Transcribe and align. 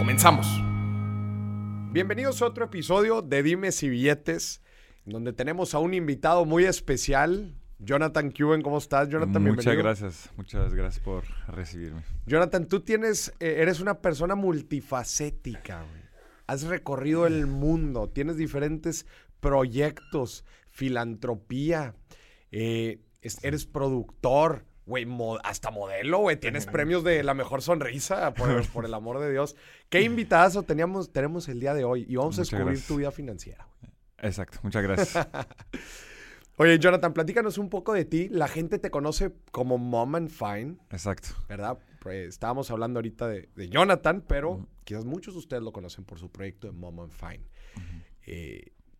Comenzamos. 0.00 0.46
Bienvenidos 1.92 2.40
a 2.40 2.46
otro 2.46 2.64
episodio 2.64 3.20
de 3.20 3.42
Dimes 3.42 3.82
y 3.82 3.90
Billetes, 3.90 4.62
donde 5.04 5.34
tenemos 5.34 5.74
a 5.74 5.78
un 5.78 5.92
invitado 5.92 6.46
muy 6.46 6.64
especial, 6.64 7.54
Jonathan 7.78 8.30
Cuben. 8.30 8.62
¿Cómo 8.62 8.78
estás, 8.78 9.10
Jonathan? 9.10 9.44
Muchas 9.44 9.76
gracias, 9.76 10.30
muchas 10.38 10.72
gracias 10.72 11.04
por 11.04 11.24
recibirme. 11.48 12.02
Jonathan, 12.24 12.66
tú 12.66 12.80
tienes, 12.80 13.34
eh, 13.40 13.56
eres 13.58 13.80
una 13.80 14.00
persona 14.00 14.34
multifacética, 14.34 15.84
Has 16.46 16.62
recorrido 16.62 17.26
el 17.26 17.46
mundo, 17.46 18.08
tienes 18.08 18.38
diferentes 18.38 19.04
proyectos, 19.38 20.46
filantropía, 20.70 21.94
eh, 22.52 23.02
eres 23.42 23.66
productor, 23.66 24.64
Güey, 24.90 25.06
hasta 25.44 25.70
modelo, 25.70 26.18
güey. 26.18 26.36
Tienes 26.36 26.66
premios 26.66 27.04
de 27.04 27.22
la 27.22 27.32
mejor 27.32 27.62
sonrisa, 27.62 28.34
por, 28.34 28.50
el 28.84 28.92
amor 28.92 29.20
de 29.20 29.30
Dios. 29.30 29.54
¿Qué 29.88 30.02
invitazo 30.02 30.64
teníamos, 30.64 31.12
tenemos 31.12 31.48
el 31.48 31.60
día 31.60 31.74
de 31.74 31.84
hoy? 31.84 32.04
Y 32.08 32.16
vamos 32.16 32.36
a 32.38 32.42
descubrir 32.42 32.84
tu 32.84 32.96
vida 32.96 33.12
financiera. 33.12 33.68
Exacto, 34.18 34.58
muchas 34.64 34.82
gracias. 34.82 35.28
Oye, 36.56 36.80
Jonathan, 36.80 37.12
platícanos 37.12 37.56
un 37.56 37.70
poco 37.70 37.92
de 37.92 38.04
ti. 38.04 38.28
La 38.30 38.48
gente 38.48 38.80
te 38.80 38.90
conoce 38.90 39.32
como 39.52 39.78
Mom 39.78 40.16
and 40.16 40.28
Fine. 40.28 40.78
Exacto. 40.90 41.28
¿Verdad? 41.48 41.78
Pues, 42.00 42.28
estábamos 42.28 42.68
hablando 42.72 42.98
ahorita 42.98 43.28
de, 43.28 43.48
Jonathan, 43.68 44.24
pero 44.26 44.66
quizás 44.82 45.04
muchos 45.04 45.34
de 45.34 45.38
ustedes 45.38 45.62
lo 45.62 45.72
conocen 45.72 46.04
por 46.04 46.18
su 46.18 46.32
proyecto 46.32 46.66
de 46.66 46.72
Mom 46.72 46.98
and 46.98 47.12
Fine 47.12 47.44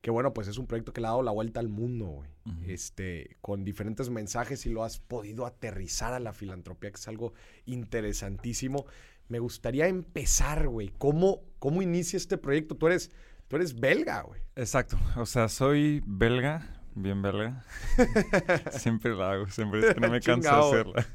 que 0.01 0.11
bueno, 0.11 0.33
pues 0.33 0.49
es 0.49 0.57
un 0.57 0.67
proyecto 0.67 0.93
que 0.93 1.01
le 1.01 1.07
ha 1.07 1.11
dado 1.11 1.23
la 1.23 1.31
vuelta 1.31 1.61
al 1.61 1.69
mundo, 1.69 2.07
güey. 2.07 2.31
Este, 2.67 3.37
con 3.41 3.65
diferentes 3.65 4.11
mensajes 4.11 4.67
y 4.67 4.71
lo 4.71 4.83
has 4.83 4.99
podido 4.99 5.47
aterrizar 5.47 6.15
a 6.15 6.21
la 6.21 6.33
filantropía, 6.33 6.91
que 6.91 6.97
es 6.97 7.09
algo 7.09 7.33
interesantísimo. 7.67 8.87
Me 9.29 9.39
gustaría 9.39 9.87
empezar, 9.87 10.67
güey. 10.69 10.93
¿Cómo, 10.99 11.43
¿Cómo 11.59 11.83
inicia 11.83 12.17
este 12.17 12.39
proyecto? 12.39 12.77
Tú 12.77 12.87
eres, 12.87 13.11
tú 13.47 13.57
eres 13.57 13.79
belga, 13.79 14.23
güey. 14.23 14.41
Exacto. 14.57 14.99
O 15.17 15.27
sea, 15.27 15.49
soy 15.49 16.03
belga, 16.07 16.83
bien 16.95 17.23
belga. 17.23 17.65
siempre 18.73 19.15
la 19.15 19.33
hago, 19.33 19.49
siempre 19.49 19.81
es 19.81 19.95
que 19.95 20.01
no 20.01 20.09
me 20.09 20.21
canso 20.21 20.51
de 20.51 20.57
hacerla. 20.57 21.07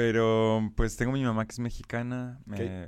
Pero 0.00 0.72
pues 0.76 0.96
tengo 0.96 1.12
mi 1.12 1.22
mamá 1.22 1.44
que 1.44 1.52
es 1.52 1.58
mexicana, 1.58 2.40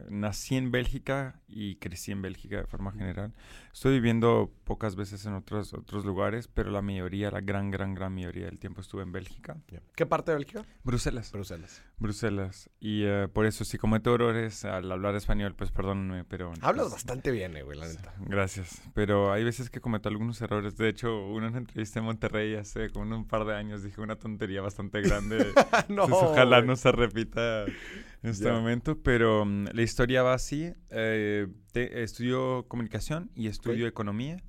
nací 0.08 0.56
en 0.56 0.70
Bélgica 0.70 1.42
y 1.46 1.76
crecí 1.76 2.10
en 2.10 2.22
Bélgica 2.22 2.56
de 2.56 2.64
forma 2.64 2.90
general. 2.92 3.34
Estoy 3.72 3.92
viviendo 3.92 4.50
pocas 4.64 4.96
veces 4.96 5.24
en 5.26 5.34
otros, 5.34 5.72
otros 5.74 6.04
lugares, 6.04 6.48
pero 6.48 6.70
la 6.70 6.82
mayoría, 6.82 7.30
la 7.30 7.40
gran, 7.40 7.70
gran, 7.70 7.94
gran 7.94 8.14
mayoría 8.14 8.46
del 8.46 8.58
tiempo 8.58 8.80
estuve 8.80 9.02
en 9.02 9.12
Bélgica. 9.12 9.56
¿Qué 9.94 10.06
parte 10.06 10.30
de 10.30 10.38
Bélgica? 10.38 10.64
Bruselas. 10.84 11.32
Bruselas. 11.32 11.82
Bruselas. 11.98 12.70
Y 12.80 13.06
uh, 13.06 13.30
por 13.30 13.46
eso, 13.46 13.64
si 13.64 13.78
cometo 13.78 14.14
errores 14.14 14.64
al 14.64 14.90
hablar 14.90 15.14
español, 15.14 15.54
pues 15.54 15.70
perdónenme, 15.70 16.24
pero... 16.24 16.52
Hablas 16.60 16.90
bastante 16.90 17.30
bien, 17.30 17.56
eh, 17.56 17.62
güey, 17.62 17.78
la 17.78 17.88
neta. 17.88 18.14
Gracias. 18.20 18.82
Pero 18.94 19.32
hay 19.32 19.44
veces 19.44 19.70
que 19.70 19.80
cometo 19.80 20.08
algunos 20.08 20.40
errores. 20.42 20.76
De 20.76 20.88
hecho, 20.88 21.26
una 21.28 21.46
entrevista 21.48 21.98
en 21.98 22.06
Monterrey 22.06 22.54
hace 22.56 22.90
como 22.90 23.16
un 23.16 23.26
par 23.26 23.44
de 23.46 23.54
años 23.54 23.82
dije 23.82 24.00
una 24.00 24.16
tontería 24.16 24.60
bastante 24.60 25.00
grande. 25.00 25.52
no, 25.88 26.04
ojalá 26.04 26.60
no 26.62 26.76
se 26.76 26.92
repita 27.06 27.64
en 28.22 28.30
este 28.30 28.50
momento, 28.50 28.98
pero 29.02 29.44
mm, 29.44 29.68
la 29.72 29.82
historia 29.82 30.22
va 30.22 30.34
así. 30.34 30.72
Eh, 30.90 31.48
estudio 31.74 32.66
comunicación 32.68 33.30
y 33.34 33.48
estudio 33.48 33.86
economía. 33.86 34.42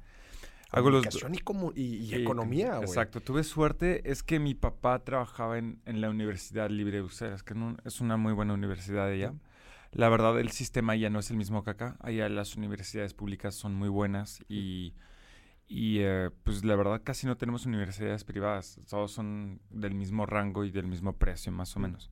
Hago 0.72 0.90
comunicación 0.90 1.36
y, 1.76 2.16
economía, 2.16 2.80
Exacto. 2.82 3.22
Tuve 3.22 3.44
suerte, 3.44 4.10
es 4.10 4.24
que 4.24 4.40
mi 4.40 4.56
papá 4.56 5.04
trabajaba 5.04 5.60
en, 5.60 5.80
la 5.86 6.10
Universidad 6.10 6.70
Libre 6.72 6.98
de 6.98 7.04
Uceras, 7.04 7.44
que 7.44 7.54
es 7.86 8.02
una 8.02 8.18
muy 8.18 8.34
buena 8.34 8.56
universidad 8.56 9.08
allá. 9.08 9.34
La 9.92 10.10
verdad, 10.10 10.40
el 10.40 10.50
sistema 10.50 10.96
ya 10.96 11.12
no 11.12 11.20
es 11.20 11.30
el 11.30 11.38
mismo 11.38 11.64
que 11.64 11.70
acá. 11.70 11.96
Allá 12.00 12.28
las 12.28 12.56
universidades 12.56 13.14
públicas 13.14 13.56
son 13.56 13.76
muy 13.76 13.90
buenas 13.90 14.44
y... 14.48 14.94
Y 15.66 16.00
eh, 16.02 16.30
pues 16.44 16.64
la 16.66 16.76
verdad 16.76 17.02
casi 17.04 17.26
no 17.26 17.38
tenemos 17.38 17.66
universidades 17.66 18.26
privadas, 18.26 18.80
todos 18.88 19.12
son 19.12 19.62
del 19.70 19.96
mismo 19.96 20.26
rango 20.26 20.66
y 20.66 20.72
del 20.72 20.88
mismo 20.88 21.14
precio 21.14 21.52
más 21.52 21.76
o 21.78 21.80
menos. 21.80 22.12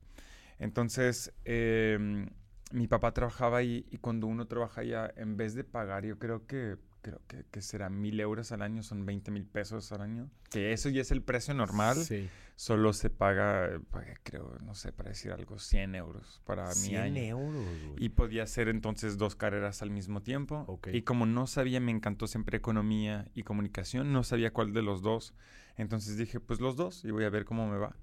Entonces, 0.62 1.32
em, 1.44 2.28
mi 2.72 2.86
papá 2.86 3.12
trabajaba 3.12 3.58
ahí 3.58 3.86
y 3.90 3.98
cuando 3.98 4.26
uno 4.26 4.46
trabaja 4.46 4.82
allá, 4.82 5.12
en 5.16 5.36
vez 5.36 5.54
de 5.54 5.64
pagar, 5.64 6.04
yo 6.04 6.18
creo 6.18 6.46
que 6.46 6.76
creo 7.02 7.20
que, 7.26 7.44
que 7.50 7.60
será 7.60 7.90
mil 7.90 8.18
euros 8.20 8.52
al 8.52 8.62
año, 8.62 8.82
son 8.82 9.04
20 9.04 9.30
mil 9.32 9.44
pesos 9.44 9.90
al 9.92 10.02
año. 10.02 10.30
Que 10.50 10.72
eso 10.72 10.88
ya 10.88 11.02
es 11.02 11.10
el 11.10 11.20
precio 11.20 11.52
normal. 11.52 11.96
Sí. 11.96 12.30
Solo 12.54 12.92
se 12.92 13.10
paga, 13.10 13.80
creo, 14.22 14.56
no 14.62 14.74
sé, 14.74 14.92
para 14.92 15.08
decir 15.08 15.32
algo, 15.32 15.58
100 15.58 15.96
euros 15.96 16.40
para 16.44 16.72
mi 16.76 16.94
año. 16.94 17.14
100 17.14 17.16
euros. 17.16 17.64
Y 17.98 18.10
podía 18.10 18.44
hacer 18.44 18.68
entonces 18.68 19.18
dos 19.18 19.34
carreras 19.34 19.82
al 19.82 19.90
mismo 19.90 20.22
tiempo. 20.22 20.80
Y 20.92 21.02
como 21.02 21.26
no 21.26 21.48
sabía, 21.48 21.80
me 21.80 21.90
encantó 21.90 22.28
siempre 22.28 22.56
economía 22.56 23.28
y 23.34 23.42
comunicación, 23.42 24.12
no 24.12 24.22
sabía 24.22 24.52
cuál 24.52 24.72
de 24.72 24.82
los 24.82 25.02
dos. 25.02 25.34
Entonces 25.76 26.16
dije, 26.16 26.38
pues 26.38 26.60
los 26.60 26.76
dos 26.76 27.04
y 27.04 27.10
voy 27.10 27.24
a 27.24 27.30
ver 27.30 27.44
cómo 27.44 27.68
me 27.68 27.78
va. 27.78 27.96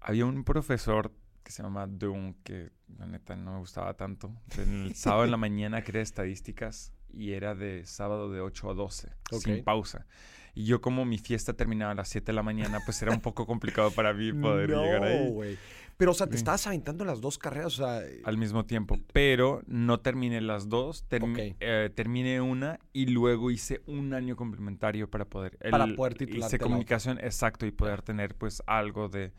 Había 0.00 0.24
un 0.24 0.44
profesor 0.44 1.12
que 1.50 1.56
se 1.56 1.64
llama 1.64 1.86
Dung, 1.88 2.34
que 2.44 2.70
la 2.96 3.06
neta 3.06 3.34
no 3.34 3.54
me 3.54 3.58
gustaba 3.58 3.94
tanto. 3.94 4.32
El 4.56 4.94
sábado 4.94 5.24
en 5.24 5.32
la 5.32 5.36
mañana 5.48 5.82
creé 5.82 6.02
estadísticas 6.02 6.92
y 7.12 7.32
era 7.32 7.56
de 7.56 7.84
sábado 7.86 8.30
de 8.30 8.40
8 8.40 8.70
a 8.70 8.74
12, 8.74 9.08
sin 9.40 9.64
pausa. 9.64 10.06
Y 10.54 10.64
yo 10.64 10.80
como 10.80 11.04
mi 11.04 11.18
fiesta 11.18 11.54
terminaba 11.54 11.90
a 11.90 11.94
las 11.96 12.08
7 12.08 12.26
de 12.26 12.32
la 12.34 12.44
mañana, 12.44 12.78
pues 12.84 13.02
era 13.02 13.12
un 13.12 13.20
poco 13.20 13.46
complicado 13.46 13.90
para 13.90 14.14
mí 14.14 14.32
poder 14.32 14.70
llegar 14.70 15.02
ahí. 15.02 15.58
Pero, 15.96 16.12
o 16.12 16.14
sea, 16.14 16.28
te 16.28 16.36
estabas 16.36 16.66
aventando 16.66 17.04
las 17.04 17.20
dos 17.20 17.36
carreras, 17.36 17.78
o 17.78 17.84
sea... 17.84 18.00
Al 18.24 18.38
mismo 18.38 18.64
tiempo, 18.64 18.96
pero 19.12 19.62
no 19.66 20.00
terminé 20.00 20.40
las 20.40 20.68
dos, 20.68 21.04
eh, 21.10 21.90
terminé 21.94 22.40
una 22.40 22.78
y 22.92 23.06
luego 23.06 23.50
hice 23.50 23.82
un 23.86 24.14
año 24.14 24.36
complementario 24.36 25.10
para 25.10 25.24
poder... 25.24 25.58
para 25.70 25.88
poder 25.94 26.14
titularte. 26.14 26.56
Hice 26.56 26.58
comunicación, 26.58 27.18
exacto, 27.18 27.66
y 27.66 27.72
poder 27.72 28.02
tener 28.02 28.36
pues 28.36 28.62
algo 28.66 29.08
de... 29.08 29.32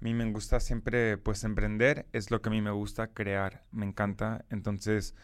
A 0.00 0.04
mí 0.04 0.14
me 0.14 0.30
gusta 0.30 0.60
siempre 0.60 1.18
pues 1.18 1.42
emprender, 1.44 2.06
es 2.12 2.30
lo 2.30 2.40
que 2.40 2.48
a 2.48 2.52
mí 2.52 2.62
me 2.62 2.70
gusta, 2.70 3.08
crear, 3.08 3.64
me 3.72 3.84
encanta, 3.84 4.44
entonces 4.48 5.14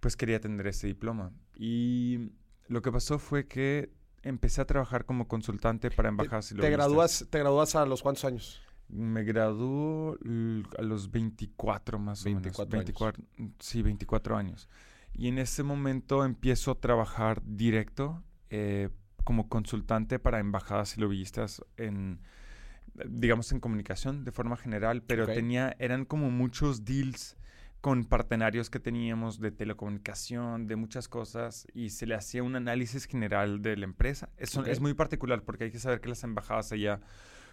pues 0.00 0.16
quería 0.16 0.40
tener 0.40 0.66
ese 0.66 0.86
diploma. 0.86 1.32
Y 1.56 2.32
lo 2.68 2.82
que 2.82 2.92
pasó 2.92 3.18
fue 3.18 3.46
que 3.46 3.90
empecé 4.22 4.60
a 4.60 4.66
trabajar 4.66 5.06
como 5.06 5.28
consultante 5.28 5.90
para 5.90 6.10
embajadas 6.10 6.52
y 6.52 6.56
¿Te 6.56 6.70
gradúas, 6.70 7.26
¿Te 7.30 7.38
gradúas 7.38 7.74
a 7.74 7.86
los 7.86 8.02
cuántos 8.02 8.24
años? 8.26 8.60
Me 8.88 9.24
graduó 9.24 10.18
a 10.78 10.82
los 10.82 11.10
24 11.10 11.98
más 11.98 12.24
o 12.24 12.28
menos. 12.28 12.42
24 12.42 12.80
años. 12.80 13.54
Sí, 13.58 13.82
24 13.82 14.36
años. 14.36 14.68
Y 15.14 15.28
en 15.28 15.38
ese 15.38 15.62
momento 15.62 16.24
empiezo 16.24 16.70
a 16.70 16.80
trabajar 16.80 17.42
directo 17.44 18.22
eh, 18.50 18.90
como 19.24 19.48
consultante 19.48 20.18
para 20.18 20.38
embajadas 20.38 20.96
y 20.96 21.00
lobbyistas 21.00 21.62
en, 21.76 22.20
digamos, 23.06 23.52
en 23.52 23.60
comunicación 23.60 24.24
de 24.24 24.32
forma 24.32 24.56
general, 24.56 25.02
pero 25.02 25.26
tenía, 25.26 25.76
eran 25.78 26.04
como 26.04 26.30
muchos 26.30 26.84
deals 26.84 27.36
con 27.80 28.04
partenarios 28.04 28.70
que 28.70 28.80
teníamos 28.80 29.40
de 29.40 29.52
telecomunicación, 29.52 30.66
de 30.66 30.76
muchas 30.76 31.08
cosas, 31.08 31.66
y 31.74 31.90
se 31.90 32.06
le 32.06 32.14
hacía 32.14 32.42
un 32.42 32.56
análisis 32.56 33.06
general 33.06 33.62
de 33.62 33.76
la 33.76 33.84
empresa. 33.84 34.30
Eso 34.36 34.64
es 34.64 34.80
muy 34.80 34.94
particular 34.94 35.42
porque 35.42 35.64
hay 35.64 35.70
que 35.70 35.78
saber 35.78 36.00
que 36.00 36.08
las 36.08 36.24
embajadas 36.24 36.72
allá 36.72 37.00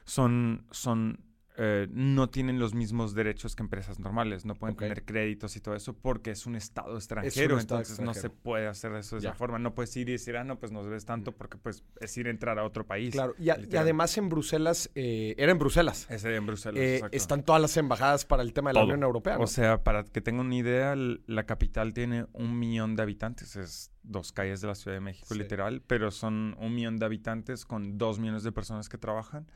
son, 0.03 0.65
son 0.71 1.19
eh, 1.57 1.87
no 1.89 2.29
tienen 2.29 2.59
los 2.59 2.73
mismos 2.73 3.13
derechos 3.13 3.55
que 3.55 3.63
empresas 3.63 3.99
normales, 3.99 4.45
no 4.45 4.55
pueden 4.55 4.75
tener 4.75 5.05
créditos 5.05 5.55
y 5.55 5.61
todo 5.61 5.75
eso 5.75 5.93
porque 5.93 6.31
es 6.31 6.45
un 6.45 6.55
estado 6.55 6.95
extranjero, 6.95 7.57
entonces 7.59 7.99
no 8.01 8.13
se 8.13 8.29
puede 8.29 8.67
hacer 8.67 8.93
eso 8.95 9.15
de 9.15 9.21
esa 9.21 9.33
forma, 9.33 9.57
no 9.57 9.73
puedes 9.73 9.95
ir 9.95 10.09
y 10.09 10.13
decir, 10.13 10.35
ah, 10.35 10.43
no, 10.43 10.59
pues 10.59 10.73
no 10.73 10.83
debes 10.83 11.05
tanto 11.05 11.31
porque 11.31 11.57
pues 11.57 11.83
es 12.01 12.17
ir 12.17 12.27
a 12.27 12.29
entrar 12.29 12.59
a 12.59 12.65
otro 12.65 12.85
país. 12.85 13.13
Claro, 13.13 13.35
y, 13.39 13.49
además 13.49 14.17
en 14.17 14.27
Bruselas, 14.27 14.89
eh, 14.95 15.33
era 15.37 15.51
en 15.51 15.57
Bruselas. 15.57 16.07
Es 16.09 16.25
en 16.25 16.45
Bruselas, 16.45 16.81
eh, 16.81 17.01
Están 17.11 17.43
todas 17.43 17.61
las 17.61 17.77
embajadas 17.77 18.25
para 18.25 18.43
el 18.43 18.51
tema 18.51 18.71
de 18.71 18.73
la 18.73 18.83
Unión 18.83 19.03
Europea. 19.03 19.37
O 19.37 19.47
sea, 19.47 19.81
para 19.81 20.03
que 20.03 20.19
tengan 20.19 20.47
una 20.47 20.55
idea, 20.55 20.95
la 20.95 21.45
capital 21.45 21.93
tiene 21.93 22.25
un 22.33 22.59
millón 22.59 22.97
de 22.97 23.03
habitantes, 23.03 23.55
es 23.55 23.91
dos 24.03 24.33
calles 24.33 24.59
de 24.59 24.67
la 24.67 24.75
Ciudad 24.75 24.97
de 24.97 25.01
México, 25.01 25.33
literal, 25.33 25.81
pero 25.87 26.11
son 26.11 26.55
un 26.59 26.75
millón 26.75 26.97
de 26.97 27.05
habitantes 27.05 27.65
con 27.65 27.97
dos 27.97 28.19
millones 28.19 28.43
de 28.43 28.51
personas 28.51 28.89
que 28.89 28.97
trabajan 28.97 29.47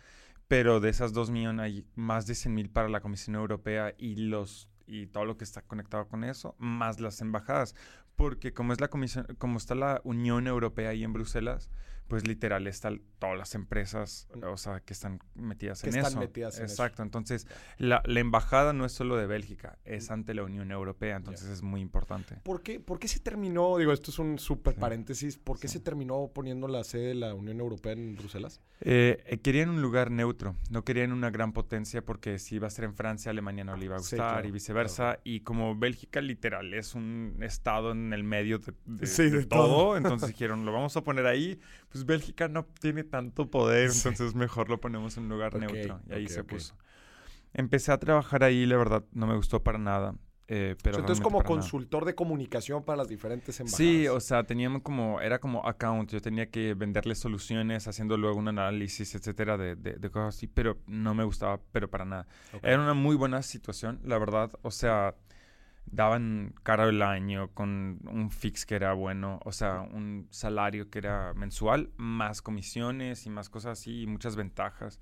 pero 0.50 0.80
de 0.80 0.90
esas 0.90 1.14
dos 1.14 1.30
millones 1.30 1.64
hay 1.64 1.86
más 1.96 2.26
de 2.26 2.34
100 2.34 2.54
mil 2.54 2.70
para 2.72 2.90
la 2.90 3.02
Comisión 3.02 3.36
Europea 3.36 3.94
y 4.00 4.16
los 4.16 4.68
y 4.88 5.06
todo 5.06 5.24
lo 5.24 5.38
que 5.38 5.44
está 5.44 5.62
conectado 5.62 6.08
con 6.08 6.24
eso, 6.24 6.56
más 6.58 7.00
las 7.00 7.22
embajadas. 7.22 7.76
Porque 8.16 8.52
como 8.52 8.74
es 8.74 8.82
la 8.82 8.88
comisión, 8.88 9.28
como 9.38 9.60
está 9.60 9.76
la 9.76 10.02
Unión 10.04 10.48
Europea 10.48 10.90
ahí 10.90 11.04
en 11.04 11.14
Bruselas, 11.14 11.70
pues 12.10 12.28
literal 12.28 12.66
están 12.66 13.04
todas 13.20 13.38
las 13.38 13.54
empresas, 13.54 14.28
mm. 14.36 14.44
o 14.46 14.58
sea, 14.58 14.80
que 14.82 14.94
están 14.94 15.20
metidas 15.36 15.84
en 15.84 15.90
están 15.90 16.12
eso. 16.12 16.20
Metidas 16.20 16.58
en 16.58 16.64
Exacto. 16.64 17.04
Entonces, 17.04 17.48
la, 17.78 18.02
embajada 18.08 18.74
no 18.74 18.84
es 18.84 18.92
solo 18.92 19.16
de 19.16 19.28
Bélgica, 19.28 19.78
es 19.86 20.10
mm. 20.10 20.14
ante 20.14 20.34
la 20.34 20.44
Unión 20.44 20.72
Europea, 20.72 21.16
entonces 21.16 21.48
es 21.48 21.62
muy 21.62 21.82
importante. 21.82 22.38
¿Por 22.44 22.64
qué, 22.64 22.80
¿Por 22.80 22.98
qué 23.00 23.08
se 23.08 23.20
terminó, 23.20 23.78
digo, 23.78 23.94
esto 23.94 24.10
es 24.10 24.18
un 24.18 24.40
súper 24.40 24.76
paréntesis, 24.76 25.38
¿por 25.38 25.60
qué 25.60 25.68
se 25.68 25.80
terminó 25.80 26.32
poniendo 26.34 26.68
la 26.68 26.84
sede 26.84 27.10
de 27.10 27.16
la 27.16 27.36
Unión 27.36 27.60
Europea 27.60 27.94
en 27.94 28.16
Bruselas? 28.16 28.60
Eh, 28.82 29.24
eh, 29.28 29.38
querían 29.38 29.70
un 29.70 29.82
lugar 29.82 30.10
neutro, 30.10 30.56
no 30.72 30.84
querían 30.84 31.12
una 31.12 31.30
gran 31.30 31.54
potencia 31.54 32.04
porque 32.04 32.40
si 32.40 32.56
iba 32.56 32.66
a 32.66 32.72
ser 32.72 32.86
en 32.86 32.96
Francia, 32.96 33.30
Alemania 33.30 33.64
no 33.64 33.78
le 33.78 33.86
iba 33.86 33.96
a 33.96 34.00
gustar 34.00 34.48
y 34.48 34.52
viceversa. 34.52 35.20
Y 35.24 35.42
como 35.42 35.78
Bélgica 35.78 36.22
literal 36.22 36.74
es 36.74 36.96
un 36.96 37.38
estado 37.42 37.92
en 37.92 38.14
el 38.14 38.24
medio 38.24 38.58
de, 38.58 38.74
de, 38.86 39.46
todo, 39.46 39.96
entonces 39.96 40.30
dijeron, 40.30 40.66
lo 40.66 40.74
vamos 40.74 40.98
a 40.98 41.04
poner 41.04 41.28
ahí. 41.28 41.60
Pues 41.92 41.99
Bélgica 42.06 42.48
no 42.48 42.66
tiene 42.66 43.04
tanto 43.04 43.50
poder, 43.50 43.92
entonces 43.94 44.36
mejor 44.36 44.70
lo 44.70 44.80
ponemos 44.80 45.18
en 45.18 45.24
un 45.24 45.30
lugar 45.30 45.56
neutro. 45.56 46.02
Y 46.10 46.14
ahí 46.14 46.28
se 46.28 46.44
puso. 46.44 46.76
Empecé 47.54 47.92
a 47.92 47.98
trabajar 47.98 48.44
ahí, 48.44 48.66
la 48.66 48.78
verdad, 48.78 49.04
no 49.12 49.28
me 49.28 49.36
gustó 49.36 49.64
para 49.64 49.78
nada. 49.80 50.16
Eh, 50.52 50.76
pero 50.82 50.98
entonces 50.98 51.22
como 51.22 51.44
consultor 51.44 52.06
de 52.06 52.16
comunicación 52.16 52.84
para 52.84 52.98
las 52.98 53.08
diferentes 53.08 53.60
embajadas. 53.60 53.78
Sí, 53.78 54.08
o 54.08 54.20
sea, 54.20 54.44
teníamos 54.44 54.82
como, 54.82 55.22
era 55.22 55.40
como 55.40 55.64
account, 55.68 56.10
yo 56.10 56.22
tenía 56.22 56.50
que 56.50 56.74
venderle 56.74 57.14
soluciones, 57.14 57.88
haciendo 57.88 58.18
luego 58.18 58.40
un 58.40 58.48
análisis, 58.48 59.14
etcétera, 59.14 59.58
de, 59.58 59.76
de, 59.76 60.10
cosas 60.10 60.36
así, 60.36 60.48
pero 60.48 60.80
no 60.88 61.14
me 61.14 61.24
gustaba, 61.24 61.62
pero 61.72 61.88
para 61.88 62.04
nada. 62.04 62.28
Era 62.64 62.82
una 62.82 62.96
muy 62.96 63.16
buena 63.16 63.44
situación, 63.44 64.00
la 64.04 64.18
verdad, 64.18 64.50
o 64.64 64.72
sea, 64.72 65.14
daban 65.92 66.54
caro 66.64 66.90
el 66.90 67.02
año 67.02 67.50
con 67.54 68.00
un 68.10 68.32
fix 68.32 68.66
que 68.66 68.76
era 68.76 68.94
bueno, 68.94 69.40
o 69.44 69.52
sea, 69.52 69.82
un 69.82 70.28
salario 70.30 70.90
que 70.90 71.00
era 71.00 71.34
mensual, 71.34 71.92
más 71.98 72.42
comisiones 72.42 73.26
y 73.26 73.30
más 73.30 73.50
cosas 73.50 73.80
así, 73.80 74.02
y 74.02 74.08
muchas 74.08 74.36
ventajas 74.36 75.00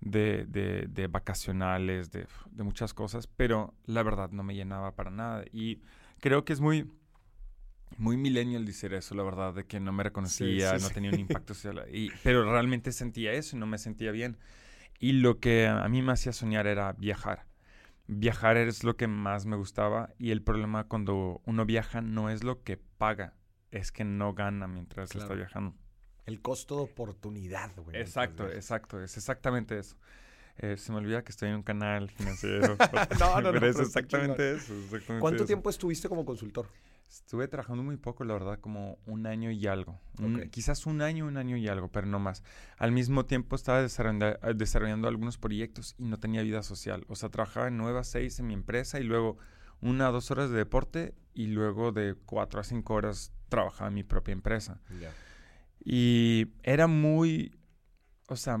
de, 0.00 0.44
de, 0.46 0.86
de 0.88 1.06
vacacionales, 1.06 2.10
de, 2.10 2.26
de, 2.50 2.62
muchas 2.62 2.94
cosas, 2.94 3.26
pero 3.26 3.74
la 3.86 4.02
verdad 4.02 4.30
no 4.30 4.42
me 4.42 4.54
llenaba 4.54 4.94
para 4.94 5.10
nada. 5.10 5.44
Y 5.52 5.80
creo 6.20 6.44
que 6.44 6.52
es 6.52 6.60
muy, 6.60 6.90
muy 7.96 8.16
millennial 8.16 8.64
decir 8.64 8.94
eso, 8.94 9.14
la 9.14 9.22
verdad, 9.22 9.54
de 9.54 9.64
que 9.64 9.80
no 9.80 9.92
me 9.92 10.02
reconocía, 10.02 10.76
no 10.78 10.90
tenía 10.90 11.10
un 11.10 11.20
impacto 11.20 11.54
social, 11.54 11.84
y, 11.92 12.10
pero 12.22 12.50
realmente 12.50 12.92
sentía 12.92 13.32
eso 13.32 13.56
y 13.56 13.58
no 13.58 13.66
me 13.66 13.78
sentía 13.78 14.12
bien. 14.12 14.36
Y 15.00 15.12
lo 15.12 15.38
que 15.38 15.66
a 15.66 15.88
mí 15.88 16.02
me 16.02 16.12
hacía 16.12 16.32
soñar 16.32 16.66
era 16.66 16.92
viajar. 16.92 17.47
Viajar 18.08 18.56
es 18.56 18.84
lo 18.84 18.96
que 18.96 19.06
más 19.06 19.44
me 19.44 19.56
gustaba 19.56 20.14
y 20.18 20.30
el 20.30 20.42
problema 20.42 20.84
cuando 20.84 21.42
uno 21.44 21.66
viaja 21.66 22.00
no 22.00 22.30
es 22.30 22.42
lo 22.42 22.62
que 22.62 22.76
paga, 22.76 23.34
es 23.70 23.92
que 23.92 24.04
no 24.04 24.34
gana 24.34 24.66
mientras 24.66 25.14
está 25.14 25.34
viajando. 25.34 25.76
El 26.24 26.40
costo 26.40 26.76
de 26.76 26.82
oportunidad, 26.82 27.70
güey. 27.76 27.96
Exacto, 27.96 28.48
exacto. 28.50 29.02
Es 29.02 29.16
exactamente 29.16 29.78
eso. 29.78 29.96
Eh, 30.58 30.76
se 30.76 30.90
me 30.90 30.98
olvida 30.98 31.22
que 31.22 31.30
estoy 31.30 31.50
en 31.50 31.56
un 31.56 31.62
canal 31.62 32.10
financiero. 32.16 32.76
no, 33.20 33.40
no, 33.40 33.52
pero 33.52 33.66
es 33.66 33.78
exactamente 33.78 34.56
eso. 34.56 34.74
¿Cuánto 35.20 35.44
tiempo 35.44 35.70
estuviste 35.70 36.08
como 36.08 36.24
consultor? 36.24 36.68
Estuve 37.08 37.48
trabajando 37.48 37.82
muy 37.82 37.96
poco, 37.96 38.24
la 38.24 38.34
verdad, 38.34 38.60
como 38.60 38.98
un 39.06 39.26
año 39.26 39.50
y 39.50 39.66
algo. 39.66 39.98
quizás 40.50 40.84
un 40.86 41.00
año, 41.00 41.26
un 41.26 41.38
año 41.38 41.56
y 41.56 41.66
algo, 41.66 41.88
pero 41.88 42.06
no 42.06 42.18
más. 42.18 42.42
Al 42.76 42.92
mismo 42.92 43.24
tiempo 43.24 43.56
estaba 43.56 43.80
desarrollando, 43.80 44.36
desarrollando 44.54 45.08
algunos 45.08 45.38
proyectos 45.38 45.94
y 45.98 46.04
no 46.04 46.18
tenía 46.18 46.42
vida 46.42 46.62
social. 46.62 47.06
O 47.08 47.16
sea, 47.16 47.30
trabajaba 47.30 47.68
en 47.68 47.78
9 47.78 47.98
a 47.98 48.04
6 48.04 48.40
en 48.40 48.46
mi 48.46 48.54
empresa 48.54 49.00
y 49.00 49.04
luego 49.04 49.38
una 49.80 50.08
a 50.08 50.10
dos 50.10 50.30
horas 50.30 50.50
de 50.50 50.56
deporte 50.56 51.14
y 51.34 51.46
luego 51.46 51.92
de 51.92 52.14
cuatro 52.14 52.60
a 52.60 52.64
cinco 52.64 52.94
horas 52.94 53.32
trabajaba 53.48 53.88
en 53.88 53.94
mi 53.94 54.04
propia 54.04 54.32
empresa. 54.32 54.80
Y 55.84 56.48
era 56.62 56.86
muy, 56.86 57.54
o 58.28 58.36
sea, 58.36 58.58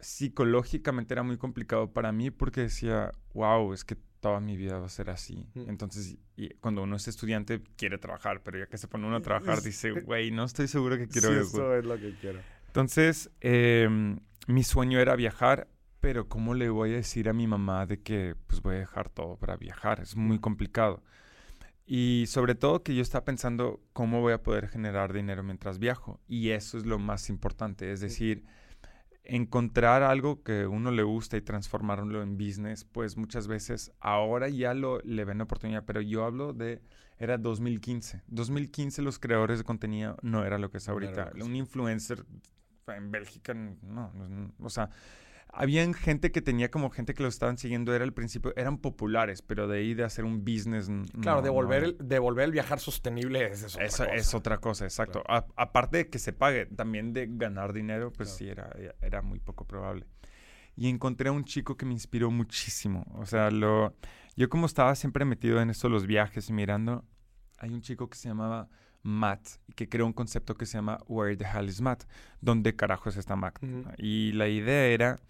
psicológicamente 0.00 1.14
era 1.14 1.22
muy 1.22 1.36
complicado 1.36 1.92
para 1.92 2.12
mí 2.12 2.30
porque 2.30 2.62
decía, 2.62 3.12
wow, 3.34 3.72
es 3.72 3.84
que 3.84 3.96
toda 4.24 4.40
mi 4.40 4.56
vida 4.56 4.78
va 4.78 4.86
a 4.86 4.88
ser 4.88 5.10
así. 5.10 5.46
Mm. 5.52 5.68
Entonces, 5.68 6.16
y 6.34 6.48
cuando 6.54 6.82
uno 6.82 6.96
es 6.96 7.06
estudiante, 7.08 7.60
quiere 7.76 7.98
trabajar, 7.98 8.42
pero 8.42 8.58
ya 8.58 8.66
que 8.66 8.78
se 8.78 8.88
pone 8.88 9.06
uno 9.06 9.16
a 9.16 9.20
trabajar, 9.20 9.60
dice, 9.60 9.90
güey, 9.90 10.30
no 10.30 10.44
estoy 10.44 10.66
seguro 10.66 10.96
que 10.96 11.08
quiero 11.08 11.28
sí, 11.28 11.34
eso. 11.34 11.46
Eso 11.48 11.74
es 11.76 11.84
lo 11.84 11.98
que 11.98 12.14
quiero. 12.18 12.40
Entonces, 12.68 13.30
em, 13.42 14.18
mi 14.46 14.64
sueño 14.64 14.98
era 14.98 15.14
viajar, 15.14 15.68
pero 16.00 16.26
¿cómo 16.26 16.54
le 16.54 16.70
voy 16.70 16.94
a 16.94 16.96
decir 16.96 17.28
a 17.28 17.34
mi 17.34 17.46
mamá 17.46 17.84
de 17.84 18.00
que 18.00 18.34
pues 18.46 18.62
voy 18.62 18.76
a 18.76 18.78
dejar 18.78 19.10
todo 19.10 19.36
para 19.36 19.58
viajar? 19.58 20.00
Es 20.00 20.16
muy 20.16 20.38
complicado. 20.38 21.02
Y 21.84 22.24
sobre 22.28 22.54
todo 22.54 22.82
que 22.82 22.94
yo 22.94 23.02
estaba 23.02 23.26
pensando 23.26 23.82
cómo 23.92 24.22
voy 24.22 24.32
a 24.32 24.42
poder 24.42 24.68
generar 24.68 25.12
dinero 25.12 25.42
mientras 25.42 25.78
viajo. 25.78 26.18
Y 26.26 26.48
eso 26.48 26.78
es 26.78 26.86
lo 26.86 26.98
más 26.98 27.28
importante. 27.28 27.92
Es 27.92 28.00
decir, 28.00 28.46
encontrar 29.24 30.02
algo 30.02 30.42
que 30.42 30.66
uno 30.66 30.90
le 30.90 31.02
gusta 31.02 31.36
y 31.36 31.40
transformarlo 31.40 32.22
en 32.22 32.36
business, 32.36 32.84
pues 32.84 33.16
muchas 33.16 33.48
veces 33.48 33.92
ahora 34.00 34.48
ya 34.48 34.74
lo 34.74 35.00
le 35.00 35.24
ven 35.24 35.40
oportunidad, 35.40 35.84
pero 35.84 36.00
yo 36.00 36.24
hablo 36.24 36.52
de 36.52 36.82
era 37.18 37.38
2015. 37.38 38.22
2015 38.26 39.02
los 39.02 39.18
creadores 39.18 39.58
de 39.58 39.64
contenido 39.64 40.16
no 40.22 40.44
era 40.44 40.58
lo 40.58 40.70
que 40.70 40.78
es 40.78 40.88
ahorita. 40.88 41.32
Un 41.42 41.56
influencer 41.56 42.24
en 42.88 43.10
Bélgica 43.10 43.54
no, 43.54 43.78
no, 44.12 44.52
o 44.60 44.68
sea, 44.68 44.90
habían 45.54 45.94
gente 45.94 46.32
que 46.32 46.42
tenía 46.42 46.70
como 46.70 46.90
gente 46.90 47.14
que 47.14 47.22
lo 47.22 47.28
estaban 47.28 47.58
siguiendo, 47.58 47.94
era 47.94 48.04
al 48.04 48.12
principio, 48.12 48.52
eran 48.56 48.78
populares, 48.78 49.42
pero 49.42 49.68
de 49.68 49.78
ahí 49.78 49.94
de 49.94 50.04
hacer 50.04 50.24
un 50.24 50.44
business. 50.44 50.90
Claro, 51.20 51.42
devolver, 51.42 51.84
El, 51.84 51.96
devolver 52.00 52.46
el 52.46 52.52
viajar 52.52 52.80
sostenible 52.80 53.46
es, 53.46 53.64
otra 53.64 53.86
cosa. 53.86 54.04
Es 54.14 54.34
otra 54.34 54.58
cosa, 54.58 54.84
exacto. 54.84 55.22
aparte 55.26 55.98
de 55.98 56.10
que 56.10 56.18
se 56.18 56.32
pague, 56.32 56.66
también 56.66 57.12
de 57.12 57.28
ganar 57.30 57.72
dinero, 57.72 58.12
pues 58.12 58.30
sí, 58.30 58.48
era, 58.48 58.70
era 59.00 59.22
muy 59.22 59.38
poco 59.38 59.66
probable. 59.66 60.06
Y 60.76 60.88
encontré 60.88 61.28
a 61.28 61.32
un 61.32 61.44
chico 61.44 61.76
que 61.76 61.86
me 61.86 61.92
inspiró 61.92 62.30
muchísimo. 62.30 63.04
O 63.14 63.26
sea, 63.26 63.50
lo, 63.50 63.94
yo 64.36 64.48
como 64.48 64.66
estaba 64.66 64.94
siempre 64.96 65.24
metido 65.24 65.60
en 65.60 65.70
esto, 65.70 65.88
los 65.88 66.06
viajes 66.06 66.48
y 66.50 66.52
mirando, 66.52 67.04
hay 67.58 67.70
un 67.70 67.80
chico 67.80 68.10
que 68.10 68.16
se 68.16 68.28
llamaba 68.28 68.68
Matt 69.04 69.46
que 69.76 69.88
creó 69.88 70.06
un 70.06 70.12
concepto 70.12 70.56
que 70.56 70.66
se 70.66 70.78
llama 70.78 70.98
Where 71.06 71.36
the 71.36 71.44
Hell 71.44 71.68
is 71.68 71.80
Matt? 71.80 72.04
¿Dónde 72.40 72.74
carajos 72.74 73.16
está 73.16 73.36
Matt? 73.36 73.58
Y 73.98 74.32
la 74.32 74.48
idea 74.48 74.86
era 74.86 75.20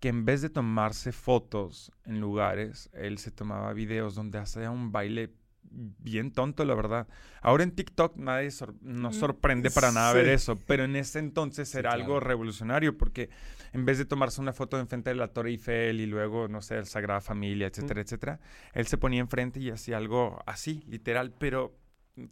que 0.00 0.08
en 0.08 0.24
vez 0.24 0.40
de 0.40 0.48
tomarse 0.48 1.12
fotos 1.12 1.92
en 2.04 2.20
lugares, 2.20 2.90
él 2.94 3.18
se 3.18 3.30
tomaba 3.30 3.72
videos 3.74 4.14
donde 4.14 4.38
hacía 4.38 4.70
un 4.70 4.92
baile 4.92 5.34
bien 5.62 6.32
tonto, 6.32 6.64
la 6.64 6.74
verdad. 6.74 7.06
Ahora 7.42 7.62
en 7.62 7.72
TikTok 7.72 8.16
nadie 8.16 8.50
nos 8.80 9.16
mm, 9.16 9.18
sorprende 9.18 9.70
para 9.70 9.92
nada 9.92 10.12
ver 10.12 10.28
eso, 10.28 10.58
pero 10.66 10.84
en 10.84 10.96
ese 10.96 11.18
entonces 11.18 11.74
era 11.74 11.92
algo 11.92 12.18
revolucionario 12.18 12.96
porque 12.96 13.30
en 13.72 13.84
vez 13.84 13.98
de 13.98 14.04
tomarse 14.04 14.40
una 14.40 14.52
foto 14.52 14.78
enfrente 14.78 15.10
de 15.10 15.16
la 15.16 15.28
Torre 15.28 15.50
Eiffel 15.50 16.00
y 16.00 16.06
luego, 16.06 16.48
no 16.48 16.60
sé, 16.62 16.76
el 16.78 16.86
Sagrada 16.86 17.20
Familia, 17.20 17.68
etcétera, 17.68 18.00
etcétera, 18.00 18.40
él 18.72 18.86
se 18.86 18.98
ponía 18.98 19.20
enfrente 19.20 19.60
y 19.60 19.70
hacía 19.70 19.96
algo 19.98 20.42
así, 20.46 20.82
literal, 20.88 21.32
pero 21.38 21.76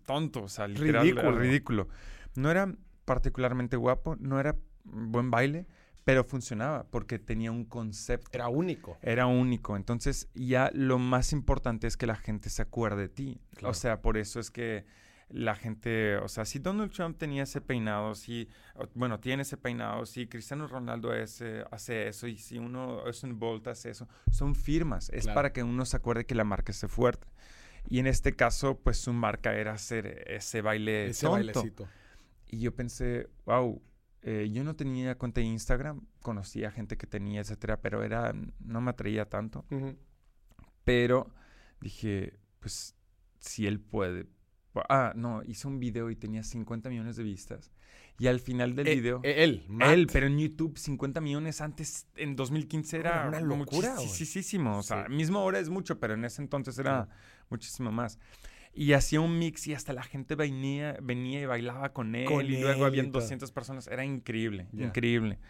tonto, 0.05 0.43
o 0.43 0.49
sea, 0.49 0.67
literal, 0.67 1.03
ridículo. 1.03 1.39
ridículo. 1.39 1.89
No 2.35 2.51
era 2.51 2.75
particularmente 3.05 3.77
guapo, 3.77 4.17
no 4.19 4.41
era 4.41 4.57
buen 4.85 5.31
baile, 5.31 5.67
pero 6.09 6.25
funcionaba 6.25 6.85
porque 6.85 7.19
tenía 7.19 7.53
un 7.53 7.67
concepto. 7.67 8.31
Era 8.33 8.49
único. 8.49 8.97
Era 9.03 9.27
único. 9.27 9.77
Entonces, 9.77 10.31
ya 10.33 10.71
lo 10.73 10.99
más 10.99 11.35
importante 11.35 11.87
es 11.87 11.99
que 11.99 12.07
la 12.07 12.17
gente 12.17 12.49
se 12.49 12.63
acuerde 12.63 13.03
de 13.03 13.09
ti. 13.11 13.41
O 13.63 13.75
sea, 13.75 14.01
por 14.01 14.17
eso 14.17 14.41
es 14.41 14.51
que 14.51 14.87
la 15.29 15.55
gente, 15.55 16.17
o 16.17 16.29
sea, 16.29 16.47
si 16.47 16.61
Donald 16.61 16.93
Trump 16.93 17.19
tenía 17.19 17.43
ese 17.43 17.61
peinado, 17.61 18.15
si, 18.15 18.49
bueno, 18.95 19.21
tiene 19.21 19.43
ese 19.43 19.59
peinado, 19.59 20.07
si 20.07 20.27
Cristiano 20.27 20.67
Ronaldo 20.67 21.11
hace 21.13 22.09
eso 22.09 22.27
y 22.27 22.39
si 22.39 22.57
uno 22.57 23.07
es 23.07 23.23
un 23.23 23.39
Bolt 23.39 23.67
hace 23.69 23.91
eso, 23.91 24.09
son 24.31 24.55
firmas. 24.55 25.11
Es 25.11 25.27
para 25.27 25.53
que 25.53 25.63
uno 25.63 25.85
se 25.85 25.99
acuerde 25.99 26.25
que 26.25 26.35
la 26.35 26.45
marca 26.45 26.73
esté 26.73 26.89
fuerte. 26.89 27.29
Y 27.87 27.99
en 27.99 28.07
este 28.07 28.35
caso, 28.35 28.79
pues 28.79 28.97
su 28.97 29.13
marca 29.13 29.55
era 29.55 29.73
hacer 29.75 30.25
ese 30.27 30.63
baile 30.63 31.09
ese 31.09 31.29
bailecito. 31.29 31.87
Y 32.47 32.61
yo 32.61 32.75
pensé, 32.75 33.29
wow, 33.45 33.83
eh, 34.31 34.51
yo 34.51 34.63
no 34.63 34.77
tenía 34.77 35.17
cuenta 35.17 35.41
de 35.41 35.47
Instagram, 35.47 36.03
conocía 36.21 36.71
gente 36.71 36.99
que 36.99 37.07
tenía, 37.07 37.41
etcétera, 37.41 37.81
pero 37.81 38.05
era, 38.05 38.35
no 38.61 38.83
me 38.83 38.91
atraía 38.91 39.27
tanto. 39.27 39.65
Pero 40.85 41.33
dije, 41.81 42.39
pues, 42.61 42.95
si 43.39 43.67
él 43.67 43.81
puede. 43.81 44.27
Ah, 44.91 45.15
no, 45.17 45.43
hice 45.45 45.67
un 45.67 45.81
video 45.81 46.11
y 46.11 46.17
tenía 46.17 46.43
50 46.43 46.91
millones 46.91 47.17
de 47.17 47.23
vistas. 47.23 47.73
Y 48.19 48.27
al 48.27 48.41
final 48.41 48.77
del 48.77 48.89
eh, 48.89 48.97
video. 48.97 49.21
Eh, 49.23 49.45
él, 49.45 49.65
Él, 49.81 50.09
pero 50.13 50.27
en 50.27 50.39
YouTube 50.39 50.77
50 50.77 51.23
millones 51.23 51.63
antes, 51.63 52.07
en 52.15 52.37
2015 52.37 52.99
era. 52.99 53.29
Una 53.29 53.41
locura. 53.41 53.95
Muchísimo. 53.95 54.77
O 54.77 54.83
sea, 54.83 55.09
mismo 55.09 55.39
ahora 55.39 55.59
es 55.59 55.71
mucho, 55.71 55.99
pero 55.99 56.13
en 56.13 56.27
ese 56.27 56.43
entonces 56.43 56.79
era 56.79 57.09
muchísimo 57.49 57.91
más. 57.91 58.19
Y 58.81 58.93
hacía 58.93 59.21
un 59.21 59.41
mix 59.41 59.67
y 59.67 59.75
hasta 59.75 59.93
la 59.93 60.05
gente 60.05 60.37
venía, 60.37 60.97
venía 61.03 61.41
y 61.41 61.47
bailaba 61.47 61.93
con 61.93 62.15
él. 62.15 62.29
y 62.49 62.61
luego 62.61 62.85
habían 62.85 63.11
200 63.11 63.51
personas. 63.51 63.89
Era 63.89 64.05
increíble, 64.05 64.69
increíble. 64.73 65.41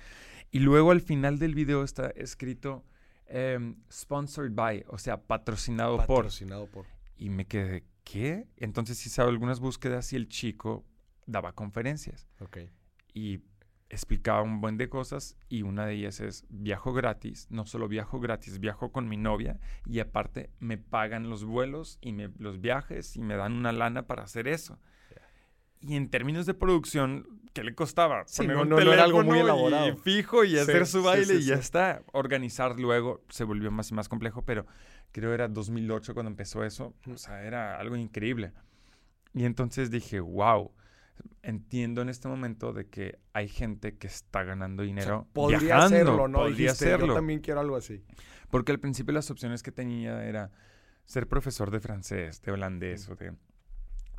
Y 0.51 0.61
luego 0.61 0.93
al 0.93 1.03
final 1.03 1.39
del 1.39 1.55
video 1.55 1.85
está 1.85 2.09
escrito, 2.17 2.87
em, 3.27 3.77
sponsored 3.93 4.53
by, 4.53 4.83
o 4.89 4.97
sea, 4.97 5.21
patrocinado, 5.21 5.99
patrocinado 5.99 6.69
por. 6.69 6.87
Y 7.19 7.29
me 7.29 7.45
quedé, 7.45 7.85
¿qué? 8.03 8.47
Entonces 8.57 9.05
hice 9.05 9.21
algunas 9.21 9.61
búsquedas 9.61 10.11
y 10.15 10.17
el 10.17 10.31
chico 10.31 10.87
daba 11.27 11.53
conferencias. 11.53 12.31
Ok. 12.41 12.61
Y 13.13 13.43
explicaba 13.91 14.43
un 14.43 14.61
buen 14.61 14.77
de 14.77 14.89
cosas 14.89 15.37
y 15.49 15.63
una 15.63 15.87
de 15.87 15.95
ellas 15.95 16.21
es 16.21 16.45
viajo 16.51 16.93
gratis, 16.93 17.47
no 17.51 17.65
solo 17.65 17.89
viajo 17.89 18.21
gratis, 18.21 18.61
viajo 18.61 18.93
con 18.93 19.09
mi 19.09 19.17
novia 19.17 19.59
y 19.87 20.01
aparte 20.01 20.51
me 20.61 20.77
pagan 20.77 21.31
los 21.31 21.45
vuelos 21.45 21.99
y 22.01 22.13
me, 22.13 22.31
los 22.39 22.61
viajes 22.61 23.17
y 23.17 23.23
me 23.23 23.37
dan 23.37 23.55
una 23.55 23.73
lana 23.73 24.07
para 24.07 24.25
hacer 24.25 24.47
eso. 24.47 24.79
Y 25.81 25.95
en 25.97 26.11
términos 26.11 26.45
de 26.45 26.55
producción, 26.55 27.41
¿qué 27.53 27.63
le 27.63 27.75
costaba? 27.75 28.25
Sí, 28.27 28.47
no, 28.47 28.65
no, 28.65 28.79
era 28.79 29.05
algo 29.05 29.23
muy 29.23 29.39
elaborado. 29.39 29.89
Y 29.89 29.97
fijo 29.97 30.45
y 30.45 30.59
hacer 30.59 30.87
su 30.87 31.03
baile 31.05 31.37
y 31.37 31.45
ya 31.45 31.55
está. 31.55 32.03
Organizar 32.13 32.79
luego 32.81 33.23
se 33.29 33.45
volvió 33.45 33.71
más 33.71 33.91
y 33.93 33.95
más 33.95 34.09
complejo, 34.09 34.43
pero 34.43 34.67
creo 35.13 35.33
era 35.33 35.47
2008 35.47 36.15
cuando 36.15 36.31
empezó 36.31 36.65
eso. 36.65 36.95
O 37.07 37.17
sea, 37.17 37.45
era 37.45 37.79
algo 37.79 37.97
increíble. 37.97 38.53
Y 39.35 39.45
entonces 39.45 39.91
dije, 39.91 40.19
wow, 40.19 40.73
entiendo 41.43 42.03
en 42.03 42.09
este 42.09 42.29
momento 42.29 42.73
de 42.73 42.89
que 42.89 43.19
hay 43.33 43.49
gente 43.49 43.97
que 43.97 44.07
está 44.07 44.45
ganando 44.45 44.83
dinero. 44.83 45.27
podría 45.33 45.79
hacerlo, 45.79 46.29
¿no? 46.29 46.39
Podría 46.39 46.73
hacerlo. 46.73 47.09
Yo 47.09 47.15
también 47.15 47.41
quiero 47.41 47.61
algo 47.61 47.77
así. 47.77 48.05
Porque 48.51 48.73
al 48.73 48.81
principio 48.81 49.13
las 49.13 49.31
opciones 49.31 49.63
que 49.63 49.73
tenía 49.73 50.25
era 50.25 50.51
ser 51.05 51.27
profesor 51.27 51.71
de 51.71 51.81
francés, 51.81 52.43
de 52.43 52.53
holandés 52.53 53.09
o 53.09 53.15
de 53.15 53.33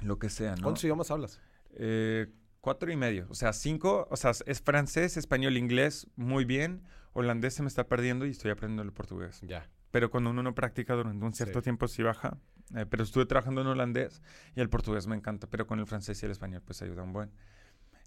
lo 0.01 0.17
que 0.17 0.29
sea, 0.29 0.55
¿no? 0.55 0.63
¿Cuántos 0.63 0.83
idiomas 0.83 1.11
hablas? 1.11 1.41
Eh, 1.71 2.27
cuatro 2.61 2.91
y 2.91 2.95
medio. 2.95 3.27
O 3.29 3.35
sea, 3.35 3.53
cinco. 3.53 4.07
O 4.09 4.17
sea, 4.17 4.31
es 4.45 4.61
francés, 4.61 5.17
español, 5.17 5.57
inglés, 5.57 6.07
muy 6.15 6.45
bien. 6.45 6.83
Holandés 7.13 7.55
se 7.55 7.63
me 7.63 7.67
está 7.67 7.87
perdiendo 7.87 8.25
y 8.25 8.31
estoy 8.31 8.51
aprendiendo 8.51 8.83
el 8.83 8.93
portugués. 8.93 9.41
Ya. 9.41 9.69
Pero 9.91 10.11
cuando 10.11 10.29
uno 10.29 10.43
no 10.43 10.53
practica 10.53 10.93
durante 10.93 11.25
un 11.25 11.33
cierto 11.33 11.61
tiempo 11.61 11.87
sí 11.87 12.03
baja. 12.03 12.37
Eh, 12.75 12.85
pero 12.87 13.03
estuve 13.03 13.25
trabajando 13.25 13.61
en 13.61 13.67
holandés 13.67 14.21
y 14.55 14.61
el 14.61 14.69
portugués 14.69 15.07
me 15.07 15.15
encanta, 15.15 15.47
pero 15.47 15.65
con 15.65 15.79
el 15.79 15.87
francés 15.87 16.21
y 16.21 16.25
el 16.25 16.31
español 16.31 16.61
pues 16.63 16.81
ayuda 16.81 17.03
un 17.03 17.13
buen. 17.13 17.31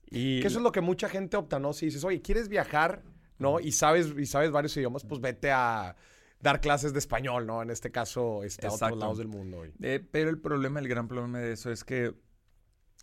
Y 0.06 0.40
que 0.40 0.46
eso 0.46 0.58
es 0.58 0.62
lo 0.62 0.72
que 0.72 0.80
mucha 0.80 1.08
gente 1.08 1.36
opta, 1.36 1.58
¿no? 1.58 1.72
Si 1.72 1.86
dices, 1.86 2.04
oye, 2.04 2.20
¿quieres 2.20 2.48
viajar? 2.48 3.02
¿No? 3.38 3.58
Y 3.58 3.72
sabes, 3.72 4.14
y 4.16 4.26
sabes 4.26 4.50
varios 4.50 4.76
idiomas, 4.76 5.04
pues 5.04 5.20
vete 5.20 5.50
a 5.50 5.96
dar 6.40 6.60
clases 6.60 6.92
de 6.92 6.98
español, 6.98 7.46
¿no? 7.46 7.62
En 7.62 7.70
este 7.70 7.90
caso, 7.90 8.44
está 8.44 8.68
a 8.68 8.72
otros 8.72 8.98
lados 8.98 9.18
del 9.18 9.28
mundo. 9.28 9.64
Eh, 9.80 10.06
pero 10.10 10.28
el 10.28 10.38
problema, 10.38 10.80
el 10.80 10.88
gran 10.88 11.08
problema 11.08 11.38
de 11.38 11.52
eso 11.52 11.70
es 11.70 11.82
que 11.82 12.14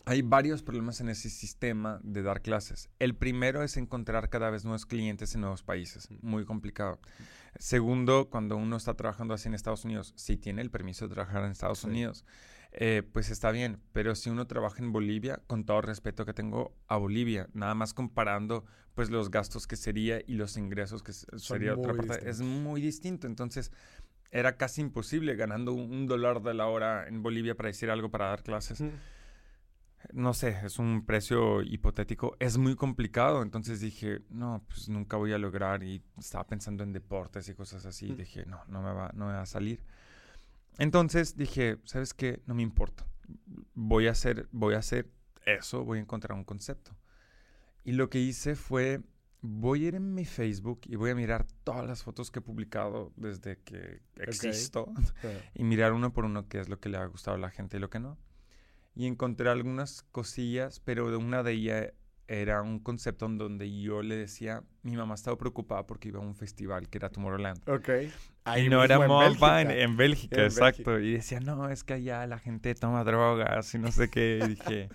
hay 0.06 0.22
varios 0.22 0.64
problemas 0.64 1.02
en 1.02 1.10
ese 1.10 1.30
sistema 1.30 2.00
de 2.04 2.24
dar 2.24 2.42
clases. 2.42 2.90
El 3.00 3.16
primero 3.16 3.64
es 3.64 3.78
encontrar 3.78 4.30
cada 4.30 4.50
vez 4.50 4.66
nuevos 4.66 4.86
clientes 4.86 5.36
en 5.36 5.42
nuevos 5.42 5.64
países. 5.64 6.10
Muy 6.22 6.46
complicado. 6.46 7.00
Segundo, 7.58 8.30
cuando 8.30 8.58
uno 8.58 8.78
está 8.78 8.96
trabajando 8.96 9.34
así 9.34 9.48
en 9.48 9.54
Estados 9.54 9.86
Unidos, 9.86 10.14
si 10.16 10.38
tiene 10.38 10.62
el 10.62 10.72
permiso 10.72 11.08
de 11.08 11.14
trabajar 11.14 11.44
en 11.44 11.52
Estados 11.52 11.84
Unidos, 11.84 12.26
eh, 12.72 13.04
pues 13.12 13.30
está 13.30 13.52
bien. 13.52 13.82
Pero 13.92 14.16
si 14.16 14.30
uno 14.30 14.48
trabaja 14.48 14.82
en 14.82 14.92
Bolivia, 14.92 15.42
con 15.48 15.66
todo 15.66 15.78
el 15.78 15.84
respeto 15.84 16.26
que 16.26 16.34
tengo 16.34 16.74
a 16.88 16.98
Bolivia, 16.98 17.48
nada 17.54 17.76
más 17.76 17.94
comparando 17.94 18.66
pues 18.96 19.10
los 19.10 19.32
gastos 19.32 19.68
que 19.68 19.76
sería 19.76 20.22
y 20.26 20.34
los 20.34 20.58
ingresos 20.58 21.04
que 21.04 21.14
sería 21.14 21.74
otra 21.74 21.94
parte, 21.94 22.30
es 22.30 22.42
muy 22.42 22.82
distinto. 22.82 23.28
Entonces, 23.28 23.72
era 24.32 24.58
casi 24.58 24.82
imposible 24.82 25.36
ganando 25.36 25.74
un, 25.74 26.08
dólar 26.08 26.42
de 26.42 26.54
la 26.54 26.68
hora 26.68 27.08
en 27.08 27.24
Bolivia 27.24 27.56
para 27.56 27.68
decir 27.68 27.90
algo 27.90 28.10
para 28.10 28.28
dar 28.28 28.44
clases 28.44 28.84
no 30.14 30.34
sé, 30.34 30.58
es 30.64 30.80
un 30.80 31.06
precio 31.06 31.62
hipotético, 31.62 32.36
es 32.40 32.58
muy 32.58 32.76
complicado. 32.76 33.42
Entonces 33.42 33.80
dije, 33.80 34.22
no, 34.30 34.64
pues 34.68 34.90
nunca 34.90 35.18
voy 35.18 35.34
a 35.34 35.38
lograr. 35.38 35.84
Y 35.84 36.02
estaba 36.18 36.48
pensando 36.48 36.84
en 36.84 36.94
deportes 36.94 37.48
y 37.50 37.54
cosas 37.54 37.86
así. 37.86 38.12
Mm. 38.12 38.16
Dije, 38.16 38.46
no, 38.46 38.64
no 38.68 38.82
me, 38.82 38.94
va, 38.94 39.12
no 39.14 39.28
me 39.28 39.34
va 39.34 39.42
a 39.42 39.46
salir. 39.46 39.84
Entonces 40.78 41.36
dije, 41.36 41.78
¿sabes 41.84 42.14
qué? 42.14 42.42
No 42.46 42.56
me 42.56 42.64
importa. 42.64 43.06
Voy 43.74 44.08
a 44.08 44.12
hacer, 44.12 44.48
voy 44.52 44.76
a 44.76 44.80
hacer 44.80 45.10
eso, 45.46 45.84
voy 45.84 46.00
a 46.00 46.02
encontrar 46.02 46.38
un 46.38 46.44
concepto. 46.44 46.96
Y 47.84 47.94
lo 47.94 48.10
que 48.10 48.20
hice 48.20 48.56
fue, 48.56 49.02
voy 49.42 49.86
a 49.86 49.88
ir 49.90 49.96
en 49.96 50.14
mi 50.14 50.26
Facebook 50.26 50.82
y 50.86 50.96
voy 50.96 51.12
a 51.12 51.16
mirar 51.16 51.46
todas 51.64 51.86
las 51.86 52.04
fotos 52.04 52.32
que 52.32 52.40
he 52.40 52.42
publicado 52.42 53.12
desde 53.16 53.58
que 53.60 54.02
existo 54.18 54.92
y 55.54 55.64
mirar 55.64 55.94
uno 55.94 56.14
por 56.14 56.26
uno 56.26 56.48
qué 56.48 56.60
es 56.60 56.70
lo 56.70 56.80
que 56.80 56.90
le 56.90 56.98
ha 56.98 57.06
gustado 57.06 57.36
a 57.36 57.40
la 57.40 57.50
gente 57.50 57.78
y 57.78 57.80
lo 57.80 57.90
que 57.90 58.00
no 58.00 58.18
y 58.96 59.08
encontré 59.08 59.50
algunas 59.50 60.04
cosillas, 60.12 60.80
pero 60.80 61.18
una 61.18 61.44
de 61.44 61.54
ellas 61.54 61.94
era 62.30 62.62
un 62.62 62.80
concepto 62.80 63.26
en 63.26 63.40
donde 63.40 63.82
yo 63.82 64.04
le 64.04 64.16
decía, 64.16 64.64
mi 64.84 64.96
mamá 64.96 65.16
estaba 65.16 65.36
preocupada 65.38 65.88
porque 65.88 66.10
iba 66.10 66.20
a 66.20 66.22
un 66.22 66.36
festival 66.36 66.88
que 66.88 67.00
era 67.00 67.10
Tomorrowland. 67.10 67.68
Ok. 67.68 67.90
Ahí 68.44 68.68
y 68.68 68.70
no 68.70 68.84
era 68.84 69.00
MOBA 69.00 69.62
en, 69.64 69.98
Bélgica, 69.98 70.44
exacto. 70.44 71.00
Y 71.00 71.14
decía, 71.14 71.40
no, 71.40 71.70
es 71.70 71.84
que 71.84 71.94
allá 71.94 72.28
la 72.28 72.38
gente 72.38 72.76
toma 72.76 73.04
drogas 73.04 73.74
y 73.74 73.80
no 73.80 73.92
sé 73.92 74.10
qué. 74.12 74.40
y 74.44 74.48
dije, 74.50 74.90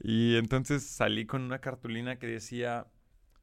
y 0.00 0.36
entonces 0.36 0.82
salí 0.82 1.26
con 1.26 1.42
una 1.42 1.58
cartulina 1.58 2.16
que 2.16 2.26
decía, 2.26 2.86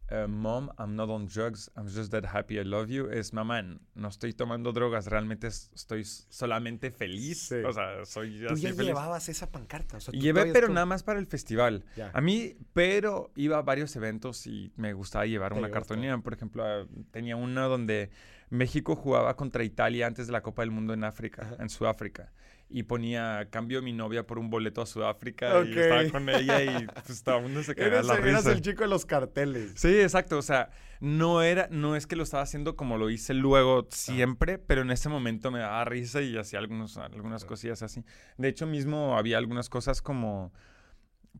eh, 0.09 0.27
mom, 0.27 0.69
I'm 0.77 0.95
not 0.95 1.09
on 1.09 1.27
drugs, 1.27 1.71
I'm 1.75 1.87
just 1.87 2.11
that 2.11 2.25
happy 2.25 2.59
I 2.59 2.63
love 2.63 2.89
you, 2.89 3.09
es 3.09 3.33
mamá, 3.33 3.63
no 3.95 4.07
estoy 4.07 4.33
tomando 4.33 4.71
drogas, 4.71 5.07
realmente 5.07 5.47
estoy 5.47 6.03
solamente 6.03 6.91
feliz. 6.91 7.51
O 7.51 7.73
sea, 7.73 8.05
soy 8.05 8.45
¿Tú 8.47 8.55
ya 8.55 8.71
llevabas 8.71 9.29
esa 9.29 9.51
pancarta? 9.51 9.97
Llevé, 10.11 10.51
pero 10.53 10.69
nada 10.69 10.85
más 10.85 11.03
para 11.03 11.19
el 11.19 11.25
festival. 11.25 11.85
A 12.13 12.21
mí, 12.21 12.55
pero 12.73 13.31
iba 13.35 13.57
a 13.57 13.61
varios 13.61 13.95
eventos 13.95 14.45
y 14.47 14.71
me 14.75 14.93
gustaba 14.93 15.25
llevar 15.25 15.53
una 15.53 15.71
cartulina. 15.71 16.21
Por 16.21 16.33
ejemplo, 16.33 16.63
ah, 16.63 16.85
tenía 17.11 17.35
una 17.35 17.63
donde 17.63 18.09
México 18.49 18.95
jugaba 18.95 19.35
contra 19.35 19.63
Italia 19.63 20.07
antes 20.07 20.27
de 20.27 20.33
la 20.33 20.41
Copa 20.41 20.61
del 20.61 20.71
Mundo 20.71 20.93
en 20.93 21.03
África, 21.03 21.55
en 21.59 21.69
Sudáfrica 21.69 22.31
y 22.69 22.83
ponía 22.83 23.47
cambio 23.51 23.79
a 23.79 23.81
mi 23.81 23.93
novia 23.93 24.25
por 24.25 24.39
un 24.39 24.49
boleto 24.49 24.81
a 24.81 24.85
Sudáfrica 24.85 25.63
y 25.63 25.77
estaba 25.77 26.09
con 26.09 26.29
ella 26.29 26.63
y 26.63 26.87
pues 27.05 27.23
todo 27.23 27.37
el 27.37 27.43
mundo 27.43 27.63
se 27.63 27.75
cagaba 27.75 28.01
la 28.01 28.15
risa. 28.15 28.29
Eras 28.29 28.45
el 28.47 28.61
chico 28.61 28.83
de 28.83 28.89
los 28.89 29.05
carteles. 29.05 29.73
Sí, 29.75 29.99
exacto, 29.99 30.37
o 30.37 30.41
sea, 30.41 30.71
no 30.99 31.41
era 31.41 31.67
no 31.69 31.95
es 31.95 32.07
que 32.07 32.15
lo 32.15 32.23
estaba 32.23 32.43
haciendo 32.43 32.75
como 32.75 32.97
lo 32.97 33.09
hice 33.09 33.33
luego 33.33 33.87
siempre, 33.91 34.57
pero 34.57 34.81
en 34.81 34.91
ese 34.91 35.09
momento 35.09 35.51
me 35.51 35.59
daba 35.59 35.85
risa 35.85 36.21
y 36.21 36.37
hacía 36.37 36.59
algunos, 36.59 36.97
algunas 36.97 37.45
cosillas 37.45 37.83
así. 37.83 38.03
De 38.37 38.47
hecho, 38.47 38.65
mismo 38.65 39.17
había 39.17 39.37
algunas 39.37 39.69
cosas 39.69 40.01
como 40.01 40.51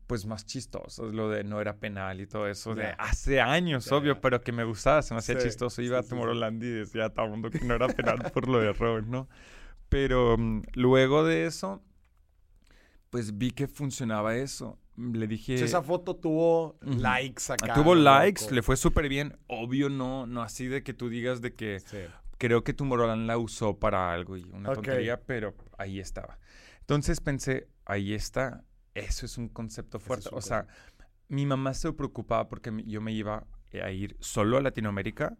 pues 0.06 0.26
más 0.26 0.46
chistosas, 0.46 1.12
lo 1.12 1.30
de 1.30 1.42
no 1.42 1.60
era 1.60 1.78
penal 1.78 2.20
y 2.20 2.26
todo 2.26 2.46
eso, 2.46 2.74
de 2.74 2.94
hace 2.98 3.40
años, 3.40 3.90
obvio, 3.90 4.20
pero 4.20 4.40
que 4.40 4.52
me 4.52 4.62
gustaba, 4.62 5.02
se 5.02 5.14
me 5.14 5.18
hacía 5.18 5.38
chistoso. 5.38 5.82
Iba 5.82 5.98
a 5.98 6.02
Tomorrowland 6.02 6.62
y 6.62 6.68
decía 6.68 7.06
a 7.06 7.10
todo 7.10 7.24
el 7.24 7.30
mundo 7.32 7.50
que 7.50 7.60
no 7.60 7.74
era 7.74 7.88
penal 7.88 8.30
por 8.32 8.48
lo 8.48 8.60
de 8.60 8.72
Robin, 8.72 9.10
¿no? 9.10 9.28
Pero 9.88 10.36
mm, 10.36 10.62
luego 10.74 11.24
de 11.24 11.46
eso, 11.46 11.82
pues 13.10 13.38
vi 13.38 13.50
que 13.50 13.68
funcionaba 13.68 14.36
eso. 14.36 14.78
Le 14.96 15.26
dije... 15.26 15.54
esa 15.54 15.82
foto 15.82 16.16
tuvo 16.16 16.78
likes 16.80 17.52
acá. 17.52 17.74
Tuvo 17.74 17.94
likes, 17.94 18.50
le 18.50 18.62
fue 18.62 18.76
súper 18.76 19.08
bien. 19.08 19.36
Obvio 19.46 19.90
no, 19.90 20.26
no 20.26 20.42
así 20.42 20.66
de 20.68 20.82
que 20.82 20.94
tú 20.94 21.10
digas 21.10 21.42
de 21.42 21.54
que 21.54 21.82
creo 22.38 22.64
que 22.64 22.72
tu 22.72 22.84
Tomorrowland 22.84 23.26
la 23.26 23.38
usó 23.38 23.78
para 23.78 24.12
algo 24.12 24.36
y 24.36 24.44
una 24.44 24.72
tontería, 24.72 25.20
pero 25.20 25.54
ahí 25.78 26.00
estaba. 26.00 26.38
Entonces 26.80 27.20
pensé, 27.20 27.68
ahí 27.84 28.14
está, 28.14 28.64
eso 28.94 29.26
es 29.26 29.36
un 29.36 29.48
concepto 29.48 29.98
fuerte. 29.98 30.30
o 30.32 30.40
sea, 30.40 30.66
mi 31.28 31.44
mamá 31.44 31.74
se 31.74 31.92
preocupaba 31.92 32.48
porque 32.48 32.72
yo 32.86 33.00
me 33.00 33.12
iba 33.12 33.46
a 33.82 33.90
ir 33.90 34.16
solo 34.20 34.56
a 34.56 34.62
Latinoamérica 34.62 35.36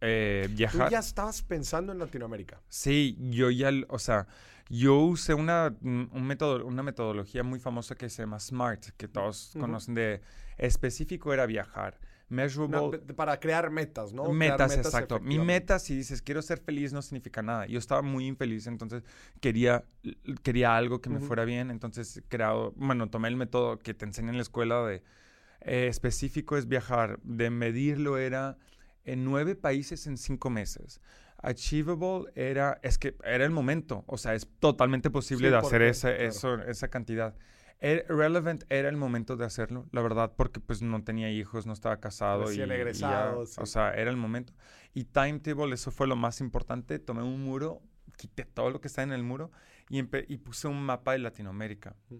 eh, 0.00 0.48
viajar. 0.50 0.86
¿Tú 0.86 0.92
ya 0.92 0.98
estabas 0.98 1.42
pensando 1.42 1.92
en 1.92 1.98
Latinoamérica? 1.98 2.60
Sí, 2.68 3.16
yo 3.30 3.50
ya, 3.50 3.70
o 3.88 3.98
sea, 3.98 4.26
yo 4.68 4.98
usé 4.98 5.34
una, 5.34 5.74
un 5.82 6.26
método, 6.26 6.64
una 6.64 6.82
metodología 6.82 7.42
muy 7.42 7.58
famosa 7.58 7.94
que 7.94 8.08
se 8.08 8.22
llama 8.22 8.38
SMART, 8.38 8.90
que 8.96 9.08
todos 9.08 9.52
conocen 9.58 9.94
de 9.94 10.20
específico 10.58 11.32
era 11.32 11.46
viajar. 11.46 11.98
Measurable. 12.30 13.00
para 13.16 13.40
crear 13.40 13.70
metas, 13.70 14.12
¿no? 14.12 14.32
Metas, 14.32 14.76
exacto. 14.76 15.18
Mi 15.18 15.40
meta, 15.40 15.80
si 15.80 15.96
dices 15.96 16.22
quiero 16.22 16.40
ser 16.42 16.60
feliz, 16.60 16.92
no 16.92 17.02
significa 17.02 17.42
nada. 17.42 17.66
Yo 17.66 17.80
estaba 17.80 18.02
muy 18.02 18.28
infeliz, 18.28 18.68
entonces 18.68 19.02
quería, 19.40 19.84
quería 20.44 20.76
algo 20.76 21.00
que 21.00 21.10
me 21.10 21.18
fuera 21.18 21.44
bien. 21.44 21.72
Entonces, 21.72 22.22
creado, 22.28 22.72
bueno, 22.76 23.10
tomé 23.10 23.26
el 23.26 23.36
método 23.36 23.80
que 23.80 23.94
te 23.94 24.04
enseñan 24.04 24.30
en 24.30 24.36
la 24.36 24.42
escuela 24.42 24.86
de 24.86 25.02
eh, 25.62 25.88
específico 25.88 26.56
es 26.56 26.68
viajar. 26.68 27.18
De 27.24 27.50
medirlo 27.50 28.16
era 28.16 28.56
en 29.04 29.24
nueve 29.24 29.54
países 29.54 30.06
en 30.06 30.16
cinco 30.16 30.50
meses. 30.50 31.00
Achievable 31.38 32.30
era, 32.34 32.78
es 32.82 32.98
que 32.98 33.16
era 33.24 33.44
el 33.44 33.50
momento, 33.50 34.04
o 34.06 34.18
sea, 34.18 34.34
es 34.34 34.46
totalmente 34.58 35.10
posible 35.10 35.50
de 35.50 35.56
hacer 35.56 35.82
esa, 35.82 36.14
eso, 36.14 36.60
esa 36.62 36.88
cantidad. 36.88 37.34
Er, 37.78 38.04
relevant 38.10 38.64
era 38.68 38.90
el 38.90 38.98
momento 38.98 39.38
de 39.38 39.46
hacerlo, 39.46 39.88
la 39.92 40.02
verdad, 40.02 40.34
porque 40.36 40.60
pues 40.60 40.82
no 40.82 41.02
tenía 41.02 41.30
hijos, 41.30 41.66
no 41.66 41.72
estaba 41.72 41.98
casado. 41.98 42.52
y, 42.52 42.60
egresado, 42.60 43.44
O 43.56 43.66
sea, 43.66 43.94
era 43.94 44.10
el 44.10 44.18
momento. 44.18 44.52
Y 44.92 45.04
timetable, 45.04 45.74
eso 45.74 45.90
fue 45.90 46.06
lo 46.06 46.14
más 46.14 46.42
importante. 46.42 46.98
Tomé 46.98 47.22
un 47.22 47.42
muro, 47.42 47.80
quité 48.18 48.44
todo 48.44 48.68
lo 48.68 48.82
que 48.82 48.88
está 48.88 49.02
en 49.02 49.12
el 49.12 49.22
muro 49.22 49.50
y, 49.88 50.00
y 50.00 50.36
puse 50.36 50.68
un 50.68 50.82
mapa 50.82 51.12
de 51.12 51.20
Latinoamérica. 51.20 51.96
Mm. 52.10 52.16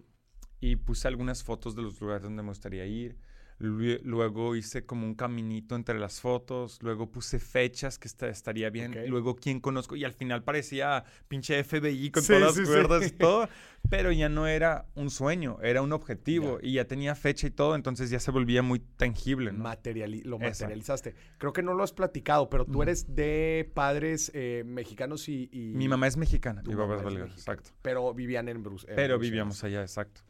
Y 0.61 0.75
puse 0.77 1.07
algunas 1.07 1.43
fotos 1.43 1.75
de 1.75 1.83
los 1.83 2.01
lugares 2.01 2.23
donde 2.23 2.41
me 2.41 2.49
gustaría 2.49 2.85
ir 2.87 3.17
Luego 3.61 4.55
hice 4.55 4.85
como 4.85 5.05
un 5.05 5.15
caminito 5.15 5.75
entre 5.75 5.99
las 5.99 6.19
fotos. 6.19 6.79
Luego 6.81 7.11
puse 7.11 7.39
fechas 7.39 7.99
que 7.99 8.07
estaría 8.07 8.69
bien. 8.69 9.09
Luego 9.09 9.35
quién 9.35 9.59
conozco. 9.59 9.95
Y 9.95 10.03
al 10.03 10.13
final 10.13 10.43
parecía 10.43 11.03
pinche 11.27 11.63
FBI 11.63 12.11
con 12.11 12.25
todas 12.25 12.57
las 12.57 12.67
cuerdas 12.67 13.07
y 13.07 13.11
todo. 13.11 13.47
Pero 13.89 14.11
ya 14.11 14.29
no 14.29 14.45
era 14.45 14.85
un 14.93 15.09
sueño, 15.09 15.57
era 15.61 15.81
un 15.81 15.91
objetivo. 15.91 16.59
Y 16.61 16.73
ya 16.73 16.85
tenía 16.85 17.15
fecha 17.15 17.47
y 17.47 17.51
todo. 17.51 17.75
Entonces 17.75 18.09
ya 18.09 18.19
se 18.19 18.31
volvía 18.31 18.61
muy 18.61 18.79
tangible. 18.79 19.51
lo 19.51 20.39
materializaste. 20.39 21.15
Creo 21.37 21.53
que 21.53 21.61
no 21.61 21.73
lo 21.73 21.83
has 21.83 21.91
platicado, 21.91 22.49
pero 22.49 22.65
tú 22.65 22.83
eres 22.83 23.15
de 23.15 23.69
padres 23.73 24.31
eh, 24.33 24.63
mexicanos 24.65 25.27
y, 25.29 25.49
Mi 25.51 25.87
mamá 25.87 26.07
es 26.07 26.17
mexicana. 26.17 26.61
Mi 26.65 26.75
papá 26.75 26.97
es 26.97 27.03
belga, 27.03 27.25
exacto. 27.25 27.71
Pero 27.81 28.13
vivían 28.13 28.47
en, 28.49 28.63
Bruselas. 28.63 28.95
Pero 28.95 29.17
vivíamos 29.19 29.63
allá, 29.63 29.81
exacto. 29.81 30.21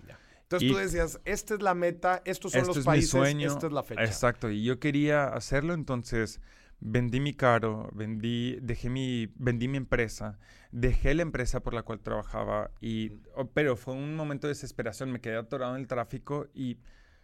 Entonces 0.58 0.72
tú 0.72 0.78
decías, 0.78 1.22
esta 1.26 1.54
es 1.54 1.62
la 1.62 1.74
meta, 1.74 2.22
estos 2.26 2.52
son 2.52 2.68
los 2.68 2.78
es 2.78 2.86
países, 2.86 3.10
sueño, 3.10 3.48
esta 3.48 3.68
es 3.68 3.74
la 3.74 3.84
fecha. 3.84 4.04
Exacto, 4.04 4.50
y 4.50 4.64
yo 4.64 4.80
quería 4.80 5.26
hacerlo, 5.28 5.74
entonces 5.74 6.42
vendí 6.80 7.20
mi 7.20 7.34
carro, 7.34 7.90
vendí, 7.94 8.58
dejé 8.62 8.90
mi, 8.90 9.32
vendí 9.36 9.68
mi 9.68 9.78
empresa, 9.78 10.40
dejé 10.72 11.14
la 11.14 11.22
empresa 11.22 11.62
por 11.62 11.74
la 11.74 11.84
cual 11.84 12.02
trabajaba, 12.02 12.72
y, 12.82 13.14
oh, 13.36 13.46
pero 13.54 13.78
fue 13.78 13.94
un 13.94 14.16
momento 14.16 14.48
de 14.48 14.52
desesperación, 14.52 15.12
me 15.12 15.22
quedé 15.22 15.38
atorado 15.38 15.76
en 15.76 15.82
el 15.82 15.88
tráfico 15.88 16.48
y 16.54 16.80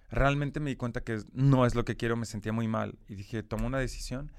realmente 0.10 0.60
me 0.60 0.70
di 0.70 0.76
cuenta 0.76 1.02
que 1.02 1.20
no 1.34 1.66
es 1.66 1.76
lo 1.76 1.84
que 1.84 1.98
quiero, 1.98 2.16
me 2.16 2.26
sentía 2.26 2.54
muy 2.54 2.68
mal 2.68 2.98
y 3.10 3.16
dije, 3.16 3.44
tomo 3.44 3.68
una 3.68 3.80
decisión 3.80 4.32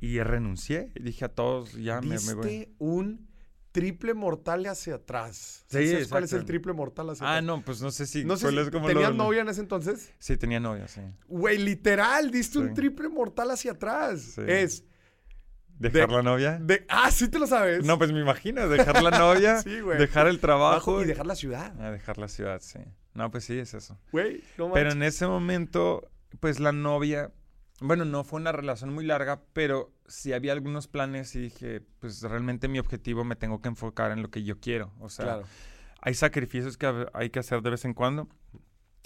y 0.00 0.20
renuncié, 0.20 0.92
y 0.94 1.02
dije 1.02 1.26
a 1.26 1.28
todos, 1.28 1.74
ya 1.74 2.00
me, 2.00 2.18
me 2.18 2.34
voy. 2.34 2.74
un 2.78 3.33
triple 3.74 4.14
mortal 4.14 4.64
hacia 4.66 4.94
atrás. 4.94 5.64
Sí, 5.66 5.90
¿Sabes 5.90 6.08
cuál 6.08 6.22
es 6.22 6.32
el 6.32 6.44
triple 6.44 6.72
mortal 6.72 7.10
hacia 7.10 7.26
ah, 7.26 7.30
atrás? 7.30 7.38
Ah, 7.38 7.42
no, 7.42 7.64
pues 7.64 7.82
no 7.82 7.90
sé 7.90 8.06
si. 8.06 8.24
No 8.24 8.36
sé 8.36 8.46
¿Tenías 8.46 9.14
novia 9.14 9.40
en 9.40 9.48
ese 9.48 9.60
entonces? 9.60 10.12
Sí, 10.20 10.36
tenía 10.36 10.60
novia, 10.60 10.86
sí. 10.86 11.00
Güey, 11.26 11.58
literal, 11.58 12.30
diste 12.30 12.60
un 12.60 12.72
triple 12.72 13.08
mortal 13.08 13.50
hacia 13.50 13.72
atrás. 13.72 14.38
Es. 14.38 14.84
¿Dejar 15.76 16.12
la 16.12 16.22
novia? 16.22 16.62
ah, 16.88 17.10
sí 17.10 17.26
te 17.26 17.40
lo 17.40 17.48
sabes. 17.48 17.84
No, 17.84 17.98
pues 17.98 18.12
me 18.12 18.20
imagino, 18.20 18.68
dejar 18.68 19.02
la 19.02 19.10
novia, 19.10 19.60
sí, 19.62 19.80
dejar 19.98 20.28
el 20.28 20.38
trabajo. 20.38 21.02
Y 21.02 21.06
dejar 21.06 21.26
la 21.26 21.34
ciudad. 21.34 21.74
Ah, 21.80 21.90
dejar 21.90 22.16
la 22.16 22.28
ciudad, 22.28 22.60
sí. 22.62 22.78
No, 23.12 23.32
pues 23.32 23.44
sí, 23.44 23.58
es 23.58 23.74
eso. 23.74 23.98
Güey, 24.12 24.40
no 24.56 24.72
Pero 24.72 24.92
en 24.92 25.02
ese 25.02 25.26
momento, 25.26 26.08
pues 26.38 26.60
la 26.60 26.70
novia 26.70 27.32
bueno, 27.80 28.04
no 28.04 28.24
fue 28.24 28.40
una 28.40 28.52
relación 28.52 28.92
muy 28.94 29.04
larga, 29.04 29.42
pero 29.52 29.92
sí 30.06 30.32
había 30.32 30.52
algunos 30.52 30.88
planes 30.88 31.34
y 31.34 31.40
dije, 31.40 31.82
pues 32.00 32.22
realmente 32.22 32.68
mi 32.68 32.78
objetivo 32.78 33.24
me 33.24 33.36
tengo 33.36 33.60
que 33.60 33.68
enfocar 33.68 34.10
en 34.12 34.22
lo 34.22 34.30
que 34.30 34.44
yo 34.44 34.60
quiero. 34.60 34.92
O 35.00 35.08
sea, 35.08 35.42
hay 36.00 36.14
sacrificios 36.14 36.76
que 36.76 37.06
hay 37.12 37.30
que 37.30 37.38
hacer 37.38 37.62
de 37.62 37.70
vez 37.70 37.84
en 37.84 37.94
cuando. 37.94 38.28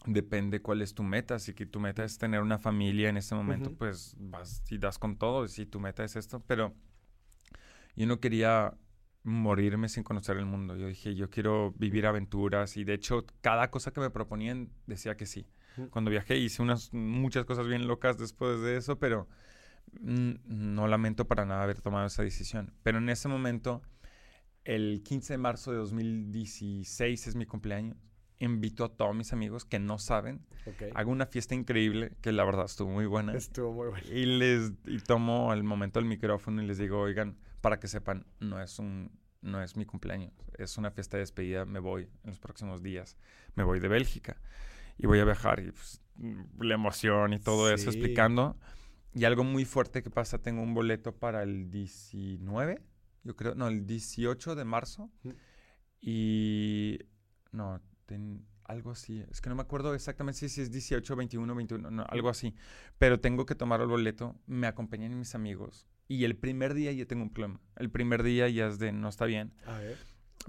Depende 0.07 0.63
cuál 0.63 0.83
es 0.83 0.95
tu 0.95 1.03
meta. 1.03 1.39
Si 1.39 1.55
que 1.55 1.67
tu 1.67 1.81
meta 1.81 2.05
es 2.05 2.19
tener 2.19 2.41
una 2.41 2.59
familia 2.59 3.09
en 3.09 3.17
ese 3.17 3.35
momento, 3.35 3.73
pues 3.73 4.17
vas 4.19 4.63
y 4.71 4.79
das 4.79 4.99
con 4.99 5.17
todo. 5.17 5.47
Si 5.49 5.67
tu 5.67 5.81
meta 5.81 6.05
es 6.05 6.17
esto, 6.17 6.43
pero 6.47 6.75
yo 7.95 8.07
no 8.07 8.21
quería 8.21 8.75
morirme 9.25 9.89
sin 9.89 10.03
conocer 10.03 10.37
el 10.37 10.47
mundo. 10.47 10.77
Yo 10.77 10.87
dije, 10.87 11.15
yo 11.15 11.31
quiero 11.31 11.73
vivir 11.77 12.07
aventuras 12.07 12.77
y 12.77 12.85
de 12.85 12.95
hecho 12.95 13.27
cada 13.41 13.71
cosa 13.71 13.93
que 13.93 14.01
me 14.01 14.11
proponían 14.11 14.71
decía 14.87 15.17
que 15.17 15.27
sí. 15.27 15.47
Cuando 15.91 16.11
viajé 16.11 16.37
hice 16.37 16.61
unas 16.61 16.93
muchas 16.93 17.45
cosas 17.45 17.69
bien 17.69 17.87
locas 17.87 18.19
después 18.19 18.61
de 18.63 18.77
eso, 18.77 18.99
pero 18.99 19.29
no 20.01 20.89
lamento 20.89 21.27
para 21.27 21.45
nada 21.45 21.63
haber 21.63 21.81
tomado 21.81 22.07
esa 22.07 22.23
decisión. 22.23 22.73
Pero 22.83 22.99
en 22.99 23.09
ese 23.09 23.29
momento, 23.29 23.83
el 24.65 25.03
15 25.05 25.35
de 25.35 25.39
marzo 25.39 25.73
de 25.73 25.79
2016 25.79 27.27
es 27.27 27.35
mi 27.37 27.47
cumpleaños. 27.47 27.97
Invito 28.41 28.85
a 28.85 28.89
todos 28.89 29.17
mis 29.17 29.33
amigos 29.33 29.65
que 29.65 29.79
no 29.79 29.99
saben. 29.99 30.47
Hago 30.95 31.11
una 31.11 31.27
fiesta 31.27 31.55
increíble 31.55 32.13
que 32.21 32.31
la 32.31 32.45
verdad 32.45 32.67
estuvo 32.67 32.91
muy 32.91 33.07
buena. 33.07 33.35
Estuvo 33.35 33.73
muy 33.73 33.89
buena. 33.89 34.07
Y 34.09 34.27
les 34.27 34.73
y 34.87 34.99
tomo 35.01 35.51
al 35.51 35.65
momento 35.65 35.99
el 35.99 36.05
micrófono 36.05 36.63
y 36.63 36.67
les 36.67 36.79
digo, 36.79 37.01
oigan, 37.01 37.37
para 37.61 37.81
que 37.81 37.89
sepan, 37.89 38.27
no 38.39 38.61
es 38.61 38.79
un 38.79 39.11
no 39.41 39.63
es 39.63 39.77
mi 39.77 39.85
cumpleaños, 39.85 40.33
es 40.57 40.79
una 40.79 40.91
fiesta 40.91 41.17
de 41.17 41.21
despedida, 41.21 41.65
me 41.65 41.79
voy 41.79 42.09
en 42.25 42.31
los 42.31 42.41
próximos 42.41 42.83
días, 42.83 43.17
me 43.55 43.63
voy 43.63 43.79
de 43.79 43.89
Bélgica 43.89 44.37
y 44.99 45.07
voy 45.07 45.21
a 45.21 45.25
viajar 45.25 45.61
y 45.61 45.71
pues, 45.71 46.03
la 46.59 46.75
emoción 46.75 47.33
y 47.33 47.39
todo 47.39 47.73
eso 47.73 47.91
explicando. 47.91 48.57
Y 49.15 49.25
algo 49.25 49.45
muy 49.45 49.65
fuerte 49.65 50.03
que 50.03 50.11
pasa, 50.11 50.39
tengo 50.39 50.63
un 50.63 50.75
boleto 50.75 51.17
para 51.17 51.43
el 51.43 51.71
19, 51.71 52.83
yo 53.25 53.37
creo, 53.37 53.55
no, 53.55 53.69
el 53.69 53.87
18 53.87 54.55
de 54.55 54.65
marzo. 54.65 55.11
Y 56.01 56.99
no, 57.51 57.81
algo 58.65 58.91
así, 58.91 59.25
es 59.31 59.41
que 59.41 59.49
no 59.49 59.57
me 59.57 59.63
acuerdo 59.63 59.95
exactamente 59.95 60.49
si, 60.49 60.61
es 60.61 60.71
18, 60.71 61.17
21, 61.17 61.55
21, 61.55 61.91
no, 61.91 62.05
algo 62.09 62.29
así. 62.29 62.55
Pero 62.99 63.19
tengo 63.19 63.47
que 63.47 63.55
tomar 63.55 63.81
el 63.81 63.89
boleto, 63.89 64.37
me 64.47 64.67
acompañan 64.67 65.19
mis 65.19 65.35
amigos. 65.35 65.87
Y 66.07 66.25
el 66.25 66.37
primer 66.37 66.75
día 66.75 66.93
ya 66.93 67.07
tengo 67.07 67.23
un 67.23 67.31
problema. 67.31 67.61
El 67.77 67.91
primer 67.91 68.23
día 68.23 68.49
ya 68.49 68.69
es 68.69 68.79
de 68.79 68.93
no 68.93 69.09
está 69.09 69.25
bien. 69.25 69.53
A 69.67 69.79
ver. 69.79 69.99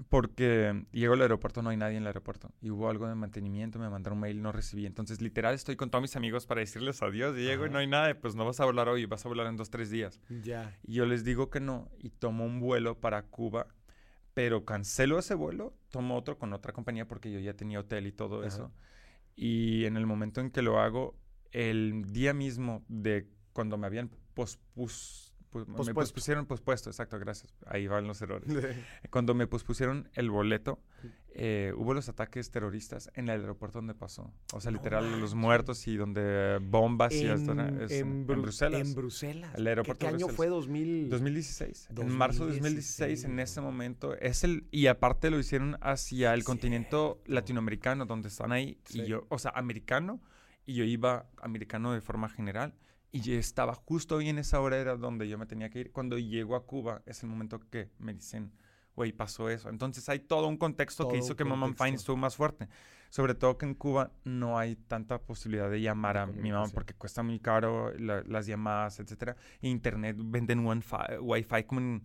Porque 0.08 0.84
llego 0.92 1.14
al 1.14 1.22
aeropuerto, 1.22 1.62
no 1.62 1.70
hay 1.70 1.76
nadie 1.76 1.96
en 1.96 2.02
el 2.02 2.06
aeropuerto. 2.06 2.50
Y 2.60 2.70
hubo 2.70 2.88
algo 2.88 3.06
de 3.06 3.14
mantenimiento, 3.14 3.78
me 3.78 3.90
mandaron 3.90 4.18
un 4.18 4.22
mail, 4.22 4.40
no 4.40 4.52
recibí. 4.52 4.86
Entonces, 4.86 5.20
literal, 5.20 5.54
estoy 5.54 5.76
con 5.76 5.90
todos 5.90 6.02
mis 6.02 6.16
amigos 6.16 6.46
para 6.46 6.60
decirles 6.60 7.02
adiós. 7.02 7.36
Y 7.36 7.42
llego 7.42 7.66
y 7.66 7.70
no 7.70 7.78
hay 7.78 7.86
nada, 7.86 8.14
pues 8.18 8.34
no 8.34 8.44
vas 8.44 8.60
a 8.60 8.64
volar 8.64 8.88
hoy, 8.88 9.04
vas 9.06 9.24
a 9.26 9.28
volar 9.28 9.46
en 9.46 9.56
dos, 9.56 9.70
tres 9.70 9.90
días. 9.90 10.20
Ya. 10.42 10.76
Y 10.82 10.94
yo 10.94 11.06
les 11.06 11.24
digo 11.24 11.50
que 11.50 11.60
no 11.60 11.90
y 11.98 12.10
tomo 12.10 12.44
un 12.44 12.60
vuelo 12.60 12.98
para 12.98 13.22
Cuba, 13.22 13.66
pero 14.32 14.64
cancelo 14.64 15.18
ese 15.18 15.34
vuelo, 15.34 15.74
tomo 15.90 16.16
otro 16.16 16.38
con 16.38 16.52
otra 16.52 16.72
compañía 16.72 17.06
porque 17.06 17.30
yo 17.30 17.40
ya 17.40 17.54
tenía 17.54 17.80
hotel 17.80 18.06
y 18.06 18.12
todo 18.12 18.44
eso. 18.44 18.72
Y 19.36 19.84
en 19.84 19.96
el 19.96 20.06
momento 20.06 20.40
en 20.40 20.50
que 20.50 20.62
lo 20.62 20.80
hago, 20.80 21.18
el 21.52 22.04
día 22.12 22.32
mismo 22.32 22.84
de 22.88 23.28
cuando 23.52 23.76
me 23.76 23.86
habían 23.86 24.10
pospus 24.34 25.29
pues, 25.50 25.66
me 25.66 25.94
pospusieron 25.94 26.46
pospuesto, 26.46 26.90
exacto, 26.90 27.18
gracias. 27.18 27.52
Ahí 27.66 27.88
van 27.88 28.06
los 28.06 28.22
errores. 28.22 28.48
Cuando 29.10 29.34
me 29.34 29.48
pospusieron 29.48 30.08
el 30.14 30.30
boleto, 30.30 30.78
eh, 31.32 31.72
hubo 31.76 31.92
los 31.92 32.08
ataques 32.08 32.50
terroristas 32.52 33.10
en 33.14 33.28
el 33.28 33.40
aeropuerto 33.40 33.78
donde 33.78 33.94
pasó. 33.94 34.32
O 34.52 34.60
sea, 34.60 34.70
literal, 34.70 35.20
los 35.20 35.34
muertos 35.34 35.88
y 35.88 35.96
donde 35.96 36.58
bombas 36.62 37.12
y 37.14 37.26
hasta 37.26 37.52
en, 37.88 38.26
Bruselas. 38.26 38.80
En 38.80 38.94
Bruselas. 38.94 39.54
El 39.56 39.66
aeropuerto 39.66 40.06
¿Qué, 40.06 40.14
año 40.14 40.28
fue? 40.28 40.46
2000... 40.46 41.10
2016. 41.10 41.88
En 41.96 42.08
marzo 42.10 42.46
de 42.46 42.52
2016, 42.52 43.24
en 43.24 43.40
ese 43.40 43.60
momento. 43.60 44.14
es 44.16 44.44
el 44.44 44.68
Y 44.70 44.86
aparte 44.86 45.30
lo 45.30 45.38
hicieron 45.40 45.78
hacia 45.80 46.32
el 46.32 46.44
continente 46.44 46.96
latinoamericano, 47.26 48.06
donde 48.06 48.28
están 48.28 48.52
ahí. 48.52 48.78
Y 48.90 49.04
yo, 49.04 49.26
o 49.28 49.38
sea, 49.38 49.52
americano. 49.54 50.20
Y 50.64 50.74
yo 50.74 50.84
iba 50.84 51.28
americano 51.42 51.92
de 51.92 52.00
forma 52.00 52.28
general. 52.28 52.74
Y 53.12 53.34
estaba 53.34 53.74
justo 53.74 54.16
hoy 54.16 54.28
en 54.28 54.38
esa 54.38 54.60
hora 54.60 54.76
era 54.78 54.96
donde 54.96 55.28
yo 55.28 55.36
me 55.36 55.46
tenía 55.46 55.68
que 55.68 55.80
ir. 55.80 55.92
Cuando 55.92 56.18
llego 56.18 56.54
a 56.54 56.64
Cuba 56.64 57.02
es 57.06 57.22
el 57.22 57.28
momento 57.28 57.58
que 57.58 57.90
me 57.98 58.14
dicen, 58.14 58.52
güey, 58.94 59.12
pasó 59.12 59.50
eso. 59.50 59.68
Entonces 59.68 60.08
hay 60.08 60.20
todo 60.20 60.46
un 60.46 60.56
contexto 60.56 61.08
que 61.08 61.18
hizo 61.18 61.34
que 61.34 61.44
Mamá 61.44 61.72
Fine 61.74 61.96
estuvo 61.96 62.16
más 62.16 62.36
fuerte. 62.36 62.68
Sobre 63.08 63.34
todo 63.34 63.58
que 63.58 63.66
en 63.66 63.74
Cuba 63.74 64.12
no 64.22 64.56
hay 64.56 64.76
tanta 64.76 65.18
posibilidad 65.18 65.68
de 65.68 65.80
llamar 65.80 66.16
a 66.16 66.26
mi 66.26 66.52
mamá 66.52 66.68
porque 66.72 66.94
cuesta 66.94 67.24
muy 67.24 67.40
caro 67.40 67.92
las 67.98 68.46
llamadas, 68.46 69.00
etcétera. 69.00 69.36
Internet 69.62 70.16
venden 70.16 70.64
Wi-Fi 70.64 71.64
como 71.64 71.80
en 71.80 72.02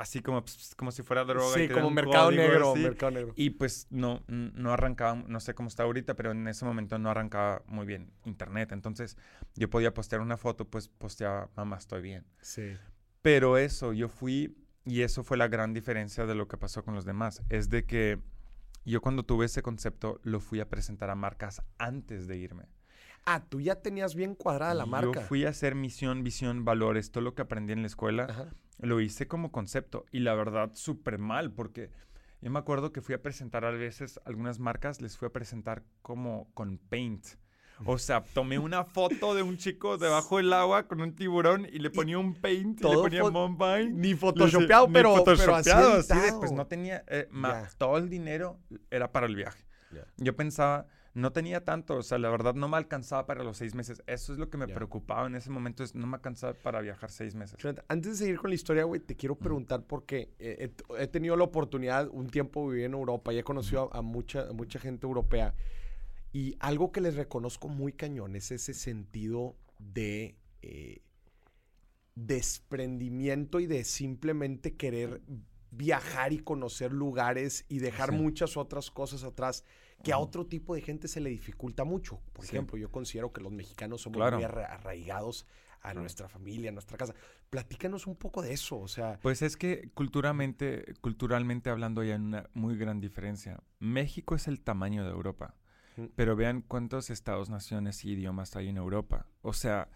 así 0.00 0.22
como, 0.22 0.42
pues, 0.42 0.74
como 0.76 0.90
si 0.92 1.02
fuera 1.02 1.24
droga. 1.24 1.54
Sí, 1.54 1.68
como 1.68 1.90
mercado 1.90 2.30
negro, 2.30 2.74
mercado 2.74 3.12
negro. 3.12 3.32
Y 3.36 3.50
pues 3.50 3.86
no, 3.90 4.24
no 4.28 4.72
arrancaba, 4.72 5.22
no 5.26 5.40
sé 5.40 5.54
cómo 5.54 5.68
está 5.68 5.82
ahorita, 5.82 6.16
pero 6.16 6.30
en 6.30 6.48
ese 6.48 6.64
momento 6.64 6.98
no 6.98 7.10
arrancaba 7.10 7.62
muy 7.66 7.84
bien 7.84 8.10
internet. 8.24 8.72
Entonces 8.72 9.18
yo 9.56 9.68
podía 9.68 9.92
postear 9.92 10.22
una 10.22 10.38
foto, 10.38 10.64
pues 10.64 10.88
posteaba, 10.88 11.50
mamá, 11.54 11.76
estoy 11.76 12.00
bien. 12.00 12.24
Sí. 12.40 12.72
Pero 13.20 13.58
eso, 13.58 13.92
yo 13.92 14.08
fui, 14.08 14.56
y 14.86 15.02
eso 15.02 15.22
fue 15.22 15.36
la 15.36 15.48
gran 15.48 15.74
diferencia 15.74 16.24
de 16.24 16.34
lo 16.34 16.48
que 16.48 16.56
pasó 16.56 16.82
con 16.82 16.94
los 16.94 17.04
demás, 17.04 17.42
es 17.50 17.68
de 17.68 17.84
que 17.84 18.18
yo 18.86 19.02
cuando 19.02 19.24
tuve 19.24 19.44
ese 19.44 19.60
concepto 19.60 20.18
lo 20.22 20.40
fui 20.40 20.60
a 20.60 20.68
presentar 20.70 21.10
a 21.10 21.14
marcas 21.14 21.60
antes 21.76 22.26
de 22.26 22.38
irme. 22.38 22.64
Ah, 23.24 23.44
tú 23.48 23.60
ya 23.60 23.76
tenías 23.76 24.14
bien 24.14 24.34
cuadrada 24.34 24.74
la 24.74 24.86
marca. 24.86 25.20
Yo 25.20 25.26
fui 25.26 25.44
a 25.44 25.50
hacer 25.50 25.74
misión, 25.74 26.24
visión, 26.24 26.64
valores, 26.64 27.10
todo 27.10 27.22
lo 27.22 27.34
que 27.34 27.42
aprendí 27.42 27.72
en 27.72 27.82
la 27.82 27.86
escuela, 27.86 28.54
lo 28.78 29.00
hice 29.00 29.28
como 29.28 29.52
concepto. 29.52 30.06
Y 30.10 30.20
la 30.20 30.34
verdad, 30.34 30.70
súper 30.74 31.18
mal, 31.18 31.52
porque 31.52 31.90
yo 32.40 32.50
me 32.50 32.58
acuerdo 32.58 32.92
que 32.92 33.02
fui 33.02 33.14
a 33.14 33.22
presentar 33.22 33.64
a 33.64 33.70
veces 33.70 34.20
algunas 34.24 34.58
marcas, 34.58 35.00
les 35.00 35.16
fui 35.16 35.26
a 35.26 35.32
presentar 35.32 35.84
como 36.02 36.50
con 36.54 36.78
paint. 36.78 37.26
O 37.84 37.98
sea, 37.98 38.22
tomé 38.22 38.58
una 38.58 38.84
foto 38.84 39.34
de 39.34 39.42
un 39.42 39.56
chico 39.56 39.98
debajo 39.98 40.38
del 40.38 40.52
agua 40.52 40.86
con 40.86 41.00
un 41.00 41.14
tiburón 41.14 41.66
y 41.70 41.78
le 41.78 41.90
ponía 41.90 42.18
un 42.18 42.34
paint 42.34 42.80
y 42.80 42.84
le 42.84 42.94
ponía 42.94 43.24
Mumbai. 43.28 43.90
Ni 43.92 44.14
photoshopeado, 44.14 44.88
pero, 44.92 45.16
photoshopeado, 45.16 45.94
así 45.98 46.14
pues 46.38 46.52
no 46.52 46.66
tenía... 46.66 47.04
Eh, 47.08 47.28
todo 47.78 47.98
el 47.98 48.08
dinero 48.08 48.58
era 48.90 49.12
para 49.12 49.26
el 49.26 49.36
viaje. 49.36 49.64
Yo 50.16 50.36
pensaba 50.36 50.86
no 51.12 51.32
tenía 51.32 51.64
tanto, 51.64 51.96
o 51.96 52.02
sea, 52.02 52.18
la 52.18 52.30
verdad 52.30 52.54
no 52.54 52.68
me 52.68 52.76
alcanzaba 52.76 53.26
para 53.26 53.42
los 53.42 53.56
seis 53.56 53.74
meses. 53.74 54.02
Eso 54.06 54.32
es 54.32 54.38
lo 54.38 54.48
que 54.48 54.56
me 54.56 54.68
preocupaba 54.68 55.26
en 55.26 55.34
ese 55.34 55.50
momento, 55.50 55.82
es 55.82 55.94
no 55.94 56.06
me 56.06 56.16
alcanzaba 56.16 56.54
para 56.54 56.80
viajar 56.80 57.10
seis 57.10 57.34
meses. 57.34 57.56
Antes 57.88 58.12
de 58.12 58.18
seguir 58.18 58.38
con 58.38 58.50
la 58.50 58.54
historia, 58.54 58.84
güey, 58.84 59.00
te 59.00 59.16
quiero 59.16 59.34
preguntar 59.36 59.84
porque 59.86 60.30
he, 60.38 61.06
tenido 61.08 61.36
la 61.36 61.44
oportunidad, 61.44 62.08
un 62.12 62.28
tiempo 62.28 62.68
viví 62.68 62.84
en 62.84 62.94
Europa 62.94 63.32
y 63.32 63.38
he 63.38 63.42
conocido 63.42 63.92
a, 63.92 64.02
mucha, 64.02 64.52
mucha 64.52 64.78
gente 64.78 65.06
europea. 65.06 65.54
Y 66.32 66.56
algo 66.60 66.92
que 66.92 67.00
les 67.00 67.16
reconozco 67.16 67.68
muy 67.68 67.92
cañón 67.92 68.36
es 68.36 68.52
ese 68.52 68.72
sentido 68.72 69.56
de 69.78 70.36
eh, 70.62 71.02
desprendimiento 72.14 73.58
y 73.58 73.66
de 73.66 73.82
simplemente 73.82 74.76
querer 74.76 75.22
viajar 75.72 76.32
y 76.32 76.38
conocer 76.38 76.92
lugares 76.92 77.64
y 77.68 77.78
dejar 77.78 78.12
muchas 78.12 78.56
otras 78.56 78.90
cosas 78.90 79.24
atrás 79.24 79.64
que 80.02 80.12
a 80.12 80.18
otro 80.18 80.46
tipo 80.46 80.74
de 80.74 80.80
gente 80.80 81.08
se 81.08 81.20
le 81.20 81.30
dificulta 81.30 81.84
mucho. 81.84 82.20
Por 82.32 82.44
ejemplo, 82.44 82.78
yo 82.78 82.90
considero 82.90 83.32
que 83.32 83.40
los 83.40 83.52
mexicanos 83.52 84.02
somos 84.02 84.32
muy 84.32 84.44
arraigados 84.44 85.46
a 85.82 85.94
nuestra 85.94 86.28
familia, 86.28 86.70
a 86.70 86.72
nuestra 86.72 86.96
casa. 86.96 87.14
Platícanos 87.48 88.06
un 88.06 88.16
poco 88.16 88.42
de 88.42 88.52
eso, 88.52 88.78
o 88.78 88.88
sea... 88.88 89.18
Pues 89.22 89.42
es 89.42 89.56
que 89.56 89.90
culturalmente, 89.94 90.94
culturalmente 91.00 91.70
hablando 91.70 92.02
hay 92.02 92.10
una 92.10 92.48
muy 92.52 92.76
gran 92.76 93.00
diferencia. 93.00 93.62
México 93.78 94.34
es 94.34 94.46
el 94.46 94.60
tamaño 94.60 95.04
de 95.04 95.10
Europa, 95.10 95.56
pero 96.16 96.36
vean 96.36 96.62
cuántos 96.62 97.10
estados, 97.10 97.50
naciones 97.50 98.04
y 98.04 98.12
idiomas 98.12 98.56
hay 98.56 98.68
en 98.68 98.76
Europa. 98.76 99.26
O 99.42 99.52
sea, 99.52 99.88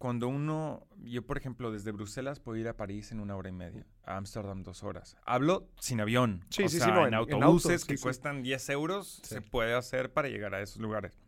cuando 0.00 0.28
uno, 0.28 0.86
yo 1.04 1.26
por 1.26 1.36
ejemplo 1.36 1.70
desde 1.70 1.92
Bruselas 1.92 2.40
puedo 2.40 2.56
ir 2.56 2.66
a 2.68 2.74
París 2.74 3.12
en 3.12 3.20
una 3.20 3.36
hora 3.36 3.50
y 3.50 3.52
media, 3.52 3.84
a 4.02 4.16
Ámsterdam 4.16 4.62
dos 4.62 4.82
horas. 4.82 5.14
Hablo 5.26 5.68
sin 5.78 6.00
avión, 6.00 6.42
sí, 6.48 6.66
sí, 6.70 6.80
sí, 6.80 6.90
no, 6.90 7.06
en, 7.06 7.12
autobuses 7.12 7.84
que 7.84 7.98
cuestan 7.98 8.42
10 8.42 8.70
euros 8.70 9.20
se 9.22 9.42
puede 9.42 9.74
hacer 9.74 10.10
para 10.10 10.28
llegar 10.28 10.54
a 10.54 10.62
esos 10.62 10.78
lugares. 10.78 11.20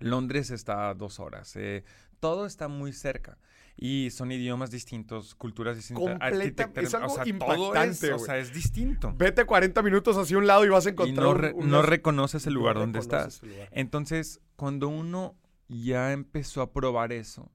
Londres 0.00 0.50
está 0.50 0.88
a 0.88 0.94
dos 0.94 1.20
horas. 1.20 1.54
Eh, 1.54 1.84
todo 2.18 2.46
está 2.46 2.66
muy 2.66 2.92
cerca. 2.92 3.38
Y 3.76 4.10
son 4.10 4.32
idiomas 4.32 4.72
distintos, 4.72 5.36
culturas 5.36 5.76
distintas, 5.76 6.16
arquitectura. 6.20 6.82
Es 6.84 6.94
algo 6.94 7.12
o 7.12 7.14
sea, 7.14 7.28
impactante, 7.28 8.06
es, 8.08 8.12
o 8.12 8.18
sea, 8.18 8.38
es 8.38 8.52
distinto. 8.52 9.14
Vete 9.16 9.44
40 9.44 9.80
minutos 9.82 10.16
hacia 10.16 10.36
un 10.36 10.48
lado 10.48 10.64
y 10.64 10.68
vas 10.68 10.86
a 10.86 10.90
encontrar. 10.90 11.54
Y 11.56 11.64
no, 11.64 11.82
reconoces 11.82 12.44
el 12.48 12.54
lugar 12.54 12.74
donde 12.74 12.98
estás. 12.98 13.40
Entonces, 13.70 14.40
cuando 14.56 14.88
uno 14.88 15.36
ya 15.80 16.12
empezó 16.12 16.62
a 16.62 16.72
probar 16.72 17.12
eso 17.12 17.50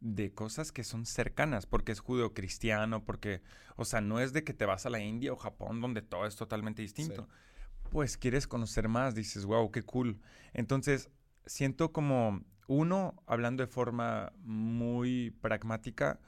de 0.00 0.32
cosas 0.32 0.72
que 0.72 0.82
son 0.82 1.06
cercanas, 1.06 1.66
porque 1.66 1.92
es 1.92 2.00
judeo-cristiano, 2.00 3.04
porque, 3.04 3.42
o 3.76 3.84
sea, 3.84 4.00
no 4.00 4.18
es 4.18 4.32
de 4.32 4.44
que 4.44 4.54
te 4.54 4.64
vas 4.64 4.86
a 4.86 4.90
la 4.90 5.00
India 5.00 5.32
o 5.32 5.36
Japón 5.36 5.80
donde 5.80 6.02
todo 6.02 6.26
es 6.26 6.36
totalmente 6.36 6.82
distinto. 6.82 7.28
Pues 7.90 8.16
quieres 8.16 8.46
conocer 8.46 8.88
más, 8.88 9.14
dices, 9.14 9.44
wow, 9.44 9.70
qué 9.70 9.82
cool. 9.82 10.20
Entonces, 10.54 11.10
siento 11.44 11.92
como, 11.92 12.42
uno, 12.66 13.22
hablando 13.26 13.62
de 13.62 13.66
forma 13.66 14.32
muy 14.38 15.32
pragmática, 15.42 16.18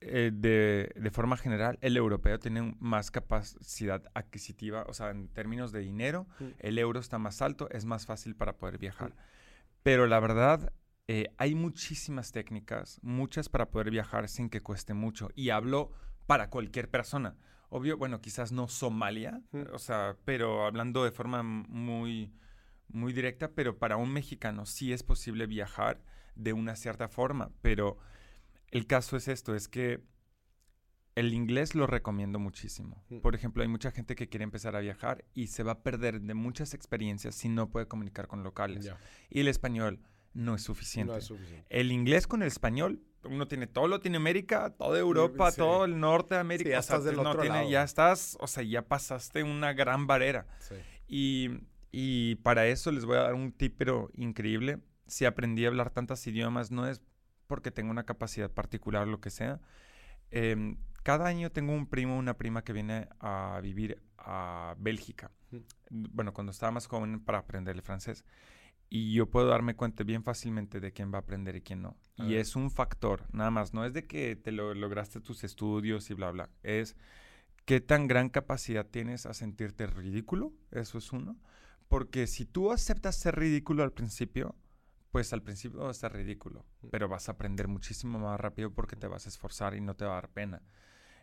eh, 0.00 0.30
de, 0.32 0.92
de, 0.94 1.10
forma 1.10 1.36
general, 1.36 1.76
el 1.80 1.96
europeo 1.96 2.38
tiene 2.38 2.76
más 2.78 3.10
capacidad 3.10 4.04
adquisitiva, 4.14 4.84
o 4.86 4.94
sea, 4.94 5.10
en 5.10 5.26
términos 5.26 5.72
de 5.72 5.80
dinero, 5.80 6.28
mm. 6.38 6.44
el 6.60 6.78
euro 6.78 7.00
está 7.00 7.18
más 7.18 7.42
alto, 7.42 7.68
es 7.70 7.84
más 7.84 8.06
fácil 8.06 8.36
para 8.36 8.56
poder 8.56 8.78
viajar. 8.78 9.12
Pero 9.88 10.06
la 10.06 10.20
verdad, 10.20 10.70
eh, 11.06 11.32
hay 11.38 11.54
muchísimas 11.54 12.30
técnicas, 12.30 13.00
muchas 13.00 13.48
para 13.48 13.70
poder 13.70 13.90
viajar 13.90 14.28
sin 14.28 14.50
que 14.50 14.60
cueste 14.60 14.92
mucho. 14.92 15.30
Y 15.34 15.48
hablo 15.48 15.92
para 16.26 16.50
cualquier 16.50 16.90
persona. 16.90 17.38
Obvio, 17.70 17.96
bueno, 17.96 18.20
quizás 18.20 18.52
no 18.52 18.68
Somalia, 18.68 19.40
o 19.72 19.78
sea, 19.78 20.18
pero 20.26 20.66
hablando 20.66 21.04
de 21.04 21.10
forma 21.10 21.42
muy, 21.42 22.34
muy 22.88 23.14
directa, 23.14 23.52
pero 23.52 23.78
para 23.78 23.96
un 23.96 24.12
mexicano 24.12 24.66
sí 24.66 24.92
es 24.92 25.02
posible 25.02 25.46
viajar 25.46 26.02
de 26.34 26.52
una 26.52 26.76
cierta 26.76 27.08
forma. 27.08 27.50
Pero 27.62 27.96
el 28.70 28.86
caso 28.86 29.16
es 29.16 29.26
esto, 29.26 29.54
es 29.54 29.68
que 29.68 30.02
el 31.18 31.34
inglés 31.34 31.74
lo 31.74 31.86
recomiendo 31.88 32.38
muchísimo. 32.38 33.02
Por 33.22 33.34
ejemplo, 33.34 33.62
hay 33.62 33.68
mucha 33.68 33.90
gente 33.90 34.14
que 34.14 34.28
quiere 34.28 34.44
empezar 34.44 34.76
a 34.76 34.80
viajar 34.80 35.24
y 35.34 35.48
se 35.48 35.64
va 35.64 35.72
a 35.72 35.82
perder 35.82 36.20
de 36.20 36.34
muchas 36.34 36.74
experiencias 36.74 37.34
si 37.34 37.48
no 37.48 37.70
puede 37.70 37.88
comunicar 37.88 38.28
con 38.28 38.44
locales. 38.44 38.88
Y 39.28 39.40
el 39.40 39.48
español 39.48 40.00
no 40.32 40.54
es, 40.54 40.62
suficiente. 40.62 41.18
El 41.70 41.90
inglés 41.90 42.28
con 42.28 42.42
el 42.42 42.48
español, 42.48 43.02
uno 43.24 43.48
tiene 43.48 43.66
todo 43.66 43.88
Latinoamérica, 43.88 44.70
toda 44.70 44.96
Europa, 44.96 45.50
todo 45.50 45.86
el 45.86 45.98
norte 45.98 46.36
de 46.36 46.40
América. 46.40 46.70
ya 46.70 46.78
estás 46.78 47.02
del 47.02 47.18
otro 47.18 47.42
lado. 47.42 47.68
Ya 47.68 47.82
estás, 47.82 48.36
o 48.40 48.46
sea, 48.46 48.62
ya 48.62 48.82
pasaste 48.82 49.42
una 49.42 49.72
gran 49.72 50.06
barrera. 50.06 50.46
Y, 51.08 51.50
y 51.90 52.36
para 52.36 52.68
eso 52.68 52.92
les 52.92 53.04
voy 53.04 53.16
a 53.16 53.22
dar 53.22 53.34
un 53.34 53.50
tip, 53.50 53.74
pero 53.76 54.10
increíble. 54.14 54.78
Si 55.08 55.24
aprendí 55.24 55.64
a 55.64 55.68
hablar 55.68 55.90
tantos 55.90 56.24
idiomas, 56.28 56.70
no 56.70 56.86
es 56.86 57.02
porque 57.48 57.72
tengo 57.72 57.90
una 57.90 58.04
capacidad 58.04 58.52
particular 58.52 59.08
o 59.08 59.10
lo 59.10 59.20
que 59.20 59.30
sea. 59.30 59.60
Eh, 60.30 60.76
cada 61.08 61.24
año 61.24 61.50
tengo 61.50 61.72
un 61.72 61.86
primo 61.86 62.16
o 62.16 62.18
una 62.18 62.36
prima 62.36 62.62
que 62.62 62.74
viene 62.74 63.08
a 63.18 63.60
vivir 63.62 64.02
a 64.18 64.74
Bélgica. 64.76 65.30
Bueno, 65.88 66.34
cuando 66.34 66.52
estaba 66.52 66.70
más 66.70 66.86
joven 66.86 67.24
para 67.24 67.38
aprender 67.38 67.74
el 67.74 67.80
francés. 67.80 68.26
Y 68.90 69.14
yo 69.14 69.30
puedo 69.30 69.46
darme 69.46 69.74
cuenta 69.74 70.04
bien 70.04 70.22
fácilmente 70.22 70.80
de 70.80 70.92
quién 70.92 71.10
va 71.10 71.16
a 71.16 71.20
aprender 71.22 71.56
y 71.56 71.62
quién 71.62 71.80
no. 71.80 71.96
y 72.18 72.34
es 72.34 72.56
un 72.56 72.70
factor, 72.70 73.24
nada 73.32 73.50
más. 73.50 73.72
No 73.72 73.86
es 73.86 73.94
de 73.94 74.06
que 74.06 74.36
te 74.36 74.52
lo 74.52 74.74
lograste 74.74 75.22
tus 75.22 75.44
estudios 75.44 76.10
y 76.10 76.12
bla, 76.12 76.30
bla. 76.30 76.50
Es 76.62 76.94
qué 77.64 77.80
tan 77.80 78.06
gran 78.06 78.28
capacidad 78.28 78.84
tienes 78.84 79.24
a 79.24 79.32
sentirte 79.32 79.86
ridículo. 79.86 80.52
Eso 80.72 80.98
es 80.98 81.10
uno. 81.10 81.38
Porque 81.88 82.26
si 82.26 82.44
tú 82.44 82.70
aceptas 82.70 83.16
ser 83.16 83.34
ridículo 83.34 83.82
al 83.82 83.94
principio, 83.94 84.56
pues 85.10 85.32
al 85.32 85.42
principio 85.42 85.84
va 85.84 85.90
a 85.90 85.94
ser 85.94 86.12
ridículo. 86.12 86.66
Pero 86.90 87.08
vas 87.08 87.30
a 87.30 87.32
aprender 87.32 87.66
muchísimo 87.66 88.18
más 88.18 88.38
rápido 88.38 88.74
porque 88.74 88.94
te 88.94 89.08
vas 89.08 89.24
a 89.24 89.30
esforzar 89.30 89.74
y 89.74 89.80
no 89.80 89.96
te 89.96 90.04
va 90.04 90.10
a 90.10 90.20
dar 90.20 90.28
pena. 90.28 90.60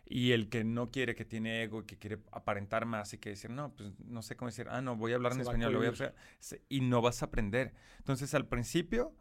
Y 0.08 0.32
el 0.32 0.48
que 0.48 0.62
no 0.62 0.92
quiere, 0.92 1.16
que 1.16 1.24
tiene 1.24 1.64
ego, 1.64 1.84
que 1.84 1.98
quiere 1.98 2.20
aparentar 2.30 2.86
más 2.86 3.12
y 3.12 3.18
que 3.18 3.30
decir, 3.30 3.50
no, 3.50 3.74
pues 3.74 3.90
no 3.98 4.22
sé 4.22 4.36
cómo 4.36 4.48
decir, 4.48 4.68
ah, 4.70 4.80
no, 4.80 4.94
voy 4.96 5.12
a 5.12 5.16
hablar 5.16 5.32
en 5.32 5.40
español, 5.40 5.72
lo 5.72 5.78
voy 5.80 5.88
a. 5.88 6.14
Y 6.68 6.80
no 6.80 7.02
vas 7.02 7.22
a 7.22 7.26
aprender. 7.26 7.74
Entonces, 7.98 8.32
al 8.34 8.46
principio, 8.46 9.14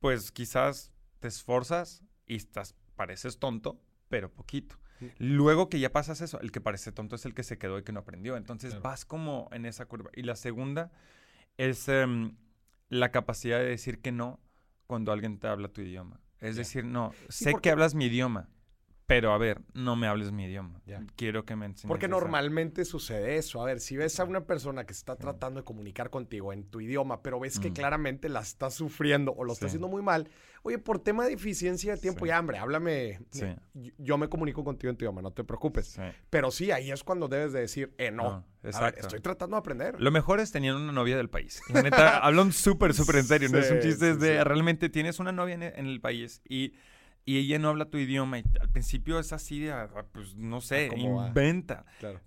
pues 0.00 0.32
quizás 0.32 0.92
te 1.20 1.28
esforzas 1.28 2.02
y 2.26 2.36
estás, 2.36 2.74
pareces 2.96 3.38
tonto, 3.38 3.82
pero 4.08 4.32
poquito. 4.32 4.76
Luego 5.18 5.68
que 5.68 5.80
ya 5.80 5.92
pasas 5.92 6.20
eso, 6.20 6.40
el 6.40 6.52
que 6.52 6.60
parece 6.60 6.92
tonto 6.92 7.16
es 7.16 7.26
el 7.26 7.34
que 7.34 7.42
se 7.42 7.58
quedó 7.58 7.78
y 7.78 7.82
que 7.82 7.92
no 7.92 8.00
aprendió. 8.00 8.36
Entonces 8.36 8.80
vas 8.80 9.04
como 9.04 9.48
en 9.52 9.66
esa 9.66 9.86
curva. 9.86 10.10
Y 10.14 10.22
la 10.22 10.36
segunda 10.36 10.92
es 11.58 11.88
em, 11.88 12.36
la 12.88 13.10
capacidad 13.10 13.58
de 13.58 13.66
decir 13.66 14.00
que 14.00 14.12
no 14.12 14.40
cuando 14.86 15.12
alguien 15.12 15.38
te 15.38 15.48
habla 15.48 15.68
tu 15.68 15.82
idioma. 15.82 16.20
Es 16.40 16.56
decir, 16.56 16.84
no, 16.84 17.12
sé 17.28 17.54
que 17.62 17.70
hablas 17.70 17.94
mi 17.94 18.06
idioma, 18.06 18.50
pero 19.06 19.32
a 19.32 19.38
ver, 19.38 19.60
no 19.74 19.96
me 19.96 20.06
hables 20.06 20.32
mi 20.32 20.44
idioma. 20.44 20.80
Quiero 21.16 21.44
que 21.44 21.56
me 21.56 21.66
enseñes. 21.66 21.88
Porque 21.88 22.08
normalmente 22.08 22.86
sucede 22.86 23.36
eso. 23.36 23.60
A 23.60 23.66
ver, 23.66 23.80
si 23.80 23.96
ves 23.98 24.18
a 24.18 24.24
una 24.24 24.46
persona 24.46 24.86
que 24.86 24.94
está 24.94 25.16
tratando 25.16 25.60
de 25.60 25.64
comunicar 25.64 26.08
contigo 26.08 26.54
en 26.54 26.64
tu 26.64 26.80
idioma, 26.80 27.22
pero 27.22 27.38
ves 27.38 27.58
que 27.58 27.70
mm. 27.70 27.74
claramente 27.74 28.28
la 28.30 28.40
está 28.40 28.70
sufriendo 28.70 29.32
o 29.32 29.44
lo 29.44 29.52
está 29.52 29.66
haciendo 29.66 29.88
muy 29.88 30.00
mal, 30.00 30.30
oye, 30.62 30.78
por 30.78 31.00
tema 31.00 31.26
de 31.26 31.34
eficiencia 31.34 31.94
de 31.94 32.00
tiempo 32.00 32.24
y 32.24 32.30
hambre, 32.30 32.56
háblame. 32.56 33.20
Yo 33.98 34.16
me 34.16 34.28
comunico 34.28 34.64
contigo 34.64 34.90
en 34.90 34.96
tu 34.96 35.04
idioma, 35.04 35.20
no 35.20 35.32
te 35.32 35.44
preocupes. 35.44 35.98
Pero 36.30 36.50
sí, 36.50 36.70
ahí 36.70 36.90
es 36.90 37.04
cuando 37.04 37.28
debes 37.28 37.52
de 37.52 37.60
decir, 37.60 37.94
eh, 37.98 38.10
no. 38.10 38.46
exacto. 38.62 39.00
estoy 39.00 39.20
tratando 39.20 39.56
de 39.56 39.58
aprender. 39.58 40.00
Lo 40.00 40.10
mejor 40.12 40.40
es 40.40 40.50
tener 40.50 40.74
una 40.74 40.92
novia 40.92 41.18
del 41.18 41.28
país. 41.28 41.60
La 41.68 41.82
neta, 41.82 42.18
hablan 42.24 42.52
súper, 42.52 42.94
súper 42.94 43.16
en 43.16 43.24
serio. 43.24 43.48
no 43.50 43.58
es 43.58 43.70
un 43.70 43.80
chiste, 43.80 44.16
de 44.16 44.42
realmente 44.44 44.88
tienes 44.88 45.18
una 45.18 45.32
novia 45.32 45.54
en 45.54 45.86
el 45.86 46.00
país 46.00 46.40
y 46.48 46.72
y 47.24 47.38
ella 47.38 47.58
no 47.58 47.68
habla 47.68 47.86
tu 47.86 47.98
idioma 47.98 48.38
y 48.38 48.44
al 48.60 48.70
principio 48.70 49.18
es 49.18 49.32
así 49.32 49.60
de, 49.60 49.72
ah, 49.72 49.88
pues 50.12 50.34
no 50.34 50.60
sé, 50.60 50.90
inventa. 50.96 51.86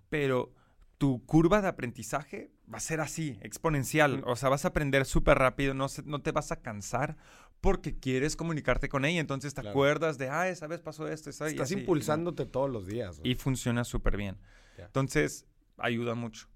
Pero 0.09 0.53
tu 0.97 1.23
curva 1.25 1.61
de 1.61 1.67
aprendizaje 1.67 2.51
va 2.71 2.77
a 2.77 2.81
ser 2.81 2.99
así, 3.01 3.37
exponencial. 3.41 4.23
O 4.25 4.35
sea, 4.35 4.49
vas 4.49 4.65
a 4.65 4.69
aprender 4.69 5.05
súper 5.05 5.37
rápido, 5.37 5.73
no, 5.73 5.87
no 6.05 6.21
te 6.21 6.31
vas 6.31 6.51
a 6.51 6.61
cansar 6.61 7.17
porque 7.61 7.97
quieres 7.97 8.35
comunicarte 8.35 8.89
con 8.89 9.05
ella. 9.05 9.19
Entonces 9.19 9.53
te 9.53 9.67
acuerdas 9.67 10.17
de, 10.17 10.29
ah, 10.29 10.49
esa 10.49 10.67
vez 10.67 10.81
pasó 10.81 11.07
esto. 11.07 11.29
Esa, 11.29 11.47
Estás 11.47 11.71
impulsándote 11.71 12.45
todos 12.45 12.69
los 12.69 12.87
días. 12.87 13.21
Y 13.23 13.35
funciona 13.35 13.83
súper 13.83 14.17
bien. 14.17 14.37
Entonces, 14.77 15.45
ayuda 15.77 16.15
mucho. 16.15 16.47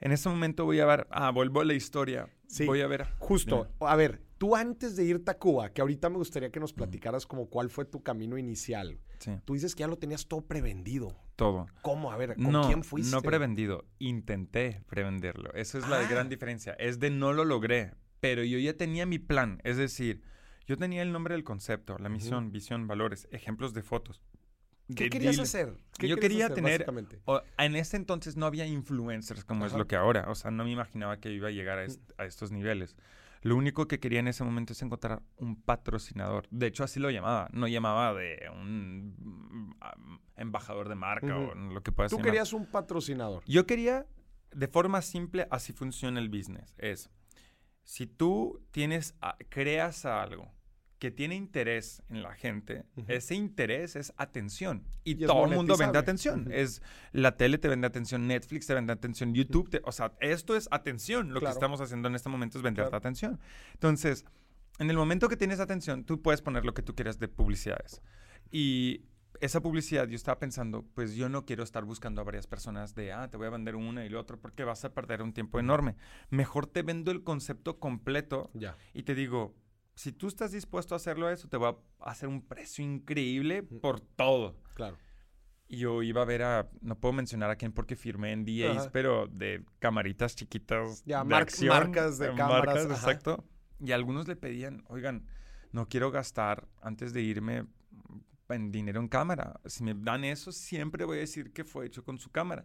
En 0.00 0.12
este 0.12 0.28
momento 0.30 0.64
voy 0.64 0.80
a 0.80 0.86
ver, 0.86 1.06
ah, 1.10 1.30
vuelvo 1.30 1.60
a 1.60 1.64
la 1.64 1.74
historia. 1.74 2.28
Sí, 2.46 2.64
voy 2.64 2.80
a 2.80 2.86
ver. 2.86 3.06
Justo, 3.18 3.68
a 3.80 3.96
ver, 3.96 4.22
tú 4.38 4.56
antes 4.56 4.96
de 4.96 5.04
irte 5.04 5.30
a 5.30 5.38
Cuba, 5.38 5.72
que 5.72 5.82
ahorita 5.82 6.08
me 6.08 6.16
gustaría 6.16 6.50
que 6.50 6.58
nos 6.58 6.72
platicaras 6.72 7.26
como 7.26 7.50
cuál 7.50 7.68
fue 7.68 7.84
tu 7.84 8.02
camino 8.02 8.38
inicial. 8.38 8.98
Sí. 9.18 9.32
Tú 9.44 9.52
dices 9.52 9.74
que 9.74 9.80
ya 9.80 9.88
lo 9.88 9.98
tenías 9.98 10.26
todo 10.26 10.40
prevendido. 10.40 11.14
Todo. 11.36 11.66
¿Cómo? 11.82 12.10
A 12.10 12.16
ver, 12.16 12.36
¿con 12.36 12.62
quién 12.64 12.82
fuiste? 12.82 13.14
No 13.14 13.20
prevendido, 13.20 13.84
intenté 13.98 14.82
prevenderlo. 14.88 15.52
Esa 15.52 15.78
es 15.78 15.88
la 15.88 16.02
gran 16.08 16.26
ah. 16.26 16.30
diferencia. 16.30 16.72
Es 16.74 16.98
de 16.98 17.10
no 17.10 17.34
lo 17.34 17.44
logré, 17.44 17.92
pero 18.20 18.42
yo 18.42 18.58
ya 18.58 18.74
tenía 18.74 19.04
mi 19.04 19.18
plan. 19.18 19.60
Es 19.64 19.76
decir, 19.76 20.22
yo 20.66 20.78
tenía 20.78 21.02
el 21.02 21.12
nombre 21.12 21.34
del 21.34 21.44
concepto, 21.44 21.98
la 21.98 22.08
misión, 22.08 22.52
visión, 22.52 22.86
valores, 22.86 23.28
ejemplos 23.32 23.74
de 23.74 23.82
fotos. 23.82 24.22
¿Qué 24.94 25.10
querías 25.10 25.38
hacer? 25.38 25.74
yo 25.98 26.16
quería 26.16 26.48
tener. 26.48 26.86
en 27.58 27.76
ese 27.76 27.96
entonces 27.96 28.36
no 28.36 28.46
había 28.46 28.66
influencers 28.66 29.44
como 29.44 29.66
es 29.66 29.72
lo 29.72 29.86
que 29.86 29.96
ahora. 29.96 30.26
O 30.28 30.34
sea, 30.34 30.50
no 30.50 30.64
me 30.64 30.70
imaginaba 30.70 31.18
que 31.18 31.30
iba 31.30 31.48
a 31.48 31.50
llegar 31.50 31.78
a, 31.78 31.86
mm. 31.86 32.26
estos 32.26 32.50
niveles. 32.50 32.96
Lo 33.42 33.56
único 33.56 33.88
que 33.88 34.00
quería 34.00 34.20
en 34.20 34.28
ese 34.28 34.44
momento 34.44 34.74
es 34.74 34.82
encontrar 34.82 35.22
un 35.38 35.56
patrocinador. 35.56 36.46
De 36.50 36.66
hecho, 36.66 36.84
así 36.84 37.00
lo 37.00 37.10
llamaba. 37.10 37.48
No 37.52 37.68
llamaba 37.68 38.12
de 38.12 38.38
un 38.52 39.14
mm, 39.18 39.74
embajador 40.36 40.88
de 40.88 40.94
marca 40.94 41.38
o 41.38 41.54
lo 41.54 41.82
que 41.82 41.90
pueda 41.90 42.08
ser. 42.08 42.18
Tú 42.18 42.24
querías 42.24 42.52
un 42.52 42.66
patrocinador. 42.66 43.42
Yo 43.46 43.66
quería, 43.66 44.06
de 44.52 44.68
forma 44.68 45.00
simple, 45.00 45.46
así 45.50 45.72
funciona 45.72 46.20
el 46.20 46.28
business. 46.28 46.74
Es 46.76 47.10
si 47.90 48.06
tú 48.06 48.62
tienes, 48.70 49.14
creas 49.48 50.04
algo 50.04 50.48
que 51.00 51.10
tiene 51.10 51.34
interés 51.34 52.02
en 52.10 52.22
la 52.22 52.34
gente, 52.34 52.84
ese 53.08 53.34
interés 53.34 53.96
es 53.96 54.12
atención. 54.18 54.84
Y, 55.02 55.14
todo 55.14 55.46
el 55.46 55.56
mundo 55.56 55.76
vende 55.78 55.98
atención. 55.98 56.48
Es 56.52 56.82
la 57.12 57.36
tele 57.38 57.56
te 57.56 57.68
vende 57.68 57.86
atención, 57.86 58.28
Netflix 58.28 58.66
te 58.66 58.74
vende 58.74 58.92
atención, 58.92 59.34
YouTube, 59.34 59.80
o 59.84 59.92
sea, 59.92 60.12
esto 60.20 60.54
es 60.54 60.68
atención. 60.70 61.32
Lo 61.32 61.40
que 61.40 61.48
estamos 61.48 61.80
haciendo 61.80 62.08
en 62.08 62.14
este 62.14 62.28
momento 62.28 62.58
es 62.58 62.62
vender 62.62 62.94
atención. 62.94 63.40
Entonces, 63.72 64.26
en 64.78 64.90
el 64.90 64.96
momento 64.96 65.28
que 65.30 65.38
tienes 65.38 65.58
atención, 65.58 66.04
tú 66.04 66.20
puedes 66.20 66.42
poner 66.42 66.66
lo 66.66 66.74
que 66.74 66.82
tú 66.82 66.94
quieras 66.94 67.18
de 67.18 67.28
publicidades. 67.28 68.02
Y 68.50 69.06
esa 69.40 69.62
publicidad, 69.62 70.06
yo 70.06 70.16
estaba 70.16 70.38
pensando, 70.38 70.84
pues 70.94 71.14
yo 71.14 71.30
no 71.30 71.46
quiero 71.46 71.64
estar 71.64 71.84
buscando 71.84 72.20
a 72.20 72.24
varias 72.24 72.46
personas 72.46 72.94
de, 72.94 73.12
ah, 73.12 73.30
te 73.30 73.38
voy 73.38 73.46
a 73.46 73.50
vender 73.50 73.74
una 73.74 74.04
y 74.04 74.10
lo 74.10 74.20
otro, 74.20 74.38
porque 74.38 74.64
vas 74.64 74.84
a 74.84 74.92
perder 74.92 75.22
un 75.22 75.32
tiempo 75.32 75.58
enorme. 75.58 75.96
Mejor 76.28 76.66
te 76.66 76.82
vendo 76.82 77.10
el 77.10 77.22
concepto 77.22 77.78
completo 77.78 78.50
y 78.92 79.02
te 79.04 79.14
digo, 79.14 79.54
si 80.00 80.12
tú 80.12 80.28
estás 80.28 80.50
dispuesto 80.50 80.94
a 80.94 80.96
hacerlo 80.96 81.28
eso, 81.28 81.46
te 81.46 81.58
va 81.58 81.76
a 82.00 82.10
hacer 82.10 82.26
un 82.26 82.40
precio 82.40 82.82
increíble 82.82 83.62
por 83.62 84.00
todo. 84.00 84.56
Claro. 84.72 84.96
Y 85.68 85.76
yo 85.76 86.02
iba 86.02 86.22
a 86.22 86.24
ver 86.24 86.42
a, 86.42 86.70
no 86.80 86.98
puedo 86.98 87.12
mencionar 87.12 87.50
a 87.50 87.56
quién 87.56 87.72
porque 87.72 87.96
firmé 87.96 88.32
en 88.32 88.46
DAs, 88.46 88.88
pero 88.88 89.26
de 89.26 89.62
camaritas 89.78 90.34
chiquitas. 90.34 91.04
Ya, 91.04 91.18
de 91.18 91.24
marcas 91.26 92.16
de 92.18 92.34
cámaras. 92.34 92.86
exacto. 92.86 93.44
Y 93.78 93.92
algunos 93.92 94.26
le 94.26 94.36
pedían, 94.36 94.84
oigan, 94.88 95.26
no 95.70 95.86
quiero 95.86 96.10
gastar 96.10 96.66
antes 96.80 97.12
de 97.12 97.20
irme 97.20 97.66
en 98.48 98.72
dinero 98.72 99.00
en 99.00 99.08
cámara. 99.08 99.60
Si 99.66 99.84
me 99.84 99.92
dan 99.94 100.24
eso, 100.24 100.50
siempre 100.50 101.04
voy 101.04 101.18
a 101.18 101.20
decir 101.20 101.52
que 101.52 101.64
fue 101.64 101.84
hecho 101.84 102.04
con 102.04 102.16
su 102.16 102.30
cámara. 102.30 102.64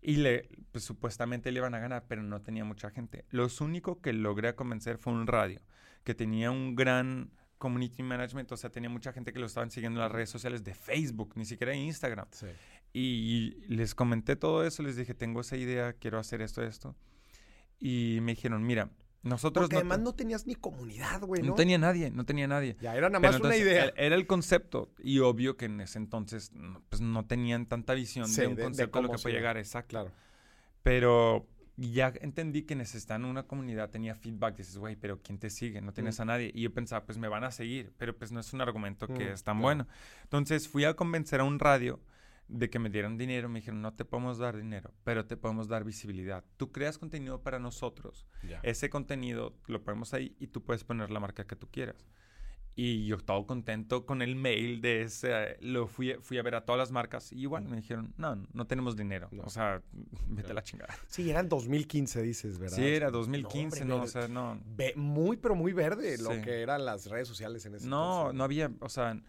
Y 0.00 0.16
le, 0.16 0.48
pues, 0.72 0.82
supuestamente 0.82 1.52
le 1.52 1.60
iban 1.60 1.76
a 1.76 1.78
ganar, 1.78 2.06
pero 2.08 2.24
no 2.24 2.42
tenía 2.42 2.64
mucha 2.64 2.90
gente. 2.90 3.24
Lo 3.30 3.46
único 3.60 4.00
que 4.00 4.12
logré 4.12 4.56
convencer 4.56 4.98
fue 4.98 5.12
un 5.12 5.28
radio 5.28 5.60
que 6.04 6.14
tenía 6.14 6.50
un 6.50 6.74
gran 6.74 7.30
community 7.58 8.02
management, 8.02 8.50
o 8.50 8.56
sea, 8.56 8.70
tenía 8.70 8.90
mucha 8.90 9.12
gente 9.12 9.32
que 9.32 9.38
lo 9.38 9.46
estaban 9.46 9.70
siguiendo 9.70 10.00
en 10.00 10.02
las 10.02 10.12
redes 10.12 10.30
sociales 10.30 10.64
de 10.64 10.74
Facebook, 10.74 11.34
ni 11.36 11.44
siquiera 11.44 11.72
en 11.72 11.80
Instagram. 11.80 12.26
Y 12.92 13.64
les 13.68 13.94
comenté 13.94 14.34
todo 14.36 14.66
eso, 14.66 14.82
les 14.82 14.96
dije, 14.96 15.14
tengo 15.14 15.40
esa 15.40 15.56
idea, 15.56 15.92
quiero 15.92 16.18
hacer 16.18 16.42
esto, 16.42 16.62
esto. 16.62 16.96
Y 17.78 18.18
me 18.22 18.32
dijeron, 18.32 18.64
mira, 18.64 18.90
nosotros... 19.22 19.64
Porque 19.64 19.76
además 19.76 20.00
no 20.00 20.12
tenías 20.12 20.46
ni 20.46 20.56
comunidad, 20.56 21.20
güey, 21.22 21.42
¿no? 21.42 21.50
No 21.50 21.54
tenía 21.54 21.78
nadie, 21.78 22.10
no 22.10 22.24
tenía 22.24 22.48
nadie. 22.48 22.76
Ya, 22.80 22.96
era 22.96 23.08
nada 23.08 23.20
más 23.20 23.40
una 23.40 23.56
idea. 23.56 23.92
Era 23.96 24.16
el 24.16 24.26
concepto. 24.26 24.92
Y 24.98 25.20
obvio 25.20 25.56
que 25.56 25.66
en 25.66 25.80
ese 25.80 25.98
entonces, 25.98 26.52
pues 26.88 27.00
no 27.00 27.26
tenían 27.26 27.66
tanta 27.66 27.94
visión 27.94 28.32
de 28.34 28.46
un 28.48 28.56
concepto 28.56 28.98
a 28.98 29.02
lo 29.02 29.10
que 29.10 29.18
puede 29.18 29.36
llegar, 29.36 29.56
exacto. 29.56 29.90
Claro. 29.90 30.12
Pero 30.82 31.46
y 31.76 31.92
ya 31.92 32.12
entendí 32.20 32.62
que 32.62 32.76
necesitan 32.76 33.24
una 33.24 33.44
comunidad, 33.44 33.90
tenía 33.90 34.14
feedback, 34.14 34.56
dices, 34.56 34.76
güey, 34.76 34.96
pero 34.96 35.20
¿quién 35.22 35.38
te 35.38 35.48
sigue? 35.48 35.80
No 35.80 35.92
tienes 35.92 36.20
a 36.20 36.24
nadie. 36.24 36.50
Y 36.54 36.62
yo 36.62 36.72
pensaba, 36.72 37.04
pues 37.06 37.18
me 37.18 37.28
van 37.28 37.44
a 37.44 37.50
seguir, 37.50 37.92
pero 37.96 38.16
pues 38.16 38.30
no 38.30 38.40
es 38.40 38.52
un 38.52 38.60
argumento 38.60 39.06
que 39.06 39.30
mm, 39.30 39.32
es 39.32 39.42
tan 39.42 39.60
bueno. 39.60 39.86
Entonces 40.22 40.68
fui 40.68 40.84
a 40.84 40.94
convencer 40.94 41.40
a 41.40 41.44
un 41.44 41.58
radio 41.58 42.00
de 42.48 42.68
que 42.68 42.78
me 42.78 42.90
dieran 42.90 43.16
dinero. 43.16 43.48
Me 43.48 43.60
dijeron, 43.60 43.80
no 43.80 43.94
te 43.94 44.04
podemos 44.04 44.38
dar 44.38 44.56
dinero, 44.56 44.92
pero 45.02 45.24
te 45.26 45.36
podemos 45.36 45.68
dar 45.68 45.84
visibilidad. 45.84 46.44
Tú 46.58 46.72
creas 46.72 46.98
contenido 46.98 47.42
para 47.42 47.58
nosotros. 47.58 48.26
Ese 48.62 48.90
contenido 48.90 49.56
lo 49.66 49.82
ponemos 49.82 50.12
ahí 50.12 50.36
y 50.38 50.48
tú 50.48 50.62
puedes 50.62 50.84
poner 50.84 51.10
la 51.10 51.20
marca 51.20 51.46
que 51.46 51.56
tú 51.56 51.68
quieras. 51.70 52.06
Y 52.74 53.04
yo 53.06 53.16
estaba 53.16 53.44
contento 53.46 54.06
con 54.06 54.22
el 54.22 54.34
mail 54.34 54.80
de 54.80 55.02
ese. 55.02 55.58
Lo 55.60 55.86
fui, 55.86 56.14
fui 56.20 56.38
a 56.38 56.42
ver 56.42 56.54
a 56.54 56.64
todas 56.64 56.78
las 56.78 56.90
marcas 56.90 57.30
y 57.32 57.40
igual 57.40 57.64
me 57.64 57.76
dijeron, 57.76 58.14
no, 58.16 58.34
no 58.52 58.66
tenemos 58.66 58.96
dinero. 58.96 59.28
O 59.44 59.50
sea, 59.50 59.82
vete 60.26 60.52
a 60.52 60.54
la 60.54 60.62
chingada. 60.62 60.94
Sí, 61.06 61.28
era 61.28 61.40
en 61.40 61.50
2015, 61.50 62.22
dices, 62.22 62.58
¿verdad? 62.58 62.76
Sí, 62.76 62.84
era 62.84 63.10
2015, 63.10 63.84
no, 63.84 64.02
o 64.02 64.06
sea, 64.06 64.26
no. 64.28 64.58
muy, 64.96 65.36
pero 65.36 65.54
muy 65.54 65.72
verde 65.74 66.16
lo 66.18 66.30
que 66.42 66.62
eran 66.62 66.84
las 66.84 67.06
redes 67.06 67.28
sociales 67.28 67.64
en 67.66 67.74
ese 67.74 67.86
No, 67.86 68.32
no 68.32 68.44
había, 68.44 68.70
o 68.80 68.88
sea, 68.88 69.20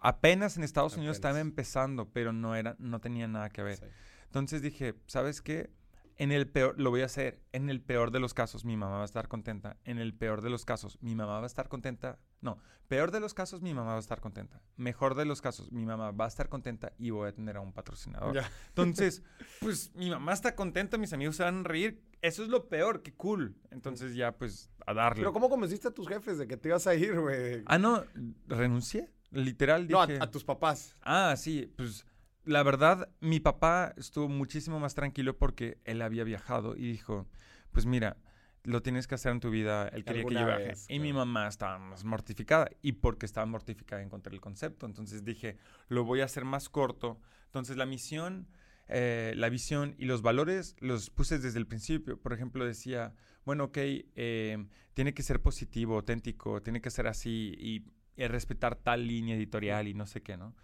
apenas 0.00 0.56
en 0.56 0.64
Estados 0.64 0.96
Unidos 0.96 1.16
estaba 1.16 1.38
empezando, 1.40 2.08
pero 2.08 2.32
no, 2.32 2.56
era, 2.56 2.76
no 2.78 3.00
tenía 3.00 3.28
nada 3.28 3.50
que 3.50 3.62
ver. 3.62 3.92
Entonces 4.24 4.62
dije, 4.62 4.94
¿sabes 5.06 5.42
qué? 5.42 5.70
En 6.16 6.32
el 6.32 6.48
peor, 6.48 6.78
lo 6.78 6.90
voy 6.90 7.02
a 7.02 7.06
hacer. 7.06 7.42
En 7.52 7.70
el 7.70 7.80
peor 7.80 8.10
de 8.10 8.20
los 8.20 8.34
casos, 8.34 8.64
mi 8.64 8.76
mamá 8.76 8.96
va 8.96 9.02
a 9.02 9.06
estar 9.06 9.28
contenta. 9.28 9.76
En 9.84 9.98
el 9.98 10.14
peor 10.14 10.42
de 10.42 10.50
los 10.50 10.64
casos, 10.64 10.98
mi 11.00 11.14
mamá 11.14 11.38
va 11.38 11.44
a 11.44 11.46
estar 11.46 11.68
contenta. 11.68 12.18
No, 12.40 12.58
peor 12.88 13.10
de 13.10 13.20
los 13.20 13.34
casos, 13.34 13.62
mi 13.62 13.74
mamá 13.74 13.92
va 13.92 13.96
a 13.96 14.00
estar 14.00 14.20
contenta. 14.20 14.60
Mejor 14.76 15.14
de 15.14 15.24
los 15.24 15.40
casos, 15.40 15.72
mi 15.72 15.84
mamá 15.84 16.10
va 16.10 16.24
a 16.26 16.28
estar 16.28 16.48
contenta 16.48 16.92
y 16.98 17.10
voy 17.10 17.28
a 17.28 17.32
tener 17.32 17.56
a 17.56 17.60
un 17.60 17.72
patrocinador. 17.72 18.36
Entonces, 18.68 19.22
pues 19.60 19.94
mi 19.94 20.10
mamá 20.10 20.32
está 20.32 20.54
contenta, 20.54 20.98
mis 20.98 21.12
amigos 21.12 21.36
se 21.36 21.44
van 21.44 21.60
a 21.60 21.62
reír. 21.62 22.02
Eso 22.20 22.42
es 22.42 22.48
lo 22.48 22.68
peor, 22.68 23.02
qué 23.02 23.14
cool. 23.14 23.56
Entonces 23.70 24.14
ya, 24.14 24.36
pues, 24.36 24.70
a 24.86 24.94
darle. 24.94 25.22
Pero 25.22 25.32
¿cómo 25.32 25.48
convenciste 25.48 25.88
a 25.88 25.90
tus 25.90 26.06
jefes 26.06 26.38
de 26.38 26.46
que 26.46 26.56
te 26.56 26.68
ibas 26.68 26.86
a 26.86 26.94
ir, 26.94 27.18
güey? 27.18 27.62
Ah, 27.66 27.78
no, 27.78 28.04
renuncié. 28.46 29.10
Literal 29.30 29.88
dije... 29.88 30.18
No, 30.18 30.22
a 30.24 30.30
tus 30.30 30.44
papás. 30.44 30.94
Ah, 31.00 31.34
sí, 31.36 31.72
pues 31.76 32.04
la 32.44 32.62
verdad, 32.62 33.08
mi 33.20 33.40
papá 33.40 33.94
estuvo 33.96 34.28
muchísimo 34.28 34.80
más 34.80 34.94
tranquilo 34.94 35.36
porque 35.36 35.78
él 35.84 36.02
había 36.02 36.24
viajado 36.24 36.76
y 36.76 36.82
dijo, 36.82 37.26
pues 37.70 37.86
mira, 37.86 38.16
lo 38.64 38.82
tienes 38.82 39.06
que 39.06 39.14
hacer 39.14 39.32
en 39.32 39.40
tu 39.40 39.50
vida, 39.50 39.88
él 39.88 40.04
quería 40.04 40.24
que 40.24 40.34
yo 40.34 40.46
viaje. 40.46 40.74
y 40.88 40.98
mi 41.00 41.12
mamá 41.12 41.48
estaba 41.48 41.78
más 41.78 42.04
mortificada 42.04 42.70
y 42.80 42.92
porque 42.92 43.26
estaba 43.26 43.46
mortificada 43.46 44.02
encontré 44.02 44.34
el 44.34 44.40
concepto. 44.40 44.86
Entonces 44.86 45.24
dije, 45.24 45.56
lo 45.88 46.04
voy 46.04 46.20
a 46.20 46.24
hacer 46.24 46.44
más 46.44 46.68
corto. 46.68 47.20
Entonces 47.46 47.76
la 47.76 47.86
misión, 47.86 48.46
eh, 48.88 49.34
la 49.36 49.48
visión 49.48 49.94
y 49.98 50.04
los 50.04 50.22
valores 50.22 50.76
los 50.78 51.10
puse 51.10 51.38
desde 51.38 51.58
el 51.58 51.66
principio. 51.66 52.20
Por 52.20 52.32
ejemplo, 52.32 52.64
decía, 52.64 53.14
bueno, 53.44 53.64
ok, 53.64 53.78
eh, 53.78 54.64
tiene 54.94 55.12
que 55.12 55.22
ser 55.22 55.40
positivo, 55.40 55.96
auténtico, 55.96 56.62
tiene 56.62 56.80
que 56.80 56.90
ser 56.90 57.08
así 57.08 57.54
y, 57.58 57.84
y 58.16 58.26
respetar 58.28 58.76
tal 58.76 59.06
línea 59.06 59.34
editorial 59.34 59.88
y 59.88 59.94
no 59.94 60.06
sé 60.06 60.22
qué, 60.22 60.36
¿no? 60.36 60.54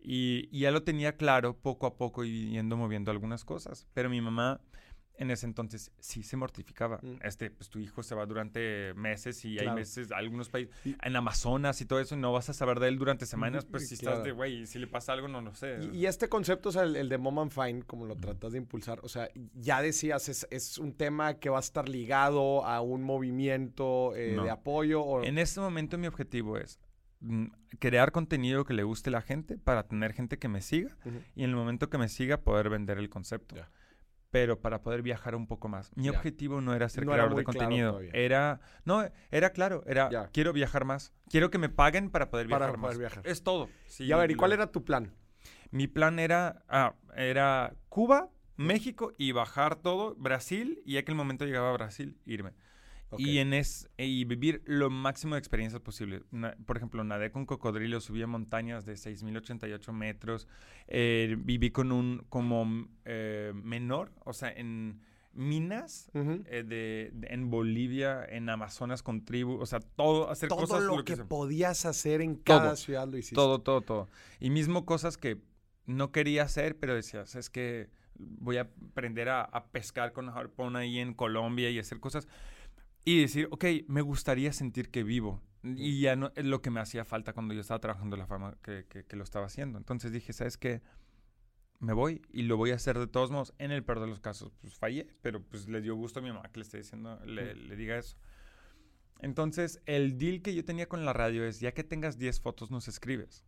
Y, 0.00 0.48
ya 0.58 0.70
lo 0.70 0.82
tenía 0.82 1.16
claro 1.16 1.56
poco 1.56 1.86
a 1.86 1.96
poco 1.96 2.24
y 2.24 2.50
yendo 2.50 2.76
moviendo 2.76 3.10
algunas 3.10 3.44
cosas. 3.44 3.86
Pero 3.94 4.08
mi 4.08 4.20
mamá 4.20 4.60
en 5.18 5.32
ese 5.32 5.46
entonces 5.46 5.90
sí 5.98 6.22
se 6.22 6.36
mortificaba. 6.36 7.00
Mm. 7.02 7.16
Este, 7.22 7.50
pues 7.50 7.68
tu 7.68 7.80
hijo 7.80 8.02
se 8.02 8.14
va 8.14 8.24
durante 8.24 8.94
meses 8.94 9.44
y 9.44 9.58
hay 9.58 9.70
meses, 9.70 10.12
algunos 10.12 10.48
países, 10.48 10.74
en 10.84 11.16
Amazonas 11.16 11.80
y 11.80 11.86
todo 11.86 12.00
eso, 12.00 12.14
y 12.14 12.18
no 12.18 12.32
vas 12.32 12.48
a 12.48 12.52
saber 12.52 12.78
de 12.78 12.88
él 12.88 12.98
durante 12.98 13.26
semanas, 13.26 13.64
pues 13.64 13.88
si 13.88 13.94
estás 13.94 14.22
de, 14.22 14.32
güey, 14.32 14.66
si 14.66 14.78
le 14.78 14.86
pasa 14.86 15.12
algo, 15.12 15.28
no 15.28 15.40
lo 15.40 15.54
sé. 15.54 15.78
Y, 15.92 16.06
este 16.06 16.28
concepto, 16.28 16.68
o 16.70 16.72
sea, 16.72 16.84
el, 16.84 17.08
de 17.08 17.18
Mom 17.18 17.38
and 17.40 17.50
Fine, 17.50 17.82
como 17.82 18.06
lo 18.06 18.16
tratas 18.16 18.52
de 18.52 18.58
impulsar, 18.58 19.00
o 19.02 19.08
sea, 19.08 19.28
ya 19.54 19.82
decías, 19.82 20.28
es, 20.28 20.46
es 20.50 20.78
un 20.78 20.94
tema 20.94 21.34
que 21.34 21.50
va 21.50 21.58
a 21.58 21.60
estar 21.60 21.88
ligado 21.88 22.64
a 22.64 22.80
un 22.80 23.02
movimiento 23.02 24.14
eh, 24.14 24.38
de 24.40 24.50
apoyo. 24.50 25.02
O... 25.02 25.24
En 25.24 25.38
este 25.38 25.60
momento 25.60 25.98
mi 25.98 26.06
objetivo 26.06 26.56
es 26.56 26.78
crear 27.78 28.12
contenido 28.12 28.64
que 28.64 28.74
le 28.74 28.82
guste 28.82 29.10
a 29.10 29.12
la 29.12 29.22
gente 29.22 29.58
para 29.58 29.88
tener 29.88 30.12
gente 30.12 30.38
que 30.38 30.48
me 30.48 30.60
siga 30.60 30.96
y 31.34 31.44
en 31.44 31.50
el 31.50 31.56
momento 31.56 31.90
que 31.90 31.98
me 31.98 32.08
siga 32.08 32.42
poder 32.42 32.70
vender 32.70 32.98
el 32.98 33.08
concepto. 33.08 33.56
Pero 34.30 34.60
para 34.60 34.82
poder 34.82 35.00
viajar 35.02 35.34
un 35.34 35.46
poco 35.46 35.68
más. 35.68 35.90
Mi 35.96 36.10
objetivo 36.10 36.60
no 36.60 36.74
era 36.74 36.88
ser 36.88 37.06
creador 37.06 37.34
de 37.34 37.44
contenido. 37.44 38.00
era, 38.12 38.60
no, 38.84 39.08
era 39.30 39.50
claro, 39.50 39.82
era 39.86 40.30
quiero 40.32 40.52
viajar 40.52 40.84
más. 40.84 41.12
Quiero 41.30 41.50
que 41.50 41.58
me 41.58 41.68
paguen 41.68 42.10
para 42.10 42.30
poder 42.30 42.46
viajar 42.46 42.70
para 42.70 42.80
poder 42.80 42.98
Viajar. 42.98 43.26
Es 43.26 43.42
todo. 43.42 43.68
y 43.98 44.12
a 44.12 44.16
ver, 44.16 44.30
¿y 44.30 44.34
cuál 44.34 44.52
era 44.52 44.70
tu 44.70 44.84
plan? 44.84 45.14
Mi 45.70 45.86
plan 45.86 46.18
era, 46.18 46.64
ah, 46.68 46.94
era 47.14 47.74
Cuba, 47.88 48.30
México 48.56 49.12
y 49.18 49.32
bajar 49.32 49.76
todo, 49.76 50.14
Brasil, 50.16 50.82
y 50.84 50.94
ya 50.94 51.04
que 51.04 51.12
el 51.12 51.16
momento 51.16 51.44
llegaba 51.44 51.70
a 51.70 51.72
Brasil, 51.72 52.18
irme. 52.26 52.52
Y, 53.16 53.38
en 53.38 53.54
es, 53.54 53.88
y 53.96 54.24
vivir 54.24 54.62
lo 54.66 54.90
máximo 54.90 55.34
de 55.34 55.38
experiencias 55.38 55.80
posible. 55.80 56.22
por 56.66 56.76
ejemplo, 56.76 57.02
nadé 57.04 57.30
con 57.30 57.46
cocodrilos, 57.46 58.04
subí 58.04 58.22
a 58.22 58.26
montañas 58.26 58.84
de 58.84 58.94
6.088 58.94 59.92
metros, 59.92 60.46
eh, 60.88 61.36
viví 61.38 61.70
con 61.70 61.92
un 61.92 62.26
como 62.28 62.88
eh, 63.06 63.52
menor, 63.54 64.12
o 64.24 64.32
sea, 64.32 64.50
en 64.50 65.00
minas 65.32 66.10
eh, 66.14 66.64
de, 66.66 67.12
en 67.28 67.48
Bolivia, 67.48 68.24
en 68.28 68.50
Amazonas 68.50 69.02
con 69.02 69.24
tribu, 69.24 69.58
o 69.58 69.66
sea, 69.66 69.80
todo, 69.80 70.30
hacer 70.30 70.48
todo 70.48 70.60
cosas. 70.60 70.82
lo, 70.82 71.04
que, 71.04 71.16
podías 71.16 71.86
hacer 71.86 72.20
en 72.20 72.36
cada 72.36 72.76
ciudad 72.76 73.08
lo 73.08 73.16
hiciste. 73.16 73.36
Todo, 73.36 73.60
todo, 73.60 73.80
todo. 73.80 74.08
Y 74.40 74.50
mismo 74.50 74.84
cosas 74.84 75.16
que 75.16 75.38
no 75.86 76.12
quería 76.12 76.42
hacer, 76.42 76.76
pero 76.76 76.94
decías, 76.94 77.36
es 77.36 77.48
que 77.48 77.88
voy 78.18 78.56
a 78.58 78.68
aprender 78.90 79.28
a, 79.28 79.42
a 79.42 79.66
pescar 79.66 80.12
con 80.12 80.28
harpón 80.28 80.76
ahí 80.76 80.98
en 80.98 81.14
Colombia 81.14 81.70
y 81.70 81.78
hacer 81.78 82.00
cosas 82.00 82.26
y 83.08 83.22
decir, 83.22 83.48
ok, 83.50 83.64
me 83.86 84.02
gustaría 84.02 84.52
sentir 84.52 84.90
que 84.90 85.02
vivo. 85.02 85.42
Y 85.62 86.02
ya 86.02 86.14
no 86.14 86.30
es 86.36 86.44
lo 86.44 86.60
que 86.60 86.70
me 86.70 86.78
hacía 86.78 87.06
falta 87.06 87.32
cuando 87.32 87.54
yo 87.54 87.62
estaba 87.62 87.80
trabajando 87.80 88.18
la 88.18 88.26
fama 88.26 88.58
que, 88.62 88.84
que, 88.86 89.16
lo 89.16 89.24
estaba 89.24 89.46
haciendo. 89.46 89.78
Entonces 89.78 90.12
dije, 90.12 90.34
¿sabes 90.34 90.58
qué? 90.58 90.82
Me 91.78 91.94
voy 91.94 92.20
y 92.30 92.42
lo 92.42 92.58
voy 92.58 92.70
a 92.70 92.74
hacer 92.74 92.98
de 92.98 93.06
todos 93.06 93.30
modos. 93.30 93.54
En 93.56 93.70
el 93.70 93.82
peor 93.82 94.00
de 94.00 94.08
los 94.08 94.20
casos, 94.20 94.52
pues 94.60 94.74
fallé, 94.74 95.06
pero 95.22 95.42
pues 95.42 95.68
le 95.68 95.80
dio 95.80 95.94
gusto 95.94 96.20
a 96.20 96.22
mi 96.22 96.28
mamá 96.30 96.50
que 96.52 96.60
le 96.60 96.64
esté 96.64 96.76
diciendo, 96.76 97.18
le, 97.24 97.54
le 97.54 97.76
diga 97.76 97.96
eso. 97.96 98.18
Entonces, 99.20 99.80
el 99.86 100.18
deal 100.18 100.42
que 100.42 100.54
yo 100.54 100.66
tenía 100.66 100.86
con 100.86 101.06
la 101.06 101.14
radio 101.14 101.44
es, 101.44 101.60
ya 101.60 101.72
que 101.72 101.84
tengas 101.84 102.18
10 102.18 102.40
fotos, 102.42 102.70
nos 102.70 102.88
escribes. 102.88 103.46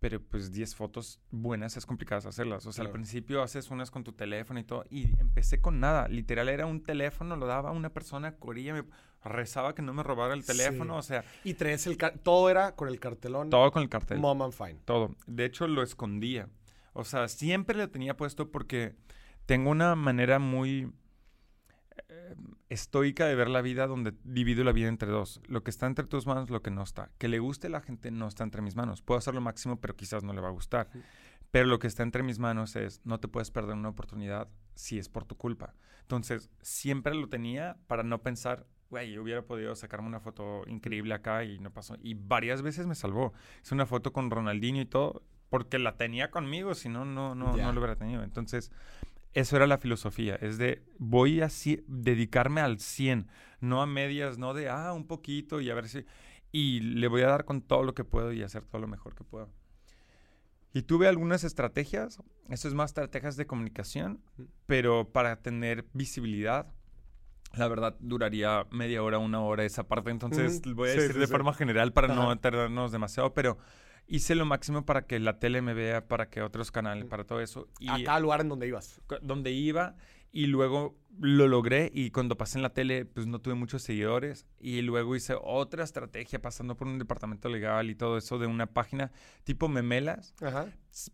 Pero 0.00 0.20
pues 0.20 0.52
10 0.52 0.74
fotos 0.74 1.20
buenas 1.30 1.76
es 1.76 1.86
complicado 1.86 2.28
hacerlas. 2.28 2.66
O 2.66 2.72
sea, 2.72 2.84
al 2.84 2.90
principio 2.90 3.42
haces 3.42 3.70
unas 3.70 3.90
con 3.90 4.04
tu 4.04 4.12
teléfono 4.12 4.60
y 4.60 4.64
todo, 4.64 4.84
y 4.90 5.18
empecé 5.18 5.60
con 5.60 5.80
nada. 5.80 6.08
Literal 6.08 6.48
era 6.48 6.66
un 6.66 6.82
teléfono, 6.82 7.36
lo 7.36 7.46
daba 7.46 7.70
a 7.70 7.72
una 7.72 7.90
persona, 7.90 8.36
corría, 8.36 8.74
me 8.74 8.84
rezaba 9.24 9.74
que 9.74 9.82
no 9.82 9.92
me 9.92 10.02
robara 10.02 10.34
el 10.34 10.44
teléfono, 10.44 10.96
o 10.96 11.02
sea... 11.02 11.24
Y 11.44 11.54
traes 11.54 11.86
el... 11.86 11.96
Todo 11.96 12.50
era 12.50 12.76
con 12.76 12.88
el 12.88 13.00
cartelón. 13.00 13.50
Todo 13.50 13.72
con 13.72 13.82
el 13.82 13.88
cartel. 13.88 14.18
Mom 14.18 14.42
and 14.42 14.52
Fine. 14.52 14.80
Todo. 14.84 15.14
De 15.26 15.44
hecho, 15.44 15.66
lo 15.66 15.82
escondía. 15.82 16.48
O 16.92 17.04
sea, 17.04 17.28
siempre 17.28 17.76
lo 17.76 17.90
tenía 17.90 18.16
puesto 18.16 18.50
porque 18.50 18.94
tengo 19.46 19.70
una 19.70 19.94
manera 19.94 20.38
muy 20.38 20.92
eh, 22.08 22.34
estoica 22.68 23.26
de 23.26 23.34
ver 23.34 23.48
la 23.48 23.62
vida 23.62 23.86
donde 23.86 24.14
divido 24.24 24.64
la 24.64 24.72
vida 24.72 24.88
entre 24.88 25.10
dos. 25.10 25.40
Lo 25.46 25.62
que 25.62 25.70
está 25.70 25.86
entre 25.86 26.06
tus 26.06 26.26
manos, 26.26 26.50
lo 26.50 26.62
que 26.62 26.70
no 26.70 26.82
está. 26.82 27.10
Que 27.18 27.28
le 27.28 27.38
guste 27.38 27.68
a 27.68 27.70
la 27.70 27.80
gente 27.80 28.10
no 28.10 28.28
está 28.28 28.44
entre 28.44 28.62
mis 28.62 28.76
manos. 28.76 29.02
Puedo 29.02 29.18
hacer 29.18 29.34
lo 29.34 29.40
máximo, 29.40 29.80
pero 29.80 29.96
quizás 29.96 30.22
no 30.22 30.32
le 30.32 30.40
va 30.40 30.48
a 30.48 30.52
gustar. 30.52 30.90
Pero 31.50 31.66
lo 31.66 31.78
que 31.78 31.86
está 31.86 32.02
entre 32.02 32.22
mis 32.22 32.38
manos 32.38 32.76
es, 32.76 33.00
no 33.04 33.20
te 33.20 33.28
puedes 33.28 33.50
perder 33.50 33.74
una 33.74 33.88
oportunidad 33.88 34.48
si 34.74 34.98
es 34.98 35.08
por 35.08 35.24
tu 35.24 35.36
culpa. 35.36 35.74
Entonces, 36.02 36.50
siempre 36.60 37.14
lo 37.14 37.28
tenía 37.28 37.76
para 37.86 38.02
no 38.02 38.22
pensar, 38.22 38.66
güey, 38.90 39.18
hubiera 39.18 39.42
podido 39.42 39.74
sacarme 39.74 40.08
una 40.08 40.20
foto 40.20 40.62
increíble 40.66 41.14
acá 41.14 41.44
y 41.44 41.58
no 41.58 41.70
pasó. 41.70 41.96
Y 42.02 42.14
varias 42.14 42.60
veces 42.62 42.86
me 42.86 42.94
salvó. 42.94 43.32
Es 43.62 43.72
una 43.72 43.86
foto 43.86 44.12
con 44.12 44.30
Ronaldinho 44.30 44.82
y 44.82 44.86
todo, 44.86 45.22
porque 45.48 45.78
la 45.78 45.96
tenía 45.96 46.30
conmigo, 46.30 46.74
si 46.74 46.88
no, 46.88 47.04
no, 47.04 47.34
no, 47.34 47.56
no 47.56 47.72
lo 47.72 47.80
hubiera 47.80 47.96
tenido. 47.96 48.22
Entonces, 48.22 48.70
eso 49.32 49.56
era 49.56 49.66
la 49.66 49.78
filosofía, 49.78 50.36
es 50.36 50.58
de 50.58 50.82
voy 50.98 51.40
a 51.40 51.48
dedicarme 51.86 52.60
al 52.60 52.78
100, 52.80 53.28
no 53.60 53.82
a 53.82 53.86
medias, 53.86 54.38
no 54.38 54.54
de, 54.54 54.68
ah, 54.68 54.92
un 54.92 55.06
poquito 55.06 55.60
y 55.60 55.70
a 55.70 55.74
ver 55.74 55.88
si... 55.88 56.04
Y 56.50 56.80
le 56.80 57.08
voy 57.08 57.22
a 57.22 57.26
dar 57.26 57.44
con 57.44 57.60
todo 57.60 57.82
lo 57.82 57.94
que 57.94 58.04
puedo 58.04 58.32
y 58.32 58.42
hacer 58.42 58.64
todo 58.64 58.80
lo 58.80 58.88
mejor 58.88 59.14
que 59.14 59.22
puedo. 59.22 59.52
Y 60.72 60.82
tuve 60.82 61.08
algunas 61.08 61.44
estrategias, 61.44 62.20
eso 62.48 62.68
es 62.68 62.74
más 62.74 62.90
estrategias 62.90 63.36
de 63.36 63.46
comunicación, 63.46 64.22
pero 64.66 65.10
para 65.12 65.42
tener 65.42 65.86
visibilidad, 65.92 66.72
la 67.54 67.68
verdad 67.68 67.96
duraría 68.00 68.66
media 68.70 69.02
hora, 69.02 69.18
una 69.18 69.40
hora 69.40 69.64
esa 69.64 69.88
parte, 69.88 70.10
entonces 70.10 70.62
voy 70.74 70.90
a 70.90 70.92
decir 70.92 71.18
de 71.18 71.26
forma 71.26 71.52
general 71.54 71.92
para 71.92 72.08
no 72.08 72.36
tardarnos 72.38 72.92
demasiado, 72.92 73.34
pero 73.34 73.58
hice 74.08 74.34
lo 74.34 74.44
máximo 74.46 74.84
para 74.84 75.06
que 75.06 75.20
la 75.20 75.38
tele 75.38 75.62
me 75.62 75.74
vea, 75.74 76.08
para 76.08 76.28
que 76.28 76.42
otros 76.42 76.72
canales, 76.72 77.04
para 77.04 77.24
todo 77.24 77.40
eso. 77.40 77.68
Y 77.78 77.88
a 77.88 78.02
cada 78.04 78.20
lugar 78.20 78.40
en 78.40 78.48
donde 78.48 78.66
ibas. 78.66 79.00
Donde 79.22 79.52
iba 79.52 79.94
y 80.30 80.46
luego 80.46 80.96
lo 81.20 81.48
logré 81.48 81.90
y 81.92 82.10
cuando 82.10 82.36
pasé 82.36 82.58
en 82.58 82.62
la 82.62 82.72
tele 82.74 83.06
pues 83.06 83.26
no 83.26 83.40
tuve 83.40 83.54
muchos 83.54 83.82
seguidores 83.82 84.46
y 84.60 84.82
luego 84.82 85.16
hice 85.16 85.34
otra 85.40 85.82
estrategia 85.82 86.40
pasando 86.40 86.76
por 86.76 86.86
un 86.86 86.98
departamento 86.98 87.48
legal 87.48 87.90
y 87.90 87.94
todo 87.94 88.18
eso 88.18 88.38
de 88.38 88.46
una 88.46 88.66
página 88.66 89.10
tipo 89.44 89.68
memelas 89.68 90.34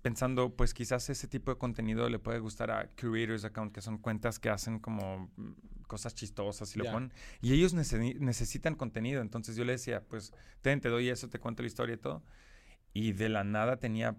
pensando 0.02 0.54
pues 0.54 0.74
quizás 0.74 1.08
ese 1.10 1.28
tipo 1.28 1.52
de 1.52 1.58
contenido 1.58 2.08
le 2.08 2.18
puede 2.18 2.40
gustar 2.40 2.70
a 2.70 2.90
creators 2.96 3.44
account 3.44 3.72
que 3.72 3.80
son 3.80 3.98
cuentas 3.98 4.38
que 4.38 4.50
hacen 4.50 4.80
como 4.80 5.30
mm, 5.36 5.52
cosas 5.86 6.14
chistosas 6.14 6.74
y 6.74 6.80
lo 6.80 6.90
ponen 6.90 7.12
y 7.40 7.52
ellos 7.52 7.72
necesitan 7.72 8.74
contenido 8.74 9.22
entonces 9.22 9.54
yo 9.54 9.64
le 9.64 9.72
decía 9.72 10.02
pues 10.02 10.34
ten, 10.60 10.80
te 10.80 10.88
doy 10.88 11.08
eso 11.08 11.28
te 11.28 11.38
cuento 11.38 11.62
la 11.62 11.68
historia 11.68 11.94
y 11.94 11.98
todo 11.98 12.22
y 12.94 13.12
de 13.12 13.28
la 13.28 13.44
nada 13.44 13.76
tenía 13.76 14.16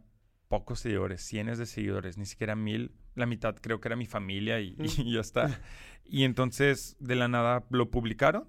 pocos 0.47 0.81
seguidores, 0.81 1.21
cientos 1.21 1.57
de 1.57 1.65
seguidores, 1.65 2.17
ni 2.17 2.25
siquiera 2.25 2.55
mil. 2.55 2.91
La 3.15 3.25
mitad 3.25 3.55
creo 3.55 3.79
que 3.79 3.87
era 3.87 3.95
mi 3.95 4.05
familia 4.05 4.59
y, 4.59 4.75
y 4.77 5.13
ya 5.13 5.21
está. 5.21 5.59
Y 6.03 6.23
entonces 6.23 6.97
de 6.99 7.15
la 7.15 7.27
nada 7.27 7.65
lo 7.71 7.89
publicaron. 7.89 8.47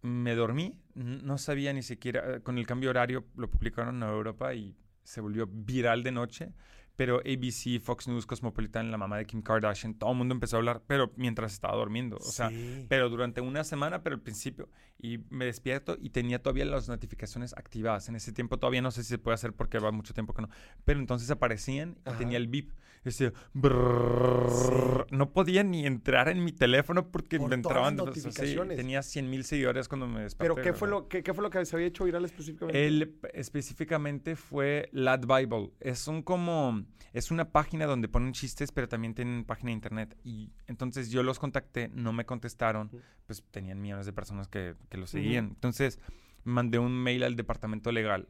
Me 0.00 0.34
dormí, 0.34 0.78
no 0.94 1.38
sabía 1.38 1.72
ni 1.72 1.82
siquiera, 1.82 2.36
eh, 2.36 2.40
con 2.40 2.56
el 2.56 2.66
cambio 2.66 2.90
horario 2.90 3.26
lo 3.36 3.50
publicaron 3.50 3.96
en 3.96 4.08
Europa 4.08 4.54
y 4.54 4.76
se 5.02 5.20
volvió 5.20 5.46
viral 5.46 6.02
de 6.02 6.12
noche 6.12 6.52
pero 6.98 7.20
ABC, 7.20 7.80
Fox 7.80 8.08
News, 8.08 8.26
Cosmopolitan, 8.26 8.90
la 8.90 8.98
mamá 8.98 9.18
de 9.18 9.24
Kim 9.24 9.40
Kardashian, 9.40 9.94
todo 9.94 10.10
el 10.10 10.16
mundo 10.16 10.34
empezó 10.34 10.56
a 10.56 10.58
hablar, 10.58 10.82
pero 10.84 11.12
mientras 11.14 11.52
estaba 11.52 11.76
durmiendo. 11.76 12.16
O 12.16 12.32
sea, 12.32 12.50
pero 12.88 13.08
durante 13.08 13.40
una 13.40 13.62
semana, 13.62 14.02
pero 14.02 14.16
al 14.16 14.20
principio. 14.20 14.68
Y 14.98 15.18
me 15.30 15.44
despierto 15.44 15.96
y 16.00 16.10
tenía 16.10 16.42
todavía 16.42 16.64
las 16.64 16.88
notificaciones 16.88 17.54
activadas. 17.56 18.08
En 18.08 18.16
ese 18.16 18.32
tiempo 18.32 18.58
todavía 18.58 18.82
no 18.82 18.90
sé 18.90 19.04
si 19.04 19.10
se 19.10 19.18
puede 19.18 19.36
hacer 19.36 19.52
porque 19.52 19.78
va 19.78 19.92
mucho 19.92 20.12
tiempo 20.12 20.34
que 20.34 20.42
no. 20.42 20.48
Pero 20.84 20.98
entonces 20.98 21.30
aparecían 21.30 21.98
y 22.04 22.18
tenía 22.18 22.36
el 22.36 22.48
beep. 22.48 22.72
Decía, 23.04 23.32
no 23.54 25.32
podía 25.32 25.62
ni 25.62 25.86
entrar 25.86 26.28
en 26.28 26.42
mi 26.42 26.50
teléfono 26.50 27.12
porque 27.12 27.38
me 27.38 27.54
entraban 27.54 27.94
notificaciones. 27.94 28.76
tenía 28.76 29.02
100 29.02 29.30
mil 29.30 29.44
seguidores 29.44 29.86
cuando 29.86 30.08
me 30.08 30.22
desperté. 30.22 30.52
¿Pero 30.52 30.60
qué 30.60 30.72
fue, 30.76 30.88
lo, 30.88 31.06
qué, 31.06 31.22
qué, 31.22 31.32
fue 31.32 31.44
lo 31.44 31.50
que 31.50 31.64
se 31.64 31.76
había 31.76 31.86
hecho 31.86 32.04
viral 32.04 32.24
específicamente? 32.24 32.86
Él 32.86 33.16
específicamente 33.34 34.34
fue 34.34 34.88
Lad 34.90 35.20
Bible. 35.20 35.70
Es 35.78 36.08
un 36.08 36.22
como 36.22 36.87
es 37.12 37.30
una 37.30 37.50
página 37.50 37.86
donde 37.86 38.08
ponen 38.08 38.32
chistes, 38.32 38.72
pero 38.72 38.88
también 38.88 39.14
tienen 39.14 39.44
página 39.44 39.68
de 39.68 39.74
internet. 39.74 40.16
Y 40.24 40.52
entonces 40.66 41.10
yo 41.10 41.22
los 41.22 41.38
contacté, 41.38 41.88
no 41.88 42.12
me 42.12 42.26
contestaron, 42.26 42.90
pues 43.26 43.42
tenían 43.50 43.80
millones 43.80 44.06
de 44.06 44.12
personas 44.12 44.48
que, 44.48 44.74
que 44.88 44.98
lo 44.98 45.06
seguían. 45.06 45.46
Entonces 45.46 45.98
mandé 46.44 46.78
un 46.78 46.92
mail 46.92 47.22
al 47.24 47.36
departamento 47.36 47.92
legal 47.92 48.28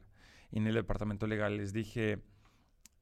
y 0.51 0.57
en 0.57 0.67
el 0.67 0.73
departamento 0.73 1.27
legal 1.27 1.57
les 1.57 1.73
dije, 1.73 2.19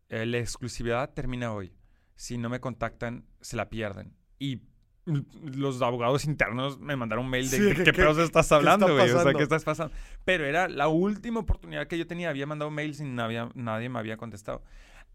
eh, 0.09 0.25
la 0.25 0.37
exclusividad 0.37 1.13
termina 1.13 1.53
hoy. 1.53 1.73
Si 2.15 2.37
no 2.37 2.49
me 2.49 2.59
contactan, 2.59 3.25
se 3.41 3.55
la 3.55 3.69
pierden. 3.69 4.13
Y 4.39 4.61
los 5.05 5.81
abogados 5.81 6.25
internos 6.25 6.79
me 6.79 6.95
mandaron 6.95 7.25
un 7.25 7.31
mail 7.31 7.49
de, 7.49 7.83
qué, 7.83 7.93
pedos 7.93 8.17
estás 8.17 8.51
hablando, 8.51 8.93
güey. 8.93 9.09
O 9.11 9.21
sea, 9.21 9.33
¿qué 9.33 9.43
estás 9.43 9.63
pasando? 9.63 9.93
Pero 10.25 10.45
era 10.45 10.67
la 10.67 10.87
última 10.89 11.39
oportunidad 11.39 11.87
que 11.87 11.97
yo 11.97 12.07
tenía. 12.07 12.29
Había 12.29 12.45
mandado 12.45 12.69
mails 12.71 12.99
y 12.99 13.05
nadie, 13.05 13.47
nadie 13.53 13.87
me 13.89 13.99
había 13.99 14.17
contestado 14.17 14.63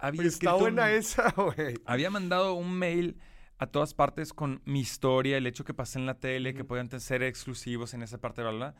había 0.03 0.23
Está 0.25 0.55
buena 0.55 0.91
esa, 0.91 1.31
güey. 1.37 1.77
Había 1.87 2.11
mandado 2.11 2.55
un 2.55 2.77
mail 2.77 3.19
a 3.59 3.69
todas 3.69 3.95
partes 3.95 4.33
con 4.33 4.61
mi 4.65 4.81
historia, 4.81 5.37
el 5.37 5.47
hecho 5.47 5.65
que 5.65 5.75
pasé 5.75 6.01
en 6.01 6.07
la 6.07 6.19
tele, 6.19 6.55
que 6.55 6.65
podían 6.65 6.91
ser 7.01 7.23
exclusivos 7.23 7.95
en 7.95 8.03
esa 8.03 8.19
parte, 8.19 8.43
¿verdad? 8.43 8.75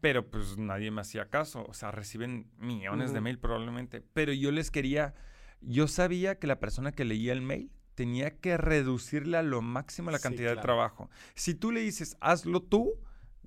Pero 0.00 0.28
pues 0.28 0.58
nadie 0.58 0.90
me 0.90 1.00
hacía 1.00 1.30
caso. 1.30 1.64
O 1.68 1.74
sea, 1.74 1.92
reciben 1.92 2.50
millones 2.58 3.12
de 3.12 3.20
mail 3.20 3.38
probablemente. 3.38 4.02
Pero 4.12 4.32
yo 4.32 4.50
les 4.50 4.72
quería, 4.72 5.14
yo 5.60 5.86
sabía 5.86 6.40
que 6.40 6.48
la 6.48 6.58
persona 6.58 6.90
que 6.90 7.04
leía 7.04 7.32
el 7.32 7.42
mail 7.42 7.70
tenía 7.94 8.38
que 8.40 8.56
reducirle 8.56 9.36
a 9.36 9.42
lo 9.44 9.62
máximo 9.62 10.10
la 10.10 10.18
cantidad 10.18 10.56
de 10.56 10.60
trabajo. 10.60 11.08
Si 11.34 11.54
tú 11.54 11.70
le 11.70 11.80
dices, 11.80 12.16
hazlo 12.20 12.60
tú, 12.60 12.94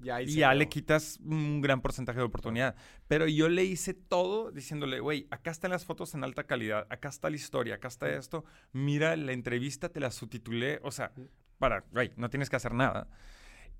ya, 0.01 0.21
ya 0.21 0.53
le 0.53 0.67
quitas 0.69 1.19
un 1.23 1.62
gran 1.62 1.81
porcentaje 1.81 2.19
de 2.19 2.25
oportunidad. 2.25 2.75
Pero 3.07 3.27
yo 3.27 3.49
le 3.49 3.63
hice 3.63 3.93
todo 3.93 4.51
diciéndole, 4.51 4.99
güey, 4.99 5.27
acá 5.31 5.51
están 5.51 5.71
las 5.71 5.86
fotos 5.86 6.13
en 6.15 6.23
alta 6.23 6.45
calidad, 6.45 6.88
acá 6.89 7.10
está 7.10 7.29
la 7.29 7.36
historia, 7.36 7.75
acá 7.75 7.88
está 7.88 8.10
esto, 8.10 8.45
mira 8.73 9.15
la 9.15 9.31
entrevista, 9.31 9.89
te 9.89 9.99
la 9.99 10.12
subtitulé, 10.12 10.79
o 10.83 10.91
sea, 10.91 11.12
para, 11.57 11.86
güey, 11.91 12.12
no 12.17 12.29
tienes 12.29 12.49
que 12.49 12.55
hacer 12.55 12.73
nada. 12.73 13.07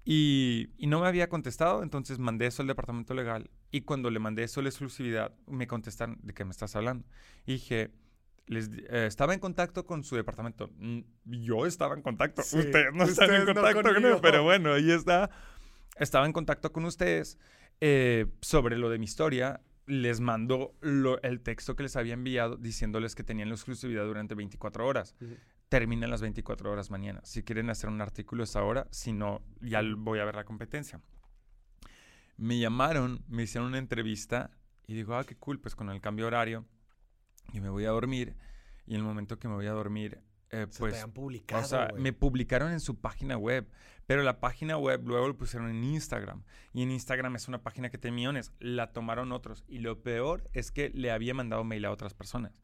Y, 0.03 0.69
y, 0.77 0.88
no 0.88 1.01
me 1.01 1.08
había 1.08 1.27
contestado, 1.27 1.84
entonces 1.84 2.17
mandé 2.17 2.45
eso 2.45 2.62
al 2.62 2.67
departamento 2.69 3.13
legal. 3.13 3.49
Y 3.71 3.82
cuando 3.82 4.10
le 4.10 4.19
mandé 4.19 4.43
eso 4.43 4.62
a 4.62 4.63
la 4.63 4.69
exclusividad, 4.69 5.36
me 5.47 5.67
contestan 5.67 6.17
de 6.23 6.34
qué 6.34 6.45
me 6.45 6.51
estás 6.51 6.77
hablando. 6.77 7.06
Y 7.45 7.53
dije, 7.53 7.91
les, 8.47 8.69
eh, 8.69 9.06
estaba 9.06 9.34
en 9.34 9.39
contacto 9.39 9.86
con 9.86 10.03
su 10.03 10.15
departamento. 10.15 10.71
Mm, 10.77 10.99
yo 11.25 11.65
estaba 11.65 11.95
en 11.95 12.01
contacto. 12.01 12.41
ustedes 12.41 12.93
no 12.93 13.03
están 13.03 13.34
en 13.34 13.45
contacto 13.45 13.84
con 13.84 14.06
él, 14.06 14.17
pero 14.21 14.43
bueno, 14.43 14.73
ahí 14.73 14.91
está 14.91 15.30
estaba 15.99 16.25
en 16.25 16.33
contacto 16.33 16.71
con 16.71 16.86
ustedes 16.86 17.38
eh, 17.81 18.27
sobre 18.41 18.77
lo 18.77 18.89
de 18.89 18.99
mi 18.99 19.05
historia. 19.05 19.62
Les 19.86 20.19
mando 20.19 20.75
el 20.81 21.41
texto 21.41 21.75
que 21.75 21.83
les 21.83 21.95
había 21.95 22.13
enviado 22.13 22.57
diciéndoles 22.57 23.15
que 23.15 23.23
tenían 23.23 23.49
la 23.49 23.55
exclusividad 23.55 24.05
durante 24.05 24.36
24 24.36 24.86
horas. 24.86 25.15
Terminan 25.69 26.10
las 26.10 26.21
24 26.21 26.71
horas 26.71 26.91
mañana. 26.91 27.21
Si 27.23 27.43
quieren 27.43 27.69
hacer 27.69 27.89
un 27.89 28.01
artículo 28.01 28.43
es 28.43 28.55
ahora, 28.57 28.88
si 28.91 29.13
no, 29.13 29.41
ya 29.62 29.81
voy 29.97 30.19
a 30.19 30.25
ver 30.25 30.36
la 30.36 30.43
competencia. 30.43 31.01
Me 32.36 32.60
llamaron, 32.60 33.23
me 33.29 33.43
hicieron 33.43 33.69
una 33.69 33.77
entrevista 33.77 34.51
y 34.88 34.93
digo, 34.93 35.15
ah, 35.15 35.23
qué 35.23 35.36
cool, 35.36 35.60
pues 35.60 35.75
con 35.75 35.89
el 35.89 36.01
cambio 36.01 36.27
horario, 36.27 36.65
y 37.53 37.60
me 37.60 37.69
voy 37.69 37.86
a 37.86 37.89
dormir. 37.89 38.36
Y 38.86 38.93
en 38.93 39.01
el 39.01 39.03
momento 39.03 39.38
que 39.39 39.47
me 39.47 39.55
voy 39.55 39.67
a 39.67 39.71
dormir, 39.71 40.21
eh, 40.51 40.67
pues, 40.77 41.05
publicado, 41.13 41.62
o 41.62 41.65
sea, 41.65 41.89
me 41.97 42.13
publicaron 42.13 42.71
en 42.71 42.79
su 42.79 42.95
página 42.95 43.38
web, 43.38 43.69
pero 44.05 44.23
la 44.23 44.39
página 44.39 44.77
web 44.77 45.01
luego 45.05 45.27
lo 45.27 45.38
pusieron 45.38 45.69
en 45.69 45.83
Instagram 45.83 46.43
y 46.73 46.83
en 46.83 46.91
Instagram 46.91 47.36
es 47.36 47.47
una 47.47 47.62
página 47.62 47.89
que 47.89 47.97
tiene 47.97 48.15
millones, 48.15 48.53
la 48.60 48.93
tomaron 48.93 49.33
otros 49.33 49.65
y 49.67 49.79
lo 49.79 50.01
peor 50.01 50.49
es 50.53 50.71
que 50.71 50.89
le 50.89 51.12
había 51.12 51.33
mandado 51.33 51.63
mail 51.63 51.83
a 51.86 51.91
otras 51.91 52.13
personas. 52.13 52.62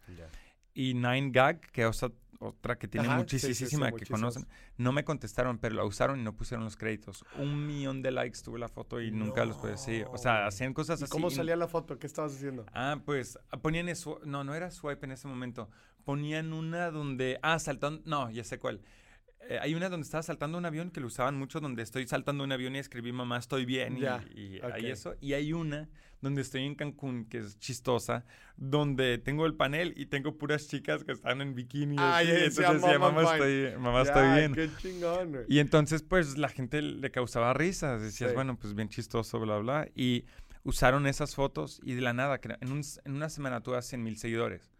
Y 0.73 0.93
9gag, 0.95 1.59
que 1.71 1.85
es 1.85 2.03
otra 2.39 2.77
que 2.77 2.87
tiene 2.87 3.09
muchísima 3.09 3.91
que 3.91 4.05
conocen, 4.05 4.47
no 4.77 4.91
me 4.91 5.03
contestaron, 5.03 5.57
pero 5.57 5.75
la 5.75 5.83
usaron 5.83 6.19
y 6.19 6.23
no 6.23 6.35
pusieron 6.35 6.63
los 6.63 6.75
créditos. 6.75 7.23
Un 7.37 7.67
millón 7.67 8.01
de 8.01 8.11
likes 8.11 8.39
tuve 8.43 8.59
la 8.59 8.67
foto 8.67 9.01
y 9.01 9.11
nunca 9.11 9.45
los 9.45 9.57
pude 9.57 9.71
decir. 9.71 10.05
O 10.11 10.17
sea, 10.17 10.47
hacían 10.47 10.73
cosas 10.73 11.01
así. 11.01 11.11
¿Cómo 11.11 11.29
salía 11.29 11.55
la 11.55 11.67
foto? 11.67 11.99
¿Qué 11.99 12.07
estabas 12.07 12.33
haciendo? 12.33 12.65
Ah, 12.73 12.99
pues 13.05 13.37
ponían 13.61 13.89
eso. 13.89 14.19
No, 14.25 14.43
no 14.43 14.53
era 14.55 14.71
swipe 14.71 15.05
en 15.05 15.11
ese 15.11 15.27
momento. 15.27 15.69
Ponían 16.03 16.53
una 16.53 16.91
donde. 16.91 17.39
Ah, 17.41 17.59
saltando. 17.59 18.01
No, 18.05 18.29
ya 18.29 18.43
sé 18.43 18.59
cuál. 18.59 18.81
eh, 19.49 19.59
hay 19.61 19.75
una 19.75 19.89
donde 19.89 20.05
estaba 20.05 20.23
saltando 20.23 20.57
un 20.57 20.65
avión 20.65 20.89
que 20.91 20.99
lo 21.01 21.07
usaban 21.07 21.37
mucho, 21.37 21.59
donde 21.59 21.83
estoy 21.83 22.07
saltando 22.07 22.43
un 22.43 22.51
avión 22.51 22.75
y 22.75 22.79
escribí 22.79 23.11
mamá 23.11 23.37
estoy 23.37 23.65
bien 23.65 23.97
y, 23.97 24.05
hay 24.61 24.87
eso. 24.87 25.15
Y 25.19 25.33
hay 25.33 25.53
una 25.53 25.89
donde 26.21 26.41
estoy 26.41 26.65
en 26.65 26.75
Cancún, 26.75 27.25
que 27.25 27.39
es 27.39 27.59
chistosa, 27.59 28.23
donde 28.55 29.17
tengo 29.17 29.45
el 29.45 29.55
panel 29.55 29.93
y 29.97 30.05
tengo 30.05 30.37
puras 30.37 30.69
chicas 30.69 31.03
que 31.03 31.11
están 31.11 31.41
en 31.41 31.53
bikini. 31.53 31.97
Ay, 31.99 32.27
y 32.27 32.31
entonces 32.31 32.81
decía, 32.81 32.97
mamá, 32.97 33.23
estoy, 33.23 33.77
mamá 33.77 34.01
estoy 34.03 34.39
bien. 34.39 34.53
Qué 34.53 34.69
chingón, 34.77 35.43
Y 35.49 35.59
entonces, 35.59 36.01
pues, 36.01 36.37
la 36.37 36.47
gente 36.47 36.81
le 36.81 37.11
causaba 37.11 37.53
risas. 37.53 38.01
Decías, 38.01 38.33
bueno, 38.33 38.57
pues 38.57 38.73
bien 38.73 38.87
chistoso, 38.87 39.37
bla, 39.41 39.57
bla. 39.57 39.89
Y 39.95 40.23
usaron 40.63 41.07
esas 41.07 41.35
fotos 41.35 41.81
y 41.83 41.93
de 41.93 42.01
la 42.01 42.13
nada, 42.13 42.39
en, 42.41 42.81
en 43.03 43.13
una 43.13 43.27
semana 43.27 43.61
tuve 43.61 43.81
100 43.81 44.01
mil 44.01 44.17
seguidores. 44.17 44.72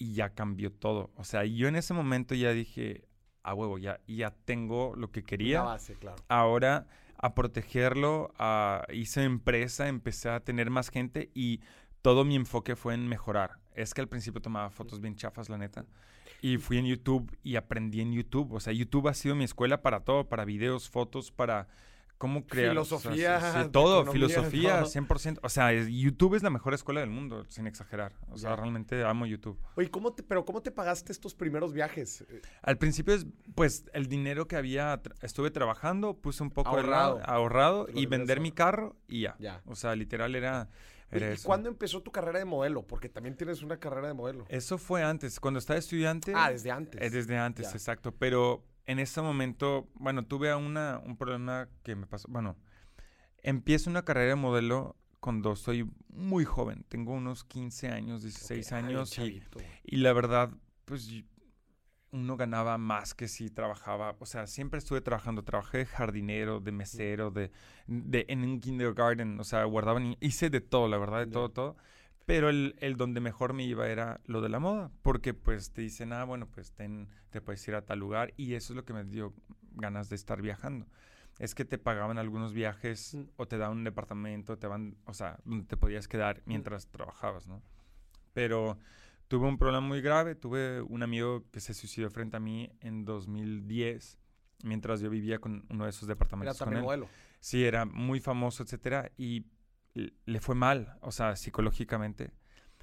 Y 0.00 0.14
ya 0.14 0.30
cambió 0.30 0.72
todo. 0.72 1.10
O 1.14 1.24
sea, 1.24 1.44
yo 1.44 1.68
en 1.68 1.76
ese 1.76 1.94
momento 1.94 2.34
ya 2.34 2.50
dije, 2.50 3.04
a 3.42 3.54
huevo, 3.54 3.78
ya, 3.78 4.00
ya 4.08 4.30
tengo 4.30 4.94
lo 4.96 5.12
que 5.12 5.22
quería. 5.22 5.62
base, 5.62 5.94
claro. 5.94 6.16
Ahora 6.28 6.88
a 7.22 7.34
protegerlo, 7.34 8.32
a, 8.38 8.86
hice 8.92 9.24
empresa, 9.24 9.88
empecé 9.88 10.30
a 10.30 10.40
tener 10.40 10.70
más 10.70 10.88
gente 10.88 11.30
y 11.34 11.60
todo 12.00 12.24
mi 12.24 12.34
enfoque 12.34 12.76
fue 12.76 12.94
en 12.94 13.06
mejorar. 13.06 13.58
Es 13.74 13.92
que 13.92 14.00
al 14.00 14.08
principio 14.08 14.40
tomaba 14.40 14.70
fotos 14.70 15.00
bien 15.00 15.16
chafas, 15.16 15.50
la 15.50 15.58
neta. 15.58 15.84
Y 16.40 16.56
fui 16.56 16.78
en 16.78 16.86
YouTube 16.86 17.36
y 17.42 17.56
aprendí 17.56 18.00
en 18.00 18.12
YouTube. 18.12 18.54
O 18.54 18.60
sea, 18.60 18.72
YouTube 18.72 19.08
ha 19.08 19.14
sido 19.14 19.34
mi 19.34 19.44
escuela 19.44 19.82
para 19.82 20.00
todo, 20.00 20.30
para 20.30 20.46
videos, 20.46 20.88
fotos, 20.88 21.30
para 21.30 21.68
cómo 22.20 22.46
crear. 22.46 22.70
Filosofía. 22.72 23.70
todo, 23.72 24.04
filosofía, 24.12 24.82
100%. 24.82 25.38
O 25.42 25.48
sea, 25.48 25.72
YouTube 25.72 26.34
es 26.34 26.42
la 26.42 26.50
mejor 26.50 26.74
escuela 26.74 27.00
del 27.00 27.08
mundo, 27.08 27.46
sin 27.48 27.66
exagerar. 27.66 28.12
O 28.30 28.36
sea, 28.36 28.54
realmente 28.54 29.02
amo 29.02 29.24
YouTube. 29.24 29.58
Oye, 29.74 29.90
¿cómo 29.90 30.12
te, 30.12 30.22
pero 30.22 30.44
¿cómo 30.44 30.60
te 30.60 30.70
pagaste 30.70 31.12
estos 31.12 31.34
primeros 31.34 31.72
viajes? 31.72 32.24
Al 32.60 32.76
principio 32.76 33.14
es, 33.14 33.26
pues, 33.54 33.86
el 33.94 34.06
dinero 34.06 34.46
que 34.46 34.56
había, 34.56 35.00
estuve 35.22 35.50
trabajando, 35.50 36.14
puse 36.14 36.42
un 36.42 36.50
poco 36.50 36.68
ahorrado, 36.68 37.20
ahorrado 37.24 37.86
y 37.92 38.04
vender 38.04 38.40
mi 38.40 38.52
carro 38.52 38.96
y 39.08 39.22
ya. 39.22 39.62
O 39.64 39.74
sea, 39.74 39.96
literal 39.96 40.36
era... 40.36 40.68
¿Y 41.12 41.42
cuándo 41.42 41.68
empezó 41.68 42.02
tu 42.02 42.12
carrera 42.12 42.38
de 42.38 42.44
modelo? 42.44 42.86
Porque 42.86 43.08
también 43.08 43.34
tienes 43.34 43.62
una 43.62 43.78
carrera 43.78 44.06
de 44.08 44.14
modelo. 44.14 44.44
Eso 44.48 44.78
fue 44.78 45.02
antes, 45.02 45.40
cuando 45.40 45.58
estaba 45.58 45.78
estudiante. 45.78 46.32
Ah, 46.36 46.52
desde 46.52 46.70
antes. 46.70 47.02
Eh, 47.02 47.10
desde 47.10 47.36
antes, 47.36 47.74
exacto. 47.74 48.12
Pero 48.12 48.62
en 48.86 48.98
ese 48.98 49.22
momento, 49.22 49.88
bueno, 49.94 50.24
tuve 50.24 50.54
una, 50.54 51.00
un 51.04 51.16
problema 51.16 51.68
que 51.82 51.94
me 51.94 52.06
pasó. 52.06 52.28
Bueno, 52.28 52.56
empiezo 53.42 53.90
una 53.90 54.04
carrera 54.04 54.30
de 54.30 54.36
modelo 54.36 54.96
cuando 55.20 55.54
soy 55.56 55.88
muy 56.08 56.44
joven. 56.44 56.84
Tengo 56.88 57.12
unos 57.12 57.44
15 57.44 57.88
años, 57.88 58.22
16 58.22 58.72
años. 58.72 59.18
y, 59.18 59.96
la 59.96 60.12
verdad, 60.12 60.50
pues 60.84 61.08
uno 62.12 62.36
ganaba 62.36 62.78
más 62.78 63.14
que 63.14 63.28
si 63.28 63.50
trabajaba. 63.50 64.16
O 64.18 64.26
sea, 64.26 64.46
siempre 64.46 64.78
estuve 64.78 65.00
trabajando. 65.00 65.44
Trabajé 65.44 65.78
de 65.78 65.86
jardinero, 65.86 66.60
de 66.60 66.72
mesero, 66.72 67.30
de, 67.30 67.52
de 67.86 68.24
en 68.28 68.42
un 68.42 68.60
kindergarten. 68.60 69.38
O 69.38 69.44
sea, 69.44 69.64
guardaba 69.64 70.00
Hice 70.20 70.50
de 70.50 70.60
todo, 70.60 70.88
la 70.88 70.98
verdad, 70.98 71.20
de 71.20 71.30
todo, 71.30 71.50
todo. 71.50 71.76
Pero 72.30 72.48
el, 72.48 72.76
el, 72.78 72.96
donde 72.96 73.20
mejor 73.20 73.52
me 73.54 73.64
iba 73.64 73.88
era 73.88 74.20
lo 74.24 74.40
de 74.40 74.48
la 74.48 74.60
moda, 74.60 74.90
porque 75.02 75.34
pues 75.34 75.72
te 75.72 75.82
dicen, 75.82 76.12
ah, 76.12 76.24
bueno, 76.24 76.46
pues 76.48 76.72
te 76.72 77.40
puedes 77.40 77.66
ir 77.66 77.74
a 77.74 77.84
tal 77.84 77.98
lugar 77.98 78.32
y 78.36 78.54
eso 78.54 78.72
es 78.72 78.76
lo 78.76 78.84
que 78.84 78.92
me 78.92 79.04
dio 79.04 79.34
ganas 79.72 80.08
de 80.08 80.16
estar 80.16 80.40
viajando. 80.40 80.86
Es 81.38 81.54
que 81.54 81.64
te 81.64 81.78
pagaban 81.78 82.18
algunos 82.18 82.52
viajes 82.52 83.14
mm. 83.14 83.22
o 83.36 83.48
te 83.48 83.58
daban 83.58 83.78
un 83.78 83.84
departamento, 83.84 84.58
te 84.58 84.66
van, 84.66 84.96
o 85.06 85.14
sea, 85.14 85.40
donde 85.44 85.66
te 85.66 85.76
podías 85.76 86.06
quedar 86.06 86.38
mm. 86.38 86.42
mientras 86.46 86.86
trabajabas, 86.86 87.48
¿no? 87.48 87.62
Pero 88.32 88.78
tuve 89.26 89.48
un 89.48 89.58
problema 89.58 89.86
muy 89.86 90.00
grave, 90.00 90.34
tuve 90.34 90.82
un 90.82 91.02
amigo 91.02 91.44
que 91.50 91.60
se 91.60 91.74
suicidó 91.74 92.10
frente 92.10 92.36
a 92.36 92.40
mí 92.40 92.70
en 92.80 93.04
2010 93.04 94.18
mientras 94.62 95.00
yo 95.00 95.10
vivía 95.10 95.38
con 95.38 95.64
uno 95.68 95.84
de 95.84 95.90
esos 95.90 96.06
departamentos. 96.06 96.56
Era 96.56 96.64
también 96.64 96.84
modelo. 96.84 97.08
Sí, 97.40 97.64
era 97.64 97.86
muy 97.86 98.20
famoso, 98.20 98.62
etcétera, 98.62 99.10
y 99.16 99.46
le 99.94 100.40
fue 100.40 100.54
mal, 100.54 100.98
o 101.00 101.12
sea, 101.12 101.36
psicológicamente. 101.36 102.32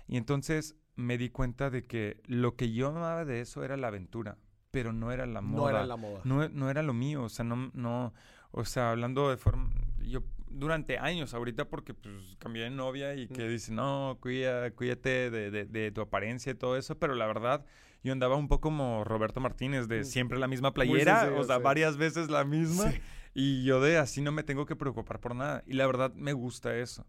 Y 0.08 0.18
entonces 0.18 0.76
me 0.96 1.18
di 1.18 1.30
cuenta 1.30 1.70
de 1.70 1.86
que 1.86 2.22
lo 2.26 2.56
que 2.56 2.74
yo 2.74 2.90
amaba 2.90 3.26
de 3.26 3.42
eso 3.42 3.64
era 3.64 3.78
la 3.78 3.88
aventura, 3.88 4.38
pero 4.72 4.94
no 4.94 5.12
era 5.12 5.26
la 5.26 5.42
moda. 5.42 5.62
No 5.62 5.70
era 5.70 5.86
la 5.86 5.96
moda. 5.96 6.22
No, 6.24 6.70
era 6.70 6.84
lo 6.84 6.94
mío, 6.94 7.24
o 7.24 7.30
sea, 7.30 7.46
no, 7.46 7.72
no, 7.74 8.14
o 8.52 8.66
sea, 8.66 8.92
hablando 8.92 9.30
de 9.30 9.38
forma, 9.38 9.70
yo 10.00 10.24
durante 10.50 10.98
años 10.98 11.34
ahorita 11.34 11.66
porque 11.66 11.94
pues 11.94 12.36
cambié 12.40 12.64
de 12.64 12.70
novia 12.72 13.16
y 13.16 13.28
que 13.28 13.48
dice, 13.48 13.72
no, 13.72 14.18
cuida, 14.22 14.72
cuídate 14.72 15.30
de, 15.30 15.66
de, 15.66 15.92
tu 15.92 16.02
apariencia 16.02 16.52
y 16.52 16.56
todo 16.56 16.78
eso, 16.78 16.98
pero 16.98 17.16
la 17.16 17.28
verdad 17.28 17.66
yo 18.04 18.14
andaba 18.14 18.36
un 18.36 18.48
poco 18.48 18.70
como 18.70 19.04
Roberto 19.04 19.40
Martínez, 19.40 19.88
de 19.88 20.04
siempre 20.04 20.40
la 20.40 20.48
misma 20.48 20.74
playera, 20.74 21.32
o 21.36 21.44
sea, 21.44 21.58
varias 21.60 21.98
veces 21.98 22.30
la 22.30 22.44
misma. 22.44 22.92
Y 23.40 23.64
yo 23.64 23.80
de 23.80 24.00
así 24.00 24.20
no 24.22 24.32
me 24.32 24.42
tengo 24.42 24.66
que 24.66 24.76
preocupar 24.76 25.20
por 25.20 25.36
nada. 25.36 25.62
Y 25.68 25.74
la 25.74 25.86
verdad 25.86 26.12
me 26.16 26.34
gusta 26.34 26.76
eso. 26.76 27.06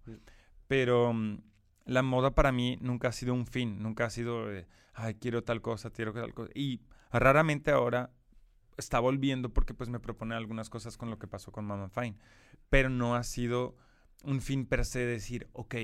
Pero 0.67 1.15
mm, 1.15 1.41
la 1.87 2.03
moda 2.03 2.35
para 2.35 2.53
mí 2.53 2.77
nunca 2.83 3.09
ha 3.09 3.13
sido 3.13 3.33
un 3.33 3.47
fin, 3.47 3.83
nunca 3.83 4.05
ha 4.05 4.11
sido, 4.11 4.45
ay, 4.93 5.15
quiero 5.15 5.43
tal 5.43 5.63
cosa, 5.63 5.89
quiero 5.89 6.13
tal 6.13 6.35
cosa. 6.35 6.51
Y 6.55 6.83
raramente 7.11 7.71
ahora 7.71 8.11
está 8.77 9.01
volviendo 9.01 9.55
porque 9.55 9.73
pues 9.73 9.89
me 9.89 10.01
propone 10.01 10.35
algunas 10.35 10.69
cosas 10.69 10.99
con 10.99 11.09
lo 11.09 11.19
que 11.19 11.29
pasó 11.29 11.51
con 11.51 11.65
Mama 11.65 11.89
Fine. 11.89 12.19
Pero 12.69 12.91
no 12.91 13.15
ha 13.15 13.23
sido 13.23 13.75
un 14.23 14.43
fin 14.43 14.67
per 14.67 14.85
se 14.85 14.99
decir, 14.99 15.49
ok, 15.55 15.77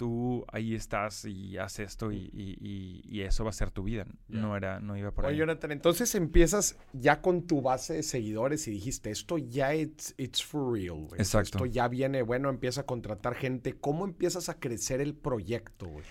tú 0.00 0.46
ahí 0.50 0.74
estás 0.74 1.26
y 1.26 1.58
haces 1.58 1.90
esto 1.90 2.10
y, 2.10 3.20
eso 3.22 3.44
va 3.44 3.50
a 3.50 3.52
ser 3.52 3.70
tu 3.70 3.82
vida. 3.82 4.06
No 4.28 4.56
era, 4.56 4.80
no 4.80 4.96
iba 4.96 5.10
por 5.10 5.26
ahí. 5.26 5.32
Oye, 5.32 5.40
Jonathan, 5.40 5.72
entonces 5.72 6.14
empiezas 6.14 6.78
ya 6.94 7.20
con 7.20 7.46
tu 7.46 7.60
base 7.60 7.92
de 7.92 8.02
seguidores 8.02 8.66
y 8.66 8.70
dijiste, 8.70 9.10
esto 9.10 9.36
ya 9.36 9.74
it's, 9.74 10.14
it's 10.16 10.42
for 10.42 10.72
real, 10.72 11.06
güey. 11.06 11.20
Exacto. 11.20 11.58
Esto 11.58 11.66
ya 11.66 11.86
viene, 11.88 12.22
bueno, 12.22 12.48
empieza 12.48 12.80
a 12.80 12.86
contratar 12.86 13.34
gente. 13.34 13.74
¿Cómo 13.74 14.06
empiezas 14.06 14.48
a 14.48 14.58
crecer 14.58 15.02
el 15.02 15.14
proyecto, 15.14 15.86
güey? 15.86 16.06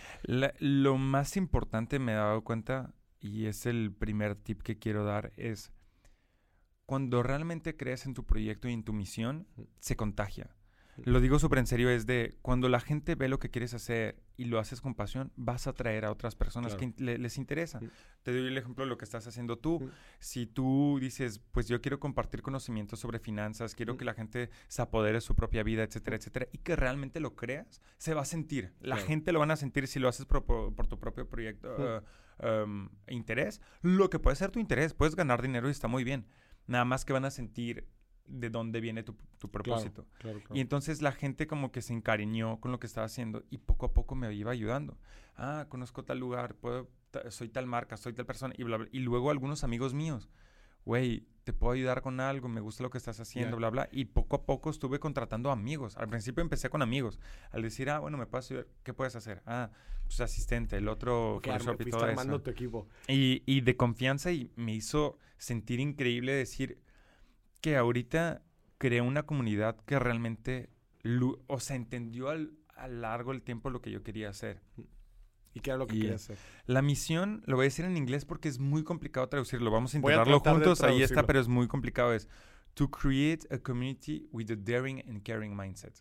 lo 0.59 0.99
más 0.99 1.35
importante 1.35 1.97
me 1.97 2.11
he 2.11 2.15
dado 2.15 2.43
cuenta, 2.43 2.93
y 3.19 3.47
es 3.47 3.65
el 3.65 3.91
primer 3.91 4.35
tip 4.35 4.61
que 4.61 4.77
quiero 4.77 5.03
dar, 5.03 5.33
es 5.35 5.71
cuando 6.85 7.23
realmente 7.23 7.75
crees 7.75 8.05
en 8.05 8.13
tu 8.13 8.23
proyecto 8.23 8.69
y 8.69 8.73
en 8.73 8.83
tu 8.83 8.93
misión, 8.93 9.47
se 9.79 9.95
contagia. 9.95 10.55
Lo 11.05 11.19
digo 11.19 11.39
súper 11.39 11.59
en 11.59 11.67
serio, 11.67 11.89
es 11.89 12.05
de 12.05 12.37
cuando 12.41 12.69
la 12.69 12.79
gente 12.79 13.15
ve 13.15 13.27
lo 13.27 13.39
que 13.39 13.49
quieres 13.49 13.73
hacer 13.73 14.21
y 14.37 14.45
lo 14.45 14.59
haces 14.59 14.81
con 14.81 14.95
pasión, 14.95 15.31
vas 15.35 15.67
a 15.67 15.71
atraer 15.71 16.05
a 16.05 16.11
otras 16.11 16.35
personas 16.35 16.75
que 16.75 16.93
les 16.97 17.37
interesa. 17.37 17.79
Te 18.23 18.31
doy 18.31 18.47
el 18.47 18.57
ejemplo 18.57 18.83
de 18.83 18.89
lo 18.89 18.97
que 18.97 19.05
estás 19.05 19.27
haciendo 19.27 19.57
tú. 19.57 19.89
Si 20.19 20.45
tú 20.45 20.97
dices, 21.01 21.39
pues 21.51 21.67
yo 21.67 21.81
quiero 21.81 21.99
compartir 21.99 22.41
conocimientos 22.41 22.99
sobre 22.99 23.19
finanzas, 23.19 23.75
quiero 23.75 23.97
que 23.97 24.05
la 24.05 24.13
gente 24.13 24.49
se 24.67 24.81
apodere 24.81 25.15
de 25.15 25.21
su 25.21 25.35
propia 25.35 25.63
vida, 25.63 25.83
etcétera, 25.83 26.17
etcétera, 26.17 26.47
y 26.51 26.59
que 26.59 26.75
realmente 26.75 27.19
lo 27.19 27.35
creas, 27.35 27.81
se 27.97 28.13
va 28.13 28.21
a 28.21 28.25
sentir. 28.25 28.73
La 28.79 28.97
gente 28.97 29.31
lo 29.31 29.39
van 29.39 29.51
a 29.51 29.55
sentir 29.55 29.87
si 29.87 29.99
lo 29.99 30.07
haces 30.07 30.25
por, 30.25 30.43
tu 30.87 30.99
propio 30.99 31.27
proyecto, 31.27 31.75
uh, 32.41 32.63
um, 32.63 32.89
interés. 33.07 33.61
Lo 33.81 34.09
que 34.09 34.19
puede 34.19 34.35
ser 34.35 34.51
tu 34.51 34.59
interés, 34.59 34.93
puedes 34.93 35.15
ganar 35.15 35.41
dinero 35.41 35.67
y 35.67 35.71
está 35.71 35.87
muy 35.87 36.03
bien. 36.03 36.27
Nada 36.67 36.85
más 36.85 37.03
que 37.03 37.13
van 37.13 37.25
a 37.25 37.31
sentir 37.31 37.87
de 38.29 38.49
dónde 38.49 38.79
viene 38.79 39.03
tu, 39.03 39.15
propósito. 39.49 40.05
y 40.53 40.61
entonces 40.61 41.01
la 41.01 41.11
gente 41.11 41.47
como 41.47 41.71
que 41.71 41.81
se 41.81 41.93
encariñó 41.93 42.59
con 42.59 42.71
lo 42.71 42.79
que 42.79 42.87
estaba 42.87 43.05
haciendo 43.05 43.43
y 43.49 43.57
poco 43.57 43.87
a 43.87 43.93
poco 43.93 44.15
me 44.15 44.33
iba 44.33 44.51
ayudando. 44.51 44.97
Ah, 45.35 45.65
conozco 45.69 46.03
tal 46.03 46.19
lugar, 46.19 46.55
puedo, 46.55 46.89
soy 47.29 47.49
tal 47.49 47.65
marca, 47.65 47.97
soy 47.97 48.13
tal 48.13 48.25
persona 48.25 48.53
y 48.57 48.63
bla, 48.63 48.87
Y 48.91 48.99
luego 48.99 49.31
algunos 49.31 49.63
amigos 49.63 49.93
míos, 49.93 50.29
güey, 50.85 51.27
te 51.43 51.53
puedo 51.53 51.73
ayudar 51.73 52.01
con 52.01 52.19
algo, 52.19 52.47
me 52.47 52.61
gusta 52.61 52.83
lo 52.83 52.89
que 52.89 52.97
estás 52.97 53.19
haciendo, 53.19 53.57
bla, 53.57 53.69
bla. 53.69 53.89
Y 53.91 54.05
poco 54.05 54.35
a 54.35 54.45
poco 54.45 54.69
estuve 54.69 54.99
contratando 54.99 55.49
amigos. 55.49 55.97
Al 55.97 56.07
principio 56.07 56.41
empecé 56.41 56.69
con 56.69 56.81
amigos. 56.81 57.19
Al 57.51 57.63
decir, 57.63 57.89
ah, 57.89 57.99
bueno, 57.99 58.17
me 58.17 58.27
puedes 58.27 58.51
ayudar, 58.51 58.67
¿qué 58.83 58.93
puedes 58.93 59.15
hacer? 59.15 59.41
Ah, 59.45 59.71
pues 60.03 60.21
asistente, 60.21 60.77
el 60.77 60.87
otro 60.87 61.39
claro, 61.41 61.75
y 61.79 61.89
todo 61.89 62.07
eso. 62.07 62.41
Tu 62.41 62.51
equipo. 62.51 62.87
Y, 63.07 63.41
y 63.45 63.61
de 63.61 63.75
confianza 63.75 64.31
y 64.31 64.51
me 64.55 64.75
hizo 64.75 65.17
sentir 65.37 65.79
increíble 65.79 66.33
decir, 66.33 66.79
que 67.61 67.77
ahorita 67.77 68.41
creé 68.77 69.01
una 69.01 69.23
comunidad 69.23 69.77
que 69.85 69.99
realmente, 69.99 70.69
o 71.47 71.59
sea, 71.59 71.75
entendió 71.75 72.29
al, 72.29 72.53
a 72.75 72.87
largo 72.87 73.31
del 73.31 73.41
tiempo 73.41 73.69
lo 73.69 73.81
que 73.81 73.91
yo 73.91 74.03
quería 74.03 74.29
hacer. 74.29 74.61
¿Y 75.53 75.61
qué 75.61 75.71
era 75.71 75.77
lo 75.77 75.87
que 75.87 75.97
quería 75.97 76.15
hacer? 76.15 76.37
La 76.65 76.81
misión, 76.81 77.43
lo 77.45 77.55
voy 77.55 77.63
a 77.63 77.67
decir 77.67 77.85
en 77.85 77.97
inglés 77.97 78.25
porque 78.25 78.49
es 78.49 78.59
muy 78.59 78.83
complicado 78.83 79.27
traducirlo. 79.27 79.71
Vamos 79.71 79.93
a 79.93 79.97
intentarlo 79.97 80.39
juntos, 80.39 80.81
ahí 80.81 81.01
está, 81.01 81.25
pero 81.25 81.39
es 81.39 81.47
muy 81.47 81.67
complicado. 81.67 82.13
Es 82.13 82.27
to 82.75 82.89
create 82.89 83.47
a 83.53 83.57
community 83.57 84.27
with 84.31 84.49
a 84.51 84.55
daring 84.55 85.03
and 85.07 85.23
caring 85.23 85.55
mindset. 85.55 85.93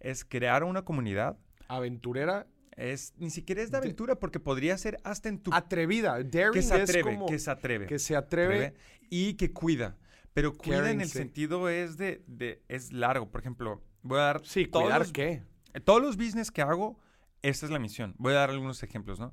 Es 0.00 0.24
crear 0.24 0.64
una 0.64 0.84
comunidad. 0.84 1.38
Aventurera. 1.68 2.46
Es, 2.76 3.14
ni 3.18 3.30
siquiera 3.30 3.62
es 3.62 3.70
de 3.70 3.76
aventura, 3.76 4.16
porque 4.16 4.40
podría 4.40 4.76
ser 4.76 4.98
hasta 5.04 5.28
en 5.28 5.38
tu... 5.38 5.54
Atrevida. 5.54 6.20
Daring 6.24 6.52
que 6.52 6.62
se 6.62 6.74
atreve, 6.74 7.20
que 7.28 7.38
se 7.38 7.50
atreve. 7.50 7.86
Que 7.86 7.98
se 8.00 8.16
atreve. 8.16 8.74
Y 9.10 9.34
que 9.34 9.52
cuida. 9.52 9.96
Pero 10.34 10.52
cuida 10.52 10.90
en 10.90 11.00
el 11.00 11.08
sentido 11.08 11.68
es 11.68 11.96
de, 11.96 12.22
de, 12.26 12.62
es 12.68 12.92
largo. 12.92 13.30
Por 13.30 13.40
ejemplo, 13.40 13.82
voy 14.02 14.18
a 14.18 14.22
dar... 14.22 14.40
Sí, 14.44 14.66
cuidar 14.66 15.10
qué. 15.12 15.42
Todos 15.84 16.02
los 16.02 16.16
business 16.16 16.50
que 16.50 16.60
hago, 16.60 16.98
esta 17.42 17.66
es 17.66 17.72
la 17.72 17.78
misión. 17.78 18.14
Voy 18.18 18.32
a 18.32 18.36
dar 18.36 18.50
algunos 18.50 18.82
ejemplos, 18.82 19.18
¿no? 19.18 19.32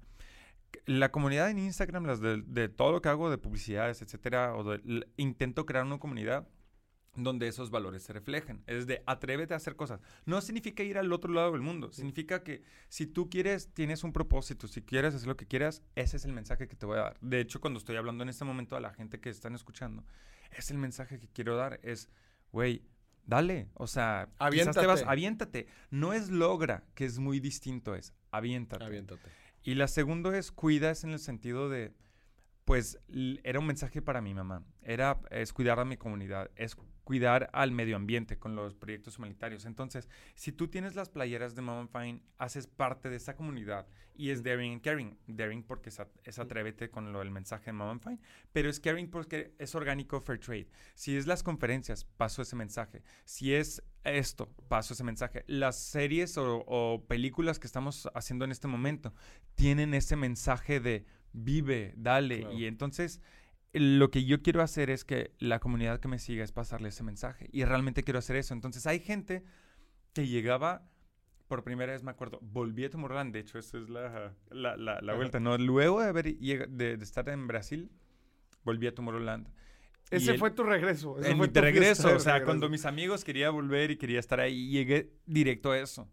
la 0.86 1.12
comunidad 1.12 1.49
en 1.49 1.60
Instagram, 1.60 2.06
las 2.06 2.22
de, 2.22 2.70
todo 2.70 2.91
lo 2.91 3.02
que 3.02 3.10
hago 3.10 3.30
de 3.30 3.38
publicidades, 3.38 4.02
etcétera, 4.02 4.56
o 4.56 4.76
intento 5.18 5.66
crear 5.66 5.86
una 5.86 5.99
comunidad 5.99 6.47
donde 7.16 7.47
esos 7.47 7.72
valores 7.72 8.04
se 8.04 8.14
reflejen. 8.14 8.64
Es 8.68 8.88
de 8.88 9.04
atrévete 9.06 9.54
a 9.54 9.58
hacer 9.58 9.76
cosas. 9.76 9.99
No 10.26 10.39
significa 10.39 10.84
ir 10.84 10.97
al 10.97 11.12
otro 11.12 11.34
lado 11.34 11.52
del 11.52 11.62
mundo. 11.62 11.91
Significa 11.91 12.41
que 12.41 12.64
si 12.88 13.06
tú 13.06 13.30
quieres, 13.30 13.74
tienes 13.74 14.06
un 14.06 14.14
propósito, 14.14 14.68
si 14.68 14.82
quieres 14.82 15.14
hacer 15.14 15.28
lo 15.28 15.36
que 15.36 15.45
quieras, 15.45 15.84
ese 15.95 16.18
es 16.18 16.26
el 16.26 16.32
mensaje 16.32 16.70
que 16.70 16.76
te 16.78 16.86
voy 16.86 16.97
a 16.99 17.02
dar. 17.02 17.18
De 17.20 17.41
hecho, 17.41 17.60
cuando 17.60 17.80
estoy 17.80 17.97
hablando 17.97 18.24
en 18.24 18.30
este 18.30 18.45
momento 18.45 18.78
a 18.78 18.80
la 18.80 18.93
gente 18.93 19.20
que 19.20 19.30
están 19.30 19.56
escuchando, 19.56 20.06
es 20.52 20.72
el 20.72 20.78
mensaje 20.78 21.20
que 21.20 21.28
quiero 21.28 21.56
dar. 21.56 21.80
Es, 21.84 22.10
güey, 22.52 22.84
dale. 23.26 23.70
O 23.74 23.88
sea, 23.88 24.30
aviéntate. 24.38 24.86
Vas, 24.86 25.04
aviéntate. 25.04 25.68
No 25.89 26.14
es 26.14 26.30
logra, 26.30 26.84
que 26.95 27.06
es 27.06 27.20
muy 27.20 27.39
distinto, 27.39 27.95
es 27.95 28.14
aviéntate. 28.32 28.84
Aviéntate. 28.84 29.30
Y 29.64 29.76
la 29.76 29.88
segunda 29.88 30.36
es 30.38 30.52
cuidas 30.52 31.04
en 31.04 31.12
el 31.12 31.20
sentido 31.20 31.70
de, 31.70 31.93
pues, 32.66 32.99
era 33.43 33.60
un 33.60 33.68
mensaje 33.68 34.02
para 34.02 34.22
mi 34.22 34.34
mamá. 34.34 34.64
Era, 34.82 35.20
es 35.30 35.54
cuidar 35.54 35.80
a 35.80 35.86
mi 35.86 35.97
comunidad, 35.97 36.49
es 36.56 36.76
cuidar 37.12 37.49
al 37.51 37.74
medio 37.74 37.97
ambiente 37.97 38.39
con 38.39 38.55
los 38.55 38.74
proyectos 38.74 39.18
humanitarios. 39.18 39.66
Entonces, 39.66 40.07
si 40.34 40.53
tú 40.53 40.70
tienes 40.70 40.95
las 40.95 41.09
playeras 41.09 41.55
de 41.55 41.62
Mom 41.62 41.89
Fine, 41.89 42.22
haces 42.38 42.68
parte 42.68 43.09
de 43.09 43.18
esa 43.18 43.36
comunidad 43.36 43.86
y 44.16 44.30
es 44.30 44.43
daring 44.43 44.72
and 44.72 44.82
caring. 44.82 45.18
Daring 45.28 45.62
porque 45.62 45.89
es, 45.89 46.39
atrévete 46.39 46.89
con 46.89 47.12
lo 47.12 47.20
del 47.20 47.30
mensaje 47.30 47.66
de 47.66 47.74
Mom 47.74 47.99
Fine, 47.99 48.22
pero 48.53 48.70
es 48.70 48.80
caring 48.80 49.12
porque 49.12 49.53
es 49.59 49.76
orgánico 49.76 50.22
fair 50.22 50.39
trade. 50.39 50.70
Si 50.95 51.18
es 51.18 51.28
las 51.28 51.43
conferencias, 51.43 52.05
paso 52.05 52.43
ese 52.43 52.55
mensaje. 52.55 53.03
Si 53.26 53.53
es 53.53 53.84
esto, 54.05 54.47
paso 54.70 54.93
ese 54.93 55.03
mensaje. 55.03 55.43
Las 55.47 55.78
series 55.78 56.38
o, 56.38 56.64
o 56.66 57.05
películas 57.09 57.59
que 57.59 57.68
estamos 57.68 58.07
haciendo 58.16 58.45
en 58.45 58.53
este 58.53 58.70
momento 58.70 59.14
tienen 59.55 59.93
ese 59.93 60.16
mensaje 60.16 60.80
de 60.80 61.03
vive, 61.34 61.93
dale. 61.97 62.47
Y 62.53 62.68
entonces 62.68 63.20
lo 63.74 64.12
que 64.12 64.26
yo 64.26 64.42
quiero 64.42 64.62
hacer 64.62 64.90
es 64.90 65.06
que 65.06 65.34
la 65.40 65.60
comunidad 65.60 66.00
que 66.00 66.08
me 66.08 66.20
siga 66.20 66.44
es 66.44 66.52
pasarle 66.52 66.90
ese 66.90 67.04
mensaje. 67.04 67.50
Y 67.52 67.64
realmente 67.64 68.04
quiero 68.04 68.20
hacer 68.20 68.36
eso. 68.36 68.54
Entonces 68.54 68.86
hay 68.86 69.00
gente 69.00 69.44
que 70.14 70.28
llegaba, 70.28 70.90
por 71.48 71.64
primera 71.64 71.94
vez 71.94 72.04
me 72.04 72.12
acuerdo, 72.12 72.40
volví 72.42 72.84
a 72.84 72.90
Tomorrowland. 72.90 73.34
De 73.34 73.40
hecho, 73.40 73.58
esa 73.60 73.78
es 73.78 73.90
la, 73.90 74.34
la, 74.50 74.76
la, 74.76 75.14
vuelta. 75.14 75.40
¿no? 75.40 75.58
Luego 75.58 76.02
de, 76.02 76.10
haber, 76.10 76.38
de, 76.38 76.98
de, 76.98 77.04
estar 77.04 77.30
en 77.30 77.48
Brasil, 77.48 77.92
volví 78.64 78.88
a 78.88 78.94
Tomorrowland. 78.94 79.48
Ese 80.10 80.38
fue 80.38 80.52
tu 80.52 80.64
regreso. 80.64 81.18
Ese 81.20 81.36
fue 81.36 81.48
tu 81.48 81.62
regreso. 81.62 82.14
O 82.14 82.20
sea, 82.20 82.44
cuando 82.44 82.68
mis 82.68 82.86
amigos 82.86 83.24
quería 83.24 83.50
volver 83.50 83.92
y 83.92 83.98
quería 83.98 84.20
estar 84.20 84.42
ahí, 84.42 84.70
llegué 84.70 85.14
directo 85.26 85.72
a 85.72 85.80
eso. 85.80 86.10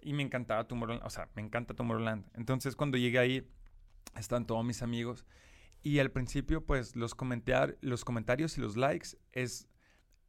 Y 0.00 0.12
me 0.12 0.24
encantaba 0.24 0.66
Tomorrowland. 0.66 1.06
O 1.06 1.10
sea, 1.10 1.28
me 1.36 1.42
encanta 1.42 1.74
Tomorrowland. 1.74 2.26
Entonces, 2.34 2.74
cuando 2.74 2.98
llegué 2.98 3.20
ahí, 3.20 3.48
están 4.16 4.44
todos 4.46 4.64
mis 4.64 4.82
amigos. 4.82 5.24
Y 5.86 6.00
al 6.00 6.10
principio, 6.10 6.66
pues 6.66 6.96
los, 6.96 7.14
comentar, 7.14 7.78
los 7.80 8.04
comentarios 8.04 8.58
y 8.58 8.60
los 8.60 8.76
likes 8.76 9.10
es, 9.30 9.68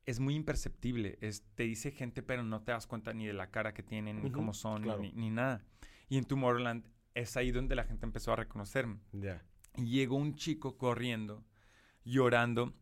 es 0.05 0.19
muy 0.19 0.35
imperceptible. 0.35 1.17
Es, 1.19 1.41
te 1.55 1.63
dice 1.63 1.89
gente, 1.89 2.21
pero 2.21 2.43
no 2.43 2.61
te 2.61 2.73
das 2.73 2.85
cuenta 2.85 3.11
ni 3.11 3.25
de 3.25 3.33
la 3.33 3.49
cara 3.49 3.73
que 3.73 3.81
tienen, 3.81 4.21
ni 4.21 4.29
cómo 4.29 4.53
son, 4.53 4.85
ni, 5.15 5.31
nada. 5.31 5.65
Y 6.09 6.19
en 6.19 6.25
Tomorrowland 6.25 6.85
es 7.15 7.37
ahí 7.37 7.49
donde 7.49 7.73
la 7.73 7.85
gente 7.85 8.05
empezó 8.05 8.33
a 8.33 8.35
reconocerme. 8.35 8.99
Y 9.77 9.85
llegó 9.89 10.17
un 10.17 10.35
chico 10.35 10.77
corriendo, 10.77 11.43
llorando, 12.05 12.75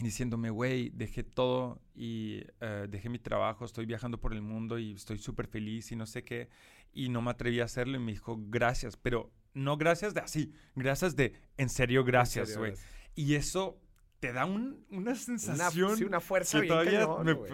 diciéndome, 0.00 0.50
güey, 0.50 0.90
dejé 0.90 1.22
todo 1.22 1.80
y 1.94 2.40
eh, 2.58 2.88
dejé 2.90 3.10
mi 3.10 3.20
trabajo, 3.20 3.64
estoy 3.64 3.86
viajando 3.86 4.18
por 4.18 4.32
el 4.32 4.42
mundo 4.42 4.76
y 4.76 4.94
estoy 4.94 5.18
súper 5.18 5.46
feliz 5.46 5.92
y 5.92 5.94
no 5.94 6.06
sé 6.06 6.24
qué. 6.24 6.48
Y 6.92 7.10
no 7.10 7.22
me 7.22 7.30
atreví 7.30 7.60
a 7.60 7.64
hacerlo 7.66 7.96
y 7.96 8.00
me 8.00 8.10
dijo, 8.10 8.40
gracias, 8.48 8.96
pero 8.96 9.32
no 9.54 9.76
gracias 9.76 10.14
de 10.14 10.20
así, 10.20 10.52
gracias 10.74 11.16
de 11.16 11.34
en 11.56 11.68
serio 11.68 12.04
gracias, 12.04 12.56
güey. 12.56 12.74
Y 13.14 13.34
eso 13.34 13.78
te 14.20 14.32
da 14.32 14.46
una 14.46 15.14
sensación. 15.16 15.94
Una, 15.94 16.06
una 16.06 16.20
fuerza 16.20 16.60
que 16.60 16.68
todavía, 16.68 17.06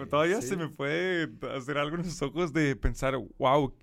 todavía 0.09 0.41
se 0.41 0.55
me 0.55 0.69
puede 0.69 1.29
hacer 1.55 1.77
algo 1.77 1.95
en 1.95 2.03
los 2.03 2.21
ojos 2.21 2.53
de 2.53 2.75
pensar, 2.75 3.17
wow, 3.37 3.75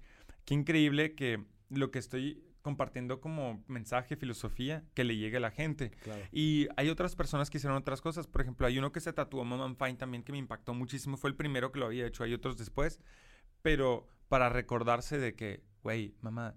qué 0.44 0.54
increíble 0.54 1.14
que 1.14 1.44
lo 1.68 1.90
que 1.90 1.98
estoy 1.98 2.42
compartiendo 2.62 3.20
como 3.20 3.62
mensaje, 3.68 4.16
filosofía, 4.16 4.82
que 4.94 5.04
le 5.04 5.16
llegue 5.16 5.36
a 5.36 5.40
la 5.40 5.52
gente. 5.52 5.92
Y 6.32 6.66
hay 6.76 6.88
otras 6.88 7.14
personas 7.14 7.50
que 7.50 7.58
hicieron 7.58 7.76
otras 7.76 8.00
cosas. 8.00 8.26
Por 8.26 8.40
ejemplo, 8.40 8.66
hay 8.66 8.76
uno 8.78 8.90
que 8.90 9.00
se 9.00 9.12
tatuó 9.12 9.44
Mom 9.44 9.76
Fine 9.76 9.94
también 9.94 10.24
que 10.24 10.32
me 10.32 10.38
impactó 10.38 10.74
muchísimo. 10.74 11.16
Fue 11.16 11.30
el 11.30 11.36
primero 11.36 11.70
que 11.70 11.78
lo 11.78 11.86
había 11.86 12.06
hecho. 12.06 12.24
Hay 12.24 12.34
otros 12.34 12.56
después. 12.56 12.98
Pero 13.62 14.08
para 14.28 14.48
recordarse 14.48 15.18
de 15.18 15.34
que, 15.34 15.62
güey, 15.82 16.16
mamá, 16.20 16.56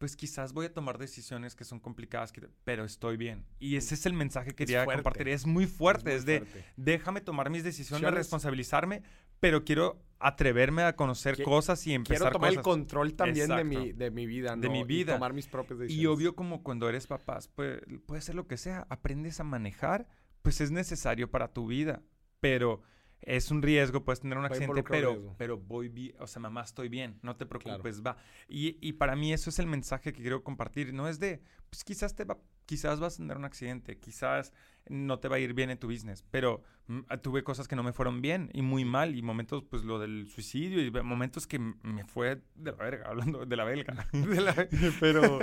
pues 0.00 0.16
quizás 0.16 0.54
voy 0.54 0.64
a 0.64 0.72
tomar 0.72 0.96
decisiones 0.96 1.54
que 1.54 1.62
son 1.62 1.78
complicadas, 1.78 2.32
pero 2.64 2.86
estoy 2.86 3.18
bien. 3.18 3.44
Y 3.58 3.76
ese 3.76 3.94
es 3.94 4.06
el 4.06 4.14
mensaje 4.14 4.52
que 4.52 4.64
quería 4.64 4.86
compartir. 4.86 5.28
Es 5.28 5.44
muy 5.44 5.66
fuerte, 5.66 6.14
es, 6.14 6.24
de 6.24 6.42
déjame 6.78 7.20
tomar 7.20 7.50
mis 7.50 7.64
decisiones, 7.64 8.10
responsabilizarme, 8.10 9.02
pero 9.40 9.62
quiero 9.62 10.02
atreverme 10.18 10.84
a 10.84 10.96
conocer 10.96 11.42
cosas 11.42 11.86
y 11.86 11.92
empezar 11.92 12.16
Quiero 12.16 12.32
tomar 12.32 12.50
el 12.50 12.62
control 12.62 13.12
también 13.12 13.50
de 13.50 13.62
mi, 13.62 13.92
de 13.92 14.10
mi 14.10 14.24
vida, 14.24 14.56
De 14.56 14.70
mi 14.70 14.84
vida. 14.84 15.12
Y 15.12 15.16
tomar 15.16 15.34
mis 15.34 15.46
propias 15.46 15.80
decisiones. 15.80 16.02
Y 16.02 16.06
obvio 16.06 16.34
como 16.34 16.62
cuando 16.62 16.88
eres 16.88 17.06
papás, 17.06 17.48
pues, 17.48 17.82
puede 18.06 18.22
ser 18.22 18.36
lo 18.36 18.46
que 18.46 18.56
sea, 18.56 18.86
aprendes 18.88 19.38
a 19.38 19.44
manejar, 19.44 20.08
pues 20.40 20.62
es 20.62 20.70
necesario 20.70 21.30
para 21.30 21.52
tu 21.52 21.66
vida, 21.66 22.00
pero 22.40 22.80
es 23.22 23.50
un 23.50 23.62
riesgo, 23.62 24.04
puedes 24.04 24.20
tener 24.20 24.38
un 24.38 24.44
accidente, 24.44 24.82
pero, 24.82 25.34
pero 25.36 25.58
voy 25.58 25.88
bien, 25.88 26.14
o 26.20 26.26
sea, 26.26 26.40
mamá, 26.40 26.62
estoy 26.62 26.88
bien, 26.88 27.18
no 27.22 27.36
te 27.36 27.46
preocupes, 27.46 28.02
va. 28.02 28.16
Y, 28.48 28.78
y, 28.80 28.94
para 28.94 29.14
mí 29.14 29.32
eso 29.32 29.50
es 29.50 29.58
el 29.58 29.66
mensaje 29.66 30.12
que 30.12 30.22
quiero 30.22 30.42
compartir, 30.42 30.92
no 30.94 31.08
es 31.08 31.18
de, 31.20 31.42
pues 31.68 31.84
quizás 31.84 32.14
te 32.14 32.24
va, 32.24 32.38
quizás 32.64 32.98
vas 32.98 33.14
a 33.14 33.16
tener 33.18 33.36
un 33.36 33.44
accidente, 33.44 33.98
quizás 33.98 34.52
no 34.88 35.18
te 35.18 35.28
va 35.28 35.36
a 35.36 35.38
ir 35.38 35.54
bien 35.54 35.70
en 35.70 35.78
tu 35.78 35.88
business, 35.88 36.24
pero 36.30 36.62
mm, 36.86 37.00
ah, 37.08 37.18
tuve 37.18 37.44
cosas 37.44 37.68
que 37.68 37.76
no 37.76 37.82
me 37.82 37.92
fueron 37.92 38.22
bien 38.22 38.50
y 38.54 38.62
muy 38.62 38.84
mal, 38.84 39.14
y 39.14 39.22
momentos, 39.22 39.64
pues 39.68 39.84
lo 39.84 39.98
del 39.98 40.28
suicidio, 40.28 40.80
y 40.82 40.90
momentos 41.02 41.46
que 41.46 41.58
me 41.58 42.04
fue 42.04 42.40
de 42.54 42.70
la 42.72 42.76
verga, 42.78 43.06
hablando 43.08 43.44
de 43.44 43.56
la 43.56 43.64
belga, 43.64 44.08
pero, 45.00 45.40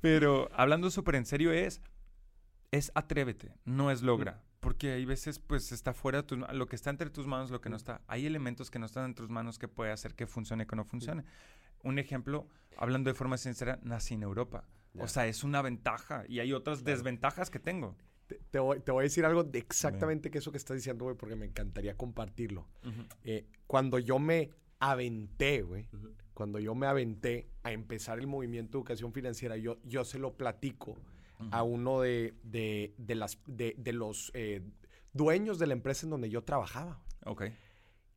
pero 0.00 0.48
hablando 0.54 0.90
súper 0.90 1.16
en 1.16 1.26
serio 1.26 1.52
es, 1.52 1.82
es 2.70 2.90
atrévete, 2.94 3.52
no 3.64 3.90
es 3.90 4.02
logra. 4.02 4.42
Porque 4.60 4.92
hay 4.92 5.04
veces, 5.06 5.38
pues, 5.38 5.72
está 5.72 5.94
fuera 5.94 6.22
de 6.22 6.28
tus 6.28 6.38
Lo 6.52 6.66
que 6.66 6.76
está 6.76 6.90
entre 6.90 7.10
tus 7.10 7.26
manos, 7.26 7.50
lo 7.50 7.60
que 7.60 7.70
no 7.70 7.76
está. 7.76 8.02
Hay 8.06 8.26
elementos 8.26 8.70
que 8.70 8.78
no 8.78 8.86
están 8.86 9.06
en 9.06 9.14
tus 9.14 9.30
manos 9.30 9.58
que 9.58 9.68
puede 9.68 9.90
hacer 9.90 10.14
que 10.14 10.26
funcione, 10.26 10.66
que 10.66 10.76
no 10.76 10.84
funcione. 10.84 11.24
Un 11.82 11.98
ejemplo, 11.98 12.46
hablando 12.76 13.08
de 13.08 13.14
forma 13.14 13.38
sincera, 13.38 13.78
nací 13.82 14.14
en 14.14 14.22
Europa. 14.22 14.68
O 14.98 15.08
sea, 15.08 15.26
es 15.26 15.44
una 15.44 15.62
ventaja 15.62 16.24
y 16.28 16.40
hay 16.40 16.52
otras 16.52 16.84
desventajas 16.84 17.48
que 17.48 17.58
tengo. 17.58 17.96
Te, 18.50 18.58
voy, 18.58 18.80
a 18.86 19.02
decir 19.02 19.24
algo 19.24 19.42
de 19.42 19.58
exactamente 19.58 20.30
que 20.30 20.38
eso 20.38 20.52
que 20.52 20.58
estás 20.58 20.76
diciendo, 20.76 21.04
güey, 21.04 21.16
porque 21.16 21.36
me 21.36 21.46
encantaría 21.46 21.96
compartirlo. 21.96 22.68
Eh, 23.24 23.46
cuando 23.66 23.98
yo 23.98 24.18
me 24.18 24.50
aventé, 24.78 25.62
güey, 25.62 25.88
cuando 26.34 26.58
yo 26.58 26.74
me 26.74 26.86
aventé 26.86 27.48
a 27.62 27.72
empezar 27.72 28.18
el 28.18 28.26
movimiento 28.26 28.78
de 28.78 28.82
educación 28.82 29.12
financiera, 29.12 29.56
yo, 29.56 29.78
yo 29.84 30.04
se 30.04 30.18
lo 30.18 30.36
platico 30.36 30.96
a 31.50 31.62
uno 31.62 32.00
de, 32.00 32.34
las, 33.08 33.38
de, 33.46 33.92
los 33.92 34.30
eh, 34.34 34.62
dueños 35.12 35.58
de 35.58 35.66
la 35.66 35.72
empresa 35.72 36.06
en 36.06 36.10
donde 36.10 36.30
yo 36.30 36.42
trabajaba. 36.44 37.02
Ok. 37.24 37.44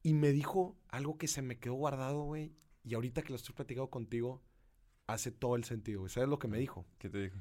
Y 0.03 0.13
me 0.13 0.31
dijo 0.31 0.77
algo 0.89 1.17
que 1.17 1.27
se 1.27 1.41
me 1.41 1.59
quedó 1.59 1.75
guardado, 1.75 2.23
güey. 2.23 2.51
Y 2.83 2.95
ahorita 2.95 3.21
que 3.21 3.29
lo 3.29 3.37
estoy 3.37 3.55
platicando 3.55 3.89
contigo, 3.89 4.41
hace 5.07 5.31
todo 5.31 5.55
el 5.55 5.63
sentido, 5.63 6.01
güey. 6.01 6.11
¿Sabes 6.11 6.29
lo 6.29 6.39
que 6.39 6.47
me 6.47 6.57
dijo? 6.57 6.85
¿Qué 6.97 7.09
te 7.09 7.19
dijo? 7.19 7.37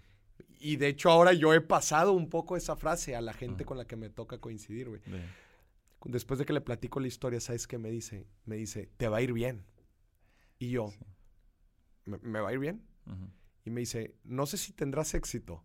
Y 0.61 0.77
de 0.77 0.89
hecho 0.89 1.11
ahora 1.11 1.33
yo 1.33 1.53
he 1.55 1.61
pasado 1.61 2.13
un 2.13 2.31
poco 2.31 2.57
esa 2.57 2.77
frase 2.77 3.17
a 3.17 3.21
la 3.21 3.33
gente 3.33 3.65
con 3.65 3.79
la 3.79 3.85
que 3.85 3.97
me 3.97 4.11
toca 4.11 4.39
coincidir, 4.39 4.89
güey. 4.89 5.01
Después 6.05 6.39
de 6.39 6.47
que 6.47 6.53
le 6.53 6.61
platico 6.61 7.01
la 7.01 7.09
historia, 7.09 7.41
¿sabes 7.41 7.67
qué 7.67 7.79
me 7.79 7.91
dice? 7.91 8.27
Me 8.45 8.57
dice, 8.57 8.89
te 8.97 9.09
va 9.09 9.19
a 9.19 9.23
ir 9.23 9.33
bien. 9.33 9.65
Y 10.59 10.71
yo, 10.71 10.93
¿me, 12.05 12.41
va 12.41 12.51
a 12.51 12.53
ir 12.53 12.59
bien? 12.59 12.85
Y 13.65 13.71
me 13.71 13.81
dice, 13.81 14.15
no 14.25 14.47
sé 14.47 14.57
si 14.57 14.73
tendrás 14.73 15.15
éxito, 15.15 15.65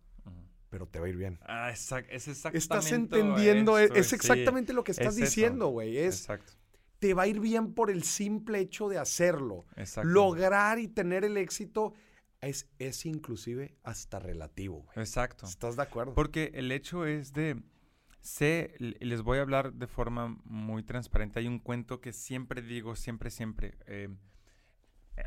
pero 0.70 0.86
te 0.86 1.00
va 1.00 1.06
a 1.06 1.08
ir 1.08 1.16
bien. 1.16 1.38
Ah, 1.42 1.70
es 1.70 1.92
exactamente 1.92 2.58
Estás 2.58 2.92
entendiendo, 2.92 3.78
e, 3.78 3.90
es, 3.94 4.12
exactamente 4.12 4.72
lo 4.72 4.84
que 4.84 4.92
estás 4.92 5.16
diciendo, 5.16 5.68
güey. 5.68 5.98
Exacto. 5.98 6.52
Te 6.98 7.14
va 7.14 7.22
a 7.22 7.26
ir 7.26 7.40
bien 7.40 7.74
por 7.74 7.90
el 7.90 8.02
simple 8.02 8.58
hecho 8.58 8.88
de 8.88 8.98
hacerlo. 8.98 9.66
Lograr 10.02 10.78
y 10.78 10.88
tener 10.88 11.24
el 11.24 11.36
éxito 11.36 11.94
es, 12.40 12.68
es 12.78 13.06
inclusive 13.06 13.76
hasta 13.84 14.18
relativo. 14.18 14.82
Güey. 14.82 14.98
Exacto. 14.98 15.46
¿Estás 15.46 15.76
de 15.76 15.82
acuerdo? 15.82 16.14
Porque 16.14 16.50
el 16.54 16.72
hecho 16.72 17.06
es 17.06 17.32
de... 17.32 17.62
Sé, 18.20 18.74
les 18.78 19.22
voy 19.22 19.38
a 19.38 19.42
hablar 19.42 19.72
de 19.72 19.86
forma 19.86 20.36
muy 20.44 20.82
transparente. 20.82 21.38
Hay 21.38 21.46
un 21.46 21.60
cuento 21.60 22.00
que 22.00 22.12
siempre 22.12 22.62
digo, 22.62 22.96
siempre, 22.96 23.30
siempre. 23.30 23.78
Eh, 23.86 24.08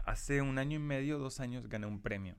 hace 0.06 0.42
un 0.42 0.60
año 0.60 0.76
y 0.76 0.80
medio, 0.80 1.18
dos 1.18 1.40
años, 1.40 1.68
gané 1.68 1.88
un 1.88 2.02
premio, 2.02 2.36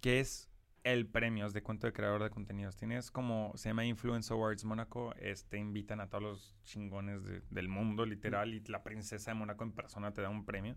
que 0.00 0.20
es 0.20 0.50
el 0.86 1.04
premio 1.04 1.50
de 1.50 1.64
cuento 1.64 1.88
de 1.88 1.92
creador 1.92 2.22
de 2.22 2.30
contenidos. 2.30 2.76
Tienes 2.76 3.10
como, 3.10 3.52
se 3.56 3.70
llama 3.70 3.84
Influence 3.84 4.32
Awards 4.32 4.64
Mónaco, 4.64 5.12
este, 5.16 5.58
invitan 5.58 6.00
a 6.00 6.08
todos 6.08 6.22
los 6.22 6.56
chingones 6.62 7.22
del 7.50 7.68
mundo, 7.68 8.06
literal, 8.06 8.54
y 8.54 8.60
la 8.68 8.84
princesa 8.84 9.32
de 9.32 9.34
Mónaco 9.34 9.64
en 9.64 9.72
persona 9.72 10.14
te 10.14 10.22
da 10.22 10.28
un 10.28 10.44
premio. 10.44 10.76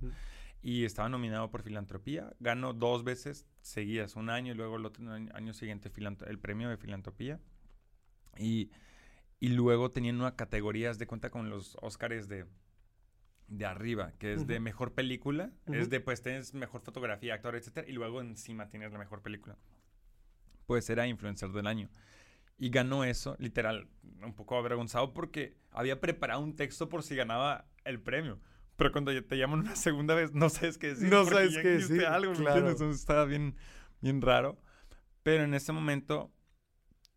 Y 0.64 0.84
estaba 0.84 1.10
nominado 1.10 1.51
por 1.51 1.62
filantropía, 1.62 2.34
ganó 2.39 2.74
dos 2.74 3.03
veces 3.03 3.45
seguidas, 3.62 4.16
un 4.16 4.32
año 4.32 4.53
y 4.53 4.55
luego 4.55 4.78
el 4.78 4.86
otro 4.88 5.12
año 5.12 5.53
siguiente 5.53 5.91
el 6.26 6.39
premio 6.39 6.70
de 6.70 6.78
filantropía. 6.78 7.39
Y, 8.36 8.72
y 9.39 9.49
luego 9.49 9.91
tenían 9.91 10.20
una 10.20 10.36
categorías 10.36 10.97
de 10.97 11.05
cuenta 11.05 11.30
con 11.30 11.51
los 11.51 11.78
Óscares 11.82 12.28
de 12.28 12.47
de 13.47 13.66
arriba, 13.66 14.14
que 14.20 14.34
es 14.34 14.45
de 14.45 14.60
mejor 14.60 14.93
película, 14.93 15.51
es 15.66 15.89
de 15.89 15.99
pues 15.99 16.22
tienes 16.22 16.53
mejor 16.53 16.82
fotografía, 16.82 17.34
actor, 17.34 17.55
etcétera, 17.55 17.88
y 17.88 17.93
luego 17.93 18.22
encima 18.22 18.70
tienes 18.70 18.91
la 18.91 18.99
mejor 18.99 19.24
película. 19.24 19.57
Pues 20.70 20.88
era 20.91 21.07
influencer 21.07 21.49
del 21.49 21.65
año. 21.65 21.89
Y 22.59 22.70
ganó 22.70 23.03
eso, 23.03 23.36
literal, 23.39 23.88
un 24.22 24.36
poco 24.36 24.55
avergonzado 24.55 25.15
porque 25.15 25.57
había 25.72 25.99
preparado 25.99 26.41
un 26.41 26.55
texto 26.55 26.89
por 26.89 27.01
si 27.01 27.15
ganaba 27.15 27.65
el 27.86 27.99
premio. 27.99 28.39
Pero 28.76 28.91
cuando 28.91 29.11
te 29.24 29.36
llaman 29.36 29.61
una 29.61 29.76
segunda 29.76 30.13
vez, 30.13 30.32
no 30.36 30.47
sabes 30.47 30.78
qué 30.78 30.89
decir. 30.89 31.09
No 31.09 31.26
sabes 31.26 31.57
qué 31.57 31.70
decir. 31.70 32.05
algo, 32.05 32.34
claro. 32.34 32.70
Entonces 32.70 33.01
estaba 33.01 33.26
bien, 33.26 33.55
bien 33.99 34.22
raro. 34.22 34.61
Pero 35.24 35.43
en 35.43 35.55
ese 35.55 35.72
momento, 35.72 36.32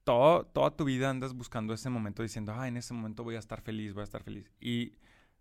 todo, 0.03 0.46
toda 0.46 0.74
tu 0.74 0.84
vida 0.86 1.11
andas 1.11 1.34
buscando 1.34 1.74
ese 1.74 1.90
momento 1.90 2.22
diciendo, 2.22 2.55
ah, 2.57 2.68
en 2.68 2.78
ese 2.78 2.94
momento 2.94 3.22
voy 3.22 3.36
a 3.36 3.38
estar 3.38 3.61
feliz, 3.61 3.92
voy 3.92 4.00
a 4.00 4.05
estar 4.05 4.22
feliz. 4.22 4.50
Y 4.62 4.94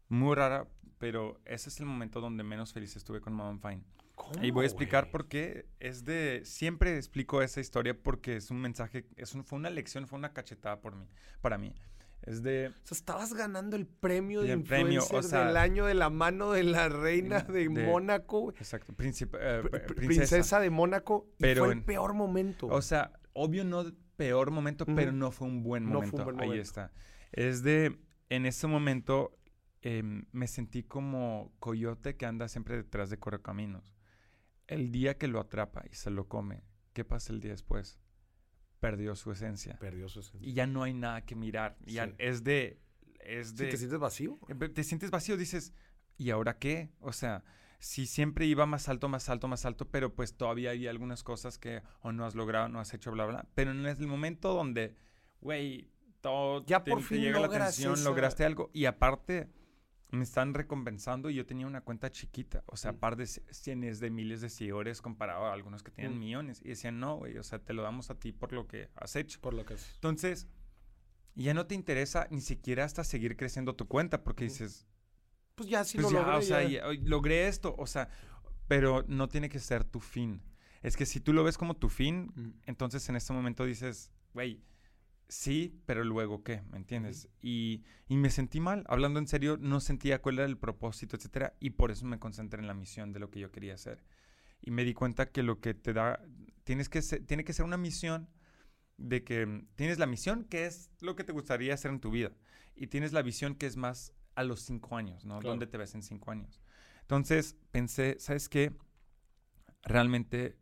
muy 0.09 0.35
rara, 0.35 0.67
pero 0.97 1.39
ese 1.45 1.69
es 1.69 1.79
el 1.79 1.85
momento 1.85 2.19
donde 2.19 2.43
menos 2.43 2.73
feliz 2.73 2.93
estuve 2.97 3.21
con 3.21 3.31
Mom 3.31 3.61
Fine. 3.61 3.85
Y 4.41 4.51
voy 4.51 4.63
a 4.63 4.67
explicar 4.67 5.09
por 5.11 5.27
qué. 5.27 5.65
Es 5.79 6.05
de. 6.05 6.41
Siempre 6.45 6.95
explico 6.97 7.41
esa 7.41 7.59
historia 7.59 7.97
porque 7.97 8.35
es 8.35 8.51
un 8.51 8.61
mensaje. 8.61 9.05
Es 9.15 9.31
fue 9.31 9.57
una 9.57 9.69
lección, 9.69 10.07
fue 10.07 10.19
una 10.19 10.33
cachetada 10.33 10.81
por 10.81 10.95
mí, 10.95 11.07
para 11.41 11.57
mí. 11.57 11.73
Es 12.21 12.43
de. 12.43 12.67
O 12.67 12.71
sea, 12.83 12.95
estabas 12.95 13.33
ganando 13.33 13.75
el 13.75 13.87
premio 13.87 14.41
de 14.41 14.53
influencer 14.53 15.23
del 15.23 15.57
año 15.57 15.85
de 15.85 15.93
la 15.93 16.09
mano 16.09 16.51
de 16.51 16.63
la 16.63 16.89
reina 16.89 17.41
de, 17.41 17.69
Mónaco. 17.69 18.53
Exacto. 18.57 18.93
Eh, 18.99 19.63
princesa. 19.95 20.59
de 20.59 20.69
Mónaco. 20.69 21.27
Y 21.39 21.55
fue 21.55 21.73
el 21.73 21.83
peor 21.83 22.13
momento. 22.13 22.67
O 22.67 22.81
sea, 22.81 23.11
obvio 23.33 23.63
no 23.63 23.85
peor 24.17 24.51
momento, 24.51 24.85
pero 24.85 25.11
no 25.11 25.31
fue 25.31 25.47
un 25.47 25.63
buen 25.63 25.85
momento. 25.85 26.05
No 26.05 26.11
fue 26.11 26.19
un 26.19 26.25
buen 26.25 26.35
momento. 26.35 26.53
Ahí 26.53 26.59
está. 26.59 26.91
Es 27.31 27.63
de. 27.63 27.97
En 28.29 28.45
ese 28.45 28.65
momento 28.65 29.37
Em, 29.83 30.25
me 30.31 30.47
sentí 30.47 30.83
como 30.83 31.51
coyote 31.59 32.15
que 32.15 32.27
anda 32.27 32.47
siempre 32.47 32.77
detrás 32.77 33.09
de 33.09 33.17
correcaminos. 33.17 33.95
El 34.71 34.89
día 34.89 35.17
que 35.17 35.27
lo 35.27 35.41
atrapa 35.41 35.83
y 35.91 35.95
se 35.95 36.09
lo 36.09 36.29
come, 36.29 36.63
¿qué 36.93 37.03
pasa 37.03 37.33
el 37.33 37.41
día 37.41 37.51
después? 37.51 37.99
Perdió 38.79 39.15
su 39.17 39.29
esencia. 39.29 39.77
Perdió 39.79 40.07
su 40.07 40.21
esencia. 40.21 40.49
Y 40.49 40.53
ya 40.53 40.65
no 40.65 40.83
hay 40.83 40.93
nada 40.93 41.25
que 41.25 41.35
mirar. 41.35 41.77
Ya 41.85 42.13
es 42.17 42.45
de... 42.45 42.79
Es 43.19 43.57
de 43.57 43.67
¿Te 43.67 43.75
sientes 43.77 43.99
vacío? 43.99 44.39
Te 44.73 44.83
sientes 44.85 45.11
vacío, 45.11 45.35
dices, 45.35 45.73
¿y 46.17 46.29
ahora 46.29 46.57
qué? 46.57 46.89
O 47.01 47.11
sea, 47.11 47.43
si 47.79 48.05
siempre 48.05 48.45
iba 48.45 48.65
más 48.65 48.87
alto, 48.87 49.09
más 49.09 49.27
alto, 49.27 49.49
más 49.49 49.65
alto, 49.65 49.89
pero 49.89 50.15
pues 50.15 50.37
todavía 50.37 50.71
hay 50.71 50.87
algunas 50.87 51.21
cosas 51.21 51.57
que 51.57 51.83
o 51.99 52.13
no 52.13 52.25
has 52.25 52.33
logrado, 52.33 52.69
no 52.69 52.79
has 52.79 52.93
hecho, 52.93 53.11
bla, 53.11 53.25
bla. 53.25 53.49
Pero 53.53 53.71
en 53.71 53.85
el 53.85 54.07
momento 54.07 54.53
donde, 54.53 54.95
güey, 55.41 55.91
todo 56.21 56.65
ya 56.65 56.85
por 56.85 57.01
fin 57.01 57.19
llega 57.19 57.41
la 57.41 57.47
atención, 57.47 58.01
lograste 58.05 58.45
algo. 58.45 58.71
Y 58.73 58.85
aparte 58.85 59.49
me 60.11 60.23
están 60.23 60.53
recompensando 60.53 61.29
y 61.29 61.35
yo 61.35 61.45
tenía 61.45 61.65
una 61.65 61.81
cuenta 61.81 62.11
chiquita, 62.11 62.63
o 62.65 62.75
sea, 62.75 62.91
mm. 62.91 62.97
par 62.97 63.15
de 63.15 63.27
cientos 63.27 63.99
de 63.99 64.09
miles 64.09 64.41
de 64.41 64.49
seguidores 64.49 65.01
comparado 65.01 65.45
a 65.45 65.53
algunos 65.53 65.83
que 65.83 65.91
tienen 65.91 66.17
mm. 66.17 66.19
millones. 66.19 66.61
Y 66.63 66.69
decían, 66.69 66.99
no, 66.99 67.17
güey, 67.17 67.37
o 67.37 67.43
sea, 67.43 67.59
te 67.59 67.73
lo 67.73 67.81
damos 67.81 68.09
a 68.09 68.19
ti 68.19 68.33
por 68.33 68.51
lo 68.51 68.67
que 68.67 68.89
has 68.95 69.15
hecho. 69.15 69.39
Por 69.39 69.53
lo 69.53 69.65
que 69.65 69.75
has 69.75 69.95
Entonces, 69.95 70.47
ya 71.35 71.53
no 71.53 71.65
te 71.65 71.75
interesa 71.75 72.27
ni 72.29 72.41
siquiera 72.41 72.83
hasta 72.83 73.03
seguir 73.03 73.37
creciendo 73.37 73.75
tu 73.75 73.87
cuenta 73.87 74.23
porque 74.23 74.43
dices, 74.45 74.85
pues 75.55 75.69
ya 75.69 75.83
sí 75.85 75.97
pues 75.97 76.11
lo 76.11 76.19
logré. 76.19 76.35
O 76.35 76.41
sea, 76.41 76.93
logré 77.03 77.47
esto, 77.47 77.73
o 77.77 77.87
sea, 77.87 78.09
pero 78.67 79.05
no 79.07 79.29
tiene 79.29 79.47
que 79.47 79.59
ser 79.59 79.85
tu 79.85 80.01
fin. 80.01 80.41
Es 80.81 80.97
que 80.97 81.05
si 81.05 81.19
tú 81.19 81.31
lo 81.31 81.43
ves 81.43 81.57
como 81.57 81.75
tu 81.75 81.87
fin, 81.87 82.31
mm. 82.35 82.49
entonces 82.65 83.07
en 83.07 83.15
este 83.15 83.31
momento 83.31 83.65
dices, 83.65 84.11
güey, 84.33 84.61
sí, 85.31 85.81
pero 85.85 86.03
luego 86.03 86.43
qué, 86.43 86.61
¿me 86.69 86.77
entiendes? 86.77 87.29
y, 87.41 87.85
y, 88.09 88.17
me 88.17 88.29
sentí 88.29 88.59
mal, 88.59 88.83
hablando 88.87 89.17
en 89.17 89.27
serio, 89.27 89.57
no 89.57 89.79
sentía 89.79 90.21
cuál 90.21 90.39
era 90.39 90.45
el 90.45 90.57
propósito, 90.57 91.15
etcétera, 91.15 91.55
y 91.61 91.69
por 91.71 91.89
eso 91.89 92.05
me 92.05 92.19
concentré 92.19 92.59
en 92.59 92.67
la 92.67 92.73
misión 92.73 93.13
de 93.13 93.19
lo 93.19 93.31
que 93.31 93.39
yo 93.39 93.49
quería 93.49 93.75
hacer. 93.75 94.03
Y 94.61 94.71
me 94.71 94.83
di 94.83 94.93
cuenta 94.93 95.31
que 95.31 95.41
lo 95.41 95.61
que 95.61 95.73
te 95.73 95.93
da, 95.93 96.21
tienes 96.65 96.89
que 96.89 97.01
tiene 97.01 97.45
que 97.45 97.53
ser 97.53 97.63
una 97.63 97.77
misión 97.77 98.29
de 98.97 99.23
que 99.23 99.45
mm, 99.45 99.67
tienes 99.75 99.99
la 99.99 100.05
misión 100.05 100.43
que 100.43 100.65
es 100.65 100.91
lo 100.99 101.15
que 101.15 101.23
te 101.23 101.31
gustaría 101.31 101.73
hacer 101.73 101.91
en 101.91 102.01
tu 102.01 102.11
vida 102.11 102.31
y 102.75 102.87
tienes 102.87 103.13
la 103.13 103.21
visión 103.21 103.55
que 103.55 103.67
es 103.67 103.77
más 103.77 104.13
a 104.35 104.43
los 104.43 104.59
cinco 104.61 104.97
años, 104.97 105.23
¿no? 105.25 105.39
¿Dónde 105.39 105.65
te 105.65 105.77
ves 105.77 105.95
en 105.95 106.03
cinco 106.03 106.31
años? 106.31 106.61
Entonces 106.99 107.55
pensé, 107.71 108.17
¿sabes 108.19 108.49
qué? 108.49 108.75
Realmente 109.83 110.57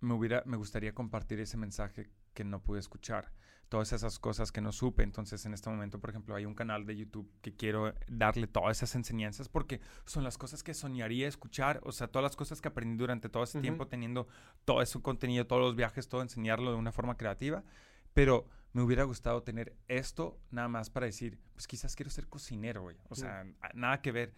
me, 0.00 0.14
hubiera, 0.14 0.44
me 0.46 0.56
gustaría 0.56 0.94
compartir 0.94 1.40
ese 1.40 1.56
mensaje 1.56 2.08
que 2.34 2.44
no 2.44 2.62
pude 2.62 2.78
escuchar 2.78 3.32
todas 3.72 3.90
esas 3.94 4.18
cosas 4.18 4.52
que 4.52 4.60
no 4.60 4.70
supe. 4.70 5.02
Entonces, 5.02 5.46
en 5.46 5.54
este 5.54 5.70
momento, 5.70 5.98
por 5.98 6.10
ejemplo, 6.10 6.34
hay 6.34 6.44
un 6.44 6.54
canal 6.54 6.84
de 6.84 6.94
YouTube 6.94 7.32
que 7.40 7.56
quiero 7.56 7.94
darle 8.06 8.46
todas 8.46 8.76
esas 8.76 8.94
enseñanzas 8.96 9.48
porque 9.48 9.80
son 10.04 10.24
las 10.24 10.36
cosas 10.36 10.62
que 10.62 10.74
soñaría 10.74 11.26
escuchar, 11.26 11.80
o 11.82 11.90
sea, 11.90 12.08
todas 12.08 12.22
las 12.22 12.36
cosas 12.36 12.60
que 12.60 12.68
aprendí 12.68 12.98
durante 12.98 13.30
todo 13.30 13.44
ese 13.44 13.62
tiempo 13.62 13.88
teniendo 13.88 14.28
todo 14.66 14.82
ese 14.82 15.00
contenido, 15.00 15.46
todos 15.46 15.62
los 15.62 15.74
viajes, 15.74 16.06
todo 16.06 16.20
enseñarlo 16.20 16.70
de 16.70 16.76
una 16.76 16.92
forma 16.92 17.16
creativa. 17.16 17.64
Pero 18.12 18.46
me 18.74 18.82
hubiera 18.82 19.04
gustado 19.04 19.42
tener 19.42 19.74
esto 19.88 20.38
nada 20.50 20.68
más 20.68 20.90
para 20.90 21.06
decir, 21.06 21.38
pues 21.54 21.66
quizás 21.66 21.96
quiero 21.96 22.10
ser 22.10 22.28
cocinero, 22.28 22.82
güey. 22.82 22.98
O 23.08 23.14
sea, 23.14 23.46
nada 23.72 24.02
que 24.02 24.12
ver. 24.12 24.34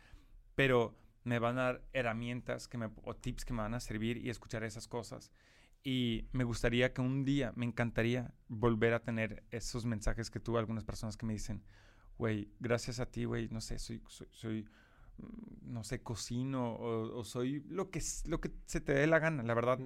Pero 0.55 0.97
me 1.25 1.41
van 1.41 1.59
a 1.59 1.63
dar 1.63 1.83
herramientas 1.93 2.69
que 2.69 2.79
me, 2.79 2.89
o 3.03 3.17
tips 3.17 3.45
que 3.45 3.53
me 3.53 3.63
van 3.63 3.75
a 3.75 3.81
servir 3.81 4.17
y 4.17 4.31
escuchar 4.31 4.63
esas 4.63 4.87
cosas. 4.87 5.33
Y 5.85 6.27
me 6.33 6.45
gustaría 6.45 6.93
que 6.93 7.03
un 7.03 7.25
día, 7.25 7.53
me 7.57 7.67
encantaría 7.67 8.33
volver 8.49 8.95
a 8.95 9.01
tener 9.01 9.45
esos 9.51 9.85
mensajes 9.85 10.31
que 10.31 10.41
tuve 10.41 10.59
algunas 10.59 10.83
personas 10.83 11.17
que 11.17 11.27
me 11.27 11.35
dicen, 11.35 11.63
güey, 12.19 12.51
gracias 12.59 13.01
a 13.01 13.07
ti, 13.07 13.25
güey, 13.25 13.49
no 13.51 13.61
sé, 13.61 13.79
soy, 13.79 14.03
soy, 14.09 14.67
mm, 15.19 15.73
no 15.73 15.85
sé, 15.85 16.03
cocino 16.03 16.75
o, 16.75 17.23
soy 17.25 17.61
lo 17.69 17.91
que, 17.91 18.01
lo 18.27 18.41
que 18.41 18.51
se 18.65 18.81
te 18.81 18.95
dé 18.95 19.07
la 19.07 19.19
gana, 19.19 19.43
la 19.43 19.55
verdad 19.55 19.79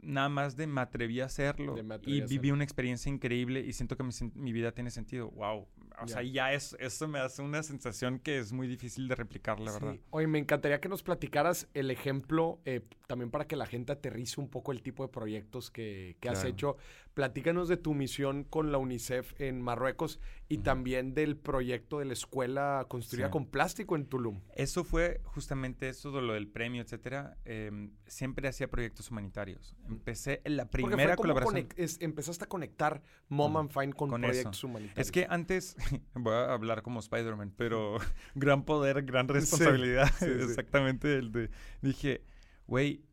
nada 0.00 0.28
más 0.28 0.56
de 0.56 0.66
me 0.66 0.80
atreví 0.80 1.20
a 1.20 1.26
hacerlo 1.26 1.76
y 2.04 2.20
viví 2.22 2.50
una 2.50 2.64
experiencia 2.64 3.10
increíble 3.10 3.60
y 3.60 3.72
siento 3.72 3.96
que 3.96 4.04
mi, 4.34 4.52
vida 4.52 4.72
tiene 4.72 4.90
sentido. 4.90 5.30
Wow. 5.30 5.66
O 6.00 6.06
sea, 6.06 6.22
ya 6.22 6.52
es, 6.52 6.76
eso 6.78 7.08
me 7.08 7.18
hace 7.18 7.42
una 7.42 7.62
sensación 7.62 8.18
que 8.20 8.38
es 8.38 8.52
muy 8.52 8.68
difícil 8.68 9.08
de 9.08 9.16
replicar, 9.16 9.58
la 9.58 9.72
verdad. 9.72 9.96
Oye, 10.10 10.26
me 10.26 10.38
encantaría 10.38 10.80
que 10.80 10.88
nos 10.88 11.02
platicaras 11.02 11.68
el 11.74 11.90
ejemplo, 11.90 12.60
eh, 12.64 12.82
también 13.08 13.30
para 13.30 13.46
que 13.46 13.56
la 13.56 13.66
gente 13.66 13.90
aterrice 13.90 14.38
un 14.40 14.48
poco 14.48 14.70
el 14.70 14.82
tipo 14.82 15.02
de 15.02 15.08
proyectos 15.08 15.70
que, 15.70 16.16
has 16.28 16.44
hecho. 16.44 16.76
Platícanos 17.14 17.68
de 17.68 17.78
tu 17.78 17.94
misión 17.94 18.44
con 18.44 18.70
la 18.70 18.78
UNICEF 18.78 19.32
en 19.40 19.60
Marruecos 19.60 20.20
y 20.48 20.58
también 20.58 21.14
del 21.14 21.36
proyecto 21.36 21.98
de 21.98 22.04
la 22.04 22.12
escuela 22.12 22.84
construida 22.86 23.30
con 23.30 23.46
plástico 23.46 23.96
en 23.96 24.04
Tulum. 24.04 24.40
Eso 24.54 24.84
fue 24.84 25.20
justamente 25.24 25.88
eso 25.88 26.12
de 26.12 26.22
lo 26.22 26.34
del 26.34 26.46
premio, 26.48 26.82
etcétera. 26.82 27.38
Em, 27.44 27.90
siempre 28.06 28.46
hacía 28.46 28.68
proyectos 28.68 29.10
humanitarios. 29.10 29.74
Empecé 29.88 30.42
en 30.44 30.56
la 30.56 30.70
primera 30.70 31.16
colaboración. 31.16 31.66
empezaste 32.00 32.44
a 32.44 32.48
conectar 32.48 33.02
Mom 33.28 33.56
and 33.56 33.70
Fine 33.70 33.94
con, 33.94 34.10
proyectos 34.10 34.62
humanitarios. 34.62 35.06
Es 35.06 35.10
que 35.10 35.26
antes, 35.28 35.76
voy 36.14 36.34
a 36.34 36.52
hablar 36.52 36.82
como 36.82 37.00
Spider-Man, 37.00 37.54
pero 37.56 37.96
gran 38.34 38.64
poder, 38.64 39.02
gran 39.02 39.28
responsabilidad. 39.28 40.10
Exactamente. 40.22 41.16
El 41.16 41.32
de, 41.32 41.50
dije, 41.80 42.22
güey, 42.68 43.04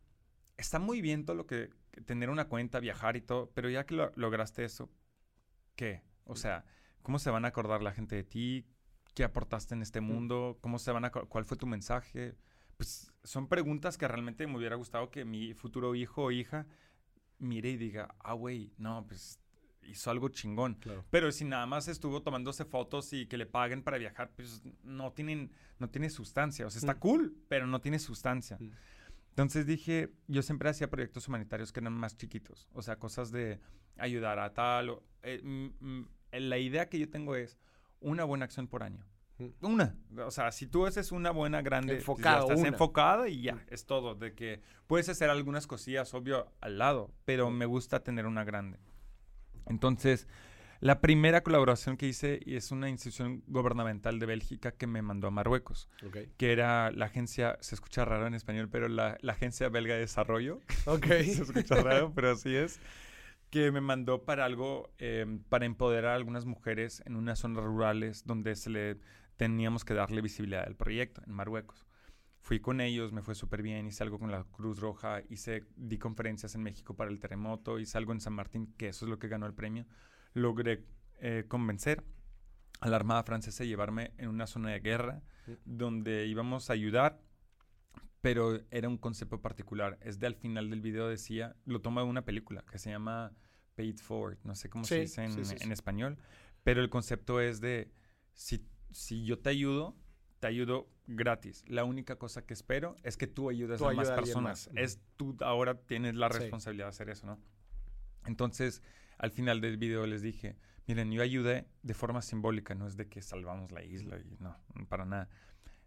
está 0.57 0.77
muy 0.77 1.01
bien 1.01 1.25
todo 1.25 1.35
lo 1.35 1.47
que 1.47 1.71
tener 2.05 2.29
una 2.29 2.47
cuenta, 2.47 2.79
viajar 2.79 3.15
y 3.15 3.21
todo, 3.21 3.49
pero 3.55 3.69
ya 3.69 3.85
que 3.87 3.95
lo, 3.95 4.11
lograste 4.15 4.63
eso, 4.63 4.91
¿qué? 5.75 6.03
O 6.25 6.35
sea, 6.35 6.65
¿cómo 7.01 7.17
se 7.17 7.31
van 7.31 7.45
a 7.45 7.47
acordar 7.47 7.81
la 7.81 7.93
gente 7.93 8.15
de 8.15 8.23
ti? 8.23 8.67
¿Qué 9.15 9.23
aportaste 9.23 9.73
en 9.73 9.81
este 9.81 10.01
mundo? 10.01 10.59
¿Cómo 10.61 10.77
se 10.77 10.91
van 10.91 11.05
a 11.05 11.11
cuál 11.11 11.45
fue 11.45 11.57
tu 11.57 11.65
mensaje? 11.65 12.35
Pues 12.77 13.11
son 13.23 13.47
preguntas 13.47 13.97
que 13.97 14.07
realmente 14.07 14.45
me 14.45 14.57
hubiera 14.57 14.75
gustado 14.75 15.09
que 15.09 15.25
mi 15.25 15.53
futuro 15.53 15.95
hijo 15.95 16.25
o 16.25 16.31
hija 16.31 16.67
mire 17.39 17.69
y 17.69 17.77
diga, 17.77 18.15
ah, 18.19 18.33
güey, 18.33 18.73
no, 18.77 19.05
pues 19.07 19.39
hizo 19.83 20.11
algo 20.11 20.29
chingón. 20.29 20.77
Pero 21.09 21.31
si 21.31 21.45
nada 21.45 21.65
más 21.65 21.87
estuvo 21.87 22.21
tomándose 22.21 22.65
fotos 22.65 23.13
y 23.13 23.27
que 23.27 23.37
le 23.37 23.45
paguen 23.45 23.83
para 23.83 23.97
viajar, 23.97 24.31
pues 24.35 24.63
no 24.83 25.11
tienen, 25.13 25.51
no 25.79 25.89
tiene 25.89 26.09
sustancia. 26.09 26.65
O 26.65 26.69
sea, 26.69 26.79
está 26.79 26.95
mm. 26.95 26.99
cool, 26.99 27.37
pero 27.47 27.67
no 27.67 27.81
tiene 27.81 27.99
sustancia. 27.99 28.57
Mm. 28.59 28.71
Entonces 29.35 29.65
dije, 29.65 30.13
yo 30.27 30.41
siempre 30.41 30.69
hacía 30.69 30.89
proyectos 30.89 31.27
humanitarios 31.27 31.73
que 31.73 31.81
eran 31.81 31.91
más 31.91 32.15
chiquitos, 32.15 32.69
o 32.71 32.81
sea, 32.81 32.97
cosas 32.97 33.31
de 33.31 33.59
ayudar 33.97 34.39
a 34.39 34.53
tal. 34.53 34.91
O, 34.91 35.03
eh, 35.23 35.41
la 36.31 36.57
idea 36.57 36.87
que 36.87 36.97
yo 36.97 37.09
tengo 37.09 37.35
es 37.35 37.59
una 37.99 38.23
buena 38.23 38.45
acción 38.45 38.69
por 38.69 38.81
año. 38.81 39.05
Una. 39.59 39.93
O 40.25 40.31
sea, 40.31 40.53
si 40.53 40.67
tú 40.67 40.85
haces 40.85 41.11
una 41.11 41.31
buena, 41.31 41.61
grande, 41.61 41.95
enfocada, 41.95 42.43
estás 42.43 42.63
enfocada 42.63 43.27
y 43.27 43.41
ya, 43.41 43.61
es 43.67 43.85
todo. 43.85 44.15
De 44.15 44.33
que 44.33 44.61
puedes 44.87 45.09
hacer 45.09 45.29
algunas 45.29 45.67
cosillas, 45.67 46.13
obvio, 46.13 46.49
al 46.61 46.77
lado, 46.77 47.11
pero 47.25 47.49
me 47.49 47.65
gusta 47.65 48.01
tener 48.03 48.27
una 48.27 48.45
grande. 48.45 48.79
Entonces, 49.65 50.29
la 50.79 51.01
primera 51.01 51.41
colaboración 51.41 51.97
que 51.97 52.07
hice 52.07 52.39
es 52.45 52.71
una 52.71 52.89
institución 52.89 53.43
gubernamental 53.47 54.19
de 54.19 54.25
Bélgica 54.25 54.71
que 54.71 54.87
me 54.87 55.01
mandó 55.01 55.27
a 55.27 55.31
Marruecos, 55.31 55.89
que 56.37 56.51
era 56.51 56.91
la 56.91 57.05
agencia, 57.05 57.57
se 57.61 57.75
escucha 57.75 58.05
raro 58.05 58.27
en 58.27 58.33
español, 58.33 58.69
pero 58.69 58.87
la, 58.87 59.17
agencia 59.27 59.69
belga 59.69 59.95
de 59.95 60.01
desarrollo. 60.01 60.59
Ok. 60.85 61.05
se 61.07 61.43
escucha 61.43 61.75
raro, 61.75 62.11
pero 62.13 62.31
así 62.31 62.55
es 62.55 62.79
que 63.49 63.71
me 63.71 63.79
mandó 63.79 64.25
para 64.25 64.43
algo, 64.43 64.91
em, 64.97 65.39
para 65.39 65.65
empoderar 65.65 66.11
a 66.11 66.15
algunas 66.15 66.45
mujeres 66.45 67.01
en 67.05 67.15
unas 67.15 67.39
zonas 67.39 67.63
rurales 67.63 68.25
donde 68.25 68.55
se 68.55 68.69
le 68.69 68.97
teníamos 69.37 69.85
que 69.85 69.93
darle 69.93 70.21
visibilidad 70.21 70.65
al 70.65 70.75
proyecto, 70.75 71.21
en 71.25 71.31
Marruecos. 71.31 71.85
Fui 72.41 72.59
con 72.59 72.81
ellos, 72.81 73.11
me 73.11 73.21
fue 73.21 73.33
súper 73.33 73.61
bien, 73.61 73.87
hice 73.87 74.03
algo 74.03 74.19
con 74.19 74.29
la 74.29 74.43
Cruz 74.43 74.79
Roja, 74.79 75.21
hice, 75.29 75.63
di 75.75 75.97
conferencias 75.97 76.53
en 76.55 76.63
México 76.63 76.95
para 76.95 77.09
el 77.09 77.19
terremoto, 77.19 77.79
hice 77.79 77.97
algo 77.97 78.11
en 78.11 78.19
San 78.19 78.33
Martín, 78.33 78.73
que 78.77 78.89
eso 78.89 79.05
es 79.05 79.09
lo 79.09 79.19
que 79.19 79.27
ganó 79.27 79.45
el 79.45 79.53
premio. 79.53 79.85
Logré 80.35 80.85
eh, 81.19 81.45
convencer 81.47 82.03
a 82.79 82.89
la 82.89 82.97
Armada 82.97 83.23
Francesa 83.23 83.63
de 83.63 83.69
llevarme 83.69 84.11
en 84.17 84.29
una 84.29 84.45
zona 84.45 84.69
de 84.69 84.79
guerra 84.79 85.23
donde 85.65 86.27
íbamos 86.27 86.69
a 86.69 86.73
ayudar 86.73 87.19
pero 88.25 88.59
era 88.71 88.89
un 88.89 88.97
concepto 88.97 89.39
particular. 89.39 89.99
Es 90.01 90.17
de 90.17 90.25
al 90.25 90.33
final 90.33 90.71
del 90.71 90.81
video 90.81 91.07
decía, 91.07 91.55
lo 91.65 91.81
toma 91.81 92.01
de 92.01 92.07
una 92.07 92.25
película 92.25 92.65
que 92.71 92.79
se 92.79 92.89
llama 92.89 93.31
Paid 93.75 93.99
Forward, 93.99 94.39
no 94.43 94.55
sé 94.55 94.67
cómo 94.67 94.83
se 94.83 95.01
dice 95.01 95.23
en, 95.23 95.71
español, 95.71 96.17
pero 96.63 96.81
el 96.81 96.89
concepto 96.89 97.39
es 97.39 97.61
de, 97.61 97.91
si, 98.33 98.67
si 98.89 99.25
yo 99.25 99.37
te 99.37 99.51
ayudo, 99.51 99.95
te 100.39 100.47
ayudo 100.47 100.89
gratis. 101.05 101.63
La 101.67 101.83
única 101.83 102.15
cosa 102.15 102.43
que 102.43 102.55
espero 102.55 102.95
es 103.03 103.15
que 103.15 103.27
tú 103.27 103.47
ayudes 103.47 103.79
a 103.79 103.91
más 103.91 104.09
personas. 104.09 104.71
Es 104.73 104.99
tú 105.17 105.37
ahora 105.41 105.79
tienes 105.81 106.15
la 106.15 106.27
responsabilidad 106.27 106.87
de 106.87 106.89
hacer 106.89 107.09
eso, 107.11 107.27
¿no? 107.27 107.39
Entonces, 108.25 108.81
al 109.17 109.31
final 109.31 109.61
del 109.61 109.77
video 109.77 110.05
les 110.05 110.21
dije, 110.21 110.57
miren, 110.87 111.11
yo 111.11 111.21
ayudé 111.21 111.67
de 111.83 111.93
forma 111.93 112.21
simbólica, 112.21 112.75
no 112.75 112.87
es 112.87 112.97
de 112.97 113.07
que 113.07 113.21
salvamos 113.21 113.71
la 113.71 113.83
isla 113.83 114.17
y 114.19 114.37
no, 114.39 114.57
para 114.87 115.05
nada. 115.05 115.29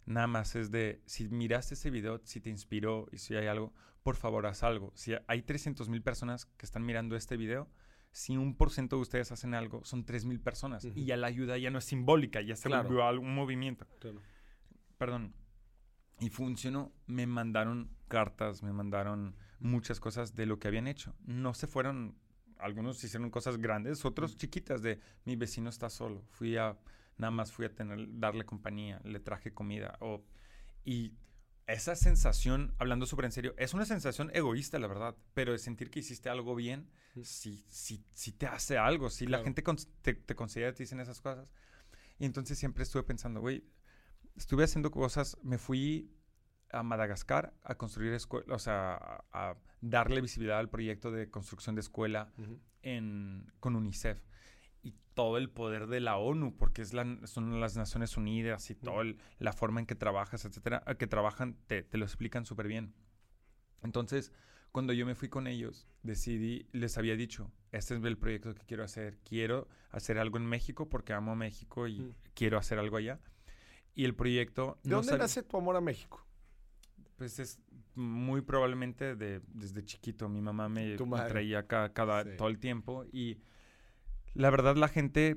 Nada 0.05 0.27
más 0.27 0.55
es 0.55 0.71
de, 0.71 1.01
si 1.05 1.29
miraste 1.29 1.75
ese 1.75 1.91
video, 1.91 2.19
si 2.23 2.41
te 2.41 2.49
inspiró 2.49 3.07
y 3.11 3.19
si 3.19 3.35
hay 3.35 3.47
algo, 3.47 3.73
por 4.01 4.15
favor 4.15 4.47
haz 4.47 4.63
algo. 4.63 4.91
Si 4.95 5.13
hay 5.27 5.41
300 5.43 5.87
mil 5.89 6.01
personas 6.01 6.45
que 6.45 6.65
están 6.65 6.85
mirando 6.85 7.15
este 7.15 7.37
video, 7.37 7.69
si 8.11 8.37
un 8.37 8.55
por 8.55 8.71
ciento 8.71 8.95
de 8.95 9.03
ustedes 9.03 9.31
hacen 9.31 9.53
algo, 9.53 9.83
son 9.85 10.05
3 10.05 10.25
mil 10.25 10.39
personas. 10.39 10.83
Y 10.83 11.05
ya 11.05 11.17
la 11.17 11.27
ayuda 11.27 11.57
ya 11.57 11.69
no 11.69 11.77
es 11.77 11.85
simbólica, 11.85 12.41
ya 12.41 12.55
se 12.55 12.69
volvió 12.69 13.03
algún 13.03 13.35
movimiento. 13.35 13.85
Perdón. 14.97 15.33
Y 16.19 16.29
funcionó. 16.29 16.91
Me 17.05 17.27
mandaron 17.27 17.91
cartas, 18.07 18.63
me 18.63 18.73
mandaron 18.73 19.35
muchas 19.59 19.99
cosas 19.99 20.35
de 20.35 20.45
lo 20.45 20.59
que 20.59 20.67
habían 20.67 20.87
hecho. 20.87 21.15
No 21.25 21.53
se 21.53 21.67
fueron, 21.67 22.15
algunos 22.59 23.03
hicieron 23.03 23.29
cosas 23.29 23.57
grandes, 23.57 24.05
otros 24.05 24.37
chiquitas 24.37 24.81
de 24.81 24.99
mi 25.25 25.35
vecino 25.35 25.69
está 25.69 25.89
solo. 25.89 26.23
Fui 26.29 26.57
a 26.57 26.77
nada 27.19 27.31
más 27.31 27.51
fui 27.51 27.65
a 27.65 27.75
tener, 27.75 28.07
darle 28.19 28.45
compañía, 28.45 28.99
le 29.03 29.19
traje 29.19 29.53
comida. 29.53 29.97
O, 29.99 30.23
y 30.83 31.13
esa 31.67 31.95
sensación, 31.95 32.73
hablando 32.79 33.05
súper 33.05 33.25
en 33.25 33.31
serio, 33.31 33.53
es 33.57 33.73
una 33.73 33.85
sensación 33.85 34.31
egoísta, 34.33 34.79
la 34.79 34.87
verdad, 34.87 35.15
pero 35.33 35.51
de 35.51 35.59
sentir 35.59 35.91
que 35.91 35.99
hiciste 35.99 36.29
algo 36.29 36.55
bien, 36.55 36.89
si, 37.21 37.63
si, 37.69 38.03
si 38.13 38.31
te 38.31 38.47
hace 38.47 38.77
algo, 38.77 39.09
si 39.09 39.27
la 39.27 39.43
gente 39.43 39.61
te, 40.01 40.13
te, 40.13 40.35
considera, 40.35 40.73
te 40.73 40.83
dicen 40.83 40.99
esas 40.99 41.21
cosas. 41.21 41.47
Y 42.17 42.25
entonces 42.25 42.57
siempre 42.57 42.83
estuve 42.83 43.03
pensando, 43.03 43.41
güey, 43.41 43.63
estuve 44.35 44.63
haciendo 44.63 44.89
cosas, 44.89 45.37
me 45.43 45.57
fui 45.57 46.09
a 46.71 46.83
Madagascar 46.83 47.53
a 47.63 47.75
construir 47.75 48.13
escuela, 48.13 48.53
o 48.53 48.59
sea, 48.59 49.23
a, 49.31 49.55
darle 49.81 50.21
visibilidad 50.21 50.59
al 50.59 50.69
proyecto 50.69 51.11
de 51.11 51.29
construcción 51.29 51.75
de 51.75 51.81
escuela 51.81 52.31
en, 52.81 53.51
con 53.59 53.75
UNICEF 53.75 54.19
y 54.83 54.93
todo 55.13 55.37
el 55.37 55.49
poder 55.49 55.87
de 55.87 55.99
la 55.99 56.17
ONU, 56.17 56.55
porque 56.57 56.81
es 56.81 56.93
la, 56.93 57.05
son 57.25 57.59
las 57.59 57.77
Naciones 57.77 58.17
Unidas 58.17 58.69
y 58.69 58.75
toda 58.75 59.03
la 59.39 59.53
forma 59.53 59.79
en 59.79 59.85
que 59.85 59.95
trabajas, 59.95 60.45
etcétera, 60.45 60.83
que 60.97 61.07
trabajan, 61.07 61.57
te, 61.67 61.83
te 61.83 61.97
lo 61.97 62.05
explican 62.05 62.45
súper 62.45 62.67
bien. 62.67 62.93
Entonces, 63.81 64.33
cuando 64.71 64.93
yo 64.93 65.05
me 65.05 65.15
fui 65.15 65.29
con 65.29 65.47
ellos, 65.47 65.87
decidí, 66.03 66.67
les 66.71 66.97
había 66.97 67.15
dicho, 67.15 67.51
este 67.71 67.95
es 67.95 68.03
el 68.03 68.17
proyecto 68.17 68.53
que 68.53 68.63
quiero 68.65 68.83
hacer. 68.83 69.17
Quiero 69.23 69.67
hacer 69.89 70.19
algo 70.19 70.37
en 70.37 70.45
México 70.45 70.89
porque 70.89 71.13
amo 71.13 71.35
México 71.35 71.87
y 71.87 72.15
quiero 72.33 72.57
hacer 72.57 72.79
algo 72.79 72.97
allá. 72.97 73.19
Y 73.95 74.05
el 74.05 74.15
proyecto... 74.15 74.77
¿De 74.83 74.91
dónde 74.91 75.17
nace 75.17 75.43
tu 75.43 75.57
amor 75.57 75.75
a 75.75 75.81
México? 75.81 76.25
Pues 77.19 77.37
es 77.37 77.59
muy 77.95 78.39
probablemente 78.41 79.15
de, 79.15 79.41
desde 79.49 79.83
chiquito. 79.83 80.29
Mi 80.29 80.41
mamá 80.41 80.69
me, 80.69 80.95
traía 81.27 81.59
acá 81.59 81.91
cada, 81.91 82.23
todo 82.37 82.47
el 82.47 82.59
tiempo 82.59 83.05
y 83.11 83.39
la 84.33 84.49
verdad, 84.49 84.77
la 84.77 84.87
gente, 84.87 85.35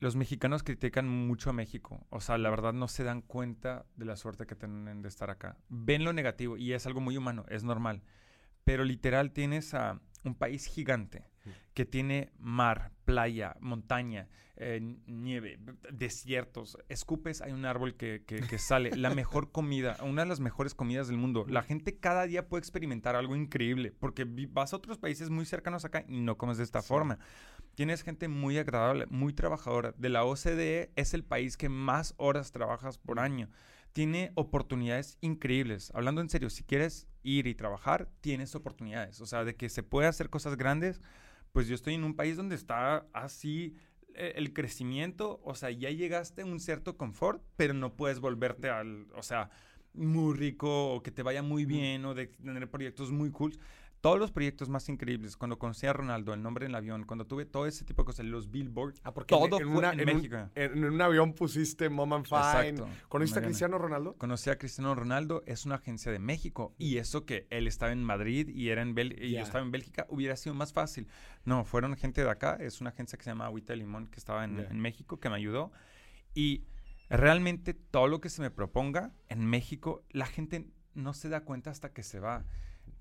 los 0.00 0.16
mexicanos 0.16 0.64
critican 0.64 1.08
mucho 1.08 1.50
a 1.50 1.52
México. 1.52 2.04
O 2.10 2.20
sea, 2.20 2.36
la 2.36 2.50
verdad 2.50 2.72
no 2.72 2.88
se 2.88 3.04
dan 3.04 3.22
cuenta 3.22 3.86
de 3.94 4.06
la 4.06 4.16
suerte 4.16 4.44
que 4.44 4.56
tienen 4.56 5.02
de 5.02 5.08
estar 5.08 5.30
acá. 5.30 5.56
Ven 5.68 6.02
lo 6.02 6.12
negativo 6.12 6.56
y 6.56 6.72
es 6.72 6.84
algo 6.84 7.00
muy 7.00 7.16
humano, 7.16 7.46
es 7.48 7.62
normal. 7.62 8.02
Pero 8.64 8.82
literal 8.82 9.30
tienes 9.30 9.72
a 9.72 10.00
un 10.24 10.34
país 10.34 10.66
gigante 10.66 11.26
que 11.74 11.84
tiene 11.84 12.32
mar, 12.38 12.92
playa, 13.04 13.56
montaña, 13.60 14.28
eh, 14.56 14.80
nieve, 15.06 15.58
desiertos. 15.90 16.78
Escupes, 16.88 17.42
hay 17.42 17.52
un 17.52 17.64
árbol 17.64 17.96
que, 17.96 18.22
que, 18.24 18.58
sale. 18.58 18.96
La 18.96 19.10
mejor 19.10 19.50
comida, 19.50 19.96
una 20.02 20.22
de 20.22 20.28
las 20.28 20.40
mejores 20.40 20.74
comidas 20.74 21.08
del 21.08 21.16
mundo. 21.16 21.44
La 21.48 21.62
gente 21.62 21.98
cada 21.98 22.26
día 22.26 22.48
puede 22.48 22.60
experimentar 22.60 23.16
algo 23.16 23.34
increíble 23.34 23.92
porque 23.92 24.24
vas 24.24 24.72
a 24.72 24.76
otros 24.76 24.98
países 24.98 25.30
muy 25.30 25.44
cercanos 25.44 25.84
acá 25.84 26.04
y 26.08 26.20
no 26.20 26.38
comes 26.38 26.58
de 26.58 26.64
esta 26.64 26.82
forma. 26.82 27.18
Tienes 27.74 28.02
gente 28.02 28.28
muy 28.28 28.56
agradable, 28.58 29.06
muy 29.06 29.32
trabajadora. 29.32 29.92
De 29.98 30.08
la 30.08 30.24
OCDE 30.24 30.92
es 30.94 31.14
el 31.14 31.24
país 31.24 31.56
que 31.56 31.68
más 31.68 32.14
horas 32.16 32.52
trabajas 32.52 32.98
por 32.98 33.18
año. 33.18 33.50
Tiene 33.92 34.30
oportunidades 34.36 35.18
increíbles. 35.20 35.90
Hablando 35.94 36.20
en 36.20 36.28
serio, 36.28 36.50
si 36.50 36.62
quieres 36.62 37.08
ir 37.24 37.48
y 37.48 37.54
trabajar, 37.54 38.08
tienes 38.20 38.54
oportunidades. 38.54 39.20
O 39.20 39.26
sea, 39.26 39.44
de 39.44 39.56
que 39.56 39.68
se 39.68 39.82
puede 39.82 40.06
hacer 40.06 40.30
cosas 40.30 40.56
grandes, 40.56 41.00
pues 41.54 41.68
yo 41.68 41.76
estoy 41.76 41.94
en 41.94 42.02
un 42.02 42.16
país 42.16 42.36
donde 42.36 42.56
está 42.56 43.06
así 43.12 43.76
eh, 44.14 44.32
el 44.34 44.52
crecimiento, 44.52 45.40
o 45.44 45.54
sea, 45.54 45.70
ya 45.70 45.88
llegaste 45.88 46.42
a 46.42 46.46
un 46.46 46.58
cierto 46.58 46.96
confort, 46.96 47.40
pero 47.54 47.74
no 47.74 47.94
puedes 47.94 48.18
volverte 48.18 48.70
al, 48.70 49.06
o 49.14 49.22
sea, 49.22 49.50
muy 49.92 50.34
rico 50.34 50.92
o 50.92 51.00
que 51.00 51.12
te 51.12 51.22
vaya 51.22 51.42
muy 51.42 51.64
bien 51.64 52.04
o 52.06 52.14
de 52.14 52.26
tener 52.26 52.68
proyectos 52.68 53.12
muy 53.12 53.30
cool 53.30 53.56
todos 54.04 54.18
los 54.18 54.32
proyectos 54.32 54.68
más 54.68 54.86
increíbles, 54.90 55.34
cuando 55.34 55.58
conocí 55.58 55.86
a 55.86 55.94
Ronaldo, 55.94 56.34
el 56.34 56.42
nombre 56.42 56.66
en 56.66 56.72
el 56.72 56.76
avión, 56.76 57.04
cuando 57.04 57.26
tuve 57.26 57.46
todo 57.46 57.64
ese 57.64 57.86
tipo 57.86 58.02
de 58.02 58.06
cosas, 58.08 58.26
los 58.26 58.50
billboards, 58.50 59.00
ah, 59.02 59.14
porque 59.14 59.34
todo 59.34 59.58
en, 59.58 59.72
fue 59.72 59.88
en, 59.92 60.04
México. 60.04 60.36
en, 60.54 60.84
un 60.84 61.00
avión 61.00 61.32
pusiste 61.32 61.88
Mom 61.88 62.12
and 62.12 62.26
Fine. 62.26 62.68
Exacto. 62.68 62.88
¿Conociste 63.08 63.38
a 63.38 63.42
Cristiano 63.42 63.78
Ronaldo? 63.78 64.14
Conocí 64.18 64.50
a 64.50 64.58
Cristiano 64.58 64.94
Ronaldo, 64.94 65.42
es 65.46 65.64
una 65.64 65.76
agencia 65.76 66.12
de 66.12 66.18
México. 66.18 66.74
Y 66.76 66.98
eso 66.98 67.24
que 67.24 67.46
él 67.48 67.66
estaba 67.66 67.92
en 67.92 68.04
Madrid 68.04 68.50
y, 68.50 68.68
era 68.68 68.82
en 68.82 68.94
y 68.98 69.30
yo 69.30 69.40
estaba 69.40 69.64
en 69.64 69.70
Bélgica, 69.70 70.04
hubiera 70.10 70.36
sido 70.36 70.54
más 70.54 70.74
fácil. 70.74 71.08
No, 71.46 71.64
fueron 71.64 71.96
gente 71.96 72.22
de 72.22 72.28
acá, 72.28 72.58
es 72.60 72.82
una 72.82 72.90
agencia 72.90 73.16
que 73.16 73.24
se 73.24 73.30
llama 73.30 73.46
Agüita 73.46 73.74
Limón, 73.74 74.08
que 74.08 74.18
estaba 74.18 74.44
en, 74.44 74.58
en 74.58 74.80
México, 74.80 75.18
que 75.18 75.30
me 75.30 75.36
ayudó. 75.36 75.72
Y 76.34 76.66
realmente 77.08 77.72
todo 77.72 78.08
lo 78.08 78.20
que 78.20 78.28
se 78.28 78.42
me 78.42 78.50
proponga 78.50 79.14
en 79.30 79.46
México, 79.46 80.04
la 80.10 80.26
gente 80.26 80.68
no 80.92 81.14
se 81.14 81.30
da 81.30 81.40
cuenta 81.40 81.70
hasta 81.70 81.94
que 81.94 82.02
se 82.02 82.20
va. 82.20 82.44